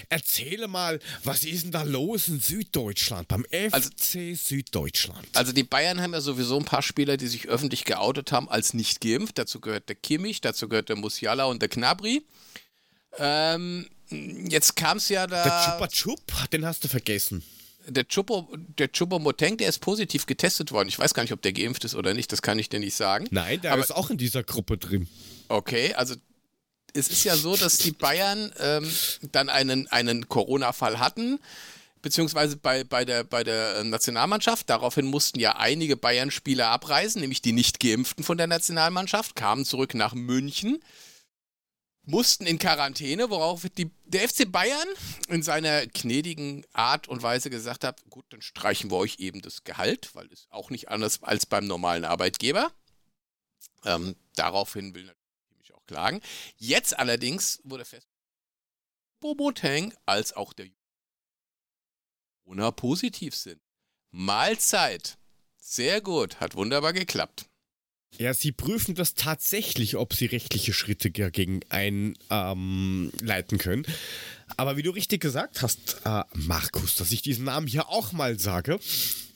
erzähle 0.08 0.68
mal, 0.68 0.98
was 1.22 1.44
ist 1.44 1.64
denn 1.64 1.70
da 1.70 1.82
los 1.82 2.28
in 2.28 2.40
Süddeutschland, 2.40 3.28
beim 3.28 3.44
FC 3.44 3.72
also, 3.72 3.90
Süddeutschland? 4.34 5.28
Also 5.34 5.52
die 5.52 5.64
Bayern 5.64 6.00
haben 6.00 6.12
ja 6.12 6.20
sowieso 6.20 6.58
ein 6.58 6.64
paar 6.64 6.82
Spieler, 6.82 7.16
die 7.16 7.28
sich 7.28 7.48
öffentlich 7.48 7.84
geoutet 7.84 8.32
haben 8.32 8.48
als 8.48 8.74
nicht 8.74 9.00
geimpft. 9.00 9.38
Dazu 9.38 9.60
gehört 9.60 9.88
der 9.88 9.96
Kimmich, 9.96 10.40
dazu 10.40 10.68
gehört 10.68 10.88
der 10.88 10.96
Musiala 10.96 11.44
und 11.44 11.62
der 11.62 11.68
Knabri. 11.68 12.24
Ähm, 13.18 13.88
jetzt 14.08 14.76
kam 14.76 14.98
es 14.98 15.08
ja 15.08 15.26
da... 15.26 15.44
Der 15.44 15.72
Chupa 15.72 15.88
Chup, 15.88 16.50
den 16.52 16.64
hast 16.64 16.84
du 16.84 16.88
vergessen 16.88 17.42
der 17.90 18.06
Chupo, 18.08 18.48
der 18.78 18.90
Chupo 18.92 19.18
Moteng, 19.18 19.56
der 19.56 19.68
ist 19.68 19.80
positiv 19.80 20.26
getestet 20.26 20.72
worden. 20.72 20.88
Ich 20.88 20.98
weiß 20.98 21.14
gar 21.14 21.22
nicht, 21.22 21.32
ob 21.32 21.42
der 21.42 21.52
geimpft 21.52 21.84
ist 21.84 21.94
oder 21.94 22.14
nicht, 22.14 22.32
das 22.32 22.42
kann 22.42 22.58
ich 22.58 22.68
dir 22.68 22.80
nicht 22.80 22.94
sagen. 22.94 23.26
Nein, 23.30 23.60
der 23.60 23.72
Aber, 23.72 23.82
ist 23.82 23.90
auch 23.90 24.10
in 24.10 24.16
dieser 24.16 24.42
Gruppe 24.42 24.78
drin. 24.78 25.08
Okay, 25.48 25.94
also 25.94 26.14
es 26.94 27.08
ist 27.08 27.24
ja 27.24 27.36
so, 27.36 27.56
dass 27.56 27.78
die 27.78 27.92
Bayern 27.92 28.52
ähm, 28.58 28.90
dann 29.32 29.48
einen, 29.48 29.86
einen 29.88 30.28
Corona-Fall 30.28 30.98
hatten. 30.98 31.38
beziehungsweise 32.02 32.56
bei, 32.56 32.84
bei, 32.84 33.04
der, 33.04 33.24
bei 33.24 33.44
der 33.44 33.76
äh, 33.76 33.84
Nationalmannschaft. 33.84 34.70
Daraufhin 34.70 35.06
mussten 35.06 35.38
ja 35.38 35.56
einige 35.56 35.96
Bayern-Spieler 35.96 36.68
abreisen, 36.68 37.20
nämlich 37.20 37.42
die 37.42 37.52
nicht 37.52 37.80
geimpften 37.80 38.24
von 38.24 38.38
der 38.38 38.46
Nationalmannschaft, 38.46 39.36
kamen 39.36 39.64
zurück 39.64 39.94
nach 39.94 40.14
München, 40.14 40.82
mussten 42.02 42.46
in 42.46 42.58
Quarantäne, 42.58 43.30
worauf 43.30 43.68
die, 43.76 43.90
der 44.04 44.28
FC 44.28 44.50
Bayern 44.50 44.88
in 45.28 45.42
seiner 45.42 45.86
gnädigen 45.86 46.64
Art 46.72 47.08
und 47.08 47.22
Weise 47.22 47.50
gesagt 47.50 47.84
hat, 47.84 48.02
gut, 48.10 48.24
dann 48.30 48.42
streichen 48.42 48.90
wir 48.90 48.96
euch 48.96 49.18
eben 49.18 49.42
das 49.42 49.64
Gehalt, 49.64 50.14
weil 50.14 50.26
es 50.32 50.46
auch 50.50 50.70
nicht 50.70 50.88
anders 50.88 51.22
als 51.22 51.46
beim 51.46 51.66
normalen 51.66 52.04
Arbeitgeber. 52.04 52.72
Ähm, 53.84 54.16
daraufhin 54.34 54.94
will 54.94 55.04
natürlich 55.04 55.74
auch 55.74 55.84
klagen. 55.86 56.20
Jetzt 56.56 56.98
allerdings 56.98 57.60
wurde 57.64 57.84
fest, 57.84 58.08
Bobo-Tang 59.20 59.94
als 60.06 60.32
auch 60.32 60.52
der 60.52 60.68
Corona 62.44 62.70
positiv 62.70 63.36
sind. 63.36 63.60
Mahlzeit. 64.10 65.18
Sehr 65.58 66.00
gut, 66.00 66.40
hat 66.40 66.56
wunderbar 66.56 66.92
geklappt. 66.92 67.49
Ja, 68.18 68.34
sie 68.34 68.52
prüfen 68.52 68.94
das 68.94 69.14
tatsächlich, 69.14 69.96
ob 69.96 70.14
sie 70.14 70.26
rechtliche 70.26 70.72
Schritte 70.72 71.10
dagegen 71.10 71.60
einleiten 71.70 72.18
ähm, 72.30 73.58
können. 73.58 73.86
Aber 74.56 74.76
wie 74.76 74.82
du 74.82 74.90
richtig 74.90 75.20
gesagt 75.20 75.62
hast, 75.62 76.02
äh, 76.04 76.22
Markus, 76.34 76.94
dass 76.96 77.12
ich 77.12 77.22
diesen 77.22 77.44
Namen 77.44 77.66
hier 77.66 77.88
auch 77.88 78.12
mal 78.12 78.38
sage, 78.38 78.78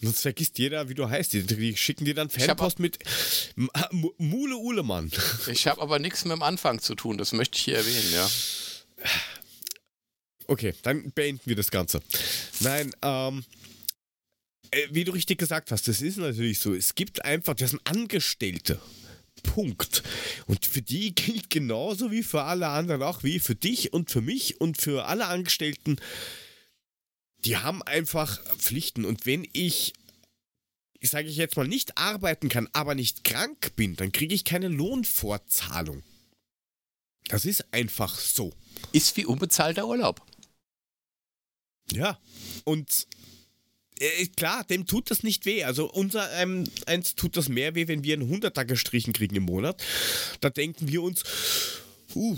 sonst 0.03 0.21
vergisst 0.23 0.59
jeder, 0.59 0.89
wie 0.89 0.95
du 0.95 1.09
heißt. 1.09 1.33
Die, 1.33 1.45
die 1.45 1.77
schicken 1.77 2.05
dir 2.05 2.15
dann 2.15 2.31
Fanpost 2.31 2.79
mit 2.79 2.99
M 3.57 3.71
Mule 4.19 4.57
Uhlemann. 4.57 5.11
Ich 5.47 5.67
habe 5.67 5.81
aber 5.81 5.99
nichts 5.99 6.25
mit 6.25 6.33
dem 6.33 6.43
Anfang 6.43 6.81
zu 6.81 6.95
tun, 6.95 7.17
das 7.17 7.33
möchte 7.33 7.57
ich 7.57 7.65
hier 7.65 7.77
erwähnen, 7.77 8.13
ja. 8.13 8.29
Okay, 10.47 10.75
dann 10.83 11.11
beenden 11.13 11.43
wir 11.47 11.57
das 11.57 11.71
Ganze. 11.71 12.03
Nein, 12.61 12.95
ähm, 13.03 13.39
äh, 13.39 13.64
wie 14.91 15.05
du 15.05 15.13
richtig 15.13 15.39
gesagt 15.39 15.71
hast, 15.71 15.89
das 15.89 16.01
ist 16.01 16.19
natürlich 16.19 16.59
so. 16.59 16.75
Es 16.75 16.95
gibt 16.95 17.25
einfach, 17.25 17.55
das 17.55 17.71
sind 17.71 17.87
Angestellte. 17.87 18.81
Punkt. 19.43 20.03
Und 20.47 20.67
für 20.67 20.83
die 20.83 21.15
gilt 21.15 21.51
genauso 21.51 22.11
wie 22.11 22.23
für 22.23 22.43
alle 22.43 22.69
anderen 22.69 23.03
auch, 23.03 23.23
wie 23.23 23.39
für 23.39 23.55
dich 23.55 23.93
und 23.93 24.11
für 24.11 24.21
mich 24.21 24.61
und 24.61 24.79
für 24.81 25.07
alle 25.07 25.27
Angestellten. 25.27 25.97
Die 27.45 27.59
haben 27.59 27.83
einfach 27.83 28.43
Pflichten. 28.57 29.05
Und 29.05 29.27
wenn 29.27 29.47
ich, 29.53 29.93
ich 30.99 31.11
sage 31.11 31.29
ich 31.29 31.37
jetzt 31.37 31.57
mal, 31.57 31.69
nicht 31.69 31.99
arbeiten 31.99 32.49
kann, 32.49 32.69
aber 32.73 32.95
nicht 32.95 33.23
krank 33.23 33.77
bin, 33.77 33.97
dann 33.97 34.13
kriege 34.13 34.35
ich 34.35 34.45
keine 34.45 34.69
Lohnfortzahlung. 34.69 36.03
Das 37.29 37.45
ist 37.45 37.73
einfach 37.73 38.19
so. 38.19 38.53
Ist 38.93 39.17
wie 39.17 39.27
unbezahlter 39.27 39.87
Urlaub. 39.87 40.23
Ja, 41.93 42.19
und 42.65 43.07
äh, 43.99 44.27
klar, 44.27 44.65
dem 44.65 44.87
tut 44.87 45.11
das 45.11 45.23
nicht 45.23 45.47
weh. 45.47 45.65
Also 45.65 45.91
unser 45.91 46.31
ähm, 46.33 46.65
eins 46.87 47.15
tut 47.15 47.37
das 47.37 47.49
mehr 47.49 47.75
weh, 47.75 47.89
wenn 47.89 48.05
wir 48.05 48.15
einen 48.15 48.31
100er 48.31 48.65
gestrichen 48.65 49.13
kriegen 49.13 49.37
im 49.37 49.45
Monat. 49.45 49.83
Da 50.41 50.51
denken 50.51 50.89
wir 50.89 51.03
uns, 51.03 51.23
uh, 52.15 52.37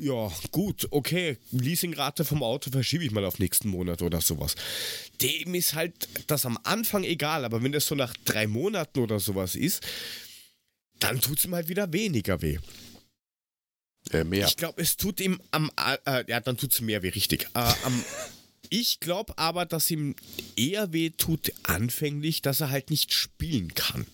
ja, 0.00 0.32
gut, 0.50 0.88
okay, 0.90 1.38
Leasingrate 1.50 2.24
vom 2.24 2.42
Auto 2.42 2.70
verschiebe 2.70 3.04
ich 3.04 3.10
mal 3.10 3.24
auf 3.24 3.38
nächsten 3.38 3.68
Monat 3.68 4.02
oder 4.02 4.20
sowas. 4.20 4.54
Dem 5.20 5.54
ist 5.54 5.74
halt 5.74 6.08
das 6.26 6.46
am 6.46 6.58
Anfang 6.64 7.04
egal, 7.04 7.44
aber 7.44 7.62
wenn 7.62 7.72
das 7.72 7.86
so 7.86 7.94
nach 7.94 8.14
drei 8.24 8.46
Monaten 8.46 9.00
oder 9.00 9.20
sowas 9.20 9.56
ist, 9.56 9.86
dann 11.00 11.20
tut 11.20 11.38
es 11.38 11.44
ihm 11.44 11.54
halt 11.54 11.68
wieder 11.68 11.92
weniger 11.92 12.42
weh. 12.42 12.58
Äh, 14.10 14.24
mehr. 14.24 14.46
Ich 14.46 14.56
glaube, 14.56 14.80
es 14.80 14.96
tut 14.96 15.20
ihm 15.20 15.40
am, 15.50 15.70
äh, 16.06 16.24
ja, 16.26 16.40
dann 16.40 16.56
tut 16.56 16.72
es 16.72 16.80
mehr 16.80 17.02
weh, 17.02 17.10
richtig. 17.10 17.44
Äh, 17.54 17.72
am 17.84 18.04
ich 18.70 19.00
glaube 19.00 19.36
aber, 19.38 19.66
dass 19.66 19.90
ihm 19.90 20.14
eher 20.56 20.92
weh 20.92 21.10
tut 21.10 21.52
anfänglich, 21.64 22.42
dass 22.42 22.60
er 22.60 22.70
halt 22.70 22.90
nicht 22.90 23.12
spielen 23.12 23.74
kann. 23.74 24.06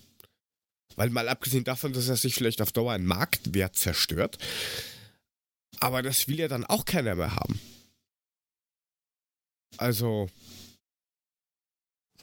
Weil 0.97 1.11
mal 1.11 1.29
abgesehen 1.29 1.65
davon, 1.65 1.93
dass 1.93 2.09
er 2.09 2.17
sich 2.17 2.35
vielleicht 2.35 2.63
auf 2.63 2.73
Dauer 2.73 2.93
einen 2.93 3.07
Marktwert 3.07 3.77
zerstört, 3.77 4.39
aber 5.81 6.03
das 6.03 6.29
will 6.29 6.39
ja 6.39 6.49
dann 6.49 6.65
auch 6.65 6.85
keiner 6.85 7.15
mehr 7.15 7.35
haben. 7.35 7.61
Also, 9.77 10.31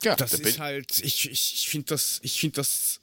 ja, 0.04 0.16
das 0.16 0.34
ist 0.34 0.60
halt, 0.60 1.00
ich, 1.00 1.30
ich, 1.30 1.54
ich 1.54 1.70
finde 1.70 1.88
das, 1.88 2.20
ich 2.24 2.40
finde 2.40 2.56
das 2.56 3.01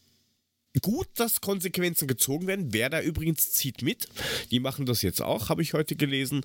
gut, 0.80 1.08
dass 1.14 1.40
Konsequenzen 1.40 2.06
gezogen 2.06 2.46
werden. 2.46 2.72
Wer 2.72 2.90
da 2.90 3.00
übrigens 3.00 3.52
zieht 3.52 3.82
mit, 3.82 4.08
die 4.50 4.60
machen 4.60 4.86
das 4.86 5.02
jetzt 5.02 5.20
auch, 5.22 5.48
habe 5.48 5.62
ich 5.62 5.74
heute 5.74 5.96
gelesen. 5.96 6.42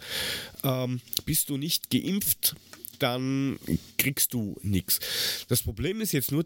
Ähm, 0.63 1.01
bist 1.25 1.49
du 1.49 1.57
nicht 1.57 1.89
geimpft, 1.89 2.55
dann 2.99 3.59
kriegst 3.97 4.33
du 4.33 4.57
nichts. 4.61 4.99
Das 5.47 5.63
Problem 5.63 6.01
ist 6.01 6.13
jetzt 6.13 6.31
nur, 6.31 6.45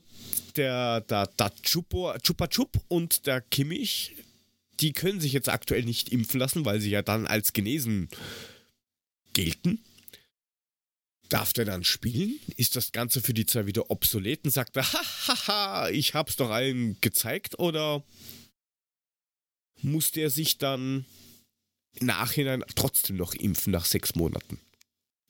der, 0.56 1.02
der, 1.02 1.28
der 1.28 1.54
Chupa, 1.62 2.18
Chupa 2.20 2.48
Chup 2.48 2.80
und 2.88 3.28
der 3.28 3.42
Kimmich, 3.42 4.16
die 4.80 4.94
können 4.94 5.20
sich 5.20 5.34
jetzt 5.34 5.50
aktuell 5.50 5.84
nicht 5.84 6.10
impfen 6.10 6.40
lassen, 6.40 6.66
weil 6.66 6.80
sie 6.80 6.90
ja 6.90 7.02
dann 7.02 7.28
als 7.28 7.54
genesen 7.54 8.10
gelten. 9.34 9.80
Darf 11.30 11.54
der 11.54 11.66
dann 11.66 11.84
spielen? 11.84 12.40
Ist 12.56 12.76
das 12.76 12.92
Ganze 12.92 13.22
für 13.22 13.34
die 13.34 13.46
zwei 13.46 13.66
wieder 13.66 13.92
obsolet 13.92 14.46
und 14.46 14.52
sagt 14.52 14.78
er, 14.78 14.84
hahaha, 14.94 15.90
ich 15.90 16.14
hab's 16.14 16.38
doch 16.38 16.50
allen 16.50 17.00
gezeigt? 17.02 17.60
Oder 17.60 18.04
muss 19.82 20.12
der 20.12 20.30
sich 20.30 20.58
dann 20.58 21.06
im 21.96 22.08
Nachhinein 22.08 22.64
trotzdem 22.76 23.18
noch 23.18 23.34
impfen 23.34 23.72
nach 23.72 23.86
sechs 23.86 24.16
Monaten? 24.16 24.60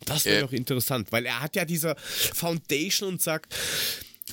Das 0.06 0.26
wäre 0.26 0.38
äh. 0.38 0.42
doch 0.42 0.52
interessant, 0.52 1.12
weil 1.12 1.26
er 1.26 1.42
hat 1.42 1.56
ja 1.56 1.66
diese 1.66 1.96
Foundation 1.98 3.14
und 3.14 3.22
sagt, 3.22 3.56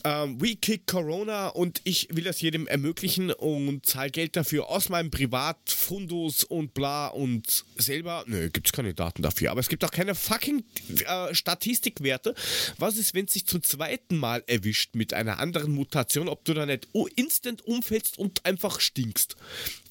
ähm, 0.03 0.41
we 0.41 0.57
kick 0.57 0.87
Corona 0.87 1.49
und 1.49 1.81
ich 1.85 2.09
will 2.11 2.25
das 2.25 2.41
jedem 2.41 2.66
ermöglichen 2.66 3.31
und 3.31 3.87
zahle 3.87 4.11
Geld 4.11 4.37
dafür 4.37 4.69
aus 4.69 4.89
meinem 4.89 5.11
Privatfundus 5.11 6.45
und 6.45 6.75
bla 6.75 7.09
und 7.09 7.65
selber. 7.77 8.25
Nö, 8.27 8.51
gibt 8.51 8.66
es 8.66 8.73
keine 8.73 8.93
Daten 8.95 9.23
dafür. 9.23 9.53
Aber 9.53 9.61
es 9.61 9.69
gibt 9.69 9.85
auch 9.85 9.91
keine 9.91 10.15
fucking 10.15 10.65
äh, 11.07 11.35
Statistikwerte. 11.35 12.35
Was 12.79 12.97
ist, 12.97 13.15
wenn 13.15 13.27
es 13.27 13.35
sich 13.35 13.47
zum 13.47 13.62
zweiten 13.62 14.16
Mal 14.16 14.43
erwischt 14.47 14.95
mit 14.95 15.15
einer 15.15 15.39
anderen 15.39 15.73
Mutation, 15.73 16.29
ob 16.29 16.45
du 16.45 16.55
da 16.55 16.66
nicht 16.66 16.89
instant 17.15 17.62
umfällst 17.65 18.19
und 18.19 18.45
einfach 18.45 18.81
stinkst? 18.81 19.37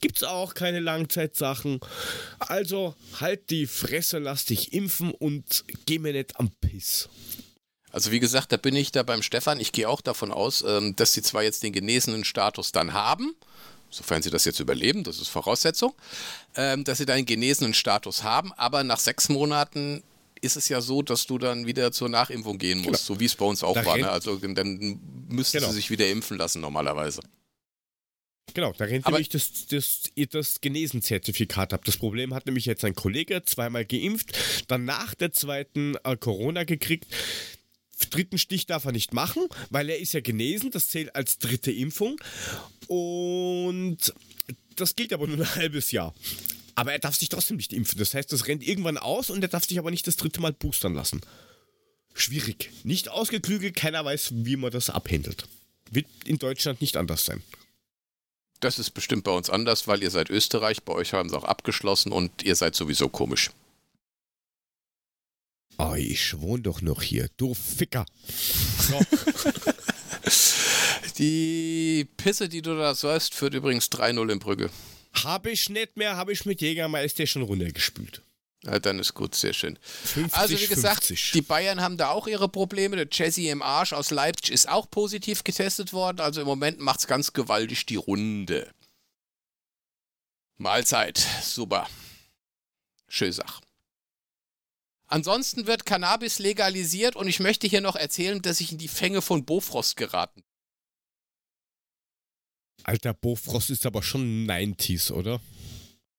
Gibt 0.02 0.18
es 0.18 0.24
auch 0.24 0.54
keine 0.54 0.82
Langzeitsachen. 0.82 1.80
Also 2.40 2.96
halt 3.22 3.50
die 3.50 3.68
Fresse, 3.68 4.20
lass 4.20 4.46
dich 4.46 4.74
impfen 4.74 5.12
und 5.12 5.64
geh 5.86 6.00
mir 6.00 6.14
nicht 6.14 6.38
am 6.40 6.52
Piss. 6.52 7.10
Also 7.94 8.12
wie 8.12 8.20
gesagt, 8.20 8.52
da 8.52 8.58
bin 8.58 8.76
ich 8.76 8.92
da 8.92 9.04
beim 9.04 9.22
Stefan. 9.22 9.60
Ich 9.60 9.72
gehe 9.72 9.88
auch 9.88 10.02
davon 10.02 10.32
aus, 10.32 10.66
ähm, 10.68 10.96
dass 10.96 11.14
sie 11.14 11.22
zwar 11.22 11.44
jetzt 11.44 11.62
den 11.62 11.72
genesenen 11.72 12.26
Status 12.26 12.72
dann 12.72 12.94
haben, 12.94 13.36
sofern 13.92 14.24
sie 14.24 14.32
das 14.32 14.46
jetzt 14.46 14.60
überleben, 14.60 15.04
das 15.04 15.20
ist 15.20 15.28
Voraussetzung, 15.28 15.94
ähm, 16.56 16.84
dass 16.84 16.98
sie 16.98 17.06
dann 17.06 17.18
den 17.18 17.28
genesenen 17.28 17.76
Status 17.76 18.24
haben, 18.24 18.52
aber 18.54 18.84
nach 18.84 19.00
sechs 19.00 19.30
Monaten 19.30 20.02
ist 20.42 20.58
es 20.58 20.70
ja 20.70 20.82
so, 20.82 21.04
dass 21.04 21.28
du 21.28 21.38
dann 21.38 21.68
wieder 21.68 21.92
zur 21.92 22.10
Nachimpfung 22.10 22.58
gehen 22.58 22.80
musst, 22.80 23.06
genau. 23.06 23.16
so 23.16 23.20
wie 23.20 23.26
es 23.26 23.36
bei 23.36 23.46
uns 23.46 23.64
auch 23.64 23.76
da 23.76 23.86
war. 23.86 23.98
Ne? 23.98 24.10
Also 24.10 24.38
dann 24.38 25.00
müssten 25.30 25.60
genau. 25.60 25.70
sie 25.70 25.76
sich 25.76 25.92
wieder 25.92 26.10
impfen 26.10 26.38
lassen 26.38 26.62
normalerweise. 26.62 27.22
Genau, 28.56 28.74
da 28.74 28.86
rennt 28.86 29.06
nämlich 29.06 29.30
das, 29.30 29.68
das, 29.68 30.02
das 30.32 30.62
Genesen-Zertifikat 30.62 31.74
ab. 31.74 31.86
Das 31.86 31.98
Problem 31.98 32.34
hat 32.34 32.48
nämlich 32.48 32.66
jetzt 32.66 32.84
ein 32.84 32.94
Kollege 32.96 33.44
zweimal 33.46 33.86
geimpft, 33.86 34.38
dann 34.68 34.84
nach 34.84 35.14
der 35.16 35.32
zweiten 35.32 35.96
äh, 36.04 36.18
Corona 36.18 36.64
gekriegt 36.64 37.06
dritten 38.10 38.38
Stich 38.38 38.66
darf 38.66 38.86
er 38.86 38.92
nicht 38.92 39.14
machen, 39.14 39.48
weil 39.70 39.90
er 39.90 40.00
ist 40.00 40.14
ja 40.14 40.22
genesen. 40.22 40.72
Das 40.72 40.88
zählt 40.88 41.16
als 41.16 41.40
dritte 41.40 41.72
Impfung. 41.72 42.20
Und 42.88 44.14
das 44.76 44.96
gilt 44.96 45.14
aber 45.14 45.28
nur 45.28 45.38
ein 45.38 45.56
halbes 45.56 45.92
Jahr. 45.92 46.14
Aber 46.76 46.92
er 46.92 47.00
darf 47.00 47.16
sich 47.16 47.30
trotzdem 47.30 47.58
nicht 47.58 47.74
impfen. 47.74 48.00
Das 48.00 48.14
heißt, 48.14 48.32
das 48.32 48.48
rennt 48.48 48.68
irgendwann 48.68 48.98
aus 48.98 49.30
und 49.30 49.42
er 49.42 49.48
darf 49.48 49.66
sich 49.66 49.78
aber 49.78 49.92
nicht 49.92 50.08
das 50.08 50.16
dritte 50.16 50.42
Mal 50.42 50.54
boostern 50.54 50.96
lassen. 50.96 51.22
Schwierig. 52.14 52.70
Nicht 52.84 53.10
ausgeklügelt, 53.10 53.76
keiner 53.76 54.04
weiß, 54.06 54.32
wie 54.34 54.56
man 54.56 54.72
das 54.72 54.90
abhändelt. 54.90 55.46
Wird 55.92 56.08
in 56.26 56.40
Deutschland 56.40 56.82
nicht 56.82 56.98
anders 56.98 57.26
sein. 57.26 57.44
Das 58.60 58.80
ist 58.80 58.92
bestimmt 58.92 59.26
bei 59.26 59.32
uns 59.32 59.50
anders, 59.50 59.88
weil 59.88 60.02
ihr 60.02 60.10
seid 60.10 60.30
Österreich, 60.30 60.84
bei 60.84 60.94
euch 60.94 61.14
haben 61.14 61.30
sie 61.30 61.38
auch 61.38 61.44
abgeschlossen 61.44 62.12
und 62.12 62.44
ihr 62.44 62.56
seid 62.56 62.76
sowieso 62.76 63.10
komisch. 63.10 63.52
Oh, 65.78 65.96
ich 65.96 66.40
wohne 66.40 66.64
doch 66.64 66.82
noch 66.82 67.02
hier, 67.02 67.30
du 67.38 67.54
Ficker. 67.54 68.06
So. 68.80 69.00
die 71.18 72.08
Pisse, 72.18 72.50
die 72.50 72.62
du 72.62 72.76
da 72.76 72.96
säufst, 72.96 73.34
führt 73.34 73.54
übrigens 73.54 73.88
3-0 73.88 74.32
in 74.32 74.40
Brügge. 74.40 74.70
Habe 75.24 75.52
ich 75.52 75.70
nicht 75.70 75.98
mehr, 75.98 76.16
habe 76.16 76.32
ich 76.32 76.46
mit 76.46 76.62
Jägermeister 76.62 77.28
schon 77.28 77.44
runtergespült. 77.44 78.22
Ja, 78.64 78.80
dann 78.80 79.00
ist 79.00 79.14
gut, 79.14 79.36
sehr 79.36 79.54
schön. 79.54 79.78
50, 79.82 80.34
also 80.34 80.60
wie 80.60 80.68
gesagt, 80.68 81.04
50. 81.04 81.32
die 81.34 81.42
Bayern 81.42 81.82
haben 81.82 81.98
da 81.98 82.10
auch 82.10 82.28
ihre 82.28 82.48
Probleme. 82.48 82.96
Der 82.96 83.08
Jesse 83.12 83.50
im 83.50 83.62
Arsch 83.62 83.92
aus 83.92 84.10
Leipzig 84.10 84.54
ist 84.54 84.70
auch 84.70 84.90
positiv 84.90 85.44
getestet 85.44 85.92
worden. 85.92 86.22
Also 86.22 86.42
im 86.42 86.48
Moment 86.48 86.80
macht 86.80 87.02
es 87.02 87.08
ganz 87.08 87.34
gewaltig 87.34 87.86
die 87.86 87.98
Runde. 87.98 88.72
Mahlzeit, 90.58 91.22
super. 91.42 91.90
Schöne 93.10 93.34
Sache. 93.34 93.62
Ansonsten 95.14 95.68
wird 95.68 95.86
Cannabis 95.86 96.40
legalisiert 96.40 97.16
und 97.16 97.28
ich 97.28 97.40
möchte 97.40 97.68
hier 97.68 97.82
noch 97.82 97.96
erzählen, 97.96 98.42
dass 98.42 98.60
ich 98.60 98.72
in 98.72 98.80
die 98.80 98.88
Fänge 98.88 99.22
von 99.22 99.46
Bofrost 99.46 99.96
geraten 99.96 100.42
bin. 100.42 100.50
Alter, 102.84 103.14
Bofrost 103.14 103.70
ist 103.70 103.86
aber 103.86 104.02
schon 104.02 104.48
90s, 104.50 105.12
oder? 105.12 105.40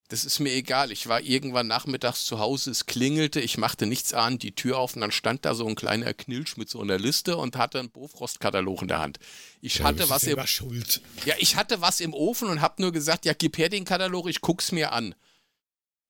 Das 0.09 0.25
ist 0.25 0.39
mir 0.39 0.53
egal. 0.53 0.93
Ich 0.93 1.09
war 1.09 1.21
irgendwann 1.21 1.67
nachmittags 1.67 2.25
zu 2.25 2.39
Hause, 2.39 2.71
es 2.71 2.87
klingelte, 2.87 3.41
ich 3.41 3.59
machte 3.59 3.87
nichts 3.87 4.15
an, 4.15 4.39
die 4.39 4.55
Tür 4.55 4.79
auf 4.79 4.95
und 4.95 5.01
dann 5.01 5.11
stand 5.11 5.45
da 5.45 5.57
so 5.57 5.67
ein 5.67 5.75
kleiner 5.75 6.15
Knilsch 6.15 6.57
mit 6.57 6.69
so 6.71 6.81
einer 6.81 6.97
Liste 6.97 7.37
und 7.37 7.57
hatte 7.57 7.81
einen 7.81 7.91
Bofrost-Katalog 7.91 8.83
in 8.83 8.89
der 8.89 9.01
Hand. 9.01 9.19
Ich 9.61 9.79
Ja, 9.79 9.87
hatte 9.87 10.09
was 10.09 10.23
im, 10.23 10.47
schuld. 10.47 11.01
ja, 11.25 11.35
ich 11.39 11.57
hatte 11.57 11.81
was 11.81 11.99
im 11.99 12.15
Ofen 12.15 12.49
und 12.49 12.61
hab 12.61 12.79
nur 12.79 12.93
gesagt, 12.93 13.25
ja, 13.25 13.33
gib 13.33 13.59
her 13.59 13.71
den 13.71 13.85
Katalog, 13.85 14.29
ich 14.29 14.41
guck's 14.41 14.71
mir 14.71 14.93
an. 14.93 15.17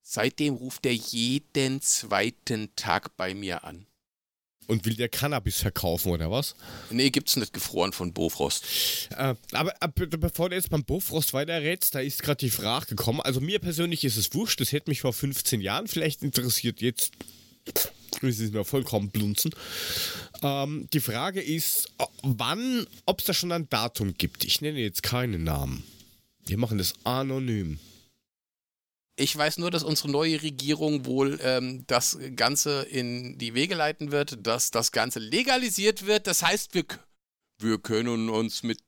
Seitdem 0.07 0.55
ruft 0.55 0.85
er 0.85 0.93
jeden 0.93 1.81
zweiten 1.81 2.69
Tag 2.77 3.17
bei 3.17 3.35
mir 3.35 3.65
an. 3.65 3.87
Und 4.67 4.85
will 4.85 4.95
der 4.97 5.09
Cannabis 5.09 5.61
verkaufen, 5.61 6.13
oder 6.13 6.31
was? 6.31 6.55
Nee, 6.91 7.09
gibt's 7.09 7.37
nicht 7.37 7.55
gefroren 7.55 7.93
von 7.93 8.13
Bofrost. 8.13 9.09
Äh, 9.17 9.35
aber, 9.53 9.75
aber 9.81 10.07
bevor 10.07 10.51
du 10.51 10.57
jetzt 10.57 10.69
beim 10.69 10.85
Bofrost 10.85 11.33
weiterrätst, 11.33 11.95
da 11.95 12.01
ist 12.01 12.23
gerade 12.23 12.37
die 12.37 12.51
Frage 12.51 12.87
gekommen. 12.87 13.23
Also 13.23 13.41
mir 13.41 13.59
persönlich 13.59 14.05
ist 14.05 14.19
es 14.19 14.35
wurscht, 14.35 14.61
das 14.61 14.73
hätte 14.73 14.91
mich 14.91 15.01
vor 15.01 15.15
15 15.15 15.63
Jahren 15.63 15.89
vielleicht 15.89 16.23
interessiert. 16.23 16.83
Jetzt 16.83 17.13
ist 18.21 18.41
es 18.41 18.53
mir 18.53 18.65
vollkommen 18.65 19.09
blunzen. 19.09 19.55
Ähm, 20.43 20.87
die 20.93 21.01
Frage 21.01 21.41
ist, 21.41 21.91
wann, 22.23 22.87
ob 23.07 23.21
es 23.21 23.25
da 23.27 23.33
schon 23.33 23.53
ein 23.53 23.71
Datum 23.71 24.15
gibt. 24.19 24.45
Ich 24.45 24.61
nenne 24.61 24.81
jetzt 24.81 25.03
keinen 25.03 25.45
Namen. 25.45 25.83
Wir 26.47 26.59
machen 26.59 26.77
das 26.77 26.93
anonym. 27.05 27.79
Ich 29.17 29.37
weiß 29.37 29.59
nur, 29.59 29.71
dass 29.71 29.85
unsere 29.85 30.11
neue 30.11 30.43
Regierung 30.43 31.07
wohl 31.07 31.39
ähm, 31.43 31.85
das 31.87 32.19
Ganze 32.35 32.83
in 32.83 33.39
die 33.39 33.55
Wege 33.55 33.77
leiten 33.77 34.11
wird, 34.11 34.45
dass 34.45 34.73
das 34.73 34.91
Ganze 34.91 35.21
legalisiert 35.21 36.07
wird. 36.07 36.27
Das 36.27 36.43
heißt, 36.43 36.75
wir, 36.75 36.85
wir 37.59 37.79
können 37.79 38.29
uns 38.29 38.65
mit. 38.65 38.81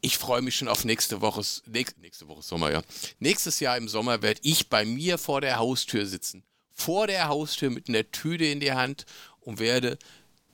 Ich 0.00 0.16
freue 0.16 0.40
mich 0.40 0.56
schon 0.56 0.68
auf 0.68 0.84
nächste 0.84 1.20
Woche. 1.20 1.42
Nächste, 1.66 2.00
nächste 2.00 2.28
Woche 2.28 2.42
Sommer, 2.42 2.70
ja. 2.70 2.82
Nächstes 3.18 3.60
Jahr 3.60 3.76
im 3.76 3.88
Sommer 3.88 4.22
werde 4.22 4.40
ich 4.44 4.70
bei 4.70 4.84
mir 4.86 5.18
vor 5.18 5.42
der 5.42 5.58
Haustür 5.58 6.06
sitzen. 6.06 6.42
Vor 6.72 7.06
der 7.06 7.28
Haustür 7.28 7.70
mit 7.70 7.88
einer 7.88 8.10
Tüte 8.10 8.46
in 8.46 8.60
der 8.60 8.76
Hand 8.76 9.04
und 9.40 9.58
werde 9.58 9.98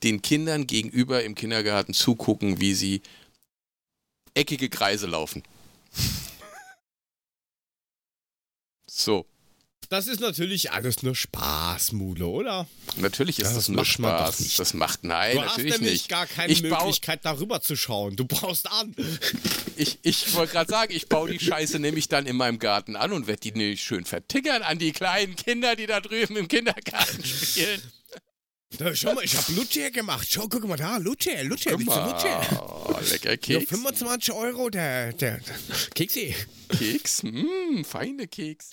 den 0.03 0.21
Kindern 0.21 0.67
gegenüber 0.67 1.23
im 1.23 1.35
Kindergarten 1.35 1.93
zugucken, 1.93 2.59
wie 2.59 2.73
sie 2.73 3.01
eckige 4.33 4.69
Kreise 4.69 5.07
laufen. 5.07 5.43
So. 8.95 9.25
Das 9.89 10.07
ist 10.07 10.21
natürlich 10.21 10.71
alles 10.71 11.03
nur 11.03 11.15
Spaß, 11.15 11.91
Mule, 11.91 12.25
oder? 12.25 12.67
Natürlich 12.97 13.37
ist 13.39 13.49
Ja, 13.49 13.53
das, 13.55 13.65
das 13.65 13.69
nur 13.69 13.85
Spaß. 13.85 14.55
Das 14.55 14.73
macht 14.73 15.03
nein, 15.03 15.35
du 15.35 15.41
hast 15.41 15.49
natürlich 15.49 15.73
nämlich 15.73 15.91
nicht. 15.91 16.09
gar 16.09 16.25
keine 16.25 16.51
ich, 16.51 16.63
Möglichkeit, 16.63 17.25
darüber 17.25 17.61
zu 17.61 17.75
schauen. 17.75 18.15
Du 18.15 18.25
brauchst 18.25 18.71
an. 18.71 18.95
ich, 19.75 19.99
ich 20.01 20.33
wollte 20.33 20.53
gerade 20.53 20.71
sagen, 20.71 20.93
ich 20.95 21.09
baue 21.09 21.29
die 21.29 21.39
Scheiße 21.39 21.79
nämlich 21.79 22.07
dann 22.07 22.25
in 22.25 22.35
meinem 22.37 22.59
Garten 22.59 22.95
an 22.95 23.11
und 23.13 23.27
werde 23.27 23.41
die 23.41 23.51
nämlich 23.51 23.83
schön 23.83 24.05
vertickern 24.05 24.63
an 24.63 24.79
die 24.79 24.93
kleinen 24.93 25.35
Kinder, 25.35 25.75
die 25.75 25.85
da 25.85 25.99
drüben 25.99 26.37
im 26.37 26.47
Kindergarten 26.47 27.23
spielen. 27.23 27.81
Da, 28.77 28.95
schau 28.95 29.13
mal, 29.13 29.23
ich 29.23 29.35
habe 29.37 29.51
Lutscher 29.53 29.91
gemacht. 29.91 30.27
Schau, 30.29 30.47
guck 30.47 30.67
mal 30.67 30.77
da, 30.77 30.97
Lutscher, 30.97 31.43
Lutscher, 31.43 31.71
Guck 31.71 31.79
willst 31.81 31.95
du 31.95 31.99
Lutscher? 32.01 32.39
mal, 32.91 33.03
lecker 33.11 33.29
Nur 33.29 33.37
Keks. 33.37 33.69
25 33.69 34.33
Euro, 34.33 34.69
der, 34.69 35.13
der, 35.13 35.37
der 35.39 35.55
Keksi. 35.93 36.35
Keks, 36.69 37.23
mh, 37.23 37.83
feine 37.83 38.27
Keks. 38.27 38.69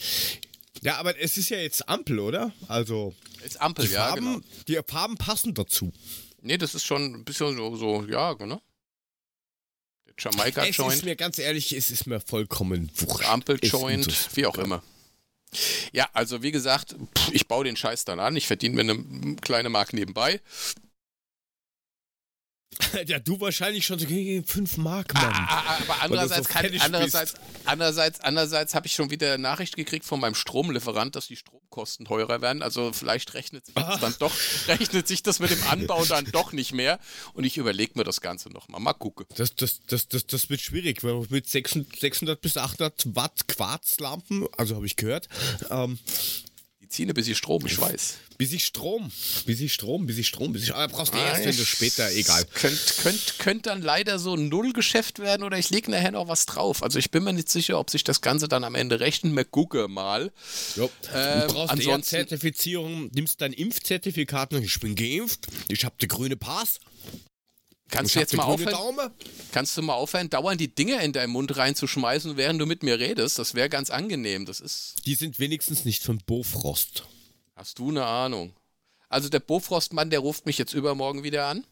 Ja, 0.82 0.96
aber 0.96 1.18
es 1.20 1.36
ist 1.36 1.50
ja 1.50 1.58
jetzt 1.58 1.86
Ampel, 1.88 2.18
oder? 2.18 2.52
Also, 2.66 3.14
Ist 3.44 3.60
Ampel, 3.60 3.86
die 3.86 3.92
ja, 3.92 4.08
Farben, 4.08 4.24
genau. 4.24 4.40
die 4.68 4.80
Farben 4.90 5.16
passen 5.16 5.52
dazu. 5.52 5.92
Nee, 6.40 6.56
das 6.56 6.74
ist 6.74 6.86
schon 6.86 7.14
ein 7.16 7.24
bisschen 7.24 7.54
so, 7.56 7.76
so 7.76 8.04
ja, 8.06 8.32
genau. 8.32 8.62
Der 10.06 10.14
Es 10.16 10.24
ist 10.24 10.34
Jamaika-Joint. 10.38 11.04
mir 11.04 11.16
ganz 11.16 11.38
ehrlich, 11.38 11.72
es 11.72 11.90
ist 11.90 12.06
mir 12.06 12.20
vollkommen 12.20 12.90
wurscht. 12.96 13.28
Ampeljoint, 13.28 14.36
wie 14.36 14.46
auch 14.46 14.56
immer. 14.56 14.82
Ja, 15.92 16.08
also 16.12 16.42
wie 16.42 16.52
gesagt, 16.52 16.94
ich 17.32 17.48
baue 17.48 17.64
den 17.64 17.76
Scheiß 17.76 18.04
dann 18.04 18.20
an, 18.20 18.36
ich 18.36 18.46
verdiene 18.46 18.82
mir 18.82 18.92
eine 18.92 19.36
kleine 19.36 19.68
Mark 19.68 19.92
nebenbei. 19.92 20.40
Ja, 23.06 23.18
du 23.18 23.40
wahrscheinlich 23.40 23.86
schon 23.86 23.98
so 23.98 24.06
gegen 24.06 24.44
5 24.44 24.76
Mark, 24.78 25.14
Mann. 25.14 25.24
Ah, 25.32 25.46
ah, 25.48 25.78
aber 25.82 26.02
andererseits, 26.02 26.48
kann, 26.48 26.66
andererseits, 26.80 27.34
andererseits, 27.64 28.20
andererseits 28.20 28.74
habe 28.74 28.86
ich 28.86 28.94
schon 28.94 29.10
wieder 29.10 29.38
Nachricht 29.38 29.76
gekriegt 29.76 30.04
von 30.04 30.20
meinem 30.20 30.34
Stromlieferant, 30.34 31.14
dass 31.16 31.26
die 31.26 31.36
Stromkosten 31.36 32.06
teurer 32.06 32.40
werden. 32.40 32.62
Also 32.62 32.92
vielleicht 32.92 33.34
rechnet 33.34 33.66
sich 33.66 33.74
das 33.74 33.84
Ah. 33.84 33.98
dann 33.98 34.14
doch, 34.18 34.32
rechnet 34.68 35.06
sich 35.08 35.22
das 35.22 35.38
mit 35.40 35.50
dem 35.50 35.62
Anbau 35.68 36.04
dann 36.04 36.24
doch 36.32 36.52
nicht 36.52 36.72
mehr. 36.72 36.98
Und 37.34 37.44
ich 37.44 37.56
überlege 37.58 37.92
mir 37.96 38.04
das 38.04 38.20
Ganze 38.20 38.50
nochmal. 38.50 38.80
Mal 38.80 38.94
gucken. 38.94 39.26
Das, 39.36 39.54
das, 39.54 39.80
das, 39.86 40.08
das, 40.08 40.26
das 40.26 40.50
wird 40.50 40.60
schwierig, 40.60 41.02
weil 41.04 41.26
mit 41.28 41.48
600 41.48 41.98
600 41.98 42.40
bis 42.40 42.56
800 42.56 43.14
Watt 43.14 43.48
Quarzlampen, 43.48 44.46
also 44.56 44.76
habe 44.76 44.86
ich 44.86 44.96
gehört, 44.96 45.28
ähm, 45.70 45.98
Ziehen 46.90 47.08
ein 47.08 47.14
bisschen 47.14 47.36
Strom, 47.36 47.64
ich 47.66 47.80
weiß. 47.80 48.14
bis 48.36 48.52
ich 48.52 48.64
Strom, 48.66 49.12
bis 49.46 49.60
ich 49.60 49.72
Strom, 49.72 50.06
bis 50.06 50.18
ich 50.18 50.26
Strom, 50.26 50.52
bis 50.52 50.64
ich, 50.64 50.74
aber 50.74 50.92
brauchst 50.92 51.14
du 51.14 51.18
erst, 51.18 51.44
wenn 51.44 51.56
du 51.56 51.64
später, 51.64 52.10
egal. 52.10 52.44
Könnte 52.52 52.78
könnt, 53.00 53.38
könnt 53.38 53.66
dann 53.66 53.80
leider 53.80 54.18
so 54.18 54.34
ein 54.34 54.48
Nullgeschäft 54.48 55.20
werden 55.20 55.44
oder 55.44 55.56
ich 55.56 55.70
lege 55.70 55.88
nachher 55.90 56.10
noch 56.10 56.26
was 56.26 56.46
drauf. 56.46 56.82
Also 56.82 56.98
ich 56.98 57.12
bin 57.12 57.22
mir 57.22 57.32
nicht 57.32 57.48
sicher, 57.48 57.78
ob 57.78 57.90
sich 57.90 58.02
das 58.02 58.22
Ganze 58.22 58.48
dann 58.48 58.64
am 58.64 58.74
Ende 58.74 58.98
rechnet. 58.98 59.34
Wir 59.36 59.44
gucken 59.44 59.92
mal. 59.92 60.32
Jo. 60.74 60.90
Ähm, 61.14 61.42
du 61.46 61.54
brauchst 61.54 61.70
ansonsten- 61.70 62.16
eher 62.16 62.26
Zertifizierung, 62.26 63.08
nimmst 63.14 63.40
dein 63.40 63.52
Impfzertifikat 63.52 64.52
und 64.52 64.64
ich 64.64 64.80
bin 64.80 64.96
geimpft, 64.96 65.46
ich 65.68 65.84
habe 65.84 65.94
den 66.00 66.08
grüne 66.08 66.36
Pass, 66.36 66.80
Kannst 67.90 68.10
ich 68.10 68.14
du 68.14 68.20
jetzt 68.20 68.36
mal 68.36 68.44
aufhören? 68.44 68.72
Daumen. 68.72 69.10
Kannst 69.52 69.76
du 69.76 69.82
mal 69.82 69.94
aufhören, 69.94 70.30
dauernd 70.30 70.60
die 70.60 70.74
Dinger 70.74 71.00
in 71.00 71.12
deinen 71.12 71.30
Mund 71.30 71.56
reinzuschmeißen, 71.56 72.36
während 72.36 72.60
du 72.60 72.66
mit 72.66 72.82
mir 72.82 72.98
redest? 72.98 73.38
Das 73.38 73.54
wäre 73.54 73.68
ganz 73.68 73.90
angenehm. 73.90 74.46
Das 74.46 74.60
ist. 74.60 74.94
Die 75.06 75.14
sind 75.14 75.38
wenigstens 75.38 75.84
nicht 75.84 76.02
von 76.02 76.18
Bofrost. 76.18 77.04
Hast 77.56 77.78
du 77.78 77.90
eine 77.90 78.06
Ahnung? 78.06 78.54
Also 79.08 79.28
der 79.28 79.40
Bofrostmann, 79.40 80.10
der 80.10 80.20
ruft 80.20 80.46
mich 80.46 80.56
jetzt 80.56 80.72
übermorgen 80.72 81.24
wieder 81.24 81.46
an. 81.46 81.66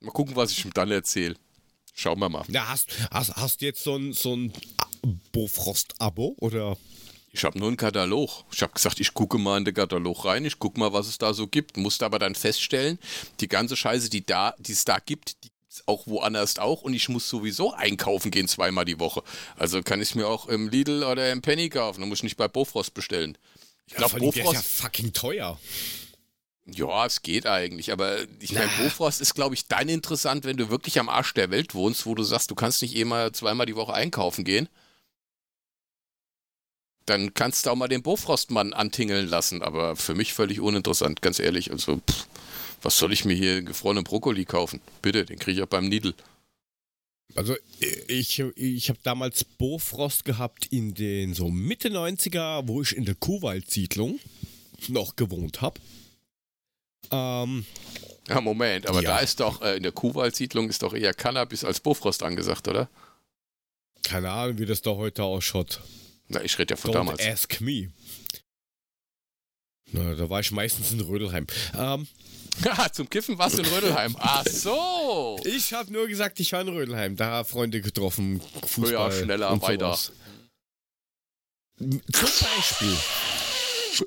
Mal 0.00 0.10
gucken, 0.10 0.34
was 0.34 0.50
ich 0.50 0.64
ihm 0.64 0.72
dann 0.72 0.90
erzähle. 0.90 1.36
Schauen 1.94 2.18
wir 2.18 2.28
mal. 2.28 2.44
Ja, 2.48 2.68
hast, 2.68 2.88
hast, 3.10 3.36
hast 3.36 3.60
du 3.60 3.66
jetzt 3.66 3.84
so 3.84 3.96
ein, 3.96 4.12
so 4.14 4.34
ein 4.34 4.52
Bofrost-Abo 5.32 6.36
oder? 6.40 6.76
Ich 7.32 7.44
habe 7.44 7.58
nur 7.58 7.68
einen 7.68 7.78
Katalog. 7.78 8.44
Ich 8.52 8.62
habe 8.62 8.74
gesagt, 8.74 9.00
ich 9.00 9.14
gucke 9.14 9.38
mal 9.38 9.58
in 9.58 9.64
den 9.64 9.74
Katalog 9.74 10.24
rein, 10.26 10.44
ich 10.44 10.58
gucke 10.58 10.78
mal, 10.78 10.92
was 10.92 11.08
es 11.08 11.18
da 11.18 11.32
so 11.32 11.46
gibt. 11.46 11.76
Musste 11.76 12.04
aber 12.04 12.18
dann 12.18 12.34
feststellen, 12.34 12.98
die 13.40 13.48
ganze 13.48 13.76
Scheiße, 13.76 14.10
die 14.10 14.24
da, 14.24 14.54
die 14.58 14.72
es 14.72 14.84
da 14.84 14.98
gibt, 14.98 15.42
die 15.42 15.52
gibt's 15.72 15.82
auch 15.86 16.06
woanders 16.06 16.58
auch 16.58 16.82
und 16.82 16.92
ich 16.92 17.08
muss 17.08 17.28
sowieso 17.28 17.72
einkaufen 17.72 18.30
gehen 18.30 18.46
zweimal 18.48 18.84
die 18.84 19.00
Woche. 19.00 19.22
Also 19.56 19.82
kann 19.82 20.02
ich 20.02 20.10
es 20.10 20.14
mir 20.14 20.28
auch 20.28 20.46
im 20.48 20.68
Lidl 20.68 21.04
oder 21.04 21.32
im 21.32 21.40
Penny 21.40 21.70
kaufen. 21.70 22.00
Dann 22.00 22.10
muss 22.10 22.18
ich 22.18 22.24
nicht 22.24 22.36
bei 22.36 22.48
Bofrost 22.48 22.92
bestellen. 22.92 23.38
Ich 23.86 23.94
glaube, 23.94 24.20
der 24.20 24.28
ist 24.28 24.36
ja 24.36 24.44
Bofrost. 24.44 24.66
fucking 24.66 25.12
teuer. 25.14 25.58
Ja, 26.66 27.06
es 27.06 27.22
geht 27.22 27.46
eigentlich, 27.46 27.90
aber 27.90 28.18
ich 28.38 28.52
meine. 28.52 28.70
Bofrost 28.78 29.20
ist, 29.20 29.34
glaube 29.34 29.54
ich, 29.54 29.66
dann 29.66 29.88
interessant, 29.88 30.44
wenn 30.44 30.56
du 30.56 30.68
wirklich 30.68 31.00
am 31.00 31.08
Arsch 31.08 31.34
der 31.34 31.50
Welt 31.50 31.74
wohnst, 31.74 32.06
wo 32.06 32.14
du 32.14 32.22
sagst, 32.22 32.50
du 32.50 32.54
kannst 32.54 32.82
nicht 32.82 32.94
eh 32.94 33.04
mal 33.04 33.32
zweimal 33.32 33.66
die 33.66 33.74
Woche 33.74 33.94
einkaufen 33.94 34.44
gehen. 34.44 34.68
Dann 37.06 37.34
kannst 37.34 37.66
du 37.66 37.70
auch 37.70 37.76
mal 37.76 37.88
den 37.88 38.02
Bofrostmann 38.02 38.72
antingeln 38.72 39.28
lassen, 39.28 39.62
aber 39.62 39.96
für 39.96 40.14
mich 40.14 40.32
völlig 40.34 40.60
uninteressant, 40.60 41.20
ganz 41.22 41.38
ehrlich. 41.40 41.70
Also, 41.72 41.96
pff, 41.98 42.26
was 42.82 42.96
soll 42.98 43.12
ich 43.12 43.24
mir 43.24 43.34
hier 43.34 43.62
gefrorenen 43.62 44.04
Brokkoli 44.04 44.44
kaufen? 44.44 44.80
Bitte, 45.02 45.24
den 45.24 45.38
kriege 45.38 45.58
ich 45.58 45.62
auch 45.62 45.68
beim 45.68 45.88
Lidl. 45.90 46.14
Also 47.34 47.56
ich, 48.08 48.38
ich 48.56 48.88
habe 48.90 48.98
damals 49.02 49.44
Bofrost 49.44 50.24
gehabt 50.26 50.66
in 50.66 50.92
den 50.94 51.32
so 51.32 51.48
Mitte 51.48 51.88
90er, 51.88 52.68
wo 52.68 52.82
ich 52.82 52.94
in 52.94 53.06
der 53.06 53.14
Kuhwald-Siedlung 53.14 54.20
noch 54.88 55.16
gewohnt 55.16 55.60
habe. 55.62 55.80
Ähm, 57.10 57.64
Ja, 58.28 58.40
Moment, 58.40 58.86
aber 58.86 59.02
Ja. 59.02 59.12
da 59.12 59.18
ist 59.20 59.40
doch, 59.40 59.62
äh, 59.62 59.76
in 59.76 59.82
der 59.82 59.92
Kuhwald-Siedlung 59.92 60.68
ist 60.68 60.82
doch 60.82 60.92
eher 60.94 61.14
Cannabis 61.14 61.64
als 61.64 61.80
Bofrost 61.80 62.22
angesagt, 62.22 62.68
oder? 62.68 62.88
keine 64.04 64.30
Ahnung, 64.30 64.58
wie 64.58 64.66
das 64.66 64.82
da 64.82 64.90
heute 64.90 65.22
ausschaut. 65.22 65.80
Na, 66.32 66.42
ich 66.42 66.58
rede 66.58 66.72
ja 66.72 66.76
von 66.76 66.90
Don't 66.90 66.94
damals. 66.94 67.20
ask 67.26 67.60
me. 67.60 67.90
Na, 69.92 70.14
da 70.14 70.28
war 70.30 70.40
ich 70.40 70.50
meistens 70.50 70.90
in 70.92 71.00
Rödelheim. 71.00 71.46
Ähm, 71.76 72.06
Ja, 72.64 72.90
zum 72.92 73.08
Kiffen 73.08 73.38
warst 73.38 73.58
du 73.58 73.62
in 73.62 73.68
Rödelheim. 73.68 74.16
Ach 74.20 74.46
so. 74.46 75.38
ich 75.44 75.72
habe 75.72 75.92
nur 75.92 76.06
gesagt, 76.08 76.40
ich 76.40 76.52
war 76.52 76.62
in 76.62 76.68
Rödelheim. 76.68 77.16
Da 77.16 77.44
Freunde 77.44 77.80
getroffen, 77.80 78.40
Fußball 78.66 79.10
Höher, 79.10 79.12
schneller, 79.24 79.50
und 79.52 79.62
weiter. 79.62 79.94
sowas. 79.94 80.12
Zum 81.78 81.98
Beispiel. 82.46 82.96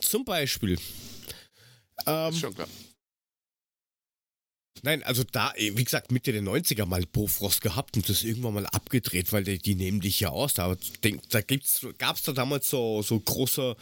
Zum 0.00 0.24
Beispiel. 0.24 0.78
Ähm, 2.06 2.34
schon 2.34 2.54
klar. 2.54 2.68
Nein, 4.82 5.02
also 5.02 5.24
da, 5.24 5.52
eh, 5.56 5.76
wie 5.76 5.84
gesagt, 5.84 6.12
Mitte 6.12 6.32
der 6.32 6.42
90er 6.42 6.86
mal 6.86 7.04
Bofrost 7.06 7.60
gehabt 7.60 7.96
und 7.96 8.08
das 8.08 8.22
irgendwann 8.22 8.54
mal 8.54 8.66
abgedreht, 8.66 9.32
weil 9.32 9.44
die, 9.44 9.58
die 9.58 9.74
nehmen 9.74 10.00
dich 10.00 10.20
ja 10.20 10.30
aus. 10.30 10.54
Da, 10.54 10.76
da 11.30 11.40
gibt's, 11.40 11.86
gab's 11.98 12.22
da 12.22 12.32
damals 12.32 12.68
so, 12.68 13.02
so 13.02 13.18
große 13.18 13.76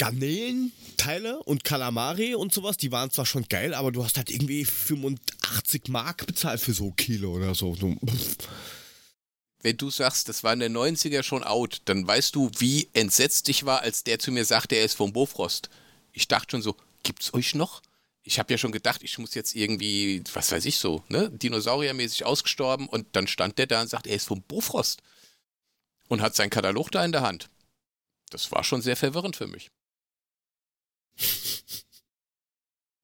Garnelenteile 0.00 1.42
und 1.42 1.62
Kalamari 1.62 2.34
und 2.34 2.54
sowas, 2.54 2.78
die 2.78 2.90
waren 2.90 3.10
zwar 3.10 3.26
schon 3.26 3.46
geil, 3.48 3.74
aber 3.74 3.92
du 3.92 4.02
hast 4.02 4.16
halt 4.16 4.30
irgendwie 4.30 4.64
85 4.64 5.88
Mark 5.88 6.26
bezahlt 6.26 6.60
für 6.60 6.72
so 6.72 6.90
Kilo 6.92 7.34
oder 7.34 7.54
so. 7.54 7.76
Wenn 9.62 9.76
du 9.76 9.90
sagst, 9.90 10.30
das 10.30 10.42
war 10.42 10.54
in 10.54 10.60
den 10.60 10.76
90er 10.76 11.22
schon 11.22 11.44
out, 11.44 11.82
dann 11.84 12.06
weißt 12.06 12.34
du, 12.34 12.50
wie 12.58 12.88
entsetzt 12.94 13.50
ich 13.50 13.66
war, 13.66 13.82
als 13.82 14.02
der 14.02 14.18
zu 14.18 14.32
mir 14.32 14.46
sagte, 14.46 14.76
er 14.76 14.86
ist 14.86 14.94
vom 14.94 15.12
Bofrost. 15.12 15.68
Ich 16.14 16.28
dachte 16.28 16.52
schon 16.52 16.62
so, 16.62 16.76
gibt's 17.02 17.34
euch 17.34 17.54
noch? 17.54 17.82
Ich 18.30 18.38
habe 18.38 18.52
ja 18.52 18.58
schon 18.58 18.70
gedacht, 18.70 19.02
ich 19.02 19.18
muss 19.18 19.34
jetzt 19.34 19.56
irgendwie, 19.56 20.22
was 20.34 20.52
weiß 20.52 20.64
ich 20.64 20.78
so, 20.78 21.02
ne, 21.08 21.28
dinosauriermäßig 21.32 22.24
ausgestorben 22.24 22.86
und 22.88 23.16
dann 23.16 23.26
stand 23.26 23.58
der 23.58 23.66
da 23.66 23.80
und 23.80 23.88
sagt, 23.88 24.06
er 24.06 24.14
ist 24.14 24.28
vom 24.28 24.40
Bofrost 24.42 25.02
und 26.06 26.22
hat 26.22 26.36
seinen 26.36 26.50
Katalog 26.50 26.92
da 26.92 27.04
in 27.04 27.10
der 27.10 27.22
Hand. 27.22 27.50
Das 28.30 28.52
war 28.52 28.62
schon 28.62 28.82
sehr 28.82 28.94
verwirrend 28.94 29.34
für 29.34 29.48
mich. 29.48 29.72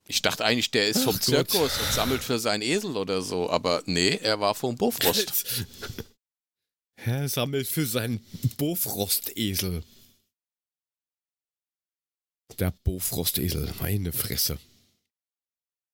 Ich 0.07 0.23
dachte 0.23 0.45
eigentlich, 0.45 0.71
der 0.71 0.87
ist 0.87 1.03
vom 1.03 1.17
Ach. 1.17 1.21
Zirkus 1.21 1.77
und 1.77 1.93
sammelt 1.93 2.23
für 2.23 2.39
seinen 2.39 2.63
Esel 2.63 2.97
oder 2.97 3.21
so, 3.21 3.51
aber 3.51 3.83
nee, 3.85 4.21
er 4.23 4.39
war 4.39 4.55
vom 4.55 4.77
Bofrost. 4.77 5.67
Er 6.99 7.29
sammelt 7.29 7.69
für 7.69 7.87
seinen 7.87 8.25
Bofrostesel. 8.57 9.85
Der 12.59 12.71
Bofrostesel, 12.71 13.73
meine 13.81 14.13
Fresse. 14.13 14.59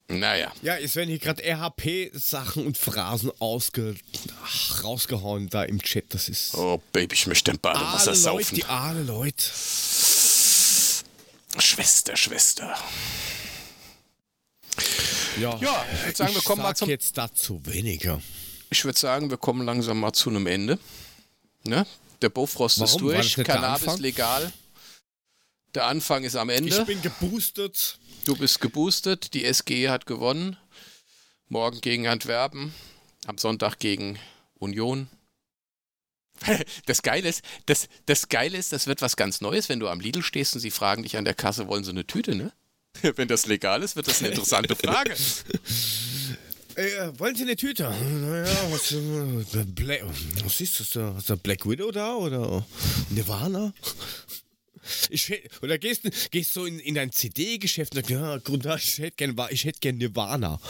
Naja, 0.09 0.53
Ja, 0.62 0.77
es 0.77 0.95
werden 0.97 1.09
hier 1.09 1.19
gerade 1.19 1.43
RHP-Sachen 1.43 2.66
und 2.66 2.77
Phrasen 2.77 3.31
ausge 3.39 3.95
ach, 4.45 4.85
rausgehauen 4.85 5.49
da 5.49 5.62
im 5.65 5.81
Chat. 5.83 6.12
Das 6.15 6.29
ist. 6.29 6.55
oh 6.55 6.83
Baby, 6.93 7.15
ich 7.15 7.27
möchte 7.27 7.51
ein 7.53 7.59
Badewasser 7.59 8.11
Leute, 8.11 8.20
saufen. 8.20 8.55
die 8.57 8.65
alle 8.65 9.03
Leute. 9.03 9.43
Schwester, 11.59 12.16
Schwester. 12.16 12.77
Ja, 15.41 15.57
Ja, 15.61 15.87
ich 15.95 16.05
würd 16.07 16.16
sagen, 16.16 16.35
wir 16.35 16.43
kommen 16.43 16.62
mal 16.62 16.74
zum- 16.74 16.89
jetzt 16.91 17.16
dazu 17.16 17.61
weniger. 17.65 18.20
Ich 18.70 18.85
würde 18.85 18.99
sagen, 18.99 19.31
wir 19.31 19.37
kommen 19.39 19.65
langsam 19.66 20.01
mal 20.01 20.12
zu 20.12 20.31
einem 20.31 20.47
Ende. 20.47 20.79
Ne? 21.65 21.87
Der 22.23 22.29
Bofrost 22.29 22.79
ist 22.79 22.95
Warum? 22.95 23.09
War 23.09 23.16
das 23.23 23.33
durch, 23.35 23.47
Cannabis 23.47 23.99
legal. 23.99 24.53
Der 25.74 25.87
Anfang 25.87 26.24
ist 26.24 26.37
am 26.37 26.49
Ende. 26.51 26.69
Ich 26.77 26.85
bin 26.87 27.01
geboostet. 27.01 27.99
Du 28.24 28.36
bist 28.36 28.61
geboostet, 28.61 29.35
die 29.35 29.44
SG 29.44 29.89
hat 29.89 30.07
gewonnen. 30.07 30.57
Morgen 31.49 31.81
gegen 31.81 32.07
Antwerpen, 32.07 32.73
am 33.27 33.36
Sonntag 33.36 33.78
gegen 33.78 34.19
Union. 34.55 35.09
Das 36.86 37.03
Geile 37.03 37.28
ist, 37.28 37.43
das, 37.66 37.89
das 38.07 38.28
Geile 38.28 38.59
ist, 38.59 38.73
das 38.73 38.86
wird 38.86 39.03
was 39.03 39.16
ganz 39.16 39.40
Neues, 39.40 39.69
wenn 39.69 39.78
du 39.78 39.89
am 39.89 40.01
Lidl 40.01 40.23
stehst 40.23 40.55
und 40.55 40.61
sie 40.61 40.70
fragen 40.73 41.03
dich 41.03 41.16
an 41.16 41.24
der 41.24 41.35
Kasse, 41.35 41.69
wollen 41.69 41.85
sie 41.85 41.90
eine 41.90 42.07
Tüte, 42.07 42.35
ne? 42.35 42.53
Wenn 43.16 43.28
das 43.28 43.47
legal 43.47 43.82
ist, 43.82 43.97
wird 43.97 44.09
das 44.09 44.20
eine 44.20 44.28
interessante 44.31 44.77
Frage. 44.77 45.15
Äh, 46.74 47.19
wollen 47.19 47.36
Sie 47.36 47.43
eine 47.43 47.55
Tüte? 47.55 47.82
Naja, 47.82 48.51
was, 48.70 48.93
äh, 48.93 49.65
Bla 49.65 49.97
was 50.43 50.59
ist 50.59 50.81
das 50.81 50.90
da? 50.90 51.19
Ist 51.19 51.28
da 51.28 51.35
Black 51.35 51.69
Widow 51.69 51.90
da 51.90 52.15
oder 52.15 52.65
Nirvana? 53.11 53.74
Ich, 55.11 55.33
oder 55.63 55.79
gehst, 55.79 56.03
gehst 56.31 56.53
so 56.53 56.65
in, 56.67 56.79
in 56.81 56.99
ein 56.99 57.13
CD-Geschäft 57.13 57.93
und 57.95 57.97
sagst, 58.07 58.11
ja, 58.11 58.37
Grund, 58.39 58.67
ich 58.67 58.99
hätte 58.99 59.17
gern, 59.17 59.37
Wa- 59.37 59.51
ich 59.51 59.65
hätt 59.65 59.81
gern 59.81 59.99
Nirvana. 59.99 60.61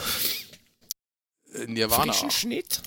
Äh, 1.55 1.67
Nirvana. 1.67 2.13
Frischen 2.13 2.31
Schnitt? 2.31 2.83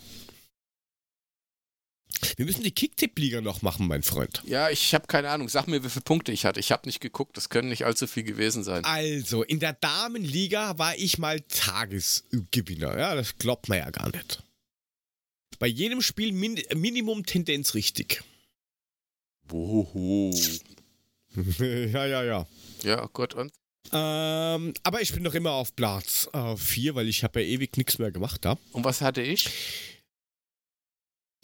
Wir 2.38 2.46
müssen 2.46 2.64
die 2.64 2.72
Kicktipp-Liga 2.72 3.42
noch 3.42 3.62
machen, 3.62 3.88
mein 3.88 4.02
Freund. 4.04 4.42
Ja, 4.46 4.70
ich 4.70 4.94
habe 4.94 5.06
keine 5.08 5.30
Ahnung. 5.30 5.50
Sag 5.50 5.68
mir, 5.68 5.84
wie 5.84 5.90
viele 5.90 6.02
Punkte 6.04 6.32
ich 6.32 6.46
hatte. 6.46 6.60
Ich 6.60 6.72
habe 6.72 6.88
nicht 6.88 7.00
geguckt. 7.02 7.36
Das 7.38 7.50
können 7.50 7.70
nicht 7.70 7.86
allzu 7.86 8.08
viel 8.08 8.24
gewesen 8.24 8.64
sein. 8.64 8.84
Also, 8.86 9.44
in 9.44 9.60
der 9.60 9.74
Damenliga 9.74 10.78
war 10.78 10.96
ich 10.98 11.18
mal 11.18 11.42
Tagesgewinner. 11.42 12.98
Ja, 12.98 13.16
das 13.16 13.38
glaubt 13.38 13.68
man 13.70 13.80
ja 13.80 13.90
gar 13.92 14.10
nicht. 14.16 14.42
Bei 15.60 15.68
jedem 15.68 16.02
Spiel 16.02 16.32
min 16.32 16.60
Minimum 16.74 17.26
Tendenz 17.26 17.74
richtig. 17.76 18.24
Woho. 19.48 20.34
ja, 21.60 22.06
ja, 22.06 22.24
ja. 22.24 22.48
Ja, 22.84 23.10
Gott 23.14 23.34
und? 23.34 23.52
Ähm, 23.92 24.74
aber 24.84 25.02
ich 25.02 25.14
bin 25.14 25.24
noch 25.24 25.34
immer 25.36 25.52
auf 25.52 25.76
Platz 25.76 26.28
4, 26.58 26.96
weil 26.96 27.08
ich 27.08 27.24
habe 27.24 27.42
ja 27.42 27.48
ewig 27.48 27.78
nichts 27.78 28.00
mehr 28.00 28.12
gemacht 28.12 28.44
da. 28.44 28.58
Und 28.72 28.84
was 28.84 29.02
hatte 29.02 29.22
ich? 29.22 29.50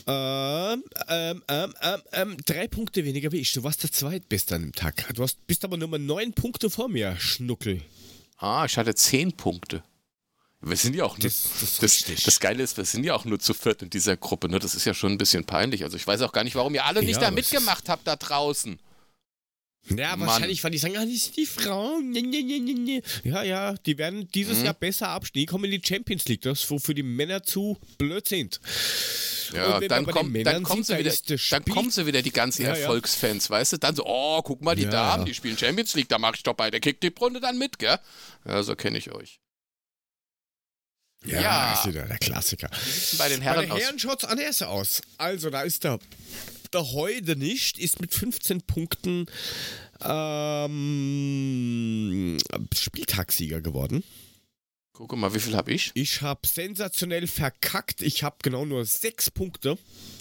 Ähm, 0.07 0.83
ähm, 1.09 1.43
ähm, 1.47 1.73
ähm, 1.81 2.01
ähm, 2.11 2.37
drei 2.45 2.67
Punkte 2.67 3.05
weniger 3.05 3.31
wie 3.31 3.37
ich. 3.37 3.53
Du 3.53 3.63
warst 3.63 3.83
der 3.83 3.91
Zweitbeste 3.91 4.55
an 4.55 4.61
dem 4.63 4.73
Tag. 4.73 5.13
Du 5.13 5.21
hast, 5.21 5.45
bist 5.45 5.63
aber 5.63 5.77
nur 5.77 5.87
mal 5.89 5.99
neun 5.99 6.33
Punkte 6.33 6.69
vor 6.71 6.89
mir, 6.89 7.15
Schnuckel. 7.19 7.81
Ah, 8.37 8.65
ich 8.65 8.77
hatte 8.77 8.95
zehn 8.95 9.31
Punkte. 9.33 9.83
Wir 10.61 10.75
sind 10.77 10.95
ja 10.95 11.05
auch 11.05 11.17
nur, 11.17 11.23
Das- 11.23 11.49
das 11.59 11.77
das, 12.05 12.23
das 12.23 12.39
Geile 12.39 12.63
ist, 12.63 12.77
wir 12.77 12.85
sind 12.85 13.03
ja 13.03 13.13
auch 13.15 13.25
nur 13.25 13.39
zu 13.39 13.53
viert 13.53 13.81
in 13.83 13.89
dieser 13.91 14.17
Gruppe. 14.17 14.49
Ne? 14.49 14.57
Das 14.59 14.73
ist 14.75 14.85
ja 14.85 14.93
schon 14.95 15.11
ein 15.11 15.17
bisschen 15.17 15.43
peinlich. 15.45 15.83
Also 15.83 15.97
ich 15.97 16.05
weiß 16.05 16.21
auch 16.21 16.31
gar 16.33 16.43
nicht, 16.43 16.55
warum 16.55 16.73
ihr 16.73 16.85
alle 16.85 17.01
nicht 17.01 17.15
Ja, 17.21 17.29
da 17.29 17.31
mitgemacht 17.31 17.87
habt 17.89 18.07
da 18.07 18.15
draußen. 18.15 18.79
Ja, 19.89 20.15
Mann. 20.15 20.27
wahrscheinlich, 20.27 20.63
weil 20.63 20.71
die 20.71 20.77
sagen, 20.77 20.95
ah, 20.97 21.05
das 21.05 21.23
sind 21.25 21.37
die 21.37 21.45
Frauen. 21.45 22.11
Nee, 22.11 22.21
nee, 22.21 22.43
nee, 22.43 22.59
nee, 22.59 22.73
nee. 22.73 23.01
Ja, 23.23 23.43
ja, 23.43 23.73
die 23.85 23.97
werden 23.97 24.27
dieses 24.33 24.59
Mhm. 24.59 24.65
Jahr 24.65 24.73
besser 24.75 25.09
abschneiden. 25.09 25.41
Die 25.41 25.45
kommen 25.47 25.65
in 25.65 25.71
die 25.71 25.81
Champions 25.85 26.25
League, 26.25 26.41
das 26.41 26.69
wo 26.69 26.77
für 26.79 26.93
die 26.93 27.03
Männer 27.03 27.43
zu 27.43 27.77
blöd 27.97 28.27
sind. 28.27 28.59
Ja, 29.53 29.79
dann, 29.81 30.05
bei 30.05 30.23
Männern 30.23 30.53
dann, 30.53 30.63
kommen 30.63 30.83
sie 30.83 30.97
wieder, 30.97 31.11
dann 31.49 31.65
kommen 31.65 31.91
sie 31.91 32.05
wieder, 32.05 32.21
die 32.21 32.31
ganzen 32.31 32.61
Ja, 32.63 32.69
ja. 32.69 32.75
Erfolgsfans, 32.81 33.49
weißt 33.49 33.73
du? 33.73 33.77
Dann 33.79 33.95
so, 33.95 34.05
oh, 34.05 34.41
guck 34.43 34.61
mal, 34.61 34.75
die 34.75 34.83
Ja, 34.83 34.91
Damen, 34.91 35.23
ja. 35.23 35.25
die 35.25 35.33
spielen 35.33 35.57
Champions 35.57 35.93
League, 35.95 36.07
da 36.07 36.19
mache 36.19 36.35
ich 36.37 36.43
doch 36.43 36.53
bei 36.53 36.71
der 36.71 36.79
Kick-Tipp-Runde 36.79 37.41
dann 37.41 37.57
mit, 37.57 37.77
gell? 37.77 37.97
Ja, 38.47 38.63
so 38.63 38.75
kenne 38.77 38.97
ich 38.97 39.11
euch. 39.11 39.39
Ja. 41.25 41.71
das 41.71 41.81
ist 41.85 41.87
wieder 41.93 42.05
der 42.07 42.17
Klassiker. 42.17 42.69
Bei 43.17 43.29
den 43.29 43.39
Bei 43.39 43.45
Herren 43.45 43.61
den 43.63 43.71
aus. 43.71 43.79
Herren 43.81 43.99
schaut's 43.99 44.23
anders 44.23 44.61
aus. 44.61 45.01
Also, 45.17 45.49
da 45.49 45.61
ist 45.63 45.83
der, 45.83 45.99
der 46.73 46.91
heute 46.91 47.35
nicht, 47.35 47.77
ist 47.77 47.99
mit 48.01 48.13
15 48.13 48.61
Punkten 48.61 49.25
ähm, 51.01 52.37
Spieltagssieger 52.73 53.61
geworden. 53.61 54.03
Guck 54.93 55.15
mal, 55.15 55.33
wie 55.33 55.39
viel 55.39 55.55
habe 55.55 55.71
ich? 55.71 55.91
Ich 55.95 56.21
habe 56.21 56.41
sensationell 56.47 57.25
verkackt. 57.25 58.01
Ich 58.01 58.23
habe 58.23 58.35
genau 58.43 58.65
nur 58.65 58.85
sechs 58.85 59.31
Punkte. 59.31 59.77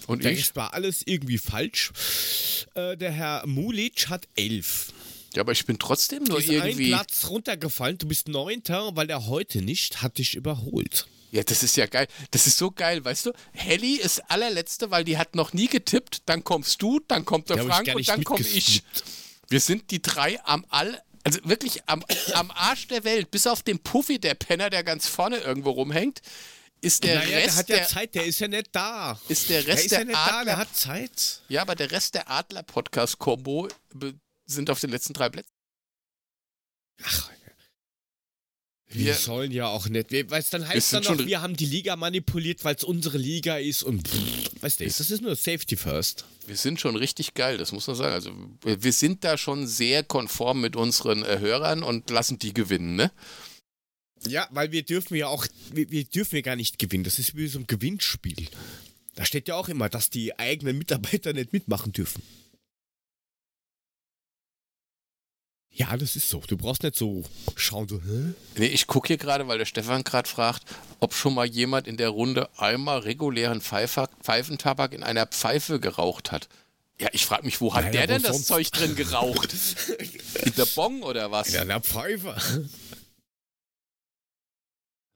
Und 0.07 0.25
Der 0.25 0.33
ich? 0.33 0.39
Rest 0.39 0.57
war 0.57 0.73
alles 0.75 1.03
irgendwie 1.05 1.39
falsch. 1.39 1.93
Äh, 2.75 2.97
der 2.97 3.11
Herr 3.13 3.47
Mulic 3.47 4.09
hat 4.09 4.27
elf. 4.37 4.93
Ja, 5.35 5.43
aber 5.43 5.53
ich 5.53 5.67
bin 5.67 5.79
trotzdem 5.79 6.25
nur 6.25 6.39
ist 6.39 6.49
ein 6.49 6.55
irgendwie. 6.57 6.89
Platz 6.89 7.29
runtergefallen. 7.29 7.99
Du 7.99 8.09
bist 8.09 8.29
neunter, 8.29 8.97
weil 8.97 9.11
er 9.11 9.27
heute 9.27 9.61
nicht 9.63 10.03
hat 10.03 10.19
dich 10.19 10.35
überholt. 10.35 11.07
Ja, 11.33 11.43
das 11.45 11.63
ist 11.63 11.77
ja 11.77 11.87
geil. 11.87 12.09
Das 12.33 12.47
ist 12.47 12.59
so 12.59 12.71
geil, 12.71 13.05
weißt 13.05 13.27
du? 13.27 13.33
Helly 13.53 13.97
ist 13.97 14.19
allerletzte, 14.31 14.91
weil 14.91 15.05
die 15.05 15.17
hat 15.19 15.35
noch 15.37 15.53
nie 15.53 15.69
getippt. 15.69 16.23
Dann 16.27 16.43
kommst 16.43 16.83
du, 16.83 17.01
dann 17.07 17.25
kommt 17.25 17.49
der 17.51 17.57
Da 17.59 17.65
Frank 17.65 17.95
und 17.95 18.09
dann 18.09 18.25
komme 18.25 18.41
ich. 18.47 18.83
Wir 19.49 19.61
sind 19.61 19.91
die 19.91 20.03
drei 20.03 20.43
am 20.45 20.65
all, 20.71 21.01
also 21.25 21.39
wirklich 21.45 21.83
am, 21.89 22.05
am 22.35 22.51
Arsch 22.51 22.89
der 22.89 23.05
Welt, 23.05 23.31
bis 23.31 23.47
auf 23.47 23.63
den 23.63 23.79
Puffy, 23.79 24.19
der 24.19 24.35
Penner, 24.35 24.71
der 24.71 24.83
ganz 24.85 25.07
vorne 25.07 25.39
irgendwo 25.39 25.71
rumhängt, 25.71 26.21
ist 26.81 27.05
der 27.05 27.17
naja, 27.17 27.29
der 27.31 27.45
Rest 27.45 27.57
hat 27.59 27.69
ja 27.69 27.77
der, 27.77 27.87
Zeit, 27.89 28.15
der 28.15 28.25
ist 28.25 28.39
ja 28.41 28.49
nicht 28.49 28.69
da. 28.73 29.21
ist 29.29 29.51
der 29.51 29.63
Der 29.63 29.75
Rest 29.75 29.85
ist 29.87 29.91
ja 29.93 29.99
der 29.99 30.07
nicht 30.07 30.17
da, 30.17 30.27
der 30.27 30.37
Adler. 30.39 30.57
hat 30.57 30.77
Zeit. 30.77 31.43
Ja, 31.49 31.63
aber 31.63 31.75
der 31.77 31.91
Rest 31.91 32.15
der 32.15 32.31
Adler 32.31 32.63
Podcast 32.63 33.19
Combo 33.19 33.69
be- 33.93 34.15
sind 34.47 34.71
auf 34.71 34.81
den 34.81 34.91
letzten 34.91 35.13
drei 35.13 35.29
Plätzen. 35.29 35.51
Ach, 37.05 37.31
Wir- 38.93 39.07
wir 39.07 39.15
sollen 39.15 39.53
ja 39.53 39.69
auch 39.69 39.89
nicht. 39.89 40.11
Weil 40.31 40.41
es 40.41 40.51
dann 40.51 40.67
heißt 40.67 40.91
sind 40.91 41.07
dann 41.07 41.19
noch, 41.19 41.27
wir 41.27 41.41
haben 41.43 41.57
die 41.57 41.67
Liga 41.67 41.95
manipuliert, 41.97 42.65
weil 42.65 42.75
es 42.75 42.83
unsere 42.85 43.19
Liga 43.19 43.57
ist 43.57 43.83
und 43.85 44.09
pff, 44.09 44.63
weißt 44.63 44.81
du, 44.81 44.85
das 44.85 44.99
ist 45.11 45.23
nur 45.23 45.37
Safety 45.37 45.77
First. 45.77 46.25
Wir 46.47 46.57
sind 46.57 46.81
schon 46.81 46.97
richtig 46.97 47.35
geil, 47.35 47.57
das 47.59 47.71
muss 47.71 47.87
man 47.87 47.95
sagen. 47.97 48.13
Also 48.15 48.33
wir 48.63 48.83
wir 48.83 48.93
sind 48.93 49.23
da 49.23 49.39
schon 49.39 49.67
sehr 49.69 50.03
konform 50.03 50.61
mit 50.61 50.75
unseren 50.75 51.23
äh, 51.25 51.39
Hörern 51.39 51.83
und 51.85 52.11
lassen 52.11 52.39
die 52.41 52.53
gewinnen, 52.53 52.97
ne? 52.97 53.13
Ja, 54.27 54.49
weil 54.51 54.71
wir 54.73 54.83
dürfen 54.83 55.15
ja 55.17 55.29
auch, 55.29 55.47
wir, 55.73 55.91
wir 55.91 56.05
dürfen 56.05 56.37
ja 56.37 56.43
gar 56.43 56.57
nicht 56.57 56.79
gewinnen. 56.79 57.05
Das 57.05 57.19
ist 57.19 57.37
wie 57.37 57.47
so 57.47 57.59
ein 57.61 57.67
Gewinnspiel. 57.67 58.49
Da 59.15 59.25
steht 59.25 59.49
ja 59.49 59.55
auch 59.55 59.69
immer, 59.69 59.89
dass 59.89 60.11
die 60.11 60.39
eigenen 60.39 60.77
Mitarbeiter 60.79 61.33
nicht 61.33 61.53
mitmachen 61.53 61.93
dürfen. 61.93 62.23
Ja, 65.73 65.97
das 65.97 66.17
ist 66.17 66.29
so. 66.29 66.43
Du 66.47 66.57
brauchst 66.57 66.83
nicht 66.83 66.97
so 66.97 67.23
schauen, 67.57 67.89
so, 67.89 68.01
hä? 68.03 68.35
Nee, 68.57 68.67
ich 68.67 68.87
gucke 68.87 69.07
hier 69.09 69.17
gerade, 69.19 69.47
weil 69.49 69.59
der 69.59 69.67
Stefan 69.67 70.03
gerade 70.05 70.29
fragt, 70.29 70.65
ob 70.99 71.15
schon 71.15 71.33
mal 71.35 71.47
jemand 71.47 71.87
in 71.87 71.97
der 71.97 72.09
Runde 72.09 72.49
einmal 72.59 72.99
regulären 72.99 73.61
Pfeifer, 73.61 74.09
Pfeifentabak 74.23 74.93
in 74.93 75.03
einer 75.03 75.27
Pfeife 75.27 75.79
geraucht 75.81 76.33
hat. 76.33 76.49
Ja, 77.01 77.09
ich 77.13 77.25
frage 77.25 77.45
mich, 77.47 77.61
wo 77.61 77.73
hat 77.75 77.85
Ja, 77.87 77.91
der 77.93 78.07
denn 78.09 78.23
das 78.23 78.33
sonst? 78.33 78.47
Zeug 78.49 78.71
drin 78.73 78.95
geraucht? 78.95 79.55
in 80.45 80.55
der 80.55 80.67
Bong 80.67 81.03
oder 81.03 81.31
was? 81.31 81.51
Ja, 81.53 81.65
na 81.65 81.81
Pfeife. 81.81 82.35
Also 82.35 82.69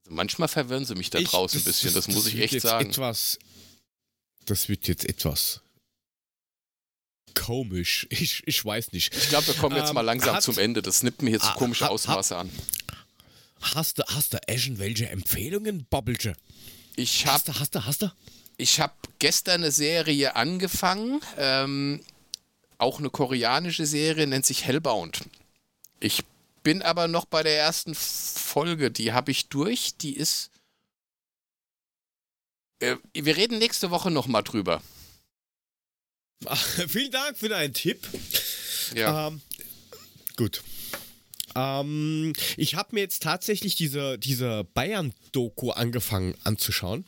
manchmal 0.09 0.48
verwirren 0.48 0.85
sie 0.86 0.94
mich 0.94 1.10
da 1.10 1.20
draußen 1.20 1.60
ein 1.60 1.64
bisschen, 1.64 1.93
das, 1.93 2.09
muss 2.09 2.26
ich 2.26 2.39
echt 2.40 2.60
sagen. 2.60 2.89
Etwas, 2.89 3.39
das 4.47 4.68
wird 4.68 4.86
jetzt 4.89 5.05
etwas 5.05 5.60
komisch. 7.35 8.06
Ich, 8.11 8.43
ich 8.47 8.65
weiß 8.65 8.93
nicht. 8.93 9.15
Ich 9.15 9.28
glaube, 9.28 9.47
wir 9.48 9.55
kommen 9.55 9.77
jetzt 9.77 9.89
Ähm, 9.90 9.94
mal 9.94 10.01
langsam 10.02 10.36
hat- 10.36 10.43
zum 10.43 10.59
Ende. 10.59 10.82
Das 10.82 11.02
nimmt 11.02 11.23
mir 11.23 11.31
jetzt 11.32 11.44
Ah, 11.47 11.55
komische 11.55 11.89
Ausmaße 11.90 12.36
an. 12.36 12.51
Hast 13.61 13.98
du, 13.98 14.02
hast 14.09 14.35
du 14.35 14.39
irgendwelche 14.47 15.09
Empfehlungen, 15.09 15.86
Bobbelche? 15.89 16.35
Ich 16.97 17.27
Hast 17.27 17.48
habe 17.48 17.52
du, 17.52 17.61
hast 17.61 17.74
du, 17.74 17.85
hast 17.86 18.02
du? 18.02 18.12
ich 18.56 18.78
hab 18.81 18.94
gestern 19.19 19.62
eine 19.62 19.73
Serie 19.73 20.36
angefangen, 20.36 21.20
ähm, 21.39 22.01
auch 22.78 22.98
eine 22.98 23.11
koreanische 23.11 23.86
Serie, 23.86 24.27
nennt 24.27 24.44
sich 24.47 24.65
Hellbound. 24.65 25.23
Ich 26.01 26.23
bin 26.62 26.82
aber 26.82 27.09
noch 27.09 27.24
bei 27.24 27.43
der 27.43 27.59
ersten 27.59 27.94
Folge, 27.94 28.90
die 28.90 29.12
habe 29.12 29.31
ich 29.31 29.48
durch, 29.48 29.97
die 29.97 30.15
ist... 30.15 30.51
Äh, 32.81 32.97
wir 33.15 33.36
reden 33.36 33.59
nächste 33.59 33.90
Woche 33.90 34.11
nochmal 34.11 34.43
drüber. 34.43 34.82
Vielen 36.89 37.11
Dank 37.11 37.39
für 37.39 37.48
deinen 37.48 37.73
Tipp. 37.74 38.06
Ja. 38.94 39.28
Ähm, 39.28 39.40
gut. 40.36 40.62
Ähm, 41.55 42.32
ich 42.56 42.74
habe 42.74 42.90
mir 42.94 43.01
jetzt 43.01 43.23
tatsächlich 43.23 43.77
diese, 43.77 44.19
diese 44.19 44.65
Bayern-Doku 44.74 45.70
angefangen 45.70 46.35
anzuschauen. 46.44 47.05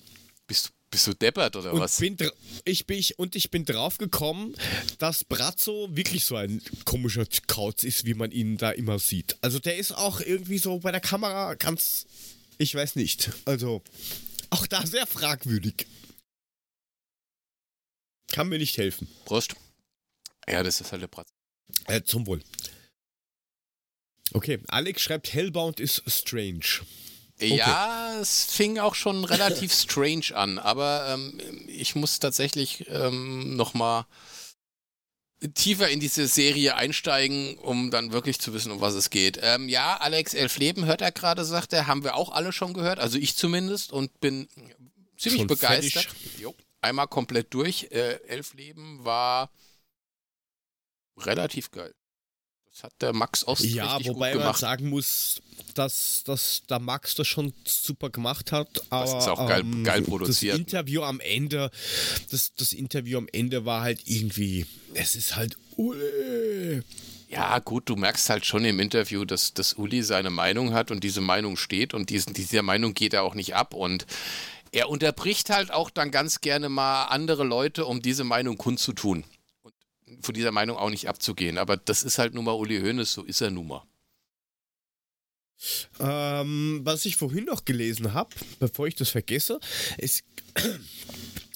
Bist, 0.46 0.66
du- 0.68 0.70
bist 0.90 1.06
du 1.08 1.14
deppert 1.14 1.56
oder 1.56 1.72
Und 1.72 1.80
was? 1.80 1.98
bin, 1.98 2.16
ich 2.64 2.86
bin, 2.86 3.04
und 3.16 3.34
ich 3.34 3.50
bin 3.50 3.64
drauf 3.64 3.98
gekommen, 3.98 4.54
dass 4.98 5.24
Brazzo 5.24 5.88
wirklich 5.90 6.24
so 6.24 6.36
ein 6.36 6.62
komischer 6.84 7.26
Kauz 7.48 7.82
ist, 7.82 8.04
wie 8.06 8.14
man 8.14 8.30
ihn 8.30 8.56
da 8.56 8.70
immer 8.70 8.98
sieht. 9.00 9.36
Also 9.42 9.58
der 9.58 9.76
ist 9.76 9.92
auch 9.92 10.20
irgendwie 10.20 10.58
so 10.58 10.78
bei 10.78 10.92
der 10.92 11.00
Kamera 11.00 11.54
ganz, 11.54 12.06
ich 12.58 12.72
weiß 12.74 12.94
nicht. 12.94 13.30
Also 13.44 13.82
auch 14.50 14.66
da 14.68 14.86
sehr 14.86 15.06
fragwürdig. 15.06 15.86
Kann 18.32 18.48
mir 18.48 18.58
nicht 18.58 18.76
helfen. 18.78 19.08
Prost. 19.24 19.54
Ja, 20.48 20.62
das 20.62 20.80
ist 20.80 20.92
halt 20.92 21.02
der 21.02 21.08
Bratz. 21.08 21.28
Äh, 21.86 22.02
zum 22.02 22.26
Wohl. 22.26 22.42
Okay, 24.32 24.60
Alex 24.68 25.02
schreibt, 25.02 25.32
Hellbound 25.32 25.80
ist 25.80 26.02
strange. 26.08 26.82
Ja, 27.38 28.18
es 28.20 28.44
fing 28.44 28.78
auch 28.78 28.94
schon 28.94 29.24
relativ 29.24 29.72
strange 29.74 30.34
an, 30.34 30.58
aber 30.58 31.08
ähm, 31.10 31.40
ich 31.66 31.94
muss 31.94 32.18
tatsächlich 32.18 32.86
ähm, 32.88 33.56
nochmal 33.56 34.06
tiefer 35.54 35.88
in 35.88 36.00
diese 36.00 36.26
Serie 36.26 36.76
einsteigen, 36.76 37.58
um 37.58 37.90
dann 37.90 38.12
wirklich 38.12 38.40
zu 38.40 38.54
wissen, 38.54 38.72
um 38.72 38.80
was 38.80 38.94
es 38.94 39.10
geht. 39.10 39.38
Ähm, 39.42 39.68
ja, 39.68 39.98
Alex 39.98 40.32
Elf 40.32 40.56
Leben, 40.56 40.86
hört 40.86 41.02
er 41.02 41.12
gerade, 41.12 41.44
sagt 41.44 41.74
er, 41.74 41.86
haben 41.86 42.04
wir 42.04 42.16
auch 42.16 42.32
alle 42.32 42.52
schon 42.52 42.72
gehört, 42.72 42.98
also 42.98 43.18
ich 43.18 43.36
zumindest 43.36 43.92
und 43.92 44.18
bin 44.20 44.48
ziemlich 45.18 45.40
Schon 45.40 45.46
begeistert. 45.46 46.08
Jo, 46.38 46.54
einmal 46.86 47.06
komplett 47.08 47.52
durch. 47.54 47.88
Äh, 47.90 48.20
Elf 48.28 48.54
Leben 48.54 49.04
war 49.04 49.50
relativ 51.18 51.70
geil. 51.70 51.94
Das 52.70 52.82
hat 52.84 52.92
der 53.00 53.14
Max 53.14 53.46
Ost 53.46 53.64
Ja, 53.64 53.96
richtig 53.96 54.08
wobei 54.14 54.32
gut 54.32 54.38
man 54.40 54.46
gemacht. 54.48 54.60
sagen 54.60 54.90
muss, 54.90 55.40
dass, 55.74 56.22
dass 56.26 56.62
der 56.68 56.78
Max 56.78 57.14
das 57.14 57.26
schon 57.26 57.54
super 57.66 58.10
gemacht 58.10 58.52
hat. 58.52 58.68
Aber, 58.90 59.04
ist 59.18 59.28
auch 59.28 59.48
geil- 59.48 59.60
ähm, 59.62 59.82
geil 59.82 60.00
Das 60.00 60.08
produziert. 60.10 60.58
Interview 60.58 61.02
am 61.02 61.20
Ende, 61.20 61.70
das, 62.30 62.54
das 62.54 62.74
Interview 62.74 63.16
am 63.16 63.28
Ende 63.32 63.64
war 63.64 63.80
halt 63.80 64.02
irgendwie, 64.04 64.66
es 64.92 65.14
ist 65.16 65.36
halt, 65.36 65.56
ui. 65.78 66.82
Ja, 67.28 67.58
gut, 67.60 67.88
du 67.88 67.96
merkst 67.96 68.28
halt 68.30 68.44
schon 68.46 68.64
im 68.66 68.78
Interview, 68.78 69.24
dass, 69.24 69.52
dass 69.54 69.72
Uli 69.72 70.02
seine 70.02 70.30
Meinung 70.30 70.74
hat 70.74 70.90
und 70.90 71.02
diese 71.02 71.20
Meinung 71.22 71.56
steht 71.56 71.92
und 71.94 72.10
diesen, 72.10 72.34
dieser 72.34 72.62
Meinung 72.62 72.92
geht 72.94 73.14
er 73.14 73.22
auch 73.24 73.34
nicht 73.34 73.54
ab 73.56 73.72
und 73.74 74.06
er 74.76 74.90
unterbricht 74.90 75.48
halt 75.48 75.70
auch 75.70 75.88
dann 75.88 76.10
ganz 76.10 76.42
gerne 76.42 76.68
mal 76.68 77.06
andere 77.06 77.44
Leute, 77.44 77.86
um 77.86 78.02
diese 78.02 78.24
Meinung 78.24 78.58
kundzutun 78.58 79.24
und 79.62 79.74
von 80.20 80.34
dieser 80.34 80.52
Meinung 80.52 80.76
auch 80.76 80.90
nicht 80.90 81.08
abzugehen. 81.08 81.56
Aber 81.56 81.78
das 81.78 82.02
ist 82.02 82.18
halt 82.18 82.34
nun 82.34 82.44
mal 82.44 82.52
Uli 82.52 82.80
Hoeneß, 82.80 83.10
so 83.10 83.22
ist 83.24 83.40
er 83.40 83.50
nun 83.50 83.68
mal. 83.68 83.82
Ähm, 85.98 86.80
was 86.84 87.06
ich 87.06 87.16
vorhin 87.16 87.44
noch 87.44 87.64
gelesen 87.64 88.12
habe, 88.12 88.28
bevor 88.58 88.86
ich 88.86 88.94
das 88.94 89.08
vergesse, 89.08 89.60
es. 89.96 90.22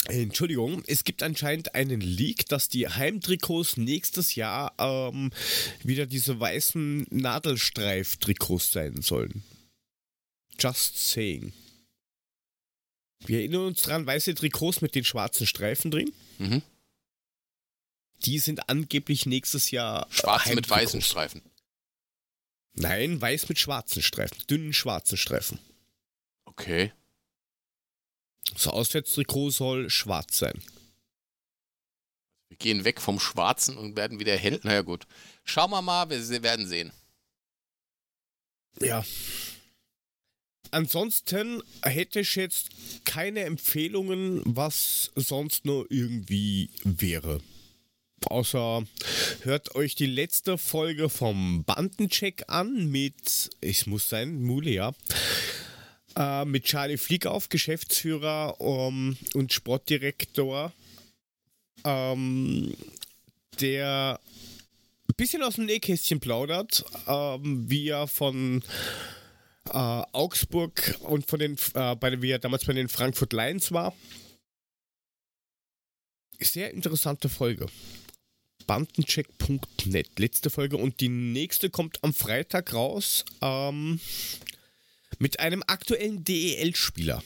Entschuldigung, 0.09 0.83
es 0.87 1.05
gibt 1.05 1.23
anscheinend 1.23 1.75
einen 1.75 2.01
Leak, 2.01 2.49
dass 2.49 2.71
die 2.71 2.89
Heimtrikots 2.89 3.77
nächstes 3.77 4.35
Jahr 4.35 4.73
ähm, 4.79 5.31
wieder 5.85 6.07
diese 6.07 6.41
weißen 6.41 7.07
Nadelstreif-Trikots 7.11 8.73
sein 8.73 9.03
sollen. 9.03 9.45
Just 10.59 11.11
saying. 11.11 11.53
Wir 13.25 13.41
erinnern 13.41 13.67
uns 13.67 13.83
dran, 13.83 14.07
weiße 14.07 14.35
Trikots 14.35 14.81
mit 14.81 14.95
den 14.95 15.05
schwarzen 15.05 15.47
Streifen 15.47 15.91
drin. 15.91 16.13
Mhm. 16.39 16.63
Die 18.25 18.39
sind 18.39 18.69
angeblich 18.69 19.27
nächstes 19.27 19.71
Jahr. 19.71 20.07
Schwarz 20.11 20.53
mit 20.55 20.69
weißen 20.69 21.01
Streifen. 21.03 21.43
Nein, 22.75 23.21
weiß 23.21 23.49
mit 23.49 23.59
schwarzen 23.59 24.03
Streifen. 24.03 24.39
Dünnen 24.49 24.73
schwarzen 24.73 25.17
Streifen. 25.17 25.59
Okay. 26.45 26.93
Das 28.53 28.67
Auswärtstrikot 28.67 29.51
soll 29.51 29.91
schwarz 29.91 30.39
sein. 30.39 30.61
Wir 32.49 32.57
gehen 32.57 32.85
weg 32.85 33.01
vom 33.01 33.21
Schwarzen 33.21 33.77
und 33.77 33.97
werden 33.97 34.19
wieder 34.19 34.37
hell. 34.37 34.61
Naja, 34.63 34.83
gut. 34.83 35.07
Schauen 35.45 35.71
wir 35.71 35.83
mal, 35.83 36.11
wir 36.11 36.43
werden 36.43 36.67
sehen. 36.67 36.93
Ja. 38.81 39.05
Ansonsten 40.71 41.63
hätte 41.83 42.21
ich 42.21 42.37
jetzt 42.37 42.71
keine 43.05 43.41
Empfehlungen, 43.41 44.43
was 44.45 45.11
sonst 45.17 45.65
nur 45.65 45.87
irgendwie 45.91 46.71
wäre. 46.85 47.41
Außer 48.27 48.85
hört 49.43 49.75
euch 49.75 49.95
die 49.95 50.07
letzte 50.07 50.59
Folge 50.59 51.09
vom 51.09 51.65
Bandencheck 51.65 52.45
an 52.49 52.91
mit, 52.91 53.51
ich 53.61 53.87
muss 53.87 54.09
sein, 54.09 54.43
Mule, 54.43 54.71
ja. 54.71 54.93
Äh, 56.17 56.45
mit 56.45 56.65
Charlie 56.65 56.99
Fliegauf, 56.99 57.49
Geschäftsführer 57.49 58.57
ähm, 58.61 59.17
und 59.35 59.53
Sportdirektor, 59.53 60.73
ähm, 61.85 62.75
der 63.61 64.21
ein 65.09 65.15
bisschen 65.17 65.43
aus 65.43 65.55
dem 65.55 65.67
Nähkästchen 65.67 66.21
plaudert, 66.21 66.85
ähm, 67.07 67.71
wie 67.71 67.89
er 67.89 68.07
von 68.07 68.63
äh, 69.69 69.73
Augsburg 69.73 70.97
und 71.01 71.27
von 71.27 71.39
den, 71.39 71.57
äh, 71.75 71.97
bei, 71.97 72.21
wie 72.23 72.31
er 72.31 72.39
damals 72.39 72.65
bei 72.65 72.73
den 72.73 72.89
Frankfurt 72.89 73.33
Lions 73.33 73.73
war. 73.73 73.95
Sehr 76.39 76.73
interessante 76.73 77.29
Folge. 77.29 77.67
Bandencheck.net, 78.67 80.19
letzte 80.19 80.49
Folge 80.49 80.77
und 80.77 81.01
die 81.01 81.09
nächste 81.09 81.71
kommt 81.71 82.03
am 82.05 82.15
Freitag 82.15 82.73
raus 82.73 83.25
ähm, 83.41 84.01
mit 85.19 85.41
einem 85.41 85.63
aktuellen 85.67 86.25
DEL-Spieler. 86.25 87.23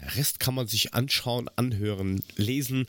Der 0.00 0.16
Rest 0.16 0.40
kann 0.40 0.54
man 0.54 0.68
sich 0.68 0.94
anschauen, 0.94 1.48
anhören, 1.56 2.22
lesen, 2.36 2.86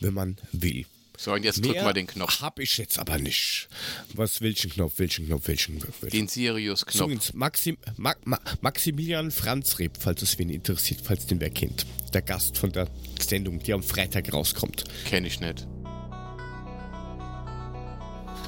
wenn 0.00 0.14
man 0.14 0.38
will. 0.52 0.86
So, 1.22 1.34
und 1.34 1.44
jetzt 1.44 1.62
drück 1.62 1.76
mal 1.76 1.92
den 1.92 2.06
Knopf. 2.06 2.40
Hab 2.40 2.58
ich 2.58 2.78
jetzt 2.78 2.98
aber 2.98 3.18
nicht. 3.18 3.68
Was, 4.14 4.40
welchen 4.40 4.70
Knopf, 4.70 4.94
welchen 4.96 5.26
Knopf, 5.26 5.48
welchen 5.48 5.78
Knopf? 5.78 5.96
Welchen 6.00 6.16
Den 6.16 6.28
Sirius-Knopf. 6.28 7.34
Maxim, 7.34 7.76
Ma, 7.98 8.14
Ma, 8.24 8.40
Maximilian 8.62 9.30
Franz 9.30 9.78
Reb, 9.78 9.98
falls 10.00 10.22
es 10.22 10.38
wen 10.38 10.48
interessiert, 10.48 11.02
falls 11.04 11.26
den 11.26 11.38
wer 11.42 11.50
kennt. 11.50 11.84
Der 12.14 12.22
Gast 12.22 12.56
von 12.56 12.72
der 12.72 12.88
Sendung, 13.20 13.58
die 13.58 13.74
am 13.74 13.82
Freitag 13.82 14.32
rauskommt. 14.32 14.84
Kenne 15.04 15.26
ich 15.26 15.40
nicht. 15.40 15.68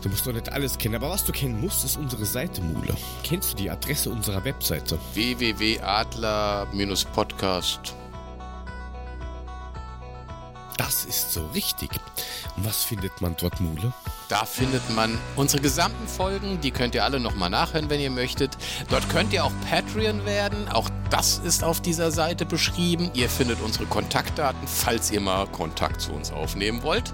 Du 0.02 0.08
musst 0.08 0.26
doch 0.26 0.32
nicht 0.32 0.48
alles 0.48 0.78
kennen, 0.78 0.94
aber 0.94 1.10
was 1.10 1.26
du 1.26 1.32
kennen 1.32 1.60
musst, 1.60 1.84
ist 1.84 1.98
unsere 1.98 2.24
Seite, 2.24 2.62
Mule. 2.62 2.96
Kennst 3.22 3.52
du 3.52 3.56
die 3.58 3.68
Adresse 3.68 4.08
unserer 4.08 4.46
Webseite? 4.46 4.98
www.adler-podcast. 5.12 7.96
Das 10.76 11.04
ist 11.04 11.32
so 11.32 11.46
richtig. 11.54 11.90
Und 12.56 12.64
was 12.64 12.82
findet 12.84 13.20
man 13.20 13.36
dort, 13.38 13.60
Mule? 13.60 13.92
Da 14.28 14.44
findet 14.44 14.88
man 14.94 15.18
unsere 15.36 15.62
gesamten 15.62 16.08
Folgen. 16.08 16.60
Die 16.60 16.70
könnt 16.70 16.94
ihr 16.94 17.04
alle 17.04 17.20
nochmal 17.20 17.50
nachhören, 17.50 17.90
wenn 17.90 18.00
ihr 18.00 18.10
möchtet. 18.10 18.56
Dort 18.88 19.08
könnt 19.10 19.32
ihr 19.32 19.44
auch 19.44 19.52
Patreon 19.68 20.24
werden. 20.24 20.68
Auch 20.68 20.88
das 21.10 21.38
ist 21.38 21.62
auf 21.62 21.80
dieser 21.82 22.10
Seite 22.10 22.46
beschrieben. 22.46 23.10
Ihr 23.14 23.28
findet 23.28 23.60
unsere 23.60 23.84
Kontaktdaten, 23.86 24.66
falls 24.66 25.10
ihr 25.10 25.20
mal 25.20 25.46
Kontakt 25.48 26.00
zu 26.00 26.12
uns 26.12 26.32
aufnehmen 26.32 26.82
wollt. 26.82 27.12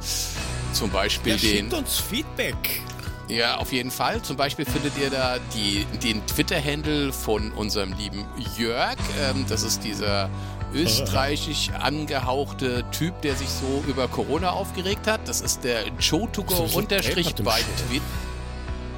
Zum 0.72 0.90
Beispiel 0.90 1.32
Ja, 1.32 1.38
den. 1.38 1.48
schickt 1.50 1.74
uns 1.74 1.98
Feedback. 1.98 2.82
Ja, 3.28 3.56
auf 3.58 3.72
jeden 3.72 3.90
Fall. 3.90 4.22
Zum 4.22 4.36
Beispiel 4.36 4.64
findet 4.64 4.96
ihr 4.98 5.10
da 5.10 5.36
die, 5.54 5.84
den 6.02 6.24
Twitter-Handle 6.26 7.12
von 7.12 7.52
unserem 7.52 7.92
lieben 7.92 8.24
Jörg. 8.56 8.96
Ähm, 9.20 9.44
das 9.48 9.64
ist 9.64 9.84
dieser 9.84 10.30
österreichisch 10.74 11.70
angehauchte 11.70 12.84
Typ, 12.90 13.20
der 13.22 13.34
sich 13.34 13.48
so 13.48 13.84
über 13.88 14.08
Corona 14.08 14.50
aufgeregt 14.50 15.06
hat. 15.06 15.26
Das 15.26 15.40
ist 15.40 15.64
der 15.64 15.86
Joe 15.98 16.30
to 16.32 16.42
go 16.42 16.68
unterstrich 16.74 17.34
bei. 17.36 17.60
Twitter. 17.88 18.04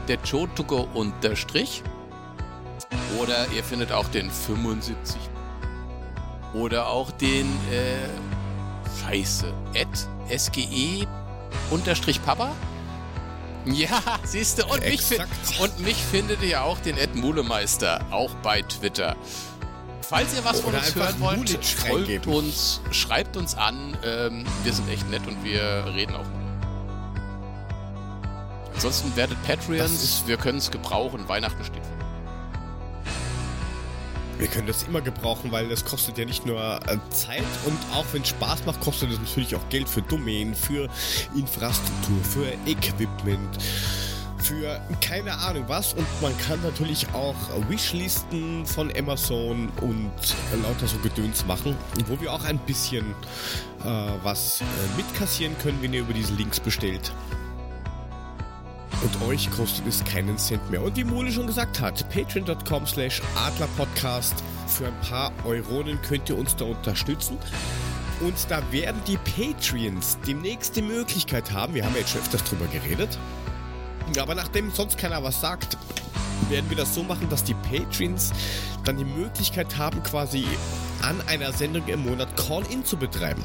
Der 0.09 0.19
Joe 0.25 0.49
to 0.55 0.65
go 0.65 0.89
unterstrich. 0.95 1.83
Oder 3.21 3.47
ihr 3.55 3.63
findet 3.63 3.93
auch 3.93 4.09
den 4.09 4.31
75. 4.31 5.19
Oder 6.55 6.89
auch 6.89 7.11
den, 7.13 7.47
äh, 7.71 8.09
scheiße, 9.03 9.53
at 9.77 10.41
SGE 10.41 11.07
unterstrich 11.71 12.23
Papa. 12.25 12.53
Ja, 13.67 14.01
siehst 14.25 14.59
du, 14.59 14.67
und 14.67 14.81
mich, 14.81 15.03
und 15.61 15.81
mich 15.81 15.97
findet 15.97 16.43
ihr 16.43 16.63
auch 16.63 16.79
den 16.79 16.97
Ed 16.97 17.15
Mulemeister, 17.15 18.01
auch 18.11 18.35
bei 18.43 18.63
Twitter. 18.63 19.17
Falls 20.11 20.35
ihr 20.35 20.45
was 20.45 20.61
von 20.61 20.75
uns 20.75 20.93
hören 20.97 21.21
wollt, 21.21 21.65
folgt 21.65 22.27
uns, 22.27 22.81
schreibt 22.91 23.37
uns 23.37 23.55
an. 23.55 23.97
Ähm, 24.05 24.45
wir 24.65 24.73
sind 24.73 24.91
echt 24.91 25.09
nett 25.09 25.25
und 25.29 25.45
wir 25.45 25.85
reden 25.95 26.17
auch. 26.17 26.27
Ansonsten 28.75 29.15
werdet 29.15 29.41
Patreons, 29.45 30.25
wir 30.27 30.37
können 30.37 30.59
es 30.59 30.73
gebrauchen. 30.73 31.29
Weihnachten 31.29 31.63
steht 31.63 31.87
vor. 31.87 31.97
Wir 34.39 34.49
können 34.49 34.67
das 34.67 34.83
immer 34.83 35.01
gebrauchen, 35.01 35.53
weil 35.53 35.69
das 35.69 35.85
kostet 35.85 36.19
ja 36.19 36.25
nicht 36.25 36.45
nur 36.45 36.59
äh, 36.59 36.99
Zeit 37.11 37.45
und 37.67 37.79
auch 37.95 38.07
wenn 38.11 38.23
es 38.23 38.31
Spaß 38.31 38.67
macht, 38.67 38.81
kostet 38.81 39.13
es 39.13 39.19
natürlich 39.21 39.55
auch 39.55 39.69
Geld 39.69 39.89
für 39.89 40.03
Domain, 40.03 40.57
für 40.57 40.89
Infrastruktur, 41.37 42.25
für 42.25 42.53
Equipment, 42.69 43.59
für 44.51 44.81
keine 45.01 45.33
Ahnung 45.39 45.65
was. 45.69 45.93
Und 45.95 46.07
man 46.21 46.37
kann 46.39 46.61
natürlich 46.63 47.07
auch 47.15 47.37
Wishlisten 47.69 48.67
von 48.67 48.93
Amazon 48.97 49.69
und 49.81 50.11
lauter 50.63 50.89
so 50.89 50.99
Gedöns 50.99 51.47
machen, 51.47 51.77
wo 52.07 52.21
wir 52.21 52.33
auch 52.33 52.45
ein 52.45 52.59
bisschen 52.59 53.15
äh, 53.85 53.85
was 54.23 54.61
äh, 54.61 54.65
mitkassieren 54.97 55.57
können, 55.59 55.79
wenn 55.81 55.95
ihr 55.95 56.01
über 56.01 56.13
diese 56.13 56.35
Links 56.35 56.59
bestellt. 56.59 57.13
Und 59.03 59.29
euch 59.29 59.51
kostet 59.53 59.87
es 59.87 60.05
keinen 60.05 60.37
Cent 60.37 60.69
mehr. 60.71 60.83
Und 60.83 60.97
wie 60.97 61.05
Mole 61.05 61.33
schon 61.33 61.47
gesagt 61.47 61.81
hat, 61.81 62.07
patreon.com 62.11 62.87
slash 62.87 63.23
adlerpodcast. 63.37 64.35
Für 64.67 64.87
ein 64.87 65.01
paar 65.01 65.33
Euronen 65.45 66.01
könnt 66.03 66.29
ihr 66.29 66.37
uns 66.37 66.55
da 66.57 66.67
unterstützen. 66.67 67.39
Und 68.21 68.35
da 68.51 68.61
werden 68.71 69.01
die 69.07 69.17
Patreons 69.17 70.19
demnächst 70.27 70.77
die 70.77 70.83
Möglichkeit 70.83 71.51
haben, 71.53 71.75
wir 71.75 71.85
haben 71.85 71.95
ja 71.95 72.01
jetzt 72.01 72.11
schon 72.11 72.21
öfters 72.21 72.45
drüber 72.45 72.67
geredet, 72.67 73.19
aber 74.19 74.35
nachdem 74.35 74.71
sonst 74.71 74.99
keiner 74.99 75.23
was 75.23 75.41
sagt, 75.41 75.77
werden 76.49 76.69
wir 76.69 76.77
das 76.77 76.95
so 76.95 77.03
machen, 77.03 77.29
dass 77.29 77.45
die 77.45 77.55
Patreons 77.55 78.33
dann 78.85 78.97
die 78.97 79.05
Möglichkeit 79.05 79.77
haben, 79.77 80.03
quasi 80.03 80.47
an 81.03 81.21
einer 81.29 81.53
Sendung 81.53 81.87
im 81.87 82.05
Monat 82.09 82.35
Call-In 82.37 82.85
zu 82.85 82.97
betreiben. 82.97 83.45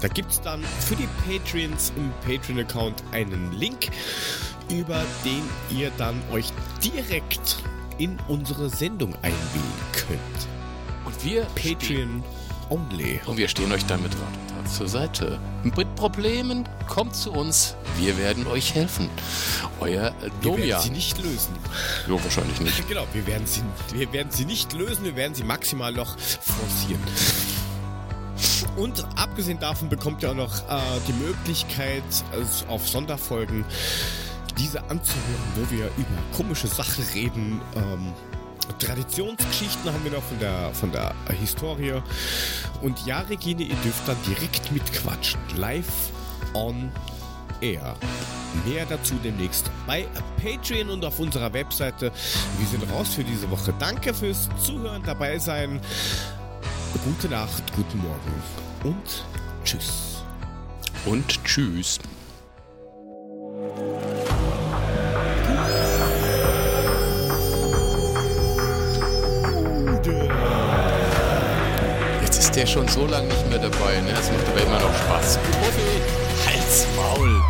Da 0.00 0.08
gibt 0.08 0.30
es 0.30 0.40
dann 0.40 0.62
für 0.62 0.94
die 0.94 1.08
Patreons 1.26 1.92
im 1.96 2.12
Patreon-Account 2.24 3.02
einen 3.12 3.52
Link 3.52 3.90
über 4.70 5.02
den 5.24 5.42
ihr 5.76 5.90
dann 5.96 6.20
euch 6.32 6.52
direkt 6.82 7.62
in 7.98 8.18
unsere 8.28 8.68
Sendung 8.68 9.14
einwählen 9.16 9.78
könnt. 9.92 10.48
Und 11.04 11.24
wir 11.24 11.46
Patreon 11.54 12.22
only. 12.70 13.20
Und 13.26 13.36
wir 13.36 13.48
stehen 13.48 13.72
euch 13.72 13.84
damit 13.86 14.12
Tat 14.12 14.47
zur 14.68 14.88
Seite. 14.88 15.38
Mit 15.62 15.94
Problemen 15.96 16.68
kommt 16.86 17.14
zu 17.14 17.32
uns. 17.32 17.74
Wir 17.96 18.16
werden 18.18 18.46
euch 18.46 18.74
helfen. 18.74 19.08
Euer 19.80 20.12
Domian. 20.42 20.58
Wir 20.58 20.68
werden 20.68 20.82
sie 20.82 20.90
nicht 20.90 21.22
lösen. 21.22 21.54
Ja, 22.08 22.24
wahrscheinlich 22.24 22.60
nicht. 22.60 22.88
genau, 22.88 23.06
wir 23.12 23.26
werden, 23.26 23.46
sie, 23.46 23.62
wir 23.92 24.12
werden 24.12 24.30
sie 24.30 24.44
nicht 24.44 24.72
lösen. 24.72 25.04
Wir 25.04 25.16
werden 25.16 25.34
sie 25.34 25.44
maximal 25.44 25.92
noch 25.92 26.16
forcieren. 26.18 27.02
Und 28.76 29.04
abgesehen 29.16 29.58
davon 29.58 29.88
bekommt 29.88 30.22
ihr 30.22 30.30
auch 30.30 30.34
noch 30.34 30.58
äh, 30.68 30.80
die 31.08 31.12
Möglichkeit, 31.12 32.04
also 32.32 32.66
auf 32.66 32.88
Sonderfolgen 32.88 33.64
diese 34.58 34.80
anzuhören, 34.90 35.52
wo 35.56 35.70
wir 35.70 35.86
über 35.96 36.36
komische 36.36 36.66
Sachen 36.66 37.04
reden. 37.14 37.60
Ähm, 37.76 38.12
Traditionsgeschichten 38.78 39.92
haben 39.92 40.04
wir 40.04 40.12
noch 40.12 40.22
von 40.22 40.38
der, 40.38 40.70
von 40.72 40.92
der 40.92 41.14
Historie. 41.40 41.94
Und 42.82 43.04
ja, 43.06 43.20
Regine, 43.20 43.62
ihr 43.62 43.76
dürft 43.76 44.06
dann 44.06 44.16
direkt 44.26 44.70
mitquatschen. 44.72 45.40
Live 45.56 46.10
on 46.54 46.90
air. 47.60 47.96
Mehr 48.64 48.86
dazu 48.86 49.14
demnächst 49.22 49.70
bei 49.86 50.06
Patreon 50.42 50.90
und 50.90 51.04
auf 51.04 51.18
unserer 51.18 51.52
Webseite. 51.52 52.12
Wir 52.58 52.66
sind 52.66 52.90
raus 52.92 53.14
für 53.14 53.24
diese 53.24 53.50
Woche. 53.50 53.74
Danke 53.78 54.14
fürs 54.14 54.48
Zuhören, 54.64 55.02
dabei 55.04 55.38
sein. 55.38 55.80
Gute 57.04 57.28
Nacht, 57.28 57.62
guten 57.76 57.98
Morgen 57.98 58.42
und 58.84 59.24
tschüss. 59.64 60.22
Und 61.04 61.44
tschüss. 61.44 61.98
ist 72.48 72.56
der 72.56 72.66
schon 72.66 72.88
so 72.88 73.06
lange 73.06 73.28
nicht 73.28 73.50
mehr 73.50 73.58
dabei. 73.58 74.00
Ne? 74.00 74.10
Das 74.14 74.32
macht 74.32 74.48
aber 74.48 74.62
immer 74.62 74.80
noch 74.80 74.94
Spaß. 74.94 75.38
Halt's 76.46 76.86
Maul! 76.96 77.42